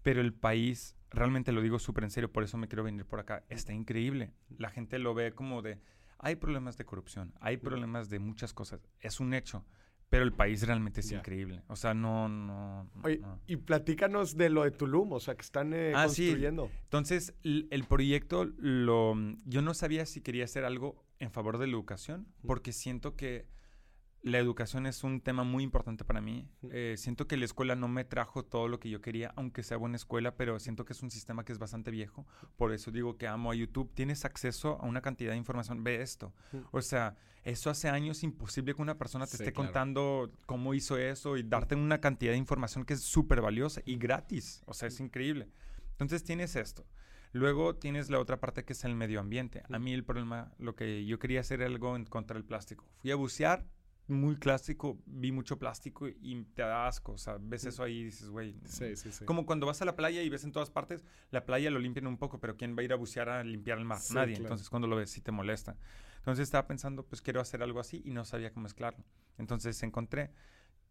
Pero 0.01 0.21
el 0.21 0.33
país, 0.33 0.95
realmente 1.09 1.51
lo 1.51 1.61
digo 1.61 1.79
súper 1.79 2.03
en 2.03 2.11
serio, 2.11 2.31
por 2.31 2.43
eso 2.43 2.57
me 2.57 2.67
quiero 2.67 2.83
venir 2.83 3.05
por 3.05 3.19
acá, 3.19 3.43
está 3.49 3.73
increíble. 3.73 4.33
La 4.57 4.69
gente 4.69 4.99
lo 4.99 5.13
ve 5.13 5.33
como 5.33 5.61
de, 5.61 5.79
hay 6.19 6.35
problemas 6.35 6.77
de 6.77 6.85
corrupción, 6.85 7.33
hay 7.39 7.57
problemas 7.57 8.09
de 8.09 8.19
muchas 8.19 8.53
cosas, 8.53 8.81
es 8.99 9.19
un 9.19 9.33
hecho. 9.33 9.65
Pero 10.09 10.25
el 10.25 10.31
país 10.31 10.61
realmente 10.67 10.99
es 10.99 11.11
increíble. 11.11 11.63
O 11.69 11.75
sea, 11.75 11.95
no, 11.95 12.29
no, 12.29 12.87
Oye, 13.01 13.19
y 13.47 13.55
platícanos 13.55 14.37
de 14.37 14.51
lo 14.51 14.63
de 14.63 14.69
Tulum, 14.69 15.11
o 15.11 15.19
sea, 15.19 15.33
que 15.33 15.41
están 15.41 15.73
eh, 15.73 15.91
ah, 15.95 16.03
construyendo. 16.05 16.69
Entonces, 16.83 17.33
el, 17.41 17.83
proyecto, 17.89 18.45
lo, 18.45 19.15
yo 19.45 19.63
no 19.63 19.73
sabía 19.73 20.05
si 20.05 20.21
quería 20.21 20.43
hacer 20.43 20.65
algo 20.65 21.03
en 21.17 21.31
favor 21.31 21.57
de 21.57 21.65
la 21.65 21.73
educación, 21.73 22.27
porque 22.45 22.73
siento 22.73 23.15
que 23.15 23.47
la 24.23 24.39
educación 24.39 24.85
es 24.85 25.03
un 25.03 25.19
tema 25.19 25.43
muy 25.43 25.65
importante 25.65 26.05
para 26.05 26.21
mí. 26.21 26.47
Eh, 26.71 26.95
siento 26.97 27.27
que 27.27 27.35
la 27.35 27.43
escuela 27.43 27.75
no 27.75 27.89
me 27.89 28.05
trajo 28.05 28.43
todo 28.43 28.69
lo 28.69 28.79
que 28.79 28.89
yo 28.89 29.01
quería, 29.01 29.33
aunque 29.35 29.63
sea 29.63 29.75
buena 29.75 29.97
escuela, 29.97 30.35
pero 30.37 30.59
siento 30.59 30.85
que 30.85 30.93
es 30.93 31.03
un 31.03 31.11
sistema 31.11 31.43
que 31.43 31.51
es 31.51 31.59
bastante 31.59 31.91
viejo. 31.91 32.25
Por 32.55 32.71
eso 32.71 32.89
digo 32.89 33.17
que 33.17 33.27
amo 33.27 33.51
a 33.51 33.55
YouTube. 33.55 33.91
Tienes 33.93 34.23
acceso 34.23 34.79
a 34.81 34.85
una 34.85 35.01
cantidad 35.01 35.31
de 35.31 35.37
información. 35.37 35.83
Ve 35.83 36.01
esto. 36.01 36.33
O 36.71 36.81
sea, 36.81 37.17
eso 37.43 37.69
hace 37.69 37.89
años 37.89 38.23
imposible 38.23 38.73
que 38.73 38.81
una 38.81 38.97
persona 38.97 39.27
te 39.27 39.35
esté 39.35 39.51
contando 39.51 40.31
cómo 40.45 40.73
hizo 40.73 40.97
eso 40.97 41.35
y 41.35 41.43
darte 41.43 41.75
una 41.75 41.99
cantidad 41.99 42.31
de 42.31 42.37
información 42.37 42.85
que 42.85 42.93
es 42.93 43.01
súper 43.01 43.41
valiosa 43.41 43.81
y 43.83 43.97
gratis. 43.97 44.63
O 44.65 44.73
sea, 44.73 44.87
es 44.87 45.01
increíble. 45.01 45.49
Entonces 45.91 46.23
tienes 46.23 46.55
esto. 46.55 46.85
Luego 47.33 47.75
tienes 47.75 48.09
la 48.09 48.19
otra 48.19 48.39
parte 48.39 48.63
que 48.63 48.71
es 48.71 48.83
el 48.85 48.95
medio 48.95 49.19
ambiente. 49.19 49.63
A 49.69 49.79
mí 49.79 49.91
el 49.91 50.05
problema, 50.05 50.53
lo 50.59 50.75
que 50.75 51.03
yo 51.03 51.19
quería 51.19 51.41
hacer 51.41 51.61
algo 51.61 51.97
en 51.97 52.05
contra 52.05 52.35
del 52.35 52.45
plástico. 52.45 52.85
Fui 53.01 53.11
a 53.11 53.15
bucear 53.15 53.65
muy 54.07 54.35
clásico, 54.35 54.97
vi 55.05 55.31
mucho 55.31 55.57
plástico 55.57 56.07
y 56.07 56.43
te 56.55 56.61
da 56.61 56.87
asco. 56.87 57.13
O 57.13 57.17
sea, 57.17 57.37
ves 57.39 57.65
eso 57.65 57.83
ahí 57.83 57.99
y 57.99 58.03
dices, 58.05 58.29
güey. 58.29 58.55
Sí, 58.65 58.95
sí, 58.95 59.11
sí. 59.11 59.25
Como 59.25 59.45
cuando 59.45 59.65
vas 59.65 59.81
a 59.81 59.85
la 59.85 59.95
playa 59.95 60.21
y 60.21 60.29
ves 60.29 60.43
en 60.43 60.51
todas 60.51 60.69
partes, 60.69 61.05
la 61.31 61.45
playa 61.45 61.71
lo 61.71 61.79
limpian 61.79 62.07
un 62.07 62.17
poco, 62.17 62.39
pero 62.39 62.57
¿quién 62.57 62.75
va 62.75 62.81
a 62.81 62.83
ir 62.83 62.93
a 62.93 62.95
bucear 62.95 63.29
a 63.29 63.43
limpiar 63.43 63.77
el 63.77 63.85
mar? 63.85 63.99
Nadie. 64.13 64.35
Entonces, 64.35 64.69
cuando 64.69 64.87
lo 64.87 64.95
ves, 64.95 65.09
sí 65.09 65.21
te 65.21 65.31
molesta. 65.31 65.77
Entonces, 66.17 66.43
estaba 66.43 66.67
pensando, 66.67 67.05
pues 67.05 67.21
quiero 67.21 67.41
hacer 67.41 67.63
algo 67.63 67.79
así 67.79 68.01
y 68.05 68.11
no 68.11 68.25
sabía 68.25 68.51
cómo 68.51 68.63
mezclarlo. 68.63 69.05
Entonces, 69.37 69.81
encontré, 69.83 70.31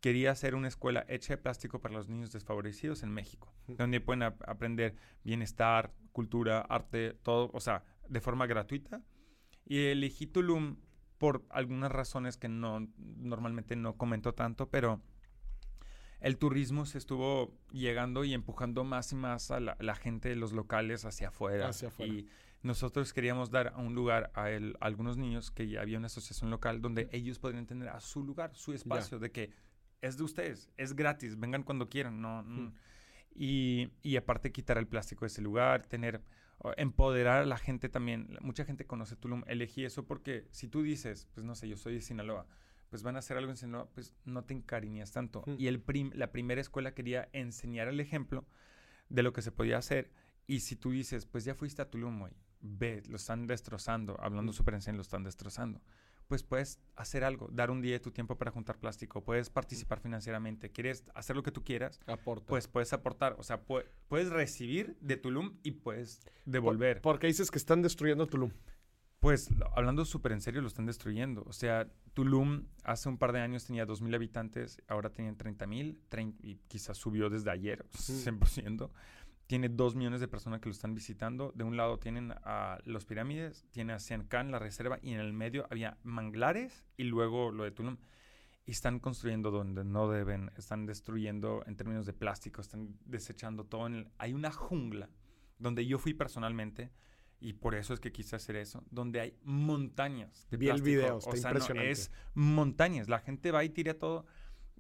quería 0.01 0.31
hacer 0.31 0.55
una 0.55 0.69
escuela 0.69 1.05
hecha 1.09 1.35
de 1.35 1.39
plástico 1.39 1.81
para 1.81 1.95
los 1.95 2.09
niños 2.09 2.33
desfavorecidos 2.33 3.03
en 3.03 3.11
México, 3.11 3.55
donde 3.67 4.01
pueden 4.01 4.23
aprender 4.23 4.97
bienestar, 5.23 5.93
cultura, 6.13 6.61
arte, 6.61 7.15
todo, 7.23 7.51
o 7.53 7.61
sea, 7.61 7.85
de 8.09 8.21
forma 8.21 8.47
gratuita. 8.47 9.03
Y 9.65 9.87
elegí 9.87 10.27
Tulum 10.27 10.77
por 11.23 11.45
algunas 11.51 11.93
razones 11.93 12.37
que 12.37 12.49
no 12.49 12.89
normalmente 12.99 13.77
no 13.77 13.97
comento 13.97 14.35
tanto, 14.35 14.69
pero 14.71 15.01
el 16.19 16.37
turismo 16.37 16.85
se 16.85 16.99
estuvo 16.99 17.57
llegando 17.71 18.25
y 18.25 18.35
empujando 18.35 18.83
más 18.83 19.13
y 19.13 19.15
más 19.15 19.53
a 19.53 19.61
la, 19.61 19.95
gente 19.95 20.31
de 20.31 20.35
los 20.35 20.51
locales 20.51 21.05
hacia 21.05 21.29
afuera. 21.29 21.71
Y 22.01 22.27
nosotros 22.65 23.13
queríamos 23.13 23.53
dar 23.53 23.69
a 23.69 23.77
un 23.77 23.95
lugar 23.95 24.33
a, 24.35 24.47
algunos 24.81 25.17
niños 25.17 25.53
que 25.53 25.69
ya 25.69 25.83
había 25.83 25.97
una 25.97 26.09
asociación 26.09 26.51
local 26.51 26.81
donde 26.81 27.09
ellos 27.13 27.39
podrían 27.39 27.67
tener 27.67 27.89
a 27.91 28.01
su 28.01 28.25
lugar, 28.25 28.53
su 28.57 28.73
espacio, 28.73 29.21
de 29.21 29.31
que 29.31 29.53
es 30.01 30.17
de 30.17 30.25
ustedes, 30.25 30.71
es 30.77 30.97
gratis, 30.97 31.39
vengan 31.39 31.63
cuando 31.63 31.89
quieran, 31.89 32.21
no. 32.21 32.45
y, 33.33 33.93
y, 34.03 34.17
aparte 34.17 34.51
quitar 34.51 34.77
el 34.77 34.89
plástico 34.89 35.25
de 35.25 35.29
ese 35.29 35.41
lugar, 35.41 35.87
tener 35.87 36.21
empoderar 36.77 37.43
a 37.43 37.47
la 37.47 37.59
gente 37.59 37.89
también. 37.89 38.39
Mucha 38.41 38.65
gente 38.65 38.87
conoce 38.87 39.17
Tulum. 39.17 39.43
Elegí 39.47 39.85
eso 39.85 40.07
porque 40.07 40.47
si 40.51 40.69
tú 40.69 40.83
dices, 40.83 41.29
pues 41.35 41.45
no 41.45 41.55
sé, 41.55 41.69
yo 41.69 41.77
soy 41.77 41.95
de 41.95 42.01
Sinaloa, 42.01 42.47
pues 42.89 43.03
van 43.03 43.17
a 43.17 43.21
hacer 43.21 43.37
algo 43.37 43.51
en 43.51 43.57
Sinaloa, 43.57 43.89
pues 43.91 44.15
no 44.25 44.45
te 44.45 44.55
encariñas 44.55 45.13
tanto. 45.13 45.45
Y 45.59 45.67
el 45.67 45.83
la 46.15 46.33
primera 46.33 46.61
escuela 46.61 46.95
quería 46.95 47.29
enseñar 47.33 47.89
el 47.89 48.01
ejemplo 48.01 48.47
de 49.09 49.23
lo 49.23 49.33
que 49.33 49.43
se 49.43 49.53
podía 49.53 49.79
hacer. 49.79 50.11
Y 50.47 50.61
si 50.61 50.77
tú 50.77 50.91
dices, 50.91 51.27
pues 51.27 51.45
ya 51.45 51.55
fuiste 51.55 51.83
a 51.83 51.91
Tulum, 51.91 52.21
güey, 52.21 52.33
ve, 52.61 53.03
lo 53.09 53.17
están 53.17 53.47
destrozando, 53.47 54.21
hablando 54.21 54.53
súper 54.53 54.75
en 54.75 54.83
serio, 54.83 54.97
lo 54.99 55.03
están 55.03 55.25
destrozando 55.25 55.81
pues 56.29 56.43
puedes 56.43 56.79
hacer 56.97 57.25
algo, 57.25 57.49
dar 57.53 57.71
un 57.71 57.83
día 57.83 57.93
de 57.93 58.01
tu 58.01 58.11
tiempo 58.11 58.37
para 58.37 58.51
juntar 58.51 58.79
plástico, 58.79 59.23
puedes 59.23 59.51
participar 59.51 60.01
financieramente, 60.01 60.71
quieres 60.71 61.05
hacer 61.15 61.37
lo 61.37 61.43
que 61.43 61.53
tú 61.53 61.63
quieras, 61.63 62.01
pues 62.47 62.69
puedes 62.69 62.93
aportar, 62.93 63.37
o 63.39 63.43
sea, 63.43 63.63
puedes 63.63 64.31
recibir 64.31 64.97
de 65.01 65.17
Tulum 65.17 65.59
y 65.63 65.73
puedes 65.73 66.21
devolver. 66.45 67.01
¿Por, 67.01 67.19
qué 67.19 67.27
dices 67.27 67.51
que 67.51 67.59
están 67.59 67.83
destruyendo 67.83 68.27
Tulum? 68.27 68.53
Pues 69.21 69.51
hablando 69.77 70.05
súper 70.05 70.33
en 70.33 70.41
serio, 70.41 70.63
lo 70.63 70.67
están 70.67 70.87
destruyendo. 70.87 71.45
O 71.47 71.53
sea, 71.53 71.89
Tulum 72.13 72.67
hace 72.83 73.09
un 73.09 73.19
par 73.19 73.31
de 73.31 73.39
años 73.39 73.65
tenía 73.65 73.87
2.000 73.87 74.17
habitantes, 74.17 74.83
ahora 74.89 75.11
tienen 75.11 75.39
30.000 75.39 76.37
y 76.43 76.57
quizás 76.67 76.99
subió 76.99 77.31
desde 77.31 77.51
ayer, 77.51 77.87
100% 77.93 78.91
tiene 79.47 79.69
dos 79.69 79.95
millones 79.95 80.21
de 80.21 80.29
personas 80.29 80.61
que 80.61 80.69
lo 80.69 80.73
están 80.73 80.95
visitando. 80.95 81.53
De 81.55 81.65
un 81.65 81.77
lado 81.77 81.99
tienen 81.99 82.33
a 82.45 82.79
los 82.85 83.05
pirámides, 83.05 83.67
tiene 83.71 83.93
a 83.93 83.99
Siancán, 83.99 84.51
la 84.51 84.59
reserva, 84.59 84.99
y 85.03 85.13
en 85.13 85.21
el 85.21 85.33
medio 85.33 85.67
había 85.71 85.99
manglares 86.03 86.87
y 86.97 87.05
luego 87.05 87.51
lo 87.51 87.65
de 87.65 87.71
Tulum. 87.71 87.99
Y 88.65 88.71
están 88.71 89.01
construyendo 89.01 89.51
donde 89.51 89.85
no 89.85 90.09
deben, 90.09 90.51
están 90.57 90.87
destruyendo 90.87 91.65
en 91.67 91.77
términos 91.77 92.07
de 92.07 92.13
plástico, 92.13 92.61
están 92.61 92.97
desechando 93.05 93.65
todo. 93.65 93.87
En 93.87 94.11
hay 94.19 94.33
una 94.35 94.53
jungla 94.53 95.11
donde 95.59 95.87
yo 95.87 95.99
fui 95.99 96.15
personalmente, 96.15 96.93
y 97.41 97.55
por 97.55 97.75
eso 97.75 97.93
es 97.93 97.99
que 97.99 98.13
quise 98.13 98.37
hacer 98.37 98.55
eso, 98.55 98.85
donde 98.91 99.21
hay 99.21 99.37
montañas 99.43 100.47
de 100.49 100.57
Vi 100.57 100.69
el 100.69 100.81
video, 100.81 101.19
está 101.19 101.31
o 101.31 101.37
sea, 101.37 101.51
impresionante. 101.51 101.91
es 101.91 102.13
montañas. 102.35 103.09
La 103.09 103.19
gente 103.19 103.51
va 103.51 103.65
y 103.65 103.69
tira 103.69 103.95
todo, 103.95 104.27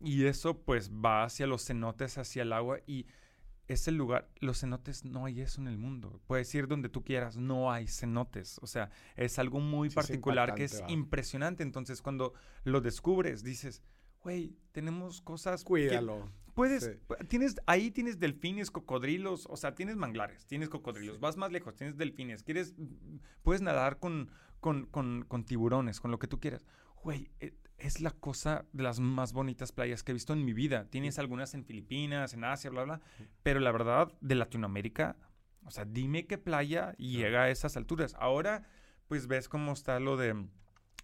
y 0.01 0.25
eso 0.27 0.63
pues 0.63 0.91
va 0.91 1.25
hacia 1.25 1.49
los 1.49 1.67
cenotes, 1.67 2.19
hacia 2.19 2.43
el 2.43 2.53
agua, 2.53 2.79
y 2.87 3.07
es 3.69 3.89
el 3.89 3.97
lugar, 3.97 4.29
los 4.41 4.61
cenotes 4.61 5.05
no 5.05 5.27
hay 5.27 5.41
eso 5.41 5.61
en 5.61 5.69
el 5.69 5.79
mundo. 5.79 6.21
Puedes 6.27 6.55
ir 6.55 6.67
donde 6.67 6.89
tú 6.89 7.03
quieras, 7.03 7.37
no 7.37 7.73
hay 7.73 7.87
cenotes. 7.87 8.59
O 8.63 8.67
sea, 8.67 8.91
es 9.17 9.39
algo 9.39 9.61
muy 9.61 9.91
particular 9.91 10.55
que 10.55 10.65
es 10.65 10.83
impresionante. 10.89 11.63
Entonces, 11.63 12.03
cuando 12.03 12.35
lo 12.65 12.81
descubres, 12.81 13.43
dices, 13.43 13.83
güey, 14.23 14.57
tenemos 14.73 15.21
cosas. 15.21 15.65
Cuídalo. 15.65 16.29
puedes, 16.55 16.99
tienes, 17.29 17.57
ahí 17.67 17.91
tienes 17.91 18.19
delfines, 18.19 18.71
cocodrilos, 18.71 19.47
o 19.49 19.57
sea, 19.57 19.75
tienes 19.75 19.97
manglares, 19.97 20.47
tienes 20.47 20.69
cocodrilos, 20.69 21.21
vas 21.21 21.37
más 21.37 21.53
lejos, 21.53 21.75
tienes 21.77 21.97
delfines, 21.97 22.43
quieres, 22.43 22.75
puedes 23.43 23.63
nadar 23.63 23.99
con, 23.99 24.31
con, 24.61 24.87
con, 24.87 25.25
con 25.25 25.45
tiburones, 25.45 26.01
con 26.01 26.11
lo 26.11 26.19
que 26.19 26.27
tú 26.27 26.41
quieras. 26.41 26.67
Güey, 27.03 27.31
eh, 27.41 27.55
es 27.83 28.01
la 28.01 28.13
cosa 28.13 28.65
de 28.73 28.85
las 28.85 29.01
más 29.01 29.33
bonitas 29.33 29.73
playas 29.73 30.03
que 30.03 30.13
he 30.13 30.15
visto 30.15 30.33
en 30.33 30.45
mi 30.45 30.53
vida. 30.53 30.89
Tienes 30.89 31.19
algunas 31.19 31.55
en 31.55 31.65
Filipinas, 31.65 32.33
en 32.33 32.45
Asia, 32.45 32.71
bla, 32.71 32.85
bla. 32.85 33.01
Pero 33.43 33.61
la 33.61 33.73
verdad, 33.73 34.13
de 34.21 34.37
Latinoamérica, 34.37 35.17
o 35.65 35.71
sea, 35.71 35.85
dime 35.85 36.27
qué 36.27 36.39
playa 36.39 36.93
llega 36.93 37.43
a 37.43 37.51
esas 37.51 37.77
alturas. 37.77 38.15
Ahora, 38.19 38.65
pues 39.09 39.27
ves 39.27 39.49
cómo 39.49 39.73
está 39.73 39.99
lo 40.01 40.17
de... 40.17 40.47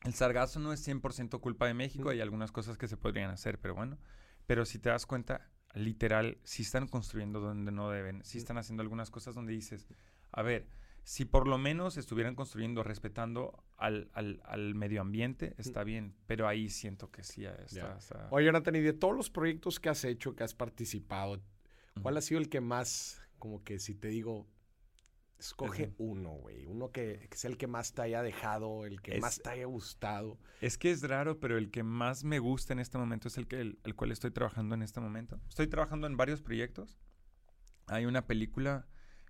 El 0.04 0.14
sargazo 0.14 0.60
no 0.60 0.72
es 0.72 0.86
100% 0.86 1.40
culpa 1.40 1.66
de 1.66 1.74
México, 1.74 2.10
hay 2.10 2.20
algunas 2.20 2.52
cosas 2.52 2.78
que 2.78 2.86
se 2.86 2.96
podrían 2.96 3.30
hacer, 3.30 3.58
pero 3.58 3.74
bueno. 3.74 3.98
Pero 4.46 4.64
si 4.64 4.78
te 4.78 4.90
das 4.90 5.06
cuenta, 5.06 5.50
literal, 5.74 6.38
si 6.44 6.62
están 6.62 6.86
construyendo 6.86 7.40
donde 7.40 7.72
no 7.72 7.90
deben, 7.90 8.24
si 8.24 8.38
están 8.38 8.58
haciendo 8.58 8.82
algunas 8.82 9.10
cosas 9.10 9.34
donde 9.34 9.52
dices, 9.52 9.88
a 10.30 10.42
ver, 10.42 10.68
si 11.08 11.24
por 11.24 11.48
lo 11.48 11.56
menos 11.56 11.96
estuvieran 11.96 12.34
construyendo 12.34 12.82
respetando 12.82 13.64
al, 13.78 14.10
medio 14.74 15.00
ambiente, 15.00 15.54
está 15.56 15.82
bien, 15.82 16.14
pero 16.26 16.46
ahí 16.46 16.68
siento 16.68 17.10
que 17.10 17.24
sí 17.24 17.46
está. 17.46 17.98
Oye, 18.30 18.44
Jonathan, 18.44 18.76
y 18.76 18.80
de 18.80 18.92
todos 18.92 19.16
los 19.16 19.30
proyectos 19.30 19.80
que 19.80 19.88
has 19.88 20.04
hecho, 20.04 20.36
que 20.36 20.44
has 20.44 20.52
participado, 20.52 21.40
¿cuál 22.02 22.18
ha 22.18 22.20
sido 22.20 22.38
el 22.38 22.50
que 22.50 22.60
más, 22.60 23.22
como 23.38 23.64
que 23.64 23.78
si 23.78 23.94
te 23.94 24.08
digo, 24.08 24.46
escoge 25.38 25.94
uno, 25.96 26.32
güey, 26.32 26.66
uno 26.66 26.92
que, 26.92 27.26
es 27.32 27.44
el 27.46 27.56
que 27.56 27.68
más 27.68 27.94
te 27.94 28.02
haya 28.02 28.22
dejado, 28.22 28.84
el 28.84 29.00
que 29.00 29.18
más 29.18 29.40
te 29.40 29.48
haya 29.48 29.64
gustado? 29.64 30.38
Es 30.60 30.76
que 30.76 30.90
es 30.90 31.00
raro, 31.00 31.40
pero 31.40 31.56
el 31.56 31.70
que 31.70 31.84
más 31.84 32.22
me 32.22 32.38
gusta 32.38 32.74
en 32.74 32.80
este 32.80 32.98
momento 32.98 33.28
es 33.28 33.38
el, 33.38 33.48
que, 33.48 33.60
el 33.60 33.94
cual 33.96 34.12
estoy 34.12 34.30
trabajando 34.30 34.74
en 34.74 34.82
este 34.82 35.00
momento. 35.00 35.40
Estoy 35.48 35.68
trabajando 35.68 36.06
en 36.06 36.18
varios 36.18 36.42
proyectos. 36.42 36.98
Hay 37.86 38.04
una 38.04 38.26
película 38.26 38.86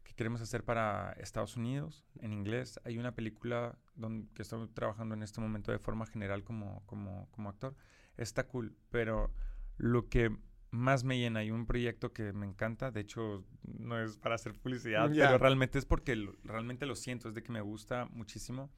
que 0.09 0.15
queremos 0.15 0.41
hacer 0.41 0.65
para 0.65 1.13
Estados 1.19 1.57
Unidos 1.57 2.07
en 2.21 2.33
inglés. 2.33 2.81
Hay 2.85 2.99
una 2.99 3.15
película 3.15 3.79
donde, 3.95 4.27
que 4.33 4.41
estoy 4.41 4.67
trabajando 4.69 5.15
en 5.15 5.23
este 5.23 5.41
momento 5.41 5.71
de 5.71 5.79
forma 5.79 6.07
general 6.07 6.45
como, 6.45 6.83
como, 6.87 7.29
como 7.31 7.51
actor. 7.51 7.77
Está 8.17 8.47
cool, 8.47 8.75
pero 8.91 9.31
lo 9.77 10.09
que 10.09 10.35
más 10.71 11.05
me 11.05 11.19
llena 11.19 11.45
y 11.45 11.51
un 11.51 11.67
proyecto 11.67 12.13
que 12.13 12.33
me 12.33 12.47
encanta, 12.47 12.91
de 12.91 13.01
hecho 13.01 13.45
no 13.63 14.03
es 14.03 14.17
para 14.17 14.35
hacer 14.35 14.55
publicidad, 14.55 15.11
pero 15.11 15.37
realmente 15.37 15.79
es 15.79 15.85
porque 15.85 16.17
realmente 16.43 16.87
lo 16.87 16.97
siento, 16.97 17.29
es 17.29 17.35
de 17.35 17.43
que 17.43 17.53
me 17.53 17.61
gusta 17.61 18.07
muchísimo. 18.07 18.71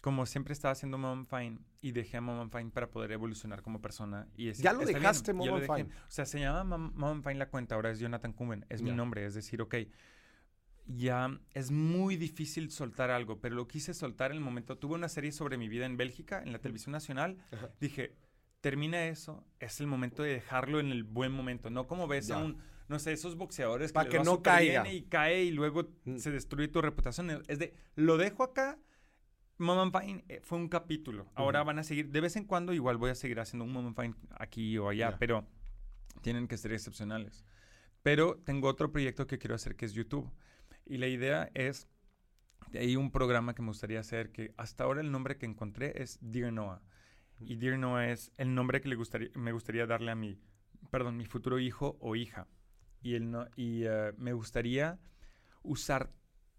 Como 0.00 0.24
siempre 0.26 0.52
estaba 0.52 0.72
haciendo 0.72 0.96
Mom 0.96 1.26
Fine 1.26 1.58
y 1.82 1.92
dejé 1.92 2.16
a 2.16 2.20
Mom 2.22 2.50
Fine 2.50 2.70
para 2.70 2.88
poder 2.88 3.12
evolucionar 3.12 3.62
como 3.62 3.82
persona. 3.82 4.28
Y 4.36 4.50
ya 4.52 4.72
lo 4.72 4.84
dejaste, 4.84 5.34
Mom 5.34 5.60
Fine. 5.60 5.88
O 5.90 6.10
sea, 6.10 6.24
se 6.24 6.40
llama 6.40 6.78
Mom 6.78 7.22
Fine 7.22 7.34
la 7.34 7.50
cuenta, 7.50 7.74
ahora 7.74 7.90
es 7.90 7.98
Jonathan 7.98 8.32
Kumen, 8.32 8.64
es 8.70 8.80
mi 8.80 8.92
nombre, 8.92 9.26
es 9.26 9.34
decir, 9.34 9.60
ok, 9.60 9.74
ya 10.88 11.38
es 11.52 11.70
muy 11.70 12.16
difícil 12.16 12.70
soltar 12.70 13.10
algo, 13.10 13.40
pero 13.40 13.54
lo 13.54 13.68
quise 13.68 13.94
soltar 13.94 14.30
en 14.30 14.38
el 14.38 14.42
momento. 14.42 14.78
Tuve 14.78 14.94
una 14.94 15.08
serie 15.08 15.32
sobre 15.32 15.58
mi 15.58 15.68
vida 15.68 15.86
en 15.86 15.96
Bélgica, 15.96 16.42
en 16.42 16.52
la 16.52 16.58
televisión 16.58 16.92
nacional. 16.92 17.36
Dije, 17.80 18.16
termina 18.60 19.06
eso, 19.06 19.44
es 19.60 19.80
el 19.80 19.86
momento 19.86 20.22
de 20.22 20.32
dejarlo 20.32 20.80
en 20.80 20.90
el 20.90 21.04
buen 21.04 21.32
momento. 21.32 21.70
No 21.70 21.86
como 21.86 22.08
ves 22.08 22.30
a 22.30 22.38
un, 22.38 22.58
no 22.88 22.98
sé, 22.98 23.12
esos 23.12 23.36
boxeadores 23.36 23.92
Para 23.92 24.08
que, 24.08 24.18
no 24.20 24.42
caiga. 24.42 24.90
Y 24.90 25.02
cae 25.02 25.44
y 25.44 25.50
luego 25.50 25.90
mm. 26.04 26.16
se 26.16 26.30
destruye 26.30 26.68
tu 26.68 26.80
reputación. 26.80 27.42
Es 27.48 27.58
de, 27.58 27.74
lo 27.94 28.16
dejo 28.16 28.42
acá. 28.42 28.78
Moment 29.58 29.94
Fine 29.96 30.24
eh, 30.28 30.40
fue 30.42 30.56
un 30.56 30.68
capítulo. 30.68 31.26
Ahora 31.34 31.64
van 31.64 31.80
a 31.80 31.82
seguir, 31.82 32.10
de 32.10 32.20
vez 32.20 32.36
en 32.36 32.44
cuando 32.44 32.72
igual 32.72 32.96
voy 32.96 33.10
a 33.10 33.14
seguir 33.16 33.40
haciendo 33.40 33.64
un 33.64 33.72
Moment 33.72 33.96
Fine 34.00 34.14
aquí 34.30 34.78
o 34.78 34.88
allá, 34.88 35.18
pero 35.18 35.44
tienen 36.22 36.46
que 36.46 36.56
ser 36.56 36.72
excepcionales. 36.72 37.44
Pero 38.02 38.36
tengo 38.44 38.68
otro 38.68 38.92
proyecto 38.92 39.26
que 39.26 39.38
quiero 39.38 39.56
hacer 39.56 39.74
que 39.76 39.84
es 39.84 39.92
YouTube. 39.92 40.32
Y 40.88 40.96
la 40.96 41.06
idea 41.06 41.50
es, 41.52 41.86
hay 42.72 42.96
un 42.96 43.10
programa 43.10 43.54
que 43.54 43.60
me 43.60 43.68
gustaría 43.68 44.00
hacer 44.00 44.32
que 44.32 44.54
hasta 44.56 44.84
ahora 44.84 45.02
el 45.02 45.12
nombre 45.12 45.36
que 45.36 45.44
encontré 45.44 46.02
es 46.02 46.18
Dear 46.22 46.52
Noah. 46.52 46.82
Y 47.40 47.56
Dear 47.56 47.78
Noah 47.78 48.08
es 48.08 48.32
el 48.38 48.54
nombre 48.54 48.80
que 48.80 48.88
le 48.88 48.96
gustaría, 48.96 49.28
me 49.34 49.52
gustaría 49.52 49.86
darle 49.86 50.10
a 50.10 50.14
mi, 50.14 50.40
perdón, 50.90 51.18
mi 51.18 51.26
futuro 51.26 51.58
hijo 51.58 51.98
o 52.00 52.16
hija. 52.16 52.48
Y, 53.02 53.14
el 53.14 53.30
no, 53.30 53.46
y 53.54 53.84
eh, 53.84 54.12
me 54.16 54.32
gustaría 54.32 54.98
usar 55.62 56.10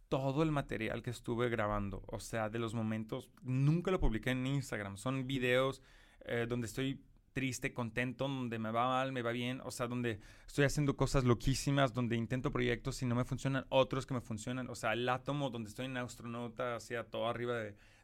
todo 0.10 0.44
el 0.44 0.52
material 0.52 1.02
que 1.02 1.10
estuve 1.10 1.50
grabando. 1.50 2.04
O 2.06 2.20
sea, 2.20 2.50
de 2.50 2.60
los 2.60 2.76
momentos, 2.76 3.32
nunca 3.42 3.90
lo 3.90 4.00
publiqué 4.00 4.30
en 4.30 4.46
Instagram. 4.46 4.98
Son 4.98 5.26
videos 5.26 5.82
eh, 6.26 6.46
donde 6.48 6.68
estoy 6.68 7.04
triste, 7.40 7.74
contento, 7.74 8.28
donde 8.28 8.60
me 8.60 8.70
va 8.70 8.86
mal, 8.86 9.14
me 9.14 9.22
va 9.22 9.32
bien, 9.32 9.62
o 9.64 9.72
sea, 9.72 9.88
donde 9.88 10.20
estoy 10.46 10.66
haciendo 10.66 10.98
cosas 10.98 11.24
loquísimas, 11.24 11.94
donde 11.94 12.18
intento 12.18 12.52
proyectos 12.52 13.02
y 13.02 13.06
no 13.06 13.16
me 13.16 13.24
funcionan, 13.24 13.66
otros 13.70 14.06
que 14.06 14.14
me 14.14 14.20
funcionan, 14.20 14.70
o 14.70 14.76
sea, 14.76 14.92
el 14.92 15.08
átomo 15.08 15.50
donde 15.50 15.70
estoy 15.70 15.86
en 15.86 15.96
astronauta, 15.96 16.76
hacia 16.76 17.06
todo 17.06 17.30
arriba 17.30 17.56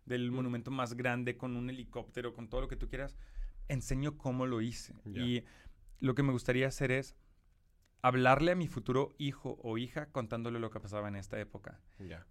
del 0.06 0.32
monumento 0.32 0.72
más 0.72 0.94
grande, 0.94 1.36
con 1.36 1.58
un 1.58 1.70
helicóptero, 1.70 2.34
con 2.34 2.48
todo 2.48 2.62
lo 2.62 2.70
que 2.70 2.78
tú 2.78 2.88
quieras. 2.88 3.18
enseño 3.68 4.18
cómo 4.18 4.46
lo 4.46 4.62
hice. 4.62 4.94
Y 5.04 5.44
lo 6.00 6.16
que 6.16 6.24
me 6.24 6.32
gustaría 6.32 6.68
hacer 6.68 6.92
es 6.92 7.18
hablarle 8.02 8.52
a 8.52 8.56
mi 8.56 8.70
futuro 8.70 9.16
hijo 9.18 9.58
o 9.64 9.78
hija 9.78 10.06
contándole 10.14 10.60
lo 10.60 10.70
que 10.70 10.80
pasaba 10.80 11.10
en 11.10 11.18
esta 11.18 11.38
época. 11.42 11.82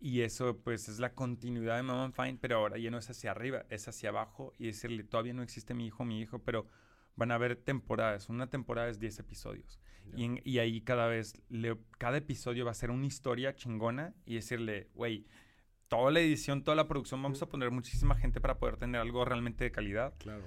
Y 0.00 0.22
eso 0.22 0.56
pues 0.56 0.88
es 0.88 1.00
la 1.00 1.12
continuidad 1.12 1.76
de 1.76 1.82
Mom 1.82 2.12
Fine, 2.12 2.38
pero 2.40 2.56
ahora 2.56 2.78
ya 2.78 2.90
no 2.90 2.96
es 2.96 3.10
hacia 3.10 3.32
arriba, 3.32 3.66
es 3.68 3.88
hacia 3.88 4.08
abajo 4.08 4.54
y 4.56 4.66
decirle, 4.66 5.04
todavía 5.04 5.34
no 5.34 5.42
existe 5.42 5.74
mi 5.74 5.86
hijo, 5.86 6.06
mi 6.06 6.22
hijo, 6.22 6.38
pero 6.38 6.66
van 7.16 7.30
a 7.30 7.34
haber 7.36 7.56
temporadas. 7.56 8.28
Una 8.28 8.48
temporada 8.48 8.88
es 8.88 8.98
10 8.98 9.20
episodios. 9.20 9.80
Y, 10.16 10.58
ahí 10.58 10.80
cada 10.82 11.08
vez, 11.08 11.42
cada 11.98 12.18
episodio 12.18 12.64
va 12.64 12.70
a 12.70 12.74
ser 12.74 12.90
una 12.90 13.06
historia 13.06 13.54
chingona 13.54 14.14
y 14.26 14.34
decirle, 14.34 14.90
güey, 14.94 15.26
toda 15.88 16.12
la 16.12 16.20
edición, 16.20 16.62
toda 16.62 16.76
la 16.76 16.86
producción, 16.86 17.22
vamos 17.22 17.42
a 17.42 17.46
poner 17.46 17.70
muchísima 17.70 18.14
gente 18.14 18.40
para 18.40 18.58
poder 18.58 18.76
tener 18.76 19.00
algo 19.00 19.24
realmente 19.24 19.64
de 19.64 19.72
calidad. 19.72 20.14
Claro. 20.18 20.44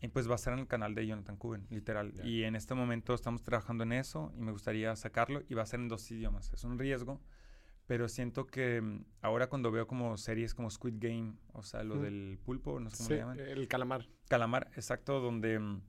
Y 0.00 0.08
pues 0.08 0.28
va 0.28 0.34
a 0.34 0.38
ser 0.38 0.54
en 0.54 0.60
el 0.60 0.66
canal 0.66 0.94
de 0.94 1.06
Jonathan 1.06 1.36
Cuben, 1.36 1.66
literal. 1.70 2.12
Y 2.24 2.44
en 2.44 2.56
este 2.56 2.74
momento 2.74 3.14
estamos 3.14 3.42
trabajando 3.42 3.84
en 3.84 3.92
eso 3.92 4.32
y 4.36 4.40
me 4.40 4.50
gustaría 4.50 4.94
sacarlo 4.96 5.42
y 5.48 5.54
va 5.54 5.62
a 5.62 5.66
ser 5.66 5.80
en 5.80 5.88
dos 5.88 6.10
idiomas. 6.10 6.52
Es 6.52 6.64
un 6.64 6.78
riesgo, 6.78 7.20
pero 7.86 8.08
siento 8.08 8.46
que 8.46 8.80
mm, 8.80 9.04
ahora 9.20 9.48
cuando 9.48 9.70
veo 9.70 9.86
como 9.86 10.16
series 10.16 10.54
como 10.54 10.70
Squid 10.70 10.94
Game, 10.96 11.34
o 11.52 11.62
sea, 11.62 11.84
lo 11.84 12.00
del 12.00 12.38
pulpo, 12.42 12.80
no 12.80 12.90
sé 12.90 12.96
cómo 12.96 13.06
sí, 13.06 13.12
le 13.14 13.20
llaman. 13.20 13.38
El 13.40 13.68
calamar. 13.68 14.08
Calamar, 14.28 14.70
exacto, 14.74 15.20
donde 15.20 15.58
mm, 15.58 15.82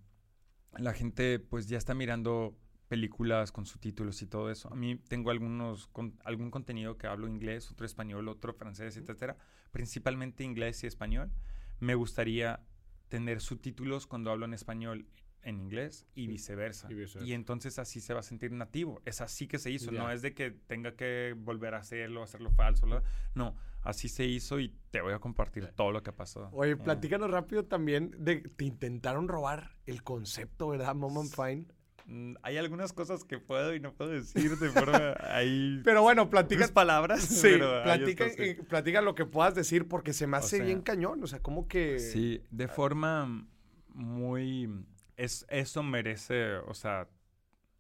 la 0.78 0.94
gente 0.94 1.40
pues 1.40 1.68
ya 1.68 1.78
está 1.78 1.94
mirando 1.94 2.58
películas 2.88 3.52
con 3.52 3.66
subtítulos 3.66 4.22
y 4.22 4.28
todo 4.28 4.52
eso. 4.52 4.72
A 4.72 4.76
mí 4.76 4.98
tengo 4.98 5.32
algunos 5.32 5.88
con, 5.88 6.20
algún 6.24 6.52
contenido 6.52 6.98
que 6.98 7.08
hablo 7.08 7.28
inglés, 7.28 7.72
otro 7.72 7.86
español, 7.86 8.28
otro 8.28 8.54
francés, 8.54 8.98
etcétera, 8.98 9.38
principalmente 9.72 10.44
inglés 10.44 10.84
y 10.84 10.88
español. 10.88 11.32
Me 11.80 11.96
gustaría 11.96 12.62
tener 13.08 13.42
subtítulos 13.42 14.08
cuando 14.08 14.32
hablo 14.32 14.46
en 14.46 14.54
español 14.54 15.08
en 15.42 15.60
inglés 15.60 16.08
y 16.16 16.28
viceversa. 16.28 16.88
y 17.24 17.34
entonces 17.34 17.78
así 17.78 18.00
se 18.00 18.14
va 18.14 18.22
a 18.22 18.24
sentir 18.24 18.52
nativo. 18.52 19.02
Es 19.06 19.22
así 19.22 19.48
que 19.48 19.60
se 19.60 19.72
hizo. 19.72 19.92
No 19.92 20.10
es 20.12 20.22
de 20.22 20.34
que 20.34 20.52
tenga 20.52 20.96
que 20.96 21.36
volver 21.38 21.74
a 21.74 21.80
hacerlo, 21.80 22.24
hacerlo 22.24 22.52
falso. 22.52 22.88
No, 23.36 23.56
así 23.84 24.10
se 24.10 24.26
hizo 24.26 24.60
y 24.60 24.74
te 24.92 25.02
voy 25.02 25.14
a 25.14 25.20
compartir 25.20 25.68
todo 25.76 25.92
lo 25.92 26.04
que 26.04 26.10
ha 26.10 26.16
pasado. 26.16 26.50
Oye, 26.54 26.76
platícanos 26.76 27.30
rápido 27.30 27.66
también 27.66 28.12
de 28.18 28.38
te 28.38 28.66
intentaron 28.66 29.28
robar 29.28 29.78
el 29.86 30.04
concepto, 30.04 30.70
¿verdad, 30.70 30.96
Mom 30.96 31.28
Fine? 31.30 31.68
Mm, 32.06 32.36
hay 32.42 32.58
algunas 32.58 32.92
cosas 32.92 33.24
que 33.24 33.40
puedo 33.40 33.74
y 33.74 33.80
no 33.80 33.94
puedo 33.94 34.12
decir 34.12 34.58
de 34.58 34.70
forma 34.70 35.16
ahí. 35.30 35.82
Pero 35.84 36.02
bueno, 36.02 36.30
platicas 36.30 36.72
palabras. 36.72 37.22
Sí, 37.24 37.58
platica, 37.58 38.26
platica, 38.68 39.02
lo 39.02 39.16
que 39.16 39.26
puedas 39.26 39.56
decir 39.56 39.88
porque 39.88 40.14
se 40.14 40.28
me 40.28 40.38
hace 40.38 40.62
bien 40.62 40.82
cañón. 40.82 41.24
O 41.24 41.28
sea, 41.28 41.40
como 41.40 41.68
que. 41.68 42.00
Sí, 42.00 42.42
de 42.52 42.68
forma 42.68 43.48
muy. 43.94 44.70
Es, 45.16 45.46
eso 45.50 45.84
merece, 45.84 46.56
o 46.56 46.74
sea, 46.74 47.08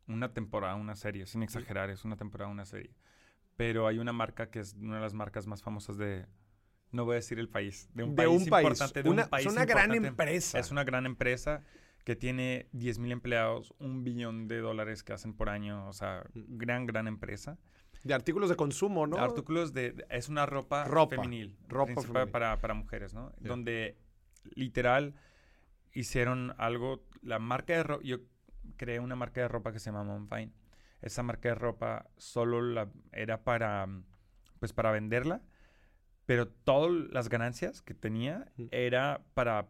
una 0.07 0.33
temporada, 0.33 0.75
una 0.75 0.95
serie, 0.95 1.25
sin 1.25 1.43
exagerar, 1.43 1.89
es 1.89 2.05
una 2.05 2.15
temporada, 2.15 2.49
una 2.49 2.65
serie. 2.65 2.91
Pero 3.55 3.87
hay 3.87 3.99
una 3.99 4.13
marca 4.13 4.49
que 4.49 4.59
es 4.59 4.73
una 4.73 4.95
de 4.95 5.01
las 5.01 5.13
marcas 5.13 5.47
más 5.47 5.61
famosas 5.61 5.97
de. 5.97 6.25
No 6.91 7.05
voy 7.05 7.13
a 7.13 7.15
decir 7.15 7.39
el 7.39 7.49
país. 7.49 7.89
De 7.93 8.03
un 8.03 8.15
país 8.15 8.43
importante. 8.43 9.03
De 9.03 9.09
un 9.09 9.17
país. 9.29 9.45
Es 9.45 9.51
una 9.51 9.65
gran 9.65 9.93
empresa. 9.93 10.59
Es 10.59 10.71
una 10.71 10.83
gran 10.83 11.05
empresa 11.05 11.63
que 12.03 12.15
tiene 12.15 12.67
10 12.73 12.99
mil 12.99 13.11
empleados, 13.11 13.73
un 13.79 14.03
billón 14.03 14.47
de 14.47 14.59
dólares 14.59 15.03
que 15.03 15.13
hacen 15.13 15.33
por 15.33 15.49
año, 15.49 15.87
o 15.87 15.93
sea, 15.93 16.23
mm. 16.33 16.57
gran, 16.57 16.85
gran 16.85 17.07
empresa. 17.07 17.57
De 18.03 18.13
artículos 18.13 18.49
de 18.49 18.57
consumo, 18.57 19.07
¿no? 19.07 19.17
Artículos 19.17 19.73
de, 19.73 20.05
es 20.09 20.27
una 20.27 20.45
ropa, 20.45 20.83
ropa 20.83 21.15
femenil. 21.15 21.57
Ropa 21.69 22.01
femenil. 22.01 22.29
Para, 22.29 22.59
para, 22.59 22.73
mujeres, 22.73 23.13
¿no? 23.13 23.31
Donde 23.39 23.97
literal 24.55 25.15
hicieron 25.93 26.53
algo, 26.57 27.05
la 27.21 27.39
marca 27.39 27.73
de 27.73 27.83
ropa, 27.83 28.03
yo 28.03 28.17
creé 28.75 28.99
una 28.99 29.15
marca 29.15 29.41
de 29.41 29.47
ropa 29.47 29.71
que 29.71 29.79
se 29.79 29.85
llama 29.85 30.03
Monfine. 30.03 30.51
Esa 31.03 31.21
marca 31.21 31.49
de 31.49 31.55
ropa 31.55 32.07
solo 32.17 32.61
la, 32.61 32.89
era 33.11 33.43
para, 33.43 33.87
pues 34.59 34.73
para 34.73 34.91
venderla 34.91 35.43
pero 36.25 36.47
todas 36.47 36.91
las 37.11 37.27
ganancias 37.27 37.81
que 37.81 37.93
tenía 37.93 38.51
era 38.71 39.21
para 39.33 39.67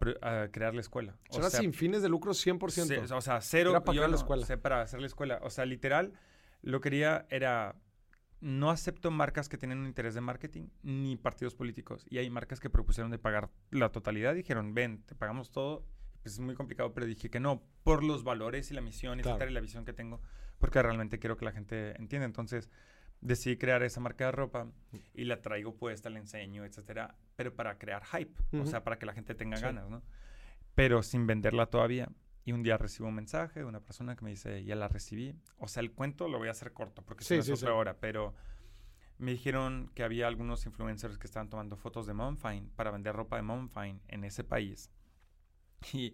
crear 0.51 0.75
la 0.75 0.81
escuela. 0.81 1.17
O 1.29 1.41
sea, 1.41 1.49
sin 1.49 1.73
fines 1.73 2.01
de 2.03 2.09
lucro 2.09 2.33
100%. 2.33 3.11
o 3.11 3.21
sea, 3.21 3.41
cero. 3.41 3.71
Era 3.71 3.83
para 3.83 3.95
crear 3.95 4.09
la 4.09 4.15
escuela. 4.15 4.45
para 4.61 4.81
hacer 4.81 4.99
la 4.99 5.07
escuela. 5.07 5.39
O 5.41 5.49
sea, 5.49 5.65
literal, 5.65 6.13
lo 6.61 6.79
que 6.79 6.89
quería 6.89 7.25
era, 7.29 7.75
no 8.39 8.69
acepto 8.69 9.09
marcas 9.09 9.49
que 9.49 9.57
tienen 9.57 9.79
un 9.79 9.87
interés 9.87 10.13
de 10.13 10.21
marketing 10.21 10.67
ni 10.83 11.15
partidos 11.15 11.55
políticos. 11.55 12.05
Y 12.09 12.19
hay 12.19 12.29
marcas 12.29 12.59
que 12.59 12.69
propusieron 12.69 13.09
de 13.09 13.17
pagar 13.17 13.49
la 13.71 13.89
totalidad. 13.89 14.35
Dijeron, 14.35 14.75
ven, 14.75 15.01
te 15.03 15.15
pagamos 15.15 15.49
todo. 15.49 15.85
Pues 16.21 16.35
es 16.35 16.39
muy 16.39 16.55
complicado, 16.55 16.93
pero 16.93 17.05
dije 17.07 17.29
que 17.29 17.39
no, 17.39 17.63
por 17.83 18.03
los 18.03 18.23
valores 18.23 18.71
y 18.71 18.73
la 18.73 18.81
misión, 18.81 19.19
y 19.19 19.23
la 19.23 19.59
visión 19.59 19.83
que 19.83 19.91
tengo, 19.91 20.21
porque 20.63 20.81
realmente 20.81 21.19
quiero 21.19 21.35
que 21.35 21.43
la 21.43 21.51
gente 21.51 21.93
entienda. 21.99 22.25
Entonces, 22.25 22.69
decidí 23.19 23.57
crear 23.57 23.83
esa 23.83 23.99
marca 23.99 24.27
de 24.27 24.31
ropa 24.31 24.71
y 25.13 25.25
la 25.25 25.41
traigo 25.41 25.75
puesta, 25.75 26.09
la 26.09 26.19
enseño, 26.19 26.63
etcétera, 26.63 27.17
pero 27.35 27.53
para 27.53 27.77
crear 27.77 28.01
hype, 28.05 28.33
o 28.57 28.65
sea, 28.65 28.81
para 28.81 28.97
que 28.97 29.05
la 29.05 29.11
gente 29.11 29.35
tenga 29.35 29.59
ganas, 29.59 29.89
¿no? 29.89 30.01
Pero 30.73 31.03
sin 31.03 31.27
venderla 31.27 31.65
todavía. 31.65 32.09
Y 32.45 32.53
un 32.53 32.63
día 32.63 32.77
recibo 32.77 33.09
un 33.09 33.15
mensaje 33.15 33.59
de 33.59 33.65
una 33.65 33.81
persona 33.81 34.15
que 34.15 34.23
me 34.23 34.29
dice, 34.29 34.63
ya 34.63 34.77
la 34.77 34.87
recibí. 34.87 35.35
O 35.57 35.67
sea, 35.67 35.81
el 35.81 35.91
cuento 35.91 36.29
lo 36.29 36.37
voy 36.37 36.47
a 36.47 36.51
hacer 36.51 36.71
corto 36.71 37.01
porque 37.03 37.25
sí, 37.25 37.35
es 37.35 37.49
otra 37.49 37.73
hora, 37.73 37.97
pero 37.99 38.33
me 39.17 39.31
dijeron 39.31 39.91
que 39.93 40.03
había 40.03 40.27
algunos 40.27 40.65
influencers 40.65 41.17
que 41.17 41.27
estaban 41.27 41.49
tomando 41.49 41.75
fotos 41.75 42.07
de 42.07 42.13
Momfine 42.13 42.69
para 42.77 42.89
vender 42.89 43.13
ropa 43.13 43.35
de 43.35 43.41
Momfine 43.41 43.99
en 44.07 44.23
ese 44.23 44.45
país. 44.45 44.89
Y 45.91 46.13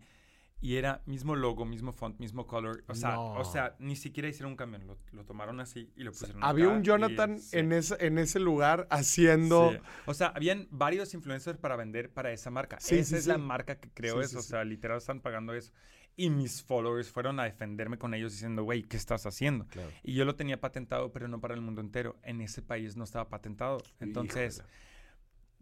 y 0.62 0.76
era 0.76 1.02
mismo 1.06 1.36
logo, 1.36 1.66
mismo 1.66 1.94
font, 1.94 2.20
mismo 2.20 2.46
color. 2.46 2.84
O 2.88 2.96
sea, 2.96 3.20
o 3.20 3.46
sea 3.46 3.76
ni 3.80 3.96
siquiera 3.96 4.28
hicieron 4.28 4.52
un 4.52 4.58
cambio. 4.58 4.80
Lo, 5.12 5.24
tomaron 5.24 5.60
así 5.60 5.92
y 5.96 6.04
lo 6.04 6.12
pusieron 6.12 6.44
Había 6.44 6.68
un 6.68 6.84
Jonathan 6.84 7.38
en, 7.52 7.72
ese, 7.72 7.96
en 8.06 8.18
ese 8.18 8.40
lugar 8.40 8.88
haciendo... 8.90 9.72
O 10.06 10.14
sea, 10.14 10.28
habían 10.28 10.68
varios 10.72 11.14
influencers 11.14 11.58
para 11.58 11.76
vender 11.76 12.12
para 12.12 12.32
esa 12.32 12.50
marca. 12.50 12.78
esa 12.78 12.96
es 12.96 13.28
la 13.28 13.38
marca 13.38 13.80
que 13.80 13.90
creo 13.90 14.22
eso. 14.22 14.40
O 14.40 14.44
sea, 14.44 14.64
literal 14.64 14.98
están 14.98 15.22
pagando 15.22 15.54
eso. 15.54 15.72
Y 16.18 16.30
mis 16.30 16.62
followers 16.62 17.10
fueron 17.10 17.40
a 17.40 17.46
defenderme 17.46 17.98
con 17.98 18.14
ellos 18.14 18.34
diciendo, 18.34 18.64
güey, 18.64 18.84
¿qué 18.84 18.98
estás 18.98 19.26
haciendo? 19.26 19.66
Y 20.04 20.16
yo 20.16 20.26
lo 20.26 20.36
tenía 20.36 20.60
patentado, 20.60 21.14
pero 21.14 21.30
no 21.30 21.40
para 21.40 21.54
el 21.54 21.62
mundo 21.62 21.80
entero. 21.80 22.18
En 22.24 22.42
ese 22.42 22.62
país 22.62 22.98
no 22.98 23.06
estaba 23.06 23.30
patentado. 23.30 23.82
Entonces 24.02 24.62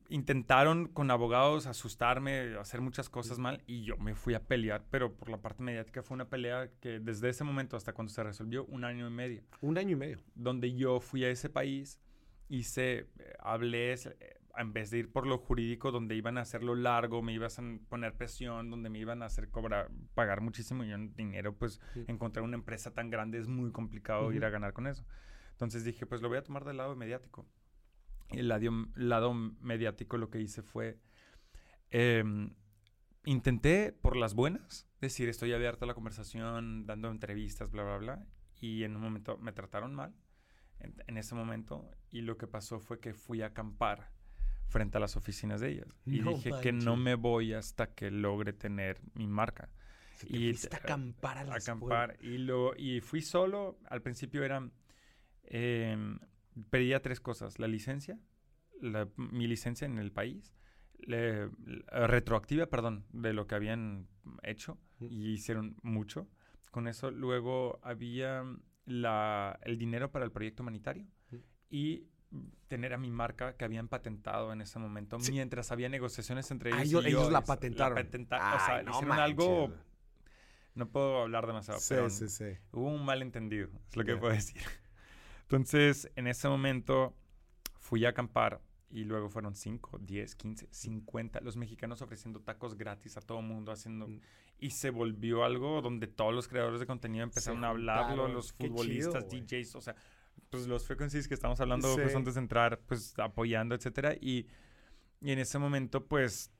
intentaron 0.09 0.87
con 0.87 1.11
abogados 1.11 1.65
asustarme, 1.65 2.55
hacer 2.57 2.81
muchas 2.81 3.09
cosas 3.09 3.39
mal 3.39 3.63
y 3.67 3.83
yo 3.83 3.97
me 3.97 4.15
fui 4.15 4.33
a 4.33 4.43
pelear, 4.43 4.85
pero 4.89 5.13
por 5.13 5.29
la 5.29 5.41
parte 5.41 5.63
mediática 5.63 6.03
fue 6.03 6.15
una 6.15 6.29
pelea 6.29 6.69
que 6.79 6.99
desde 6.99 7.29
ese 7.29 7.43
momento 7.43 7.75
hasta 7.75 7.93
cuando 7.93 8.11
se 8.11 8.23
resolvió, 8.23 8.65
un 8.65 8.83
año 8.83 9.07
y 9.07 9.11
medio. 9.11 9.43
Un 9.61 9.77
año 9.77 9.91
y 9.91 9.95
medio. 9.95 10.19
Donde 10.35 10.73
yo 10.73 10.99
fui 10.99 11.23
a 11.23 11.29
ese 11.29 11.49
país, 11.49 11.99
hice, 12.49 13.07
eh, 13.19 13.33
hablé, 13.39 13.93
eh, 13.93 14.37
en 14.57 14.73
vez 14.73 14.89
de 14.89 14.99
ir 14.99 15.11
por 15.11 15.27
lo 15.27 15.37
jurídico, 15.37 15.91
donde 15.91 16.15
iban 16.15 16.37
a 16.37 16.41
hacerlo 16.41 16.75
largo, 16.75 17.21
me 17.21 17.33
iban 17.33 17.49
a 17.49 17.89
poner 17.89 18.13
presión, 18.15 18.69
donde 18.69 18.89
me 18.89 18.99
iban 18.99 19.21
a 19.21 19.27
hacer 19.27 19.49
cobrar, 19.49 19.91
pagar 20.15 20.41
muchísimo 20.41 20.83
dinero, 20.83 21.53
pues 21.53 21.79
encontrar 22.07 22.43
una 22.43 22.55
empresa 22.55 22.91
tan 22.93 23.09
grande 23.09 23.37
es 23.37 23.47
muy 23.47 23.71
complicado 23.71 24.31
ir 24.31 24.45
a 24.45 24.49
ganar 24.49 24.73
con 24.73 24.87
eso. 24.87 25.05
Entonces 25.51 25.83
dije, 25.83 26.05
pues 26.05 26.21
lo 26.21 26.29
voy 26.29 26.39
a 26.39 26.43
tomar 26.43 26.65
del 26.65 26.77
lado 26.77 26.95
mediático 26.95 27.45
el 28.29 28.47
lado, 28.47 29.33
mediático 29.33 30.17
lo 30.17 30.29
que 30.29 30.41
hice 30.41 30.61
fue, 30.61 30.99
em, 31.89 32.53
intenté 33.25 33.91
por 33.91 34.15
las 34.15 34.33
buenas, 34.33 34.87
decir, 35.01 35.29
estoy 35.29 35.53
abierto 35.53 35.85
a 35.85 35.87
la 35.87 35.93
conversación, 35.93 36.85
dando 36.85 37.09
entrevistas, 37.09 37.71
bla, 37.71 37.83
bla, 37.83 37.97
bla, 37.97 38.25
y 38.59 38.83
en 38.83 38.95
un 38.95 39.01
momento 39.01 39.37
me 39.37 39.51
trataron 39.51 39.93
mal, 39.93 40.13
en, 40.79 41.17
ese 41.17 41.33
momento, 41.33 41.89
y 42.11 42.21
lo 42.21 42.37
que 42.37 42.47
pasó 42.47 42.79
fue 42.79 42.99
que 42.99 43.13
fui 43.13 43.41
a 43.41 43.47
acampar 43.47 44.11
frente 44.67 44.97
a 44.97 44.99
las 44.99 45.15
oficinas 45.15 45.59
de 45.61 45.71
ellas. 45.71 45.87
Y 46.05 46.21
dije 46.21 46.51
que 46.61 46.71
no 46.71 46.95
me 46.95 47.15
voy 47.15 47.53
hasta 47.53 47.93
que 47.93 48.11
logre 48.11 48.53
tener 48.53 48.99
mi 49.13 49.27
marca. 49.27 49.69
y 50.27 50.51
a 50.51 50.75
acampar 50.75 51.39
a 51.39 51.43
la 51.43 51.55
acampar. 51.55 52.17
Y, 52.21 52.37
lo, 52.37 52.75
y 52.75 53.01
fui 53.01 53.21
solo. 53.21 53.79
Al 53.89 54.01
principio 54.01 54.43
eran 54.43 54.71
em, 55.43 56.19
pedía 56.69 57.01
tres 57.01 57.19
cosas. 57.19 57.59
La 57.59 57.67
licencia, 57.67 58.19
mi 59.15 59.47
licencia 59.47 59.85
en 59.85 59.97
el 59.97 60.11
país, 60.11 60.53
retroactiva, 61.91 62.67
perdón, 62.67 63.05
de 63.11 63.33
lo 63.33 63.47
que 63.47 63.55
habían 63.55 64.07
hecho 64.43 64.77
y 64.99 65.33
hicieron 65.33 65.77
mucho. 65.83 66.27
Con 66.71 66.87
eso 66.87 67.11
luego 67.11 67.79
había 67.81 68.43
la, 68.85 69.59
el 69.63 69.77
dinero 69.77 70.11
para 70.11 70.25
el 70.25 70.31
proyecto 70.31 70.63
humanitario 70.63 71.07
y 71.69 72.07
tener 72.67 72.93
a 72.93 72.97
mi 72.97 73.09
marca 73.09 73.55
que 73.55 73.65
habían 73.65 73.87
patentado 73.87 74.51
en 74.51 74.61
ese 74.61 74.79
momento 74.79 75.17
mientras 75.31 75.71
había 75.71 75.89
negociaciones 75.89 76.51
entre 76.51 76.73
ah, 76.73 76.81
ellos. 76.81 77.05
ellos, 77.05 77.31
la 77.31 77.43
patentaron. 77.43 77.97
o 77.97 78.59
sea, 78.65 78.83
hicieron 78.87 79.11
algo... 79.19 79.73
No 80.75 80.87
puedo 80.89 81.23
hablar 81.23 81.47
demasiado, 81.47 81.79
pero 81.89 82.05
hubo 82.05 82.89
un 82.89 83.03
malentendido, 83.03 83.67
es 83.89 83.95
lo 83.95 84.05
que 84.05 84.15
puedo 84.15 84.31
decir. 84.31 84.61
Entonces, 85.47 86.11
en 86.17 86.27
ese 86.27 86.49
momento 86.49 87.15
fui 87.79 88.03
a 88.03 88.09
acampar 88.09 88.61
y 88.89 89.05
luego 89.05 89.29
fueron 89.29 89.55
5, 89.55 89.99
10, 89.99 90.35
15, 90.35 90.67
50. 90.69 91.39
Los 91.39 91.55
mexicanos 91.55 92.01
ofreciendo 92.01 92.41
tacos 92.41 92.77
gratis 92.77 93.15
a 93.15 93.21
todo 93.21 93.41
mundo, 93.41 93.71
haciendo. 93.71 94.09
Mm. 94.09 94.19
y 94.59 94.71
se 94.71 94.89
volvió 94.89 95.45
algo 95.45 95.81
donde 95.81 96.07
todos 96.07 96.33
los 96.33 96.49
creadores 96.49 96.81
de 96.81 96.85
contenido 96.85 97.23
empezaron 97.23 97.63
a 97.63 97.69
hablarlo, 97.69 98.27
los 98.27 98.51
futbolistas, 98.51 99.29
DJs, 99.29 99.75
o 99.75 99.81
sea, 99.81 99.95
pues 100.49 100.67
los 100.67 100.85
frequencies 100.85 101.29
que 101.29 101.33
estamos 101.33 101.61
hablando 101.61 101.93
pues 101.95 102.13
antes 102.13 102.33
de 102.33 102.41
entrar, 102.41 102.81
pues 102.81 103.17
apoyando, 103.17 103.73
etcétera, 103.73 104.15
y, 104.19 104.47
y 105.21 105.31
en 105.31 105.39
ese 105.39 105.59
momento, 105.59 106.05
pues 106.05 106.51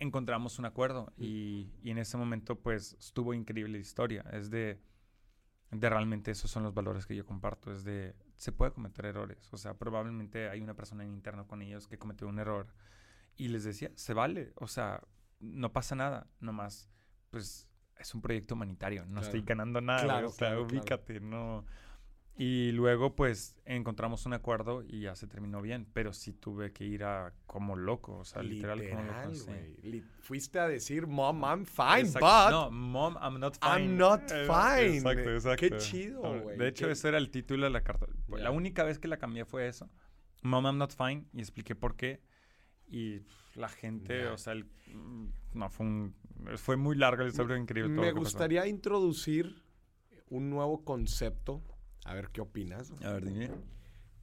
encontramos 0.00 0.58
un 0.58 0.64
acuerdo 0.64 1.12
y, 1.16 1.70
y, 1.82 1.90
en 1.90 1.98
ese 1.98 2.16
momento 2.16 2.56
pues 2.56 2.96
estuvo 2.98 3.34
increíble 3.34 3.74
la 3.74 3.78
historia. 3.78 4.24
Es 4.32 4.50
de, 4.50 4.80
de 5.70 5.90
realmente 5.90 6.30
esos 6.30 6.50
son 6.50 6.62
los 6.62 6.74
valores 6.74 7.06
que 7.06 7.16
yo 7.16 7.24
comparto. 7.24 7.72
Es 7.72 7.84
de, 7.84 8.14
se 8.36 8.52
puede 8.52 8.72
cometer 8.72 9.06
errores. 9.06 9.52
O 9.52 9.56
sea, 9.56 9.74
probablemente 9.74 10.48
hay 10.48 10.60
una 10.60 10.74
persona 10.74 11.04
en 11.04 11.12
interno 11.12 11.46
con 11.46 11.62
ellos 11.62 11.88
que 11.88 11.98
cometió 11.98 12.28
un 12.28 12.38
error 12.38 12.66
y 13.36 13.48
les 13.48 13.64
decía, 13.64 13.90
se 13.94 14.14
vale. 14.14 14.52
O 14.56 14.68
sea, 14.68 15.02
no 15.40 15.72
pasa 15.72 15.94
nada. 15.94 16.28
Nomás, 16.40 16.88
pues 17.30 17.68
es 17.96 18.14
un 18.14 18.22
proyecto 18.22 18.54
humanitario. 18.54 19.04
No 19.06 19.20
estoy 19.20 19.42
ganando 19.42 19.80
nada. 19.80 20.02
Claro, 20.02 20.28
o 20.28 20.32
sea, 20.32 20.58
ubícate, 20.58 21.20
no 21.20 21.64
y 22.36 22.72
luego, 22.72 23.14
pues, 23.14 23.54
encontramos 23.64 24.26
un 24.26 24.32
acuerdo 24.32 24.82
y 24.82 25.02
ya 25.02 25.14
se 25.14 25.28
terminó 25.28 25.62
bien. 25.62 25.86
Pero 25.92 26.12
sí 26.12 26.32
tuve 26.32 26.72
que 26.72 26.84
ir 26.84 27.04
a 27.04 27.32
como 27.46 27.76
loco, 27.76 28.18
o 28.18 28.24
sea, 28.24 28.42
literal, 28.42 28.82
como 28.88 29.02
loco. 29.04 29.34
Sí. 29.34 30.02
Fuiste 30.18 30.58
a 30.58 30.66
decir, 30.66 31.06
Mom, 31.06 31.42
I'm 31.44 31.64
fine, 31.64 32.10
but... 32.14 32.50
No, 32.50 32.70
Mom, 32.72 33.14
I'm 33.22 33.38
not 33.38 33.56
fine. 33.60 33.84
I'm 33.84 33.96
not 33.96 34.22
eh, 34.32 34.46
fine. 34.46 34.96
Exacto, 34.96 35.30
exacto. 35.30 35.60
Qué 35.60 35.76
chido, 35.76 36.42
güey. 36.42 36.58
De 36.58 36.68
hecho, 36.68 36.90
ese 36.90 37.08
era 37.08 37.18
el 37.18 37.30
título 37.30 37.64
de 37.64 37.70
la 37.70 37.82
carta. 37.82 38.06
La 38.28 38.50
única 38.50 38.82
vez 38.82 38.98
que 38.98 39.06
la 39.06 39.16
cambié 39.16 39.44
fue 39.44 39.68
eso. 39.68 39.88
Mom, 40.42 40.64
I'm 40.64 40.76
not 40.76 40.92
fine. 40.92 41.26
Y 41.32 41.38
expliqué 41.38 41.76
por 41.76 41.94
qué. 41.94 42.20
Y 42.88 43.20
la 43.54 43.68
gente, 43.68 44.26
o 44.26 44.38
sea, 44.38 44.54
mm, 44.54 45.28
no, 45.54 45.70
fue 45.70 45.86
un... 45.86 46.16
Fue 46.56 46.76
muy 46.76 46.96
largo 46.96 47.22
el 47.22 47.28
historia, 47.28 47.56
increíble. 47.56 47.90
Me 47.90 48.10
gustaría 48.10 48.66
introducir 48.66 49.62
un 50.28 50.50
nuevo 50.50 50.84
concepto 50.84 51.62
a 52.04 52.14
ver 52.14 52.30
qué 52.30 52.40
opinas. 52.40 52.92
A 53.02 53.12
ver, 53.14 53.24
dime. 53.24 53.50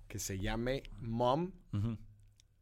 Que 0.08 0.20
se 0.20 0.40
llame 0.40 0.84
Mom, 1.00 1.52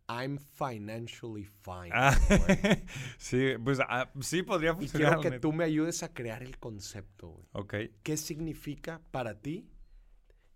I'm 0.09 0.39
financially 0.39 1.45
fine. 1.45 1.91
Ah, 1.93 2.17
sí, 3.17 3.53
pues 3.63 3.79
ah, 3.87 4.11
sí 4.21 4.41
podría 4.43 4.73
funcionar. 4.73 5.13
Y 5.13 5.21
quiero 5.21 5.21
que 5.21 5.39
tú 5.39 5.53
me 5.53 5.63
ayudes 5.63 6.01
a 6.03 6.13
crear 6.13 6.41
el 6.41 6.57
concepto, 6.57 7.29
güey. 7.29 7.47
Ok. 7.53 7.75
¿Qué 8.01 8.17
significa 8.17 9.01
para 9.11 9.39
ti? 9.39 9.69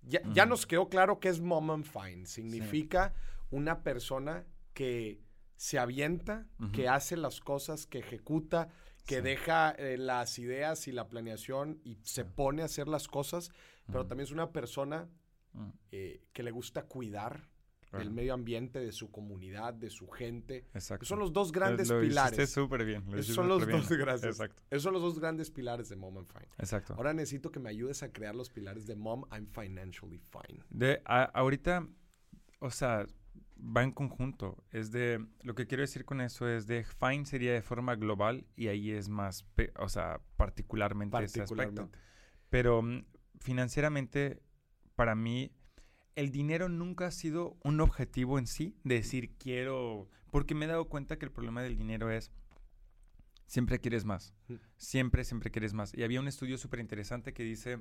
Ya, 0.02 0.46
nos 0.46 0.66
quedó 0.66 0.90
claro 0.90 1.20
que 1.20 1.30
es 1.30 1.40
Mom 1.40 1.70
I'm 1.70 1.84
fine. 1.84 2.26
Significa 2.26 3.14
una 3.52 3.84
persona 3.84 4.46
que 4.74 5.22
se 5.56 5.80
avienta, 5.80 6.48
que 6.74 6.90
hace 6.90 7.16
las 7.16 7.40
cosas, 7.40 7.86
que 7.86 8.00
ejecuta, 8.00 8.70
que 9.06 9.22
deja 9.22 9.72
eh, 9.72 9.98
las 9.98 10.40
ideas 10.40 10.88
y 10.88 10.92
la 10.92 11.08
planeación 11.08 11.80
y 11.84 12.00
se 12.04 12.26
pone 12.26 12.62
a 12.64 12.66
hacer 12.66 12.88
las 12.88 13.08
cosas 13.08 13.52
pero 13.88 14.06
también 14.06 14.26
es 14.26 14.32
una 14.32 14.52
persona 14.52 15.10
eh, 15.92 16.24
que 16.34 16.44
le 16.44 16.52
gusta 16.52 16.84
cuidar 16.84 17.50
el 18.02 18.10
medio 18.10 18.34
ambiente 18.34 18.80
de 18.80 18.92
su 18.92 19.12
comunidad, 19.12 19.74
de 19.74 19.90
su 19.90 20.08
gente. 20.08 20.66
Exacto. 20.74 21.06
Son 21.06 21.20
los 21.20 21.32
dos 21.32 21.52
grandes 21.52 21.90
lo 21.90 22.02
pilares. 22.02 22.50
súper 22.50 22.86
bien. 22.86 23.04
Esos 23.16 23.36
son 23.36 23.48
los 23.48 23.68
dos, 23.68 23.90
gracias. 23.90 24.40
Exacto. 24.40 24.62
Esos 24.70 24.84
son 24.84 24.94
los 24.94 25.02
dos 25.02 25.20
grandes 25.20 25.52
pilares 25.52 25.90
de 25.90 25.96
Mom 25.96 26.16
I'm 26.16 26.26
Fine. 26.26 26.48
Exacto. 26.58 26.96
Ahora 26.96 27.14
necesito 27.14 27.52
que 27.52 27.60
me 27.60 27.70
ayudes 27.70 28.02
a 28.04 28.12
crear 28.12 28.36
los 28.36 28.50
pilares 28.50 28.88
de 28.88 28.96
Mom 28.96 29.26
I'm 29.32 29.48
Financially 29.48 30.18
Fine. 30.18 30.64
De 30.70 31.02
ahorita, 31.06 31.88
o 32.60 32.72
sea, 32.72 33.06
va 33.60 33.84
en 33.84 33.92
conjunto. 33.92 34.64
Es 34.72 34.92
de, 34.92 35.26
lo 35.42 35.56
que 35.56 35.68
quiero 35.68 35.82
decir 35.82 36.06
con 36.06 36.22
eso 36.22 36.48
es 36.48 36.68
de 36.68 36.84
fine 36.84 37.26
sería 37.26 37.54
de 37.54 37.62
forma 37.62 37.96
global 37.96 38.46
y 38.56 38.68
ahí 38.68 38.92
es 38.92 39.10
más, 39.10 39.46
o 39.80 39.90
sea, 39.90 40.20
particularmente, 40.38 41.12
particularmente. 41.12 41.82
ese 41.82 41.84
aspecto. 41.84 42.00
Pero 42.50 42.82
mm, 42.82 43.06
financieramente, 43.44 44.42
para 44.96 45.16
mí, 45.16 45.52
el 46.16 46.32
dinero 46.32 46.70
nunca 46.70 47.08
ha 47.08 47.12
sido 47.12 47.58
un 47.64 47.82
objetivo 47.82 48.40
en 48.40 48.48
sí, 48.48 48.76
de 48.84 48.96
decir 48.96 49.36
quiero, 49.38 50.10
porque 50.32 50.56
me 50.56 50.66
he 50.66 50.68
dado 50.68 50.86
cuenta 50.86 51.20
que 51.20 51.26
el 51.26 51.32
problema 51.32 51.62
del 51.62 51.78
dinero 51.78 52.10
es, 52.10 52.32
siempre 53.46 53.80
quieres 53.80 54.06
más, 54.06 54.34
siempre, 54.78 55.26
siempre 55.26 55.52
quieres 55.52 55.74
más. 55.74 55.94
Y 55.94 56.04
había 56.04 56.22
un 56.22 56.28
estudio 56.28 56.58
súper 56.58 56.80
interesante 56.80 57.34
que 57.34 57.44
dice 57.44 57.80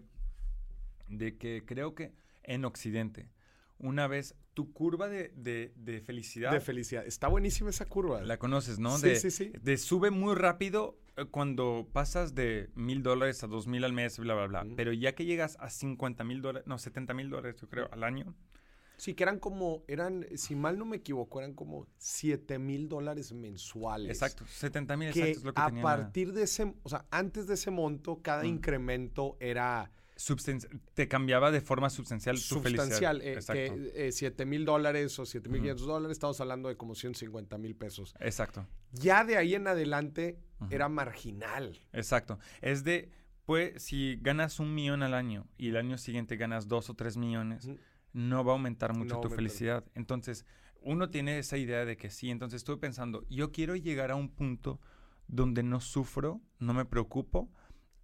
de 1.09 1.37
que 1.37 1.65
creo 1.65 1.95
que 1.95 2.13
en 2.43 2.65
Occidente, 2.65 3.31
una 3.79 4.09
vez 4.09 4.35
tu 4.55 4.73
curva 4.73 5.09
de, 5.09 5.33
de, 5.37 6.01
felicidad. 6.01 6.53
De 6.53 6.61
felicidad. 6.61 7.07
Está 7.07 7.29
buenísima 7.29 7.71
esa 7.71 7.87
curva. 7.87 8.23
La 8.23 8.39
conoces, 8.39 8.79
¿no? 8.79 8.99
Sí, 8.99 9.17
sí, 9.17 9.31
sí. 9.31 9.53
De 9.61 9.77
sube 9.77 10.11
muy 10.11 10.35
rápido 10.35 10.99
cuando 11.31 11.89
pasas 11.93 12.35
de 12.35 12.71
mil 12.75 13.03
dólares 13.03 13.43
a 13.45 13.47
dos 13.47 13.67
mil 13.67 13.85
al 13.85 13.93
mes, 13.93 14.19
bla, 14.19 14.35
bla, 14.35 14.47
bla. 14.47 14.67
Pero 14.77 14.93
ya 14.93 15.15
que 15.15 15.25
llegas 15.25 15.57
a 15.61 15.71
50 15.71 16.25
mil 16.25 16.43
dólares, 16.43 16.67
no, 16.67 16.79
70 16.79 17.15
mil 17.15 17.31
dólares, 17.31 17.61
yo 17.61 17.69
creo, 17.69 17.89
al 17.93 18.05
año. 18.05 18.35
Sí, 18.97 19.15
que 19.15 19.25
eran 19.25 19.41
como, 19.41 19.83
eran, 19.89 20.27
si 20.37 20.55
mal 20.55 20.79
no 20.79 20.85
me 20.85 20.99
equivoco, 20.99 21.41
eran 21.41 21.55
como 21.55 21.89
7 21.99 22.59
mil 22.59 22.89
dólares 22.89 23.33
mensuales. 23.33 24.11
Exacto, 24.11 24.45
70 24.47 24.97
mil, 24.97 25.09
exacto, 25.09 25.31
es 25.31 25.45
lo 25.45 25.55
que 25.55 25.61
a 25.61 25.71
partir 25.83 26.33
de 26.33 26.45
ese, 26.45 26.73
o 26.83 26.89
sea, 26.89 27.05
antes 27.11 27.49
de 27.49 27.55
ese 27.55 27.71
monto, 27.71 28.21
cada 28.23 28.47
incremento 28.47 29.37
era 29.41 29.91
te 30.95 31.09
cambiaba 31.09 31.51
de 31.51 31.61
forma 31.61 31.91
substancial 31.91 32.37
tu 32.37 32.43
substancial, 32.43 33.21
felicidad. 33.21 33.57
Eh, 33.57 33.93
que 33.93 34.13
7 34.13 34.43
eh, 34.43 34.47
mil 34.47 34.65
dólares 34.65 35.19
o 35.19 35.27
7 35.27 35.49
mil 35.49 35.75
dólares, 35.75 36.15
estamos 36.15 36.41
hablando 36.41 36.69
de 36.69 36.77
como 36.77 36.95
150 36.95 37.59
mil 37.59 37.75
pesos. 37.75 38.15
Exacto. 38.21 38.67
Ya 38.93 39.25
de 39.25 39.37
ahí 39.37 39.55
en 39.55 39.67
adelante 39.67 40.39
era 40.71 40.89
marginal. 40.89 41.81
Exacto. 41.93 42.39
Es 42.61 42.85
de, 42.85 43.11
pues, 43.45 43.83
si 43.83 44.19
ganas 44.21 44.61
un 44.61 44.75
millón 44.75 45.03
al 45.03 45.15
año 45.15 45.47
y 45.57 45.69
el 45.69 45.77
año 45.77 45.99
siguiente 45.99 46.37
ganas 46.37 46.69
dos 46.69 46.91
o 46.91 46.95
tres 46.95 47.17
millones, 47.17 47.69
no 48.13 48.45
va 48.45 48.53
a 48.53 48.55
aumentar 48.55 48.95
mucho 48.95 49.21
tu 49.21 49.31
felicidad. 49.31 49.85
Entonces, 49.95 50.45
uno 50.81 51.11
tiene 51.11 51.39
esa 51.39 51.57
idea 51.57 51.85
de 51.85 51.97
que 51.97 52.11
sí. 52.11 52.31
Entonces, 52.31 52.59
estuve 52.59 52.79
pensando, 52.79 53.25
yo 53.29 53.53
quiero 53.53 53.77
llegar 53.77 54.11
a 54.11 54.17
un 54.17 54.29
punto 54.29 54.81
donde 55.29 55.63
no 55.63 55.81
sufro, 55.81 56.41
no 56.59 56.75
me 56.75 56.85
preocupo, 56.85 57.51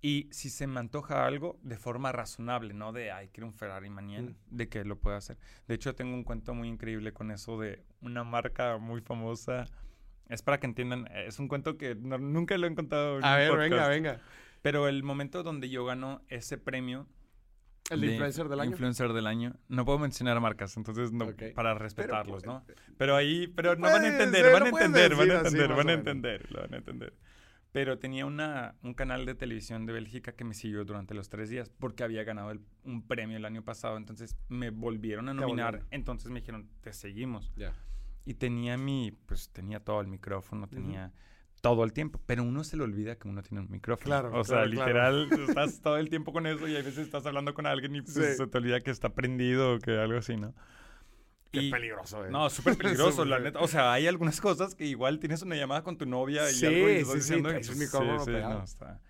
y 0.01 0.29
si 0.31 0.49
se 0.49 0.67
me 0.67 0.79
antoja 0.79 1.27
algo, 1.27 1.59
de 1.63 1.77
forma 1.77 2.13
razonable, 2.13 2.73
no 2.73 2.93
de, 2.93 3.11
ay, 3.11 3.29
quiero 3.33 3.49
un 3.49 3.53
Ferrari 3.53 3.91
mañana, 3.91 4.31
mm. 4.31 4.57
de 4.57 4.69
que 4.69 4.85
lo 4.85 4.99
pueda 5.01 5.17
hacer. 5.17 5.39
De 5.67 5.75
hecho, 5.75 5.95
tengo 5.95 6.15
un 6.15 6.23
cuento 6.23 6.55
muy 6.55 6.69
increíble 6.69 7.13
con 7.13 7.31
eso 7.31 7.59
de 7.59 7.85
una 8.01 8.23
marca 8.23 8.79
muy 8.79 9.01
famosa. 9.01 9.67
Es 10.29 10.43
para 10.43 10.59
que 10.61 10.67
entiendan, 10.67 11.09
es 11.15 11.39
un 11.39 11.49
cuento 11.49 11.77
que 11.79 11.95
nunca 11.95 12.57
lo 12.59 12.67
he 12.67 12.75
contado. 12.75 13.19
A 13.23 13.37
ver, 13.37 13.57
venga, 13.57 13.89
venga. 13.89 14.21
Pero 14.63 14.89
el 14.89 15.03
momento 15.03 15.43
donde 15.43 15.69
yo 15.71 15.85
gano 15.85 16.23
ese 16.29 16.59
premio. 16.59 17.07
¿El 17.91 18.03
de 18.03 18.09
influencer 18.09 18.49
del 18.49 18.61
año? 18.61 18.71
Influencer 18.73 19.13
del 19.15 19.27
año. 19.27 19.55
No 19.69 19.87
puedo 19.87 19.99
mencionar 19.99 20.39
marcas, 20.41 20.77
entonces 20.77 21.11
no, 21.11 21.33
para 21.55 21.75
respetarlos, 21.75 22.45
¿no? 22.45 22.65
Pero 22.99 23.17
ahí, 23.17 23.47
pero 23.47 23.77
no 23.77 23.89
van 23.91 24.05
a 24.05 24.09
entender, 24.09 24.53
van 24.53 24.65
a 24.65 24.69
entender, 24.69 25.15
van 25.17 25.31
a 25.31 25.35
entender, 25.37 25.69
van 25.69 25.89
a 25.89 25.93
entender, 25.95 26.53
lo 26.53 26.61
van 26.61 26.75
a 26.75 26.77
entender. 26.77 27.15
Pero 27.73 27.99
tenía 27.99 28.27
una, 28.27 28.75
un 28.83 28.95
canal 28.95 29.27
de 29.27 29.35
televisión 29.35 29.87
de 29.87 29.93
Bélgica 29.93 30.33
que 30.33 30.45
me 30.45 30.55
siguió 30.55 30.85
durante 30.85 31.15
los 31.15 31.29
tres 31.29 31.51
días 31.51 31.71
porque 31.71 32.03
había 32.03 32.25
ganado 32.25 32.53
un 32.83 33.07
premio 33.07 33.37
el 33.37 33.45
año 33.45 33.63
pasado. 33.63 33.97
Entonces 33.97 34.37
me 34.49 34.71
volvieron 34.71 35.29
a 35.29 35.35
nominar. 35.35 35.85
Entonces 35.91 36.31
me 36.31 36.41
dijeron, 36.41 36.69
te 36.81 36.93
seguimos. 36.93 37.53
Y 38.29 38.35
tenía 38.35 38.77
mi, 38.77 39.11
pues 39.25 39.49
tenía 39.49 39.81
todo 39.81 40.03
el 40.03 40.07
micrófono, 40.07 40.69
tenía 40.69 41.15
todo 41.63 41.83
el 41.83 41.95
tiempo. 41.95 42.21
Pero 42.27 42.43
uno 42.43 42.63
se 42.63 42.77
le 42.77 42.83
olvida 42.83 43.17
que 43.17 43.27
uno 43.27 43.43
tiene 43.43 43.63
un 43.63 43.71
micrófono. 43.71 44.05
Claro. 44.05 44.39
O 44.39 44.45
sea, 44.45 44.67
literal, 44.67 45.31
estás 45.49 45.81
todo 45.81 45.97
el 45.97 46.11
tiempo 46.11 46.31
con 46.35 46.47
eso 46.47 46.69
y 46.69 46.77
a 46.77 46.83
veces 46.83 46.99
estás 46.99 47.25
hablando 47.25 47.55
con 47.55 47.65
alguien 47.65 47.97
y 47.97 48.03
pues, 48.03 48.37
se 48.37 48.47
te 48.47 48.59
olvida 48.59 48.81
que 48.81 48.91
está 48.91 49.15
prendido 49.15 49.77
o 49.77 49.79
que 49.79 49.93
algo 49.93 50.19
así, 50.19 50.37
¿no? 50.37 50.55
Qué 51.51 51.71
peligroso, 51.71 52.27
eh. 52.27 52.31
No, 52.31 52.51
súper 52.51 52.77
peligroso, 52.77 53.25
la 53.25 53.39
neta. 53.39 53.61
O 53.61 53.67
sea, 53.67 53.95
hay 53.95 54.07
algunas 54.07 54.43
cosas 54.43 54.75
que 54.75 54.85
igual 54.85 55.21
tienes 55.21 55.41
una 55.41 55.57
llamada 55.57 55.83
con 55.83 55.97
tu 55.97 56.05
novia 56.05 56.43
y 56.53 56.67
algo 56.67 56.87
y 56.87 56.93
estás 56.97 57.13
sí, 57.13 57.19
diciendo... 57.21 57.51
Sí, 57.63 57.87
sí, 57.87 58.33
no, 58.43 58.63
está. 58.63 59.01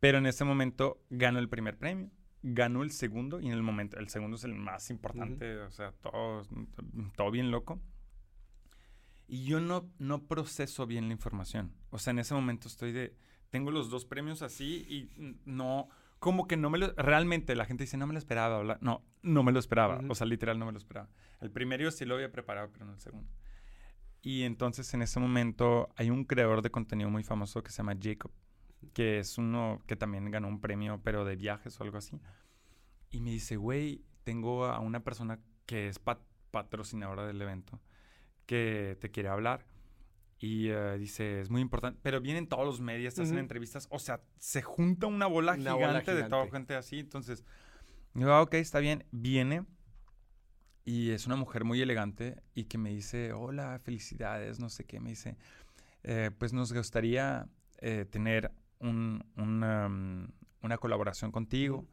Pero 0.00 0.16
en 0.16 0.24
ese 0.24 0.44
momento 0.44 0.98
ganó 1.10 1.40
el 1.40 1.50
primer 1.50 1.76
premio, 1.76 2.10
ganó 2.42 2.82
el 2.82 2.90
segundo 2.90 3.38
y 3.38 3.48
en 3.48 3.52
el 3.52 3.62
momento, 3.62 3.98
el 3.98 4.08
segundo 4.08 4.36
es 4.36 4.44
el 4.44 4.54
más 4.54 4.88
importante, 4.88 5.58
o 5.58 5.70
sea, 5.70 5.92
todo, 6.00 6.42
todo 7.14 7.30
bien 7.30 7.50
loco. 7.50 7.78
Y 9.32 9.44
yo 9.44 9.60
no, 9.60 9.88
no 10.00 10.26
proceso 10.26 10.88
bien 10.88 11.06
la 11.06 11.12
información. 11.12 11.72
O 11.90 12.00
sea, 12.00 12.10
en 12.10 12.18
ese 12.18 12.34
momento 12.34 12.66
estoy 12.66 12.90
de, 12.90 13.14
tengo 13.50 13.70
los 13.70 13.88
dos 13.88 14.04
premios 14.04 14.42
así 14.42 14.84
y 14.88 15.38
no, 15.44 15.88
como 16.18 16.48
que 16.48 16.56
no 16.56 16.68
me 16.68 16.78
lo, 16.78 16.92
realmente 16.94 17.54
la 17.54 17.64
gente 17.64 17.84
dice, 17.84 17.96
no 17.96 18.08
me 18.08 18.12
lo 18.12 18.18
esperaba, 18.18 18.76
no, 18.80 19.04
no 19.22 19.42
me 19.44 19.52
lo 19.52 19.60
esperaba, 19.60 20.00
o 20.08 20.16
sea, 20.16 20.26
literal 20.26 20.58
no 20.58 20.66
me 20.66 20.72
lo 20.72 20.78
esperaba. 20.78 21.08
El 21.40 21.52
primero 21.52 21.88
sí 21.92 22.04
lo 22.06 22.16
había 22.16 22.32
preparado, 22.32 22.70
pero 22.72 22.86
no 22.86 22.92
el 22.92 22.98
segundo. 22.98 23.30
Y 24.20 24.42
entonces 24.42 24.92
en 24.94 25.02
ese 25.02 25.20
momento 25.20 25.90
hay 25.94 26.10
un 26.10 26.24
creador 26.24 26.60
de 26.60 26.72
contenido 26.72 27.08
muy 27.08 27.22
famoso 27.22 27.62
que 27.62 27.70
se 27.70 27.76
llama 27.76 27.94
Jacob, 28.02 28.32
que 28.92 29.20
es 29.20 29.38
uno 29.38 29.80
que 29.86 29.94
también 29.94 30.28
ganó 30.32 30.48
un 30.48 30.60
premio, 30.60 31.02
pero 31.04 31.24
de 31.24 31.36
viajes 31.36 31.78
o 31.78 31.84
algo 31.84 31.98
así. 31.98 32.20
Y 33.10 33.20
me 33.20 33.30
dice, 33.30 33.54
güey, 33.54 34.02
tengo 34.24 34.64
a 34.64 34.80
una 34.80 35.04
persona 35.04 35.38
que 35.66 35.86
es 35.86 36.00
patrocinadora 36.50 37.28
del 37.28 37.40
evento 37.40 37.80
que 38.50 38.98
te 39.00 39.12
quiere 39.12 39.28
hablar. 39.28 39.64
Y 40.40 40.70
eh, 40.70 40.98
dice, 40.98 41.40
es 41.40 41.50
muy 41.50 41.60
importante, 41.60 42.00
pero 42.02 42.20
vienen 42.20 42.48
todos 42.48 42.66
los 42.66 42.80
medios, 42.80 43.16
hacen 43.16 43.38
entrevistas, 43.38 43.86
o 43.90 44.00
sea, 44.00 44.22
se 44.40 44.60
junta 44.60 45.06
una 45.06 45.28
bola, 45.28 45.54
gigante, 45.54 46.12
de 46.16 46.24
toda 46.24 46.50
gente 46.50 46.74
así, 46.74 46.98
entonces, 46.98 47.44
digo, 48.12 48.32
ah, 48.32 48.42
ok, 48.42 48.54
está 48.54 48.80
bien, 48.80 49.04
viene 49.12 49.66
y 50.84 51.10
es 51.10 51.26
una 51.26 51.36
mujer 51.36 51.62
muy 51.62 51.80
elegante 51.80 52.42
y 52.52 52.64
que 52.64 52.76
me 52.76 52.90
dice, 52.90 53.32
hola, 53.32 53.78
felicidades, 53.78 54.58
no 54.58 54.68
sé 54.68 54.84
qué, 54.84 54.98
me 54.98 55.10
dice, 55.10 55.36
eh, 56.02 56.32
pues 56.36 56.52
nos 56.52 56.72
gustaría 56.72 57.46
eh, 57.78 58.04
tener 58.10 58.50
un, 58.80 59.22
mm, 59.36 60.64
una, 60.64 60.78
colaboración 60.78 61.30
contigo. 61.30 61.86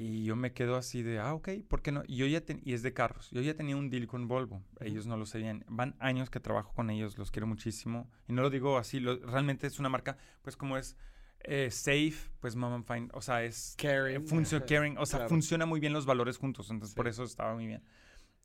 Y 0.00 0.22
yo 0.22 0.36
me 0.36 0.52
quedo 0.52 0.76
así 0.76 1.02
de, 1.02 1.18
ah, 1.18 1.34
ok, 1.34 1.48
¿por 1.66 1.82
qué 1.82 1.90
no? 1.90 2.04
Y, 2.06 2.18
yo 2.18 2.26
ya 2.26 2.40
y 2.62 2.72
es 2.72 2.82
de 2.82 2.94
carros. 2.94 3.32
Yo 3.32 3.40
ya 3.40 3.54
tenía 3.54 3.76
un 3.76 3.90
deal 3.90 4.06
con 4.06 4.28
Volvo. 4.28 4.62
Ellos 4.78 5.08
no 5.08 5.16
lo 5.16 5.26
sabían. 5.26 5.64
Van 5.66 5.96
años 5.98 6.30
que 6.30 6.38
trabajo 6.38 6.72
con 6.72 6.88
ellos, 6.88 7.18
los 7.18 7.32
quiero 7.32 7.48
muchísimo. 7.48 8.08
Y 8.28 8.32
no 8.32 8.42
lo 8.42 8.48
digo 8.48 8.78
así, 8.78 9.00
realmente 9.00 9.66
es 9.66 9.80
una 9.80 9.88
marca, 9.88 10.16
pues 10.42 10.56
como 10.56 10.76
es 10.76 10.96
eh, 11.40 11.72
safe, 11.72 12.30
pues 12.38 12.54
Mom 12.54 12.84
Fine, 12.84 13.08
o 13.12 13.20
sea, 13.20 13.42
es... 13.42 13.74
Caring. 13.76 14.24
Funciona, 14.24 14.64
caring, 14.68 14.98
o 14.98 15.04
sea, 15.04 15.28
funciona 15.28 15.66
muy 15.66 15.80
bien 15.80 15.92
los 15.92 16.06
valores 16.06 16.38
juntos. 16.38 16.70
Entonces, 16.70 16.94
por 16.94 17.08
eso 17.08 17.24
estaba 17.24 17.54
muy 17.54 17.66
bien. 17.66 17.82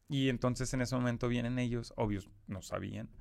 Y 0.10 0.30
entonces 0.30 0.74
en 0.74 0.82
ese 0.82 0.96
momento 0.96 1.28
vienen 1.28 1.60
ellos, 1.60 1.94
obvios, 1.98 2.32
no 2.48 2.64
sabían. 2.64 3.12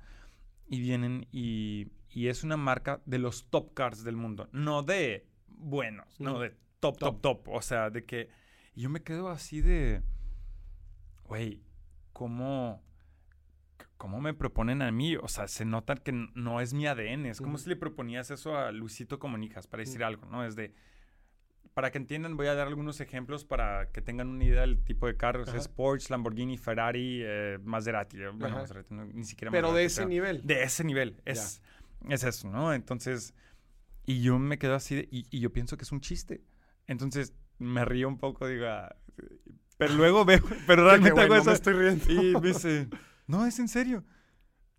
Y 0.65 0.81
vienen 0.81 1.27
y, 1.31 1.91
y 2.09 2.29
es 2.29 2.43
una 2.43 2.57
marca 2.57 2.99
de 3.05 3.19
los 3.19 3.51
top 3.51 3.75
cars 3.75 4.03
del 4.03 4.15
mundo. 4.15 4.49
No 4.51 4.81
de 4.81 5.27
buenos, 5.45 6.19
no 6.19 6.39
de 6.39 6.55
top, 6.83 7.21
top, 7.21 7.21
top. 7.21 7.49
O 7.49 7.61
sea, 7.61 7.89
de 7.89 8.03
que 8.05 8.29
yo 8.75 8.89
me 8.89 9.01
quedo 9.01 9.29
así 9.29 9.61
de, 9.61 10.01
güey, 11.23 11.61
¿cómo, 12.11 12.83
¿cómo 13.97 14.21
me 14.21 14.33
proponen 14.33 14.81
a 14.81 14.91
mí? 14.91 15.15
O 15.15 15.27
sea, 15.27 15.47
se 15.47 15.65
nota 15.65 15.95
que 15.95 16.11
no 16.11 16.61
es 16.61 16.73
mi 16.73 16.87
ADN. 16.87 17.27
Es 17.27 17.39
como 17.39 17.57
si 17.57 17.69
le 17.69 17.75
proponías 17.75 18.31
eso 18.31 18.57
a 18.57 18.71
Luisito 18.71 19.19
Comunicas, 19.19 19.67
para 19.67 19.81
decir 19.81 20.03
algo, 20.03 20.25
¿no? 20.25 20.45
Es 20.45 20.55
de, 20.55 20.73
para 21.73 21.91
que 21.91 21.97
entiendan, 21.97 22.37
voy 22.37 22.47
a 22.47 22.55
dar 22.55 22.67
algunos 22.67 22.99
ejemplos 23.01 23.45
para 23.45 23.91
que 23.91 24.01
tengan 24.01 24.27
una 24.29 24.43
idea 24.43 24.61
del 24.61 24.83
tipo 24.83 25.07
de 25.07 25.17
carros. 25.17 25.53
Es 25.53 25.67
Porsche, 25.67 26.09
Lamborghini, 26.09 26.57
Ferrari, 26.57 27.21
eh, 27.23 27.57
Maserati. 27.63 28.17
Bueno, 28.33 28.57
Maserati, 28.57 28.93
ni 28.93 29.23
siquiera 29.23 29.51
Pero 29.51 29.73
de 29.73 29.85
ese 29.85 30.05
nivel. 30.05 30.45
De 30.45 30.63
ese 30.63 30.83
nivel. 30.83 31.21
Es, 31.25 31.61
es 32.09 32.23
eso, 32.23 32.49
¿no? 32.49 32.73
Entonces, 32.73 33.33
y 34.05 34.21
yo 34.21 34.37
me 34.37 34.59
quedo 34.59 34.75
así 34.75 35.07
y, 35.11 35.25
y, 35.29 35.39
yo 35.39 35.51
pienso 35.51 35.77
que 35.77 35.83
es 35.83 35.91
un 35.91 36.01
chiste. 36.01 36.43
Entonces 36.87 37.33
me 37.59 37.85
río 37.85 38.07
un 38.07 38.17
poco, 38.17 38.47
digo, 38.47 38.65
ah, 38.67 38.95
pero 39.77 39.93
luego 39.95 40.25
veo, 40.25 40.41
pero 40.67 40.85
realmente 40.85 41.19
hago 41.19 41.35
eso. 41.35 41.51
estoy 41.51 41.73
riendo. 41.73 42.11
Y 42.11 42.33
me 42.33 42.47
dice, 42.49 42.87
no, 43.27 43.45
es 43.45 43.59
en 43.59 43.67
serio. 43.67 44.03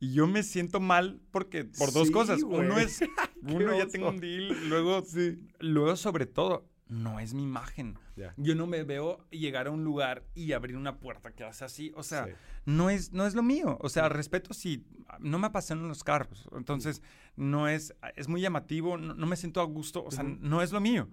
Y 0.01 0.13
yo 0.13 0.27
me 0.27 0.43
siento 0.43 0.81
mal 0.81 1.21
porque, 1.31 1.65
por 1.65 1.93
dos 1.93 2.11
cosas. 2.11 2.43
Uno 2.43 2.79
es, 2.79 3.03
uno 3.43 3.77
ya 3.77 3.87
tengo 3.87 4.11
un 4.11 4.21
deal, 4.21 4.69
luego, 4.69 5.03
sí. 5.03 5.47
luego 5.61 5.97
sobre 5.97 6.27
todo, 6.27 6.69
no 6.89 7.21
es 7.21 7.33
mi 7.35 7.43
imagen. 7.43 7.99
Yo 8.37 8.55
no 8.55 8.67
me 8.67 8.85
veo 8.85 9.19
llegar 9.31 9.67
a 9.67 9.71
un 9.71 9.83
lugar 9.83 10.25
y 10.35 10.53
abrir 10.53 10.77
una 10.77 11.01
puerta 11.01 11.33
que 11.33 11.45
hace 11.45 11.65
así. 11.65 11.93
O 11.97 12.03
sea, 12.03 12.29
no, 12.65 12.91
es, 12.91 13.13
no 13.13 13.27
es 13.27 13.35
lo 13.35 13.43
mío. 13.43 13.79
O 13.81 13.89
sea, 13.89 14.09
respeto 14.09 14.55
si 14.55 14.87
no 15.19 15.39
me 15.39 15.49
apasionan 15.49 15.89
los 15.89 16.05
carros. 16.05 16.49
Entonces, 16.57 17.03
no 17.37 17.69
es, 17.69 17.95
es 18.15 18.29
muy 18.29 18.41
llamativo, 18.41 18.97
no, 18.97 19.27
me 19.27 19.37
siento 19.37 19.61
a 19.61 19.65
gusto. 19.65 20.05
O 20.05 20.11
sea, 20.11 20.23
no 20.23 20.63
es 20.63 20.73
lo 20.73 20.81
mío. 20.81 21.09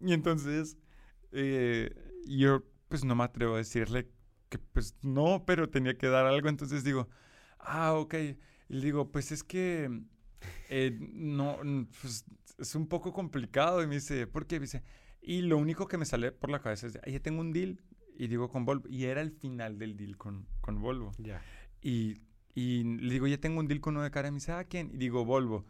Y 0.00 0.12
entonces, 0.12 0.76
eh, 1.32 1.94
yo 2.26 2.62
pues 2.88 3.04
no 3.04 3.14
me 3.14 3.24
atrevo 3.24 3.54
a 3.54 3.58
decirle 3.58 4.08
que 4.48 4.58
pues 4.58 4.94
no, 5.02 5.44
pero 5.46 5.68
tenía 5.68 5.96
que 5.96 6.08
dar 6.08 6.26
algo. 6.26 6.48
Entonces 6.48 6.84
digo, 6.84 7.08
ah, 7.58 7.94
ok. 7.94 8.14
Y 8.14 8.74
le 8.74 8.84
digo, 8.84 9.10
pues 9.10 9.32
es 9.32 9.42
que 9.42 10.02
eh, 10.68 10.96
no, 11.12 11.58
pues 12.00 12.24
es 12.58 12.74
un 12.74 12.86
poco 12.86 13.12
complicado. 13.12 13.82
Y 13.82 13.86
me 13.86 13.96
dice, 13.96 14.26
¿por 14.26 14.46
qué? 14.46 14.56
Me 14.56 14.66
dice, 14.66 14.82
y 15.20 15.42
lo 15.42 15.58
único 15.58 15.88
que 15.88 15.98
me 15.98 16.04
sale 16.04 16.32
por 16.32 16.50
la 16.50 16.60
cabeza 16.60 16.86
es, 16.86 16.98
ya 17.06 17.20
tengo 17.20 17.40
un 17.40 17.52
deal. 17.52 17.80
Y 18.16 18.28
digo, 18.28 18.48
con 18.48 18.64
Volvo. 18.64 18.88
Y 18.88 19.04
era 19.04 19.20
el 19.20 19.32
final 19.32 19.78
del 19.78 19.96
deal 19.96 20.16
con, 20.16 20.46
con 20.60 20.80
Volvo. 20.80 21.12
Ya. 21.18 21.42
Y, 21.82 22.20
y 22.54 22.84
le 22.84 23.12
digo, 23.12 23.26
ya 23.26 23.38
tengo 23.38 23.58
un 23.58 23.66
deal 23.66 23.80
con 23.80 23.94
uno 23.96 24.04
de 24.04 24.10
cara. 24.10 24.28
Y 24.28 24.30
me 24.30 24.36
dice, 24.36 24.52
¿a 24.52 24.60
ah, 24.60 24.64
quién? 24.64 24.90
Y 24.94 24.98
digo, 24.98 25.24
Volvo. 25.24 25.66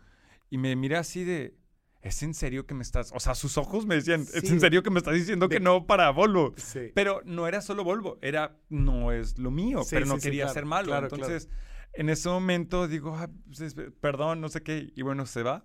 Y 0.50 0.58
me 0.58 0.76
mira 0.76 1.00
así 1.00 1.24
de, 1.24 1.56
¿es 2.04 2.22
en 2.22 2.34
serio 2.34 2.66
que 2.66 2.74
me 2.74 2.82
estás...? 2.82 3.10
O 3.14 3.18
sea, 3.18 3.34
sus 3.34 3.56
ojos 3.58 3.86
me 3.86 3.96
decían, 3.96 4.20
¿es 4.20 4.50
en 4.50 4.60
serio 4.60 4.82
que 4.82 4.90
me 4.90 4.98
estás 4.98 5.14
diciendo 5.14 5.48
que 5.48 5.58
no 5.58 5.86
para 5.86 6.10
Volvo? 6.10 6.52
Sí. 6.56 6.92
Pero 6.94 7.22
no 7.24 7.48
era 7.48 7.62
solo 7.62 7.82
Volvo, 7.82 8.18
era, 8.20 8.56
no 8.68 9.10
es 9.10 9.38
lo 9.38 9.50
mío, 9.50 9.80
pero 9.90 10.06
no 10.06 10.18
quería 10.18 10.46
ser 10.48 10.66
malo. 10.66 10.96
Entonces, 10.96 11.48
en 11.94 12.10
ese 12.10 12.28
momento 12.28 12.86
digo, 12.86 13.16
ah, 13.16 13.30
pues, 13.46 13.74
perdón, 14.00 14.42
no 14.42 14.48
sé 14.50 14.62
qué, 14.62 14.92
y 14.94 15.02
bueno, 15.02 15.24
se 15.24 15.42
va. 15.42 15.64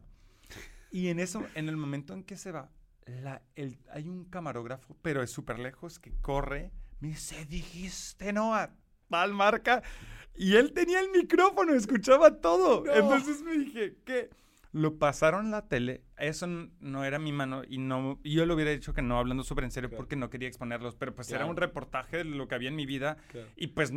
Y 0.91 1.09
en 1.09 1.19
eso, 1.19 1.45
en 1.55 1.67
el 1.67 1.75
momento 1.75 2.13
en 2.13 2.23
que 2.23 2.37
se 2.37 2.51
va, 2.51 2.71
la, 3.05 3.43
el, 3.55 3.77
hay 3.91 4.07
un 4.07 4.25
camarógrafo, 4.25 4.95
pero 5.01 5.21
es 5.21 5.29
súper 5.29 5.59
lejos, 5.59 5.99
que 5.99 6.13
corre, 6.21 6.71
me 7.01 7.09
dice, 7.09 7.45
dijiste 7.45 8.31
no 8.33 8.55
a 8.55 8.73
tal 9.09 9.33
marca. 9.33 9.83
Y 10.35 10.55
él 10.55 10.71
tenía 10.71 11.01
el 11.01 11.09
micrófono, 11.11 11.73
escuchaba 11.73 12.39
todo. 12.39 12.85
Entonces 12.89 13.41
me 13.41 13.57
dije, 13.57 13.97
¿qué? 14.05 14.29
Lo 14.71 14.99
pasaron 14.99 15.49
la 15.49 15.67
tele, 15.67 16.03
eso 16.17 16.45
no 16.47 17.03
era 17.03 17.17
mi 17.17 17.31
mano 17.31 17.63
y 17.67 17.79
no 17.79 18.19
yo 18.23 18.45
le 18.45 18.53
hubiera 18.53 18.69
dicho 18.69 18.93
que 18.93 19.01
no 19.01 19.17
hablando 19.17 19.43
súper 19.43 19.63
en 19.63 19.71
serio 19.71 19.89
porque 19.89 20.15
no 20.15 20.29
quería 20.29 20.47
exponerlos, 20.47 20.95
pero 20.95 21.15
pues 21.15 21.31
era 21.31 21.45
un 21.45 21.57
reportaje 21.57 22.17
de 22.17 22.23
lo 22.25 22.47
que 22.47 22.55
había 22.55 22.69
en 22.69 22.75
mi 22.75 22.85
vida 22.85 23.17
y 23.55 23.67
pues 23.67 23.91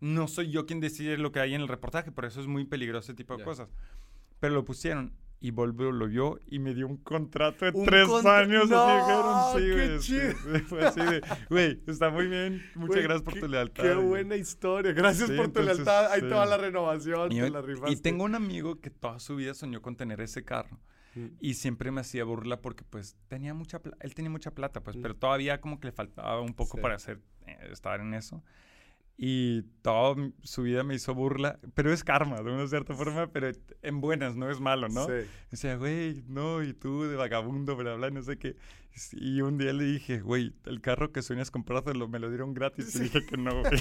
no 0.00 0.28
soy 0.28 0.50
yo 0.50 0.64
quien 0.64 0.80
decide 0.80 1.18
lo 1.18 1.30
que 1.30 1.40
hay 1.40 1.54
en 1.54 1.60
el 1.60 1.68
reportaje, 1.68 2.10
por 2.10 2.24
eso 2.24 2.40
es 2.40 2.46
muy 2.46 2.64
peligroso 2.64 3.12
ese 3.12 3.16
tipo 3.16 3.36
de 3.36 3.44
cosas. 3.44 3.68
Pero 4.40 4.54
lo 4.54 4.64
pusieron 4.64 5.14
y 5.44 5.50
Volvo 5.50 5.92
lo 5.92 6.08
vio 6.08 6.40
y 6.46 6.58
me 6.58 6.72
dio 6.72 6.86
un 6.86 6.96
contrato 6.96 7.66
de 7.66 7.72
tres 7.84 8.08
años. 8.24 8.70
No, 8.70 8.82
así 8.82 9.60
dijeron, 9.60 10.02
sí, 10.02 10.18
güey. 10.42 10.60
Fue 10.62 10.86
así 10.86 11.00
de, 11.00 11.20
güey, 11.50 11.82
está 11.86 12.08
muy 12.08 12.28
bien. 12.28 12.62
Muchas 12.74 13.02
gracias 13.02 13.22
por 13.22 13.38
tu 13.38 13.46
lealtad. 13.46 13.82
Qué 13.82 13.94
buena 13.94 14.36
historia. 14.36 14.94
Gracias 14.94 15.30
por 15.30 15.52
tu 15.52 15.60
lealtad. 15.60 16.10
Ahí 16.10 16.22
toda 16.22 16.46
la 16.46 16.56
renovación. 16.56 17.30
Y, 17.30 17.40
la 17.50 17.62
y 17.88 17.96
tengo 17.96 18.24
un 18.24 18.34
amigo 18.34 18.80
que 18.80 18.88
toda 18.88 19.18
su 19.18 19.36
vida 19.36 19.52
soñó 19.52 19.82
con 19.82 19.96
tener 19.96 20.22
ese 20.22 20.46
carro. 20.46 20.80
Mm. 21.14 21.26
Y 21.40 21.54
siempre 21.54 21.90
me 21.90 22.00
hacía 22.00 22.24
burla 22.24 22.62
porque 22.62 22.82
pues 22.88 23.18
tenía 23.28 23.52
mucha 23.52 23.82
él 24.00 24.14
tenía 24.14 24.30
mucha 24.30 24.50
plata 24.50 24.82
pues, 24.82 24.96
mm. 24.96 25.02
pero 25.02 25.14
todavía 25.14 25.60
como 25.60 25.78
que 25.78 25.88
le 25.88 25.92
faltaba 25.92 26.40
un 26.40 26.54
poco 26.54 26.80
para 26.80 26.94
hacer, 26.94 27.20
eh, 27.46 27.68
estar 27.70 28.00
en 28.00 28.14
eso 28.14 28.42
y 29.16 29.62
toda 29.82 30.16
su 30.42 30.62
vida 30.62 30.82
me 30.82 30.96
hizo 30.96 31.14
burla, 31.14 31.60
pero 31.74 31.92
es 31.92 32.02
karma 32.02 32.42
de 32.42 32.50
una 32.50 32.66
cierta 32.66 32.94
forma, 32.94 33.28
pero 33.28 33.50
en 33.82 34.00
buenas, 34.00 34.34
no 34.34 34.50
es 34.50 34.58
malo, 34.60 34.88
¿no? 34.88 35.06
Sí. 35.06 35.28
Decía, 35.52 35.76
güey, 35.76 36.24
no, 36.26 36.64
y 36.64 36.72
tú 36.72 37.04
de 37.04 37.14
vagabundo, 37.14 37.76
bla, 37.76 37.94
bla, 37.94 38.10
no 38.10 38.22
sé 38.22 38.38
qué. 38.38 38.56
Y 39.12 39.40
un 39.40 39.56
día 39.56 39.72
le 39.72 39.84
dije, 39.84 40.20
güey, 40.20 40.52
el 40.66 40.80
carro 40.80 41.12
que 41.12 41.22
sueñas 41.22 41.50
comprártelo 41.50 42.08
me 42.08 42.18
lo 42.18 42.28
dieron 42.28 42.54
gratis. 42.54 42.94
Y 42.96 43.00
dije 43.00 43.24
que 43.24 43.36
no, 43.36 43.50
güey. 43.60 43.80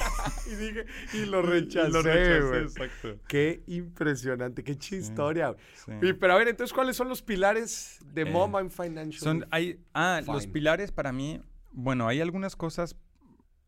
y 0.51 0.55
dije, 0.55 0.85
y 1.13 1.25
lo 1.25 1.41
rechacé, 1.41 1.89
lo 1.89 2.01
rechacé, 2.03 2.59
exacto. 2.59 3.19
Qué 3.27 3.63
impresionante, 3.67 4.63
qué 4.63 4.77
chistoria. 4.77 5.55
Sí, 5.73 6.13
pero 6.13 6.33
a 6.33 6.37
ver, 6.37 6.47
entonces, 6.47 6.73
¿cuáles 6.73 6.95
son 6.95 7.09
los 7.09 7.23
pilares 7.23 7.99
de 8.05 8.21
eh, 8.21 8.25
Mom 8.25 8.55
and 8.55 8.69
Financial? 8.69 9.19
Son, 9.19 9.47
hay, 9.49 9.79
ah, 9.95 10.21
los 10.25 10.45
pilares 10.45 10.91
para 10.91 11.11
mí, 11.11 11.41
bueno, 11.71 12.07
hay 12.07 12.21
algunas 12.21 12.55
cosas, 12.55 12.95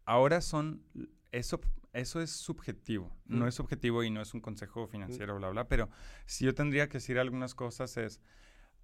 ahora 0.06 0.42
son 0.42 0.84
eso, 1.38 1.60
eso 1.94 2.22
es 2.22 2.32
subjetivo. 2.32 3.12
No 3.26 3.48
es 3.48 3.56
subjetivo 3.56 4.04
y 4.04 4.10
no 4.10 4.22
es 4.22 4.34
un 4.34 4.42
consejo 4.42 4.88
financiero, 4.88 5.36
bla, 5.36 5.50
bla. 5.50 5.68
Pero 5.68 5.90
si 6.26 6.46
yo 6.46 6.54
tendría 6.54 6.88
que 6.88 6.94
decir 6.94 7.20
algunas 7.20 7.56
cosas 7.56 7.98
es, 7.98 8.22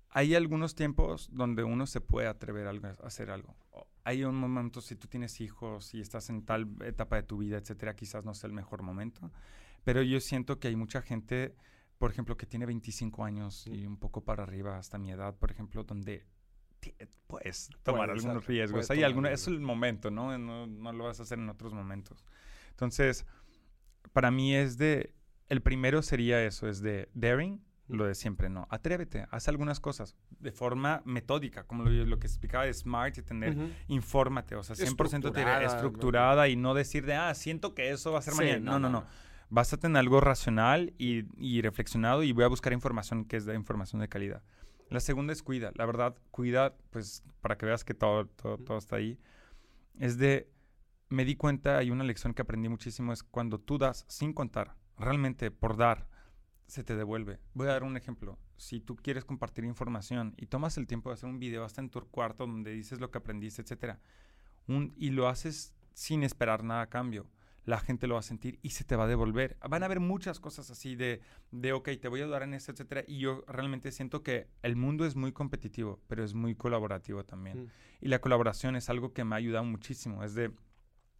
hay 0.09 0.35
algunos 0.35 0.75
tiempos 0.75 1.29
donde 1.31 1.63
uno 1.63 1.87
se 1.87 2.01
puede 2.01 2.27
atrever 2.27 2.67
a 2.67 3.05
hacer 3.05 3.31
algo. 3.31 3.55
Hay 4.03 4.23
un 4.25 4.35
momento, 4.35 4.81
si 4.81 4.95
tú 4.95 5.07
tienes 5.07 5.39
hijos 5.39 5.93
y 5.93 6.01
estás 6.01 6.29
en 6.29 6.43
tal 6.43 6.67
etapa 6.83 7.15
de 7.15 7.23
tu 7.23 7.37
vida, 7.37 7.57
etcétera, 7.57 7.95
quizás 7.95 8.25
no 8.25 8.33
sea 8.33 8.47
el 8.47 8.53
mejor 8.53 8.83
momento. 8.83 9.31
Pero 9.83 10.01
yo 10.01 10.19
siento 10.19 10.59
que 10.59 10.67
hay 10.67 10.75
mucha 10.75 11.01
gente, 11.01 11.55
por 11.97 12.11
ejemplo, 12.11 12.35
que 12.35 12.45
tiene 12.45 12.65
25 12.65 13.23
años 13.23 13.65
y 13.67 13.85
un 13.85 13.97
poco 13.97 14.25
para 14.25 14.43
arriba, 14.43 14.77
hasta 14.77 14.97
mi 14.97 15.11
edad, 15.11 15.35
por 15.37 15.51
ejemplo, 15.51 15.83
donde 15.83 16.25
puedes 17.27 17.69
tomar 17.83 18.09
algunos 18.09 18.45
riesgos. 18.45 18.89
Hay 18.91 19.03
alguno, 19.03 19.29
es 19.29 19.47
el 19.47 19.59
momento, 19.59 20.11
¿no? 20.11 20.37
¿no? 20.37 20.67
¿no? 20.67 20.91
lo 20.91 21.05
vas 21.05 21.19
a 21.19 21.23
hacer 21.23 21.39
en 21.39 21.49
otros 21.49 21.73
momentos. 21.73 22.25
Entonces, 22.71 23.25
para 24.13 24.31
mí 24.31 24.55
es 24.55 24.77
de, 24.77 25.13
el 25.47 25.61
primero 25.61 26.01
sería 26.01 26.43
eso, 26.43 26.67
es 26.67 26.81
de 26.81 27.09
daring, 27.13 27.61
lo 27.87 28.05
de 28.05 28.15
siempre, 28.15 28.49
¿no? 28.49 28.67
Atrévete, 28.69 29.27
haz 29.31 29.47
algunas 29.47 29.79
cosas 29.79 30.15
de 30.39 30.51
forma 30.51 31.01
metódica, 31.05 31.63
como 31.63 31.83
lo, 31.83 31.89
lo 32.05 32.19
que 32.19 32.27
explicaba 32.27 32.65
de 32.65 32.73
smart 32.73 33.17
y 33.17 33.21
tener, 33.21 33.57
infórmate, 33.87 34.55
o 34.55 34.63
sea, 34.63 34.75
100% 34.75 35.15
estructurada, 35.15 35.63
estructurada 35.63 36.47
y 36.47 36.55
no 36.55 36.73
decir 36.73 37.05
de, 37.05 37.15
ah, 37.15 37.33
siento 37.33 37.75
que 37.75 37.91
eso 37.91 38.11
va 38.11 38.19
a 38.19 38.21
ser 38.21 38.35
mañana. 38.35 38.71
No 38.71 38.79
no, 38.79 38.89
no, 38.89 39.05
Vas 39.49 39.73
a 39.73 39.77
tener 39.77 39.97
algo 39.97 40.21
racional 40.21 40.93
y, 40.97 41.25
y 41.37 41.61
reflexionado 41.61 42.23
y 42.23 42.31
voy 42.31 42.45
a 42.45 42.47
buscar 42.47 42.71
información 42.71 43.25
que 43.25 43.35
es 43.35 43.45
de 43.45 43.53
información 43.53 43.99
de 43.99 44.07
calidad. 44.07 44.41
La 44.91 44.99
segunda 44.99 45.31
es 45.31 45.41
cuida. 45.41 45.71
La 45.75 45.85
verdad, 45.85 46.17
cuida, 46.31 46.75
pues 46.89 47.23
para 47.39 47.57
que 47.57 47.65
veas 47.65 47.85
que 47.85 47.93
todo, 47.93 48.27
todo, 48.27 48.57
todo 48.57 48.77
está 48.77 48.97
ahí. 48.97 49.17
Es 49.97 50.17
de, 50.17 50.51
me 51.07 51.23
di 51.23 51.37
cuenta, 51.37 51.77
hay 51.77 51.91
una 51.91 52.03
lección 52.03 52.33
que 52.33 52.41
aprendí 52.41 52.67
muchísimo, 52.67 53.13
es 53.13 53.23
cuando 53.23 53.57
tú 53.57 53.77
das 53.77 54.03
sin 54.09 54.33
contar, 54.33 54.75
realmente 54.97 55.49
por 55.49 55.77
dar, 55.77 56.09
se 56.67 56.83
te 56.83 56.97
devuelve. 56.97 57.39
Voy 57.53 57.67
a 57.67 57.71
dar 57.71 57.83
un 57.83 57.95
ejemplo. 57.95 58.37
Si 58.57 58.81
tú 58.81 58.97
quieres 58.97 59.23
compartir 59.23 59.63
información 59.63 60.33
y 60.35 60.47
tomas 60.47 60.77
el 60.77 60.87
tiempo 60.87 61.09
de 61.09 61.13
hacer 61.13 61.29
un 61.29 61.39
video 61.39 61.63
hasta 61.63 61.79
en 61.79 61.89
tu 61.89 62.01
cuarto 62.09 62.45
donde 62.45 62.71
dices 62.71 62.99
lo 62.99 63.11
que 63.11 63.17
aprendiste, 63.17 63.61
etcétera, 63.61 64.01
un, 64.67 64.93
y 64.97 65.11
lo 65.11 65.29
haces 65.29 65.73
sin 65.93 66.23
esperar 66.23 66.65
nada 66.65 66.81
a 66.81 66.89
cambio, 66.89 67.29
la 67.65 67.79
gente 67.79 68.07
lo 68.07 68.15
va 68.15 68.21
a 68.21 68.23
sentir 68.23 68.59
y 68.61 68.71
se 68.71 68.83
te 68.83 68.95
va 68.95 69.03
a 69.03 69.07
devolver. 69.07 69.57
Van 69.69 69.83
a 69.83 69.85
haber 69.85 69.99
muchas 69.99 70.39
cosas 70.39 70.71
así 70.71 70.95
de, 70.95 71.21
de 71.51 71.73
ok, 71.73 71.89
te 72.01 72.07
voy 72.07 72.21
a 72.21 72.23
ayudar 72.23 72.43
en 72.43 72.53
esto, 72.53 72.71
etcétera. 72.71 73.03
Y 73.07 73.19
yo 73.19 73.43
realmente 73.47 73.91
siento 73.91 74.23
que 74.23 74.47
el 74.63 74.75
mundo 74.75 75.05
es 75.05 75.15
muy 75.15 75.31
competitivo, 75.31 75.99
pero 76.07 76.23
es 76.23 76.33
muy 76.33 76.55
colaborativo 76.55 77.23
también. 77.23 77.65
Mm. 77.65 77.67
Y 78.01 78.07
la 78.07 78.19
colaboración 78.19 78.75
es 78.75 78.89
algo 78.89 79.13
que 79.13 79.23
me 79.23 79.35
ha 79.35 79.37
ayudado 79.37 79.65
muchísimo. 79.65 80.23
Es 80.23 80.33
de, 80.33 80.51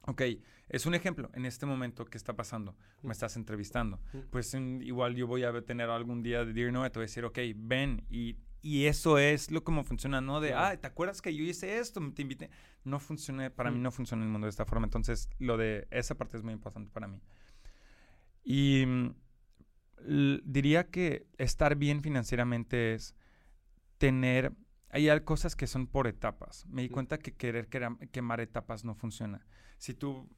ok, 0.02 0.22
es 0.70 0.86
un 0.86 0.96
ejemplo 0.96 1.30
en 1.34 1.46
este 1.46 1.66
momento 1.66 2.06
que 2.06 2.18
está 2.18 2.36
pasando. 2.36 2.76
Me 3.04 3.10
mm. 3.10 3.12
estás 3.12 3.36
entrevistando. 3.36 4.00
Mm. 4.14 4.20
Pues 4.32 4.54
igual 4.54 5.16
yo 5.16 5.28
voy 5.28 5.44
a 5.44 5.62
tener 5.62 5.90
algún 5.90 6.24
día 6.24 6.44
de 6.44 6.54
Dear 6.54 6.72
No, 6.72 6.90
te 6.90 7.00
voy 7.00 7.04
a 7.04 7.08
decir, 7.08 7.26
ok, 7.26 7.38
ven 7.56 8.04
y 8.10 8.38
y 8.62 8.86
eso 8.86 9.18
es 9.18 9.50
lo 9.50 9.64
como 9.64 9.84
funciona, 9.84 10.22
¿no? 10.22 10.40
De, 10.40 10.54
ah, 10.54 10.78
¿te 10.80 10.86
acuerdas 10.86 11.22
que 11.22 11.36
yo 11.36 11.44
hice 11.44 11.80
esto? 11.80 12.00
Te 12.14 12.22
invité. 12.22 12.52
No 12.84 13.00
funciona, 13.00 13.50
para 13.50 13.72
mí 13.72 13.80
mm. 13.80 13.84
no 13.84 13.92
funciona 13.92 14.24
el 14.24 14.30
mundo 14.30 14.46
de 14.46 14.52
esta 14.52 14.66
forma. 14.66 14.86
Entonces, 14.86 15.30
lo 15.40 15.58
de 15.58 15.88
esa 15.90 16.16
parte 16.16 16.38
es 16.38 16.44
muy 16.44 16.54
importante 16.54 16.92
para 16.92 17.08
mí. 17.08 17.20
Y 18.44 18.86
mm, 18.86 19.16
diría 20.44 20.90
que 20.90 21.28
estar 21.38 21.76
bien 21.76 22.02
financieramente 22.04 22.94
es 22.94 23.16
tener... 23.98 24.54
Hay 24.90 25.08
cosas 25.22 25.56
que 25.56 25.68
son 25.68 25.88
por 25.88 26.06
etapas. 26.08 26.66
Me 26.68 26.84
di 26.84 26.90
cuenta 26.90 27.18
que 27.18 27.34
querer 27.34 27.68
quemar 28.12 28.42
etapas 28.42 28.84
no 28.84 28.94
funciona. 28.94 29.46
Si 29.78 29.94
tú... 29.94 30.30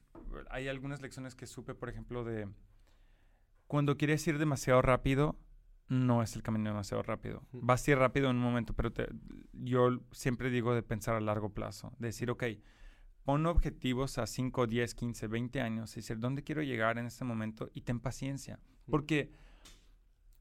Hay 0.49 0.69
algunas 0.69 1.01
lecciones 1.01 1.35
que 1.35 1.45
supe, 1.45 1.75
por 1.75 1.89
ejemplo, 1.89 2.23
de... 2.23 2.47
Cuando 3.67 3.97
quieres 3.97 4.25
ir 4.27 4.37
demasiado 4.37 4.81
rápido, 4.81 5.37
no 5.87 6.23
es 6.23 6.35
el 6.35 6.43
camino 6.43 6.69
demasiado 6.69 7.03
rápido. 7.03 7.43
Va 7.53 7.75
a 7.75 7.91
ir 7.91 7.97
rápido 7.97 8.29
en 8.29 8.37
un 8.37 8.41
momento, 8.41 8.73
pero 8.73 8.91
yo 9.53 9.99
siempre 10.11 10.49
digo 10.49 10.73
de 10.73 10.83
pensar 10.83 11.15
a 11.15 11.21
largo 11.21 11.49
plazo. 11.49 11.93
De 11.99 12.07
decir, 12.07 12.31
ok, 12.31 12.43
pon 13.23 13.45
objetivos 13.45 14.17
a 14.17 14.27
5, 14.27 14.67
10, 14.67 14.95
15, 14.95 15.27
20 15.27 15.61
años 15.61 15.93
y 15.93 16.01
decir, 16.01 16.19
¿dónde 16.19 16.43
quiero 16.43 16.61
llegar 16.61 16.97
en 16.97 17.05
este 17.05 17.25
momento? 17.25 17.69
Y 17.73 17.81
ten 17.81 17.99
paciencia. 17.99 18.59
Porque 18.89 19.31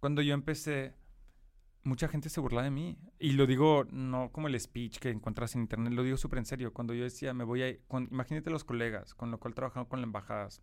cuando 0.01 0.23
yo 0.23 0.35
empecé, 0.35 0.94
mucha 1.85 2.09
gente 2.09 2.28
se 2.28 2.40
burla 2.40 2.62
de 2.62 2.70
mí. 2.70 2.98
Y 3.19 3.32
lo 3.32 3.47
digo 3.47 3.85
no 3.90 4.31
como 4.32 4.48
el 4.48 4.59
speech 4.59 4.98
que 4.98 5.10
encuentras 5.10 5.55
en 5.55 5.62
internet, 5.62 5.93
lo 5.93 6.02
digo 6.02 6.16
súper 6.16 6.39
en 6.39 6.47
serio. 6.47 6.73
Cuando 6.73 6.94
yo 6.94 7.05
decía, 7.05 7.35
me 7.35 7.44
voy 7.44 7.62
a... 7.62 7.70
imagínate 8.10 8.51
los 8.51 8.64
colegas 8.64 9.14
con 9.14 9.31
lo 9.31 9.39
cual 9.39 9.55
trabajaba 9.55 9.89
con 9.89 10.01
las 10.01 10.06
embajadas 10.06 10.62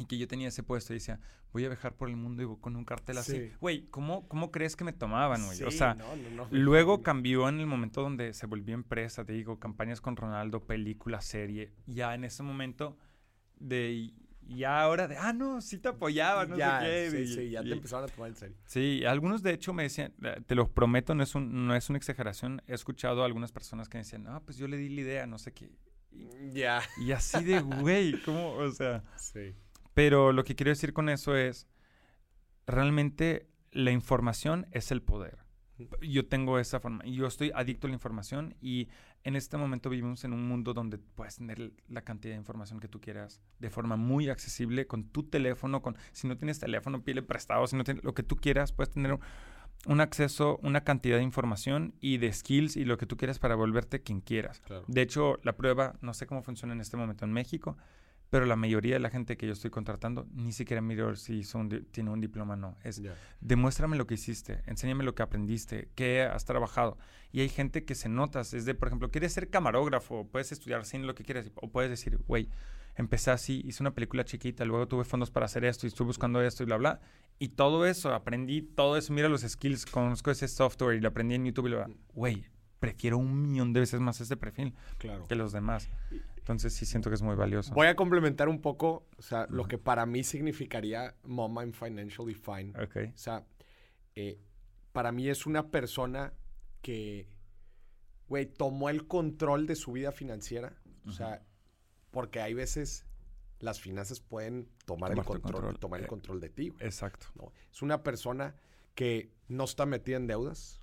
y 0.00 0.06
que 0.06 0.16
yo 0.16 0.26
tenía 0.26 0.48
ese 0.48 0.62
puesto 0.62 0.94
y 0.94 0.96
decía, 0.96 1.20
voy 1.52 1.64
a 1.66 1.68
viajar 1.68 1.94
por 1.94 2.08
el 2.08 2.16
mundo 2.16 2.42
y 2.42 2.60
con 2.60 2.74
un 2.74 2.84
cartel 2.86 3.18
así. 3.18 3.52
Güey, 3.60 3.86
¿cómo, 3.88 4.26
¿cómo 4.28 4.50
crees 4.50 4.74
que 4.74 4.82
me 4.82 4.94
tomaban, 4.94 5.44
güey? 5.44 5.62
o 5.62 5.70
sea, 5.70 5.96
luego 6.50 7.02
cambió 7.02 7.48
en 7.48 7.60
el 7.60 7.66
momento 7.66 8.00
donde 8.00 8.32
se 8.32 8.46
volvió 8.46 8.74
empresa, 8.74 9.24
te 9.26 9.34
digo, 9.34 9.60
campañas 9.60 10.00
con 10.00 10.16
Ronaldo, 10.16 10.64
película, 10.66 11.20
serie. 11.20 11.72
Ya 11.86 12.14
en 12.14 12.24
ese 12.24 12.42
momento 12.42 12.96
de... 13.58 14.12
Ya 14.48 14.80
ahora 14.80 15.06
de, 15.06 15.16
ah, 15.16 15.32
no, 15.32 15.60
sí 15.60 15.78
te 15.78 15.90
apoyaba, 15.90 16.44
no 16.44 16.56
ya, 16.56 16.80
sé 16.80 16.86
qué. 16.86 17.10
Sí, 17.10 17.34
sí, 17.34 17.50
ya 17.50 17.62
te 17.62 17.70
empezaron 17.70 18.06
a 18.06 18.12
tomar 18.12 18.30
en 18.30 18.36
serio. 18.36 18.56
Sí, 18.64 19.04
algunos 19.04 19.44
de 19.44 19.52
hecho 19.52 19.72
me 19.72 19.84
decían, 19.84 20.12
eh, 20.24 20.40
te 20.44 20.56
lo 20.56 20.66
prometo, 20.66 21.14
no 21.14 21.22
es, 21.22 21.36
un, 21.36 21.68
no 21.68 21.76
es 21.76 21.88
una 21.88 21.98
exageración. 21.98 22.60
He 22.66 22.74
escuchado 22.74 23.22
a 23.22 23.26
algunas 23.26 23.52
personas 23.52 23.88
que 23.88 23.98
me 23.98 24.02
decían, 24.02 24.24
no, 24.24 24.42
pues 24.42 24.56
yo 24.56 24.66
le 24.66 24.76
di 24.76 24.88
la 24.88 25.02
idea, 25.02 25.26
no 25.28 25.38
sé 25.38 25.52
qué. 25.52 25.70
Ya. 26.52 26.82
Y 27.00 27.12
así 27.12 27.44
de, 27.44 27.60
güey, 27.60 28.20
¿cómo? 28.22 28.54
O 28.54 28.70
sea. 28.72 29.04
Sí. 29.16 29.54
Pero 29.94 30.32
lo 30.32 30.44
que 30.44 30.54
quiero 30.54 30.70
decir 30.70 30.92
con 30.92 31.08
eso 31.08 31.36
es, 31.36 31.66
realmente 32.66 33.48
la 33.72 33.90
información 33.90 34.66
es 34.72 34.90
el 34.90 35.02
poder. 35.02 35.38
Yo 36.02 36.26
tengo 36.26 36.58
esa 36.58 36.78
forma, 36.78 37.02
yo 37.04 37.26
estoy 37.26 37.52
adicto 37.54 37.86
a 37.86 37.88
la 37.88 37.94
información 37.94 38.54
y 38.60 38.88
en 39.24 39.34
este 39.34 39.56
momento 39.56 39.88
vivimos 39.88 40.24
en 40.24 40.34
un 40.34 40.46
mundo 40.46 40.74
donde 40.74 40.98
puedes 40.98 41.36
tener 41.36 41.72
la 41.88 42.02
cantidad 42.02 42.34
de 42.34 42.38
información 42.38 42.80
que 42.80 42.88
tú 42.88 43.00
quieras 43.00 43.40
de 43.58 43.70
forma 43.70 43.96
muy 43.96 44.28
accesible 44.28 44.86
con 44.86 45.04
tu 45.04 45.22
teléfono, 45.22 45.80
con 45.80 45.96
si 46.12 46.26
no 46.26 46.36
tienes 46.36 46.58
teléfono, 46.58 47.02
pile 47.02 47.22
prestado, 47.22 47.66
si 47.66 47.76
no 47.76 47.84
tienes 47.84 48.04
lo 48.04 48.12
que 48.12 48.22
tú 48.22 48.36
quieras, 48.36 48.72
puedes 48.72 48.90
tener 48.90 49.18
un, 49.86 50.00
acceso, 50.00 50.58
una 50.62 50.84
cantidad 50.84 51.16
de 51.16 51.22
información 51.22 51.94
y 52.00 52.18
de 52.18 52.32
skills 52.32 52.76
y 52.76 52.84
lo 52.84 52.98
que 52.98 53.06
tú 53.06 53.16
quieras 53.16 53.38
para 53.38 53.54
volverte 53.54 54.02
quien 54.02 54.20
quieras. 54.20 54.62
De 54.86 55.00
hecho, 55.00 55.38
la 55.44 55.56
prueba, 55.56 55.96
no 56.02 56.12
sé 56.12 56.26
cómo 56.26 56.42
funciona 56.42 56.74
en 56.74 56.82
este 56.82 56.98
momento 56.98 57.24
en 57.24 57.32
México, 57.32 57.78
pero 58.30 58.46
la 58.46 58.56
mayoría 58.56 58.94
de 58.94 59.00
la 59.00 59.10
gente 59.10 59.36
que 59.36 59.46
yo 59.46 59.52
estoy 59.52 59.70
contratando 59.70 60.26
ni 60.32 60.52
siquiera 60.52 60.80
miro 60.80 61.16
si 61.16 61.42
tiene 61.90 62.10
un 62.10 62.20
diploma 62.20 62.54
o 62.54 62.56
no. 62.56 62.78
Es 62.84 63.02
demuéstrame 63.40 63.96
lo 63.96 64.06
que 64.06 64.14
hiciste, 64.14 64.62
enséñame 64.66 65.02
lo 65.02 65.16
que 65.16 65.22
aprendiste, 65.22 65.88
qué 65.96 66.22
has 66.22 66.44
trabajado. 66.44 66.96
Y 67.32 67.40
hay 67.40 67.48
gente 67.48 67.84
que 67.84 67.96
se 67.96 68.08
nota, 68.08 68.40
es 68.40 68.64
de, 68.64 68.74
por 68.74 68.88
ejemplo, 68.88 69.10
quieres 69.10 69.32
ser 69.32 69.50
camarógrafo, 69.50 70.28
puedes 70.28 70.52
estudiar 70.52 70.84
sin 70.84 71.06
lo 71.06 71.14
que 71.14 71.24
quieras, 71.24 71.50
o 71.56 71.70
puedes 71.70 71.90
decir, 71.90 72.18
güey, 72.26 72.48
empecé 72.94 73.32
así, 73.32 73.62
hice 73.66 73.82
una 73.82 73.94
película 73.94 74.24
chiquita, 74.24 74.64
luego 74.64 74.86
tuve 74.86 75.04
fondos 75.04 75.30
para 75.30 75.46
hacer 75.46 75.64
esto 75.64 75.86
y 75.86 75.88
estuve 75.88 76.06
buscando 76.06 76.40
esto 76.40 76.62
y 76.62 76.66
bla, 76.66 76.76
bla. 76.76 77.00
Y 77.40 77.48
todo 77.48 77.84
eso, 77.84 78.14
aprendí 78.14 78.62
todo 78.62 78.96
eso, 78.96 79.12
mira 79.12 79.28
los 79.28 79.42
skills, 79.42 79.86
conozco 79.86 80.30
ese 80.30 80.46
software 80.46 80.96
y 80.96 81.00
lo 81.00 81.08
aprendí 81.08 81.34
en 81.34 81.46
YouTube 81.46 81.66
y 81.66 81.70
bla, 81.70 81.86
bla. 81.86 81.96
Güey, 82.14 82.46
prefiero 82.80 83.18
un 83.18 83.42
millón 83.42 83.72
de 83.72 83.80
veces 83.80 84.00
más 84.00 84.20
este 84.20 84.36
perfil 84.36 84.74
que 84.98 85.34
los 85.36 85.52
demás. 85.52 85.88
Entonces 86.38 86.72
sí 86.72 86.86
siento 86.86 87.10
que 87.10 87.14
es 87.14 87.22
muy 87.22 87.36
valioso. 87.36 87.72
Voy 87.74 87.86
a 87.86 87.94
complementar 87.94 88.48
un 88.48 88.60
poco, 88.60 89.06
o 89.16 89.22
sea, 89.22 89.46
lo 89.50 89.68
que 89.68 89.78
para 89.78 90.06
mí 90.06 90.24
significaría 90.24 91.14
Mom 91.22 91.58
I'm 91.58 91.72
Financially 91.72 92.34
Fine. 92.34 92.72
Okay. 92.82 93.08
O 93.08 93.18
sea, 93.18 93.44
eh, 94.16 94.40
para 94.92 95.12
mí 95.12 95.28
es 95.28 95.46
una 95.46 95.70
persona 95.70 96.32
que, 96.82 97.28
güey, 98.26 98.46
tomó 98.46 98.88
el 98.88 99.06
control 99.06 99.66
de 99.66 99.76
su 99.76 99.92
vida 99.92 100.10
financiera. 100.10 100.74
O 101.06 101.12
sea, 101.12 101.42
porque 102.10 102.40
hay 102.40 102.54
veces 102.54 103.06
las 103.60 103.80
finanzas 103.80 104.20
pueden 104.20 104.68
tomar 104.86 105.12
el 105.12 105.22
control, 105.24 105.78
tomar 105.78 106.00
el 106.00 106.06
eh, 106.06 106.08
control 106.08 106.40
de 106.40 106.48
ti. 106.48 106.72
Exacto. 106.80 107.26
Es 107.70 107.82
una 107.82 108.02
persona 108.02 108.54
que 108.94 109.30
no 109.48 109.64
está 109.64 109.86
metida 109.86 110.16
en 110.16 110.26
deudas. 110.26 110.79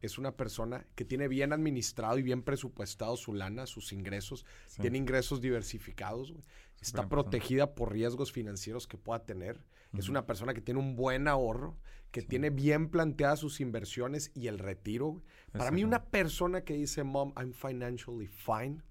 Es 0.00 0.18
una 0.18 0.32
persona 0.32 0.86
que 0.94 1.04
tiene 1.04 1.28
bien 1.28 1.52
administrado 1.52 2.18
y 2.18 2.22
bien 2.22 2.42
presupuestado 2.42 3.16
su 3.16 3.32
lana, 3.32 3.66
sus 3.66 3.92
ingresos. 3.92 4.44
Tiene 4.80 4.98
ingresos 4.98 5.40
diversificados. 5.40 6.34
Está 6.80 7.08
protegida 7.08 7.74
por 7.74 7.92
riesgos 7.92 8.32
financieros 8.32 8.86
que 8.86 8.98
pueda 8.98 9.24
tener. 9.24 9.64
Es 9.96 10.08
una 10.08 10.26
persona 10.26 10.54
que 10.54 10.60
tiene 10.60 10.80
un 10.80 10.96
buen 10.96 11.28
ahorro, 11.28 11.76
que 12.10 12.22
tiene 12.22 12.50
bien 12.50 12.88
planteadas 12.88 13.40
sus 13.40 13.60
inversiones 13.60 14.32
y 14.34 14.48
el 14.48 14.58
retiro. 14.58 15.22
Para 15.52 15.70
mí, 15.70 15.84
una 15.84 16.04
persona 16.04 16.62
que 16.62 16.74
dice, 16.74 17.04
Mom, 17.04 17.32
I'm 17.36 17.52
financially 17.52 18.26
fine, 18.26 18.82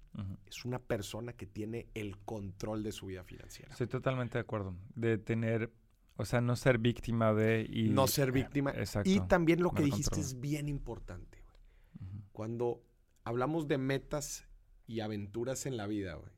es 0.46 0.64
una 0.64 0.78
persona 0.78 1.32
que 1.32 1.46
tiene 1.46 1.88
el 1.94 2.18
control 2.18 2.82
de 2.82 2.92
su 2.92 3.06
vida 3.06 3.24
financiera. 3.24 3.72
Estoy 3.72 3.86
totalmente 3.86 4.38
de 4.38 4.42
acuerdo. 4.42 4.74
De 4.94 5.18
tener 5.18 5.72
o 6.16 6.24
sea, 6.24 6.40
no 6.40 6.56
ser 6.56 6.78
víctima 6.78 7.32
de... 7.32 7.66
Y, 7.68 7.88
no 7.88 8.06
ser 8.06 8.28
eh, 8.28 8.32
víctima. 8.32 8.70
exacto. 8.70 9.08
Y 9.08 9.20
también 9.20 9.62
lo 9.62 9.70
que 9.72 9.82
dijiste 9.82 10.20
es 10.20 10.40
bien 10.40 10.68
importante, 10.68 11.42
güey. 11.42 12.22
Cuando 12.32 12.82
hablamos 13.24 13.68
de 13.68 13.78
metas 13.78 14.46
y 14.86 15.00
aventuras 15.00 15.66
en 15.66 15.76
la 15.76 15.86
vida, 15.86 16.14
güey. 16.14 16.32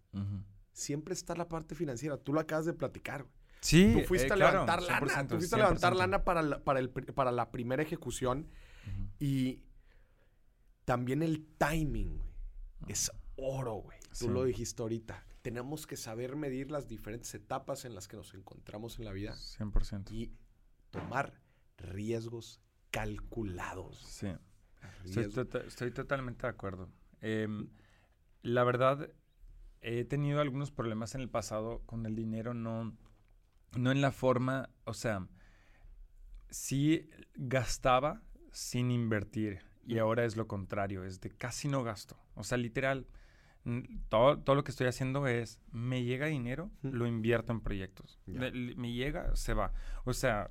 Siempre 0.72 1.14
está 1.14 1.34
la 1.34 1.48
parte 1.48 1.74
financiera. 1.74 2.16
Tú 2.16 2.32
lo 2.32 2.40
acabas 2.40 2.66
de 2.66 2.72
platicar, 2.72 3.22
güey. 3.22 3.34
Sí, 3.60 3.94
Tú 3.94 4.06
fuiste 4.06 4.32
a 4.32 4.36
levantar 4.36 4.82
lana. 4.82 5.26
Tú 5.26 5.36
fuiste 5.36 5.56
a 5.56 5.58
levantar 5.58 5.96
lana 5.96 6.24
para 6.24 6.42
la, 6.42 6.62
para, 6.62 6.80
el, 6.80 6.90
para 6.90 7.32
la 7.32 7.50
primera 7.50 7.82
ejecución. 7.82 8.48
Y 9.18 9.62
también 10.84 11.22
el 11.22 11.46
timing, 11.58 12.18
güey. 12.18 12.30
Es 12.88 13.10
oro, 13.36 13.74
güey. 13.74 13.98
Tú 14.18 14.28
lo 14.28 14.44
dijiste 14.44 14.82
ahorita 14.82 15.24
tenemos 15.44 15.86
que 15.86 15.98
saber 15.98 16.36
medir 16.36 16.70
las 16.70 16.88
diferentes 16.88 17.34
etapas 17.34 17.84
en 17.84 17.94
las 17.94 18.08
que 18.08 18.16
nos 18.16 18.32
encontramos 18.32 18.98
en 18.98 19.04
la 19.04 19.12
vida. 19.12 19.34
100%. 19.34 20.10
Y 20.10 20.32
tomar 20.90 21.38
riesgos 21.76 22.62
calculados. 22.90 23.98
Sí. 23.98 24.28
Tota-, 25.34 25.60
estoy, 25.66 25.90
totalmente 25.90 26.46
de 26.46 26.48
acuerdo. 26.48 26.88
Em, 27.20 27.68
la 28.40 28.64
verdad, 28.64 29.10
he 29.82 30.06
tenido 30.06 30.40
algunos 30.40 30.70
problemas 30.70 31.14
en 31.14 31.20
el 31.20 31.28
pasado 31.28 31.82
con 31.84 32.06
el 32.06 32.16
dinero, 32.16 32.54
no, 32.54 32.96
no 33.76 33.92
en 33.92 34.00
la 34.00 34.12
forma, 34.12 34.70
o 34.84 34.94
sea, 34.94 35.28
sí 36.48 37.10
gastaba 37.34 38.22
sin 38.50 38.90
invertir 38.90 39.60
y 39.84 39.98
ahora 39.98 40.24
es 40.24 40.38
lo 40.38 40.48
contrario, 40.48 41.04
es 41.04 41.20
de 41.20 41.28
casi 41.28 41.68
no 41.68 41.84
gasto. 41.84 42.16
O 42.34 42.44
sea, 42.44 42.56
literal, 42.56 43.06
todo, 44.08 44.38
todo 44.38 44.56
lo 44.56 44.64
que 44.64 44.70
estoy 44.70 44.86
haciendo 44.86 45.26
es, 45.26 45.58
me 45.72 46.04
llega 46.04 46.26
dinero, 46.26 46.70
lo 46.82 47.06
invierto 47.06 47.52
en 47.52 47.60
proyectos. 47.60 48.20
Me, 48.26 48.92
llega, 48.92 49.34
se 49.36 49.54
va. 49.54 49.72
O 50.04 50.12
sea, 50.12 50.50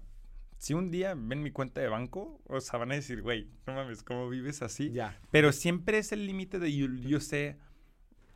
si 0.58 0.74
un 0.74 0.90
día 0.90 1.14
ven 1.16 1.44
mi 1.44 1.52
cuenta 1.52 1.82
de 1.82 1.90
banco, 1.90 2.42
o 2.46 2.60
sea, 2.60 2.80
van 2.80 2.92
a 2.92 2.96
decir, 2.96 3.22
güey, 3.22 3.52
no 3.68 3.74
mames, 3.74 4.04
¿cómo 4.04 4.30
vives 4.30 4.62
así? 4.62 4.92
Pero 5.30 5.52
siempre 5.52 6.00
es 6.00 6.12
el 6.12 6.26
límite 6.26 6.58
de 6.58 6.76
yo, 6.76 6.88
yo 6.88 7.20
sé, 7.20 7.58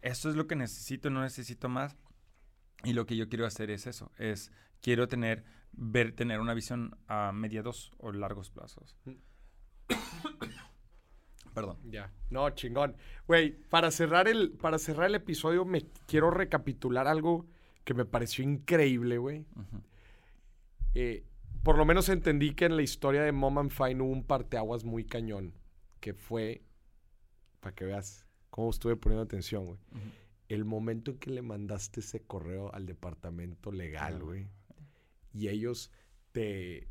esto 0.01 0.29
es 0.29 0.35
lo 0.35 0.47
que 0.47 0.55
necesito, 0.55 1.09
no 1.09 1.21
necesito 1.21 1.69
más. 1.69 1.97
Y 2.83 2.93
lo 2.93 3.07
que 3.07 3.17
yo 3.17 3.27
quiero 3.27 3.47
hacer 3.47 3.71
es 3.71 3.87
eso, 3.87 4.11
es 4.17 4.51
quiero 4.81 5.07
tener, 5.07 5.43
ver, 5.71 6.11
tener 6.11 6.39
una 6.39 6.53
visión 6.53 6.95
a 7.07 7.31
mediados 7.31 7.91
o 7.97 8.11
largos 8.11 8.51
plazos. 8.51 8.95
Perdón. 11.57 11.77
Ya. 11.89 12.13
No, 12.29 12.47
chingón. 12.51 12.95
Güey, 13.25 13.51
para 13.69 13.89
cerrar 13.89 14.27
el, 14.27 14.51
para 14.51 14.77
cerrar 14.77 15.07
el 15.07 15.15
episodio, 15.15 15.65
me 15.65 15.81
quiero 16.05 16.29
recapitular 16.29 17.07
algo 17.07 17.47
que 17.83 17.95
me 17.95 18.05
pareció 18.05 18.43
increíble, 18.43 19.17
güey. 19.17 19.43
eh, 20.93 21.23
por 21.63 21.79
lo 21.79 21.83
menos 21.83 22.09
entendí 22.09 22.53
que 22.53 22.65
en 22.65 22.75
la 22.75 22.83
historia 22.83 23.23
de 23.23 23.31
Mom 23.31 23.57
and 23.57 23.71
Fine 23.71 24.03
hubo 24.03 24.11
un 24.11 24.23
parteaguas 24.23 24.83
muy 24.83 25.03
cañón. 25.03 25.55
Que 25.99 26.13
fue, 26.13 26.61
para 27.59 27.73
que 27.73 27.85
veas 27.85 28.27
cómo 28.51 28.69
estuve 28.69 28.95
poniendo 28.95 29.23
atención, 29.23 29.65
güey. 29.65 29.79
El 30.49 30.63
momento 30.63 31.09
en 31.09 31.17
que 31.17 31.31
le 31.31 31.41
mandaste 31.41 32.01
ese 32.01 32.21
correo 32.21 32.71
al 32.71 32.85
departamento 32.85 33.71
legal, 33.71 34.21
güey. 34.21 34.47
Y 35.33 35.47
ellos 35.47 35.89
te, 36.33 36.87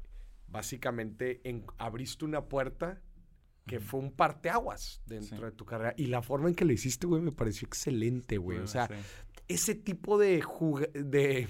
básicamente, 0.48 1.40
abriste 1.78 2.24
una 2.24 2.46
puerta 2.46 3.00
que 3.66 3.80
fue 3.80 4.00
un 4.00 4.12
parteaguas 4.12 5.02
dentro 5.06 5.46
de 5.46 5.52
tu 5.52 5.64
carrera. 5.64 5.94
Y 5.96 6.06
la 6.06 6.22
forma 6.22 6.48
en 6.48 6.54
que 6.54 6.64
lo 6.64 6.72
hiciste, 6.72 7.06
güey, 7.06 7.20
me 7.20 7.32
pareció 7.32 7.66
excelente, 7.66 8.38
güey. 8.38 8.58
o 8.58 8.66
sea, 8.66 8.88
ese 9.48 9.74
tipo 9.74 10.18
de, 10.18 10.42
de 10.94 11.48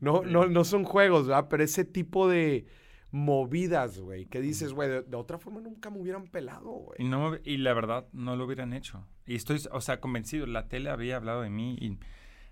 no, 0.00 0.22
no, 0.22 0.46
no 0.46 0.64
son 0.64 0.84
juegos, 0.84 1.26
¿verdad? 1.26 1.46
Pero 1.48 1.62
ese 1.62 1.84
tipo 1.84 2.28
de 2.28 2.66
movidas, 3.10 4.00
güey, 4.00 4.26
que 4.26 4.40
dices, 4.40 4.72
güey, 4.72 4.88
de, 4.88 5.16
otra 5.16 5.38
forma 5.38 5.60
nunca 5.60 5.88
me 5.88 6.00
hubieran 6.00 6.24
pelado, 6.24 6.70
güey. 6.70 6.96
Y, 7.00 7.04
no, 7.04 7.36
y 7.44 7.58
la 7.58 7.72
verdad, 7.72 8.06
no 8.12 8.34
lo 8.34 8.44
hubieran 8.44 8.72
hecho. 8.72 9.06
Y 9.24 9.36
estoy, 9.36 9.62
o 9.70 9.80
sea, 9.80 10.00
convencido, 10.00 10.46
la 10.46 10.66
tele 10.66 10.90
había 10.90 11.16
hablado 11.16 11.42
de 11.42 11.50
mí 11.50 11.76
y 11.80 11.98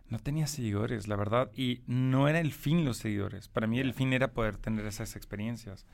no 0.08 0.20
tenía 0.20 0.46
seguidores, 0.46 1.08
la 1.08 1.16
verdad. 1.16 1.50
Y 1.52 1.82
no 1.86 2.28
era 2.28 2.38
el 2.38 2.52
fin 2.52 2.84
los 2.84 2.98
seguidores. 2.98 3.48
Para 3.48 3.66
mí 3.66 3.80
el 3.80 3.92
fin 3.92 4.12
era 4.12 4.32
poder 4.32 4.56
tener 4.56 4.86
esas 4.86 5.16
experiencias. 5.16 5.84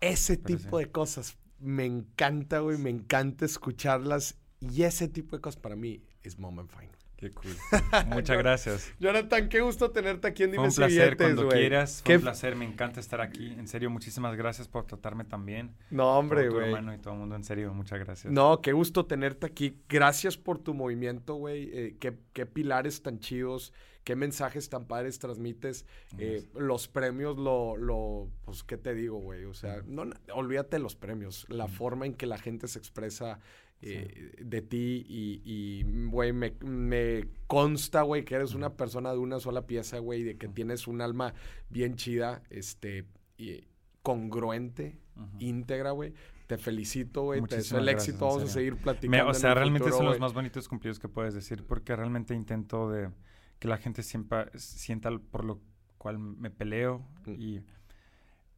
Ese 0.00 0.36
tipo 0.36 0.78
de 0.78 0.90
cosas 0.90 1.36
me 1.62 1.84
encanta, 1.86 2.58
güey, 2.58 2.76
me 2.78 2.90
encanta 2.90 3.44
escucharlas. 3.44 4.36
Y 4.60 4.82
ese 4.82 5.08
tipo 5.08 5.36
de 5.36 5.42
cosas 5.42 5.60
para 5.60 5.76
mí 5.76 6.02
es 6.22 6.38
Moment 6.38 6.70
Fine. 6.70 7.01
Qué 7.22 7.30
cool. 7.30 7.54
Muchas 8.08 8.36
gracias. 8.36 8.92
Jonathan, 8.98 9.48
qué 9.48 9.60
gusto 9.60 9.92
tenerte 9.92 10.26
aquí 10.26 10.42
en 10.42 10.50
Dime 10.50 10.64
un 10.64 10.74
placer 10.74 11.16
cuando 11.16 11.48
quieras. 11.50 12.02
Fue 12.04 12.16
un 12.16 12.22
placer, 12.22 12.56
me 12.56 12.64
encanta 12.64 12.98
estar 12.98 13.20
aquí. 13.20 13.54
En 13.56 13.68
serio, 13.68 13.90
muchísimas 13.90 14.34
gracias 14.34 14.66
por 14.66 14.86
tratarme 14.86 15.22
tan 15.22 15.46
bien. 15.46 15.72
No, 15.92 16.18
hombre, 16.18 16.48
güey. 16.48 16.66
hermano 16.66 16.92
y 16.92 16.98
todo 16.98 17.14
el 17.14 17.20
mundo, 17.20 17.36
en 17.36 17.44
serio, 17.44 17.72
muchas 17.74 18.00
gracias. 18.00 18.32
No, 18.32 18.60
qué 18.60 18.72
gusto 18.72 19.06
tenerte 19.06 19.46
aquí. 19.46 19.78
Gracias 19.88 20.36
por 20.36 20.58
tu 20.58 20.74
movimiento, 20.74 21.36
güey. 21.36 21.70
Eh, 21.72 21.96
qué, 22.00 22.18
qué, 22.32 22.44
pilares 22.44 23.04
tan 23.04 23.20
chidos, 23.20 23.72
qué 24.02 24.16
mensajes 24.16 24.68
tan 24.68 24.86
padres 24.86 25.20
transmites. 25.20 25.86
Eh, 26.18 26.44
los 26.56 26.88
premios, 26.88 27.38
lo, 27.38 27.76
lo, 27.76 28.30
pues, 28.44 28.64
¿qué 28.64 28.78
te 28.78 28.96
digo, 28.96 29.18
güey? 29.18 29.44
O 29.44 29.54
sea, 29.54 29.80
no, 29.86 30.10
olvídate 30.34 30.78
de 30.78 30.82
los 30.82 30.96
premios. 30.96 31.46
La 31.48 31.68
forma 31.68 32.04
en 32.04 32.14
que 32.14 32.26
la 32.26 32.38
gente 32.38 32.66
se 32.66 32.80
expresa 32.80 33.38
eh, 33.84 34.36
de 34.38 34.62
ti 34.62 35.04
y, 35.08 35.82
güey, 36.06 36.32
me, 36.32 36.54
me, 36.64 37.26
consta, 37.48 38.02
güey, 38.02 38.24
que 38.24 38.36
eres 38.36 38.54
una 38.54 38.76
persona 38.76 39.12
de 39.12 39.18
una 39.18 39.40
sola 39.40 39.66
pieza, 39.66 39.98
güey, 39.98 40.22
de 40.22 40.36
que 40.36 40.46
tienes 40.46 40.86
un 40.86 41.00
alma 41.00 41.34
bien 41.68 41.96
chida, 41.96 42.42
este, 42.48 43.06
y 43.36 43.64
congruente, 44.02 45.00
íntegra, 45.40 45.90
güey. 45.90 46.14
Te 46.46 46.58
felicito, 46.58 47.22
güey. 47.22 47.42
Te 47.42 47.56
deseo 47.56 47.80
el 47.80 47.88
éxito. 47.88 48.26
Vamos 48.26 48.44
a 48.44 48.46
seguir 48.46 48.76
platicando. 48.76 49.30
o 49.30 49.34
sea, 49.34 49.54
realmente 49.54 49.90
son 49.90 50.06
los 50.06 50.20
más 50.20 50.32
bonitos 50.32 50.68
cumplidos 50.68 51.00
que 51.00 51.08
puedes 51.08 51.34
decir, 51.34 51.64
porque 51.66 51.96
realmente 51.96 52.34
intento 52.34 52.88
de 52.88 53.10
que 53.58 53.66
la 53.66 53.78
gente 53.78 54.04
siempre 54.04 54.46
sienta 54.56 55.10
por 55.18 55.44
lo 55.44 55.60
cual 55.98 56.18
me 56.18 56.50
peleo 56.50 57.04
mm. 57.26 57.40
y... 57.40 57.62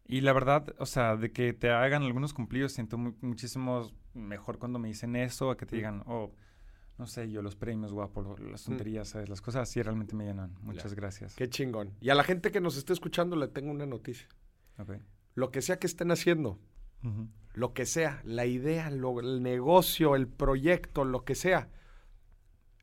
Y 0.07 0.21
la 0.21 0.35
verdad, 0.35 0.75
o 0.79 0.85
sea, 0.85 1.17
de 1.17 1.33
que 1.33 1.55
te 1.55 1.71
hagan 1.71 2.03
algunos 2.03 2.35
cumplidos, 2.35 2.73
siento 2.73 2.99
muchísimo 2.99 3.91
mejor 4.15 4.59
cuando 4.59 4.79
me 4.79 4.89
dicen 4.89 5.17
eso, 5.17 5.51
a 5.51 5.57
que 5.57 5.67
te 5.67 5.77
digan, 5.77 6.03
oh, 6.07 6.33
no 6.99 7.07
sé, 7.07 7.31
yo 7.31 7.43
los 7.43 7.57
premios, 7.57 7.93
guapo, 7.93 8.37
las 8.39 8.65
tonterías, 8.65 9.09
¿sabes? 9.09 9.29
Las 9.29 9.41
cosas 9.41 9.69
así 9.69 9.83
realmente 9.83 10.15
me 10.15 10.25
llenan. 10.25 10.55
Muchas 10.63 10.95
gracias. 10.95 11.35
Qué 11.35 11.49
chingón. 11.49 11.93
Y 12.01 12.11
a 12.11 12.15
la 12.15 12.23
gente 12.23 12.53
que 12.53 12.61
nos 12.61 12.77
esté 12.77 12.93
escuchando 12.93 13.37
le 13.37 13.49
tengo 13.49 13.71
una 13.71 13.87
noticia. 13.87 14.29
Lo 15.35 15.51
que 15.51 15.63
sea 15.63 15.79
que 15.79 15.87
estén 15.87 16.11
haciendo, 16.13 16.59
lo 17.55 17.75
que 17.75 17.87
sea, 17.87 18.21
la 18.25 18.47
idea, 18.47 18.89
el 18.89 19.43
negocio, 19.43 20.15
el 20.15 20.29
proyecto, 20.29 21.05
lo 21.05 21.25
que 21.25 21.35
sea, 21.35 21.69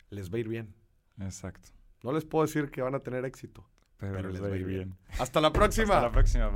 les 0.10 0.32
va 0.32 0.38
a 0.38 0.40
ir 0.40 0.50
bien. 0.50 0.76
Exacto. 1.20 1.70
No 2.04 2.12
les 2.12 2.26
puedo 2.26 2.46
decir 2.46 2.70
que 2.72 2.82
van 2.82 2.96
a 2.96 3.00
tener 3.00 3.26
éxito, 3.26 3.66
pero, 3.98 4.30
les, 4.30 4.42
va 4.42 4.48
a 4.48 4.58
ir 4.58 4.66
bien. 4.66 4.98
Hasta 5.20 5.40
la 5.40 5.54
próxima. 5.54 5.96
Hasta 5.96 6.08
la 6.08 6.12
próxima. 6.12 6.56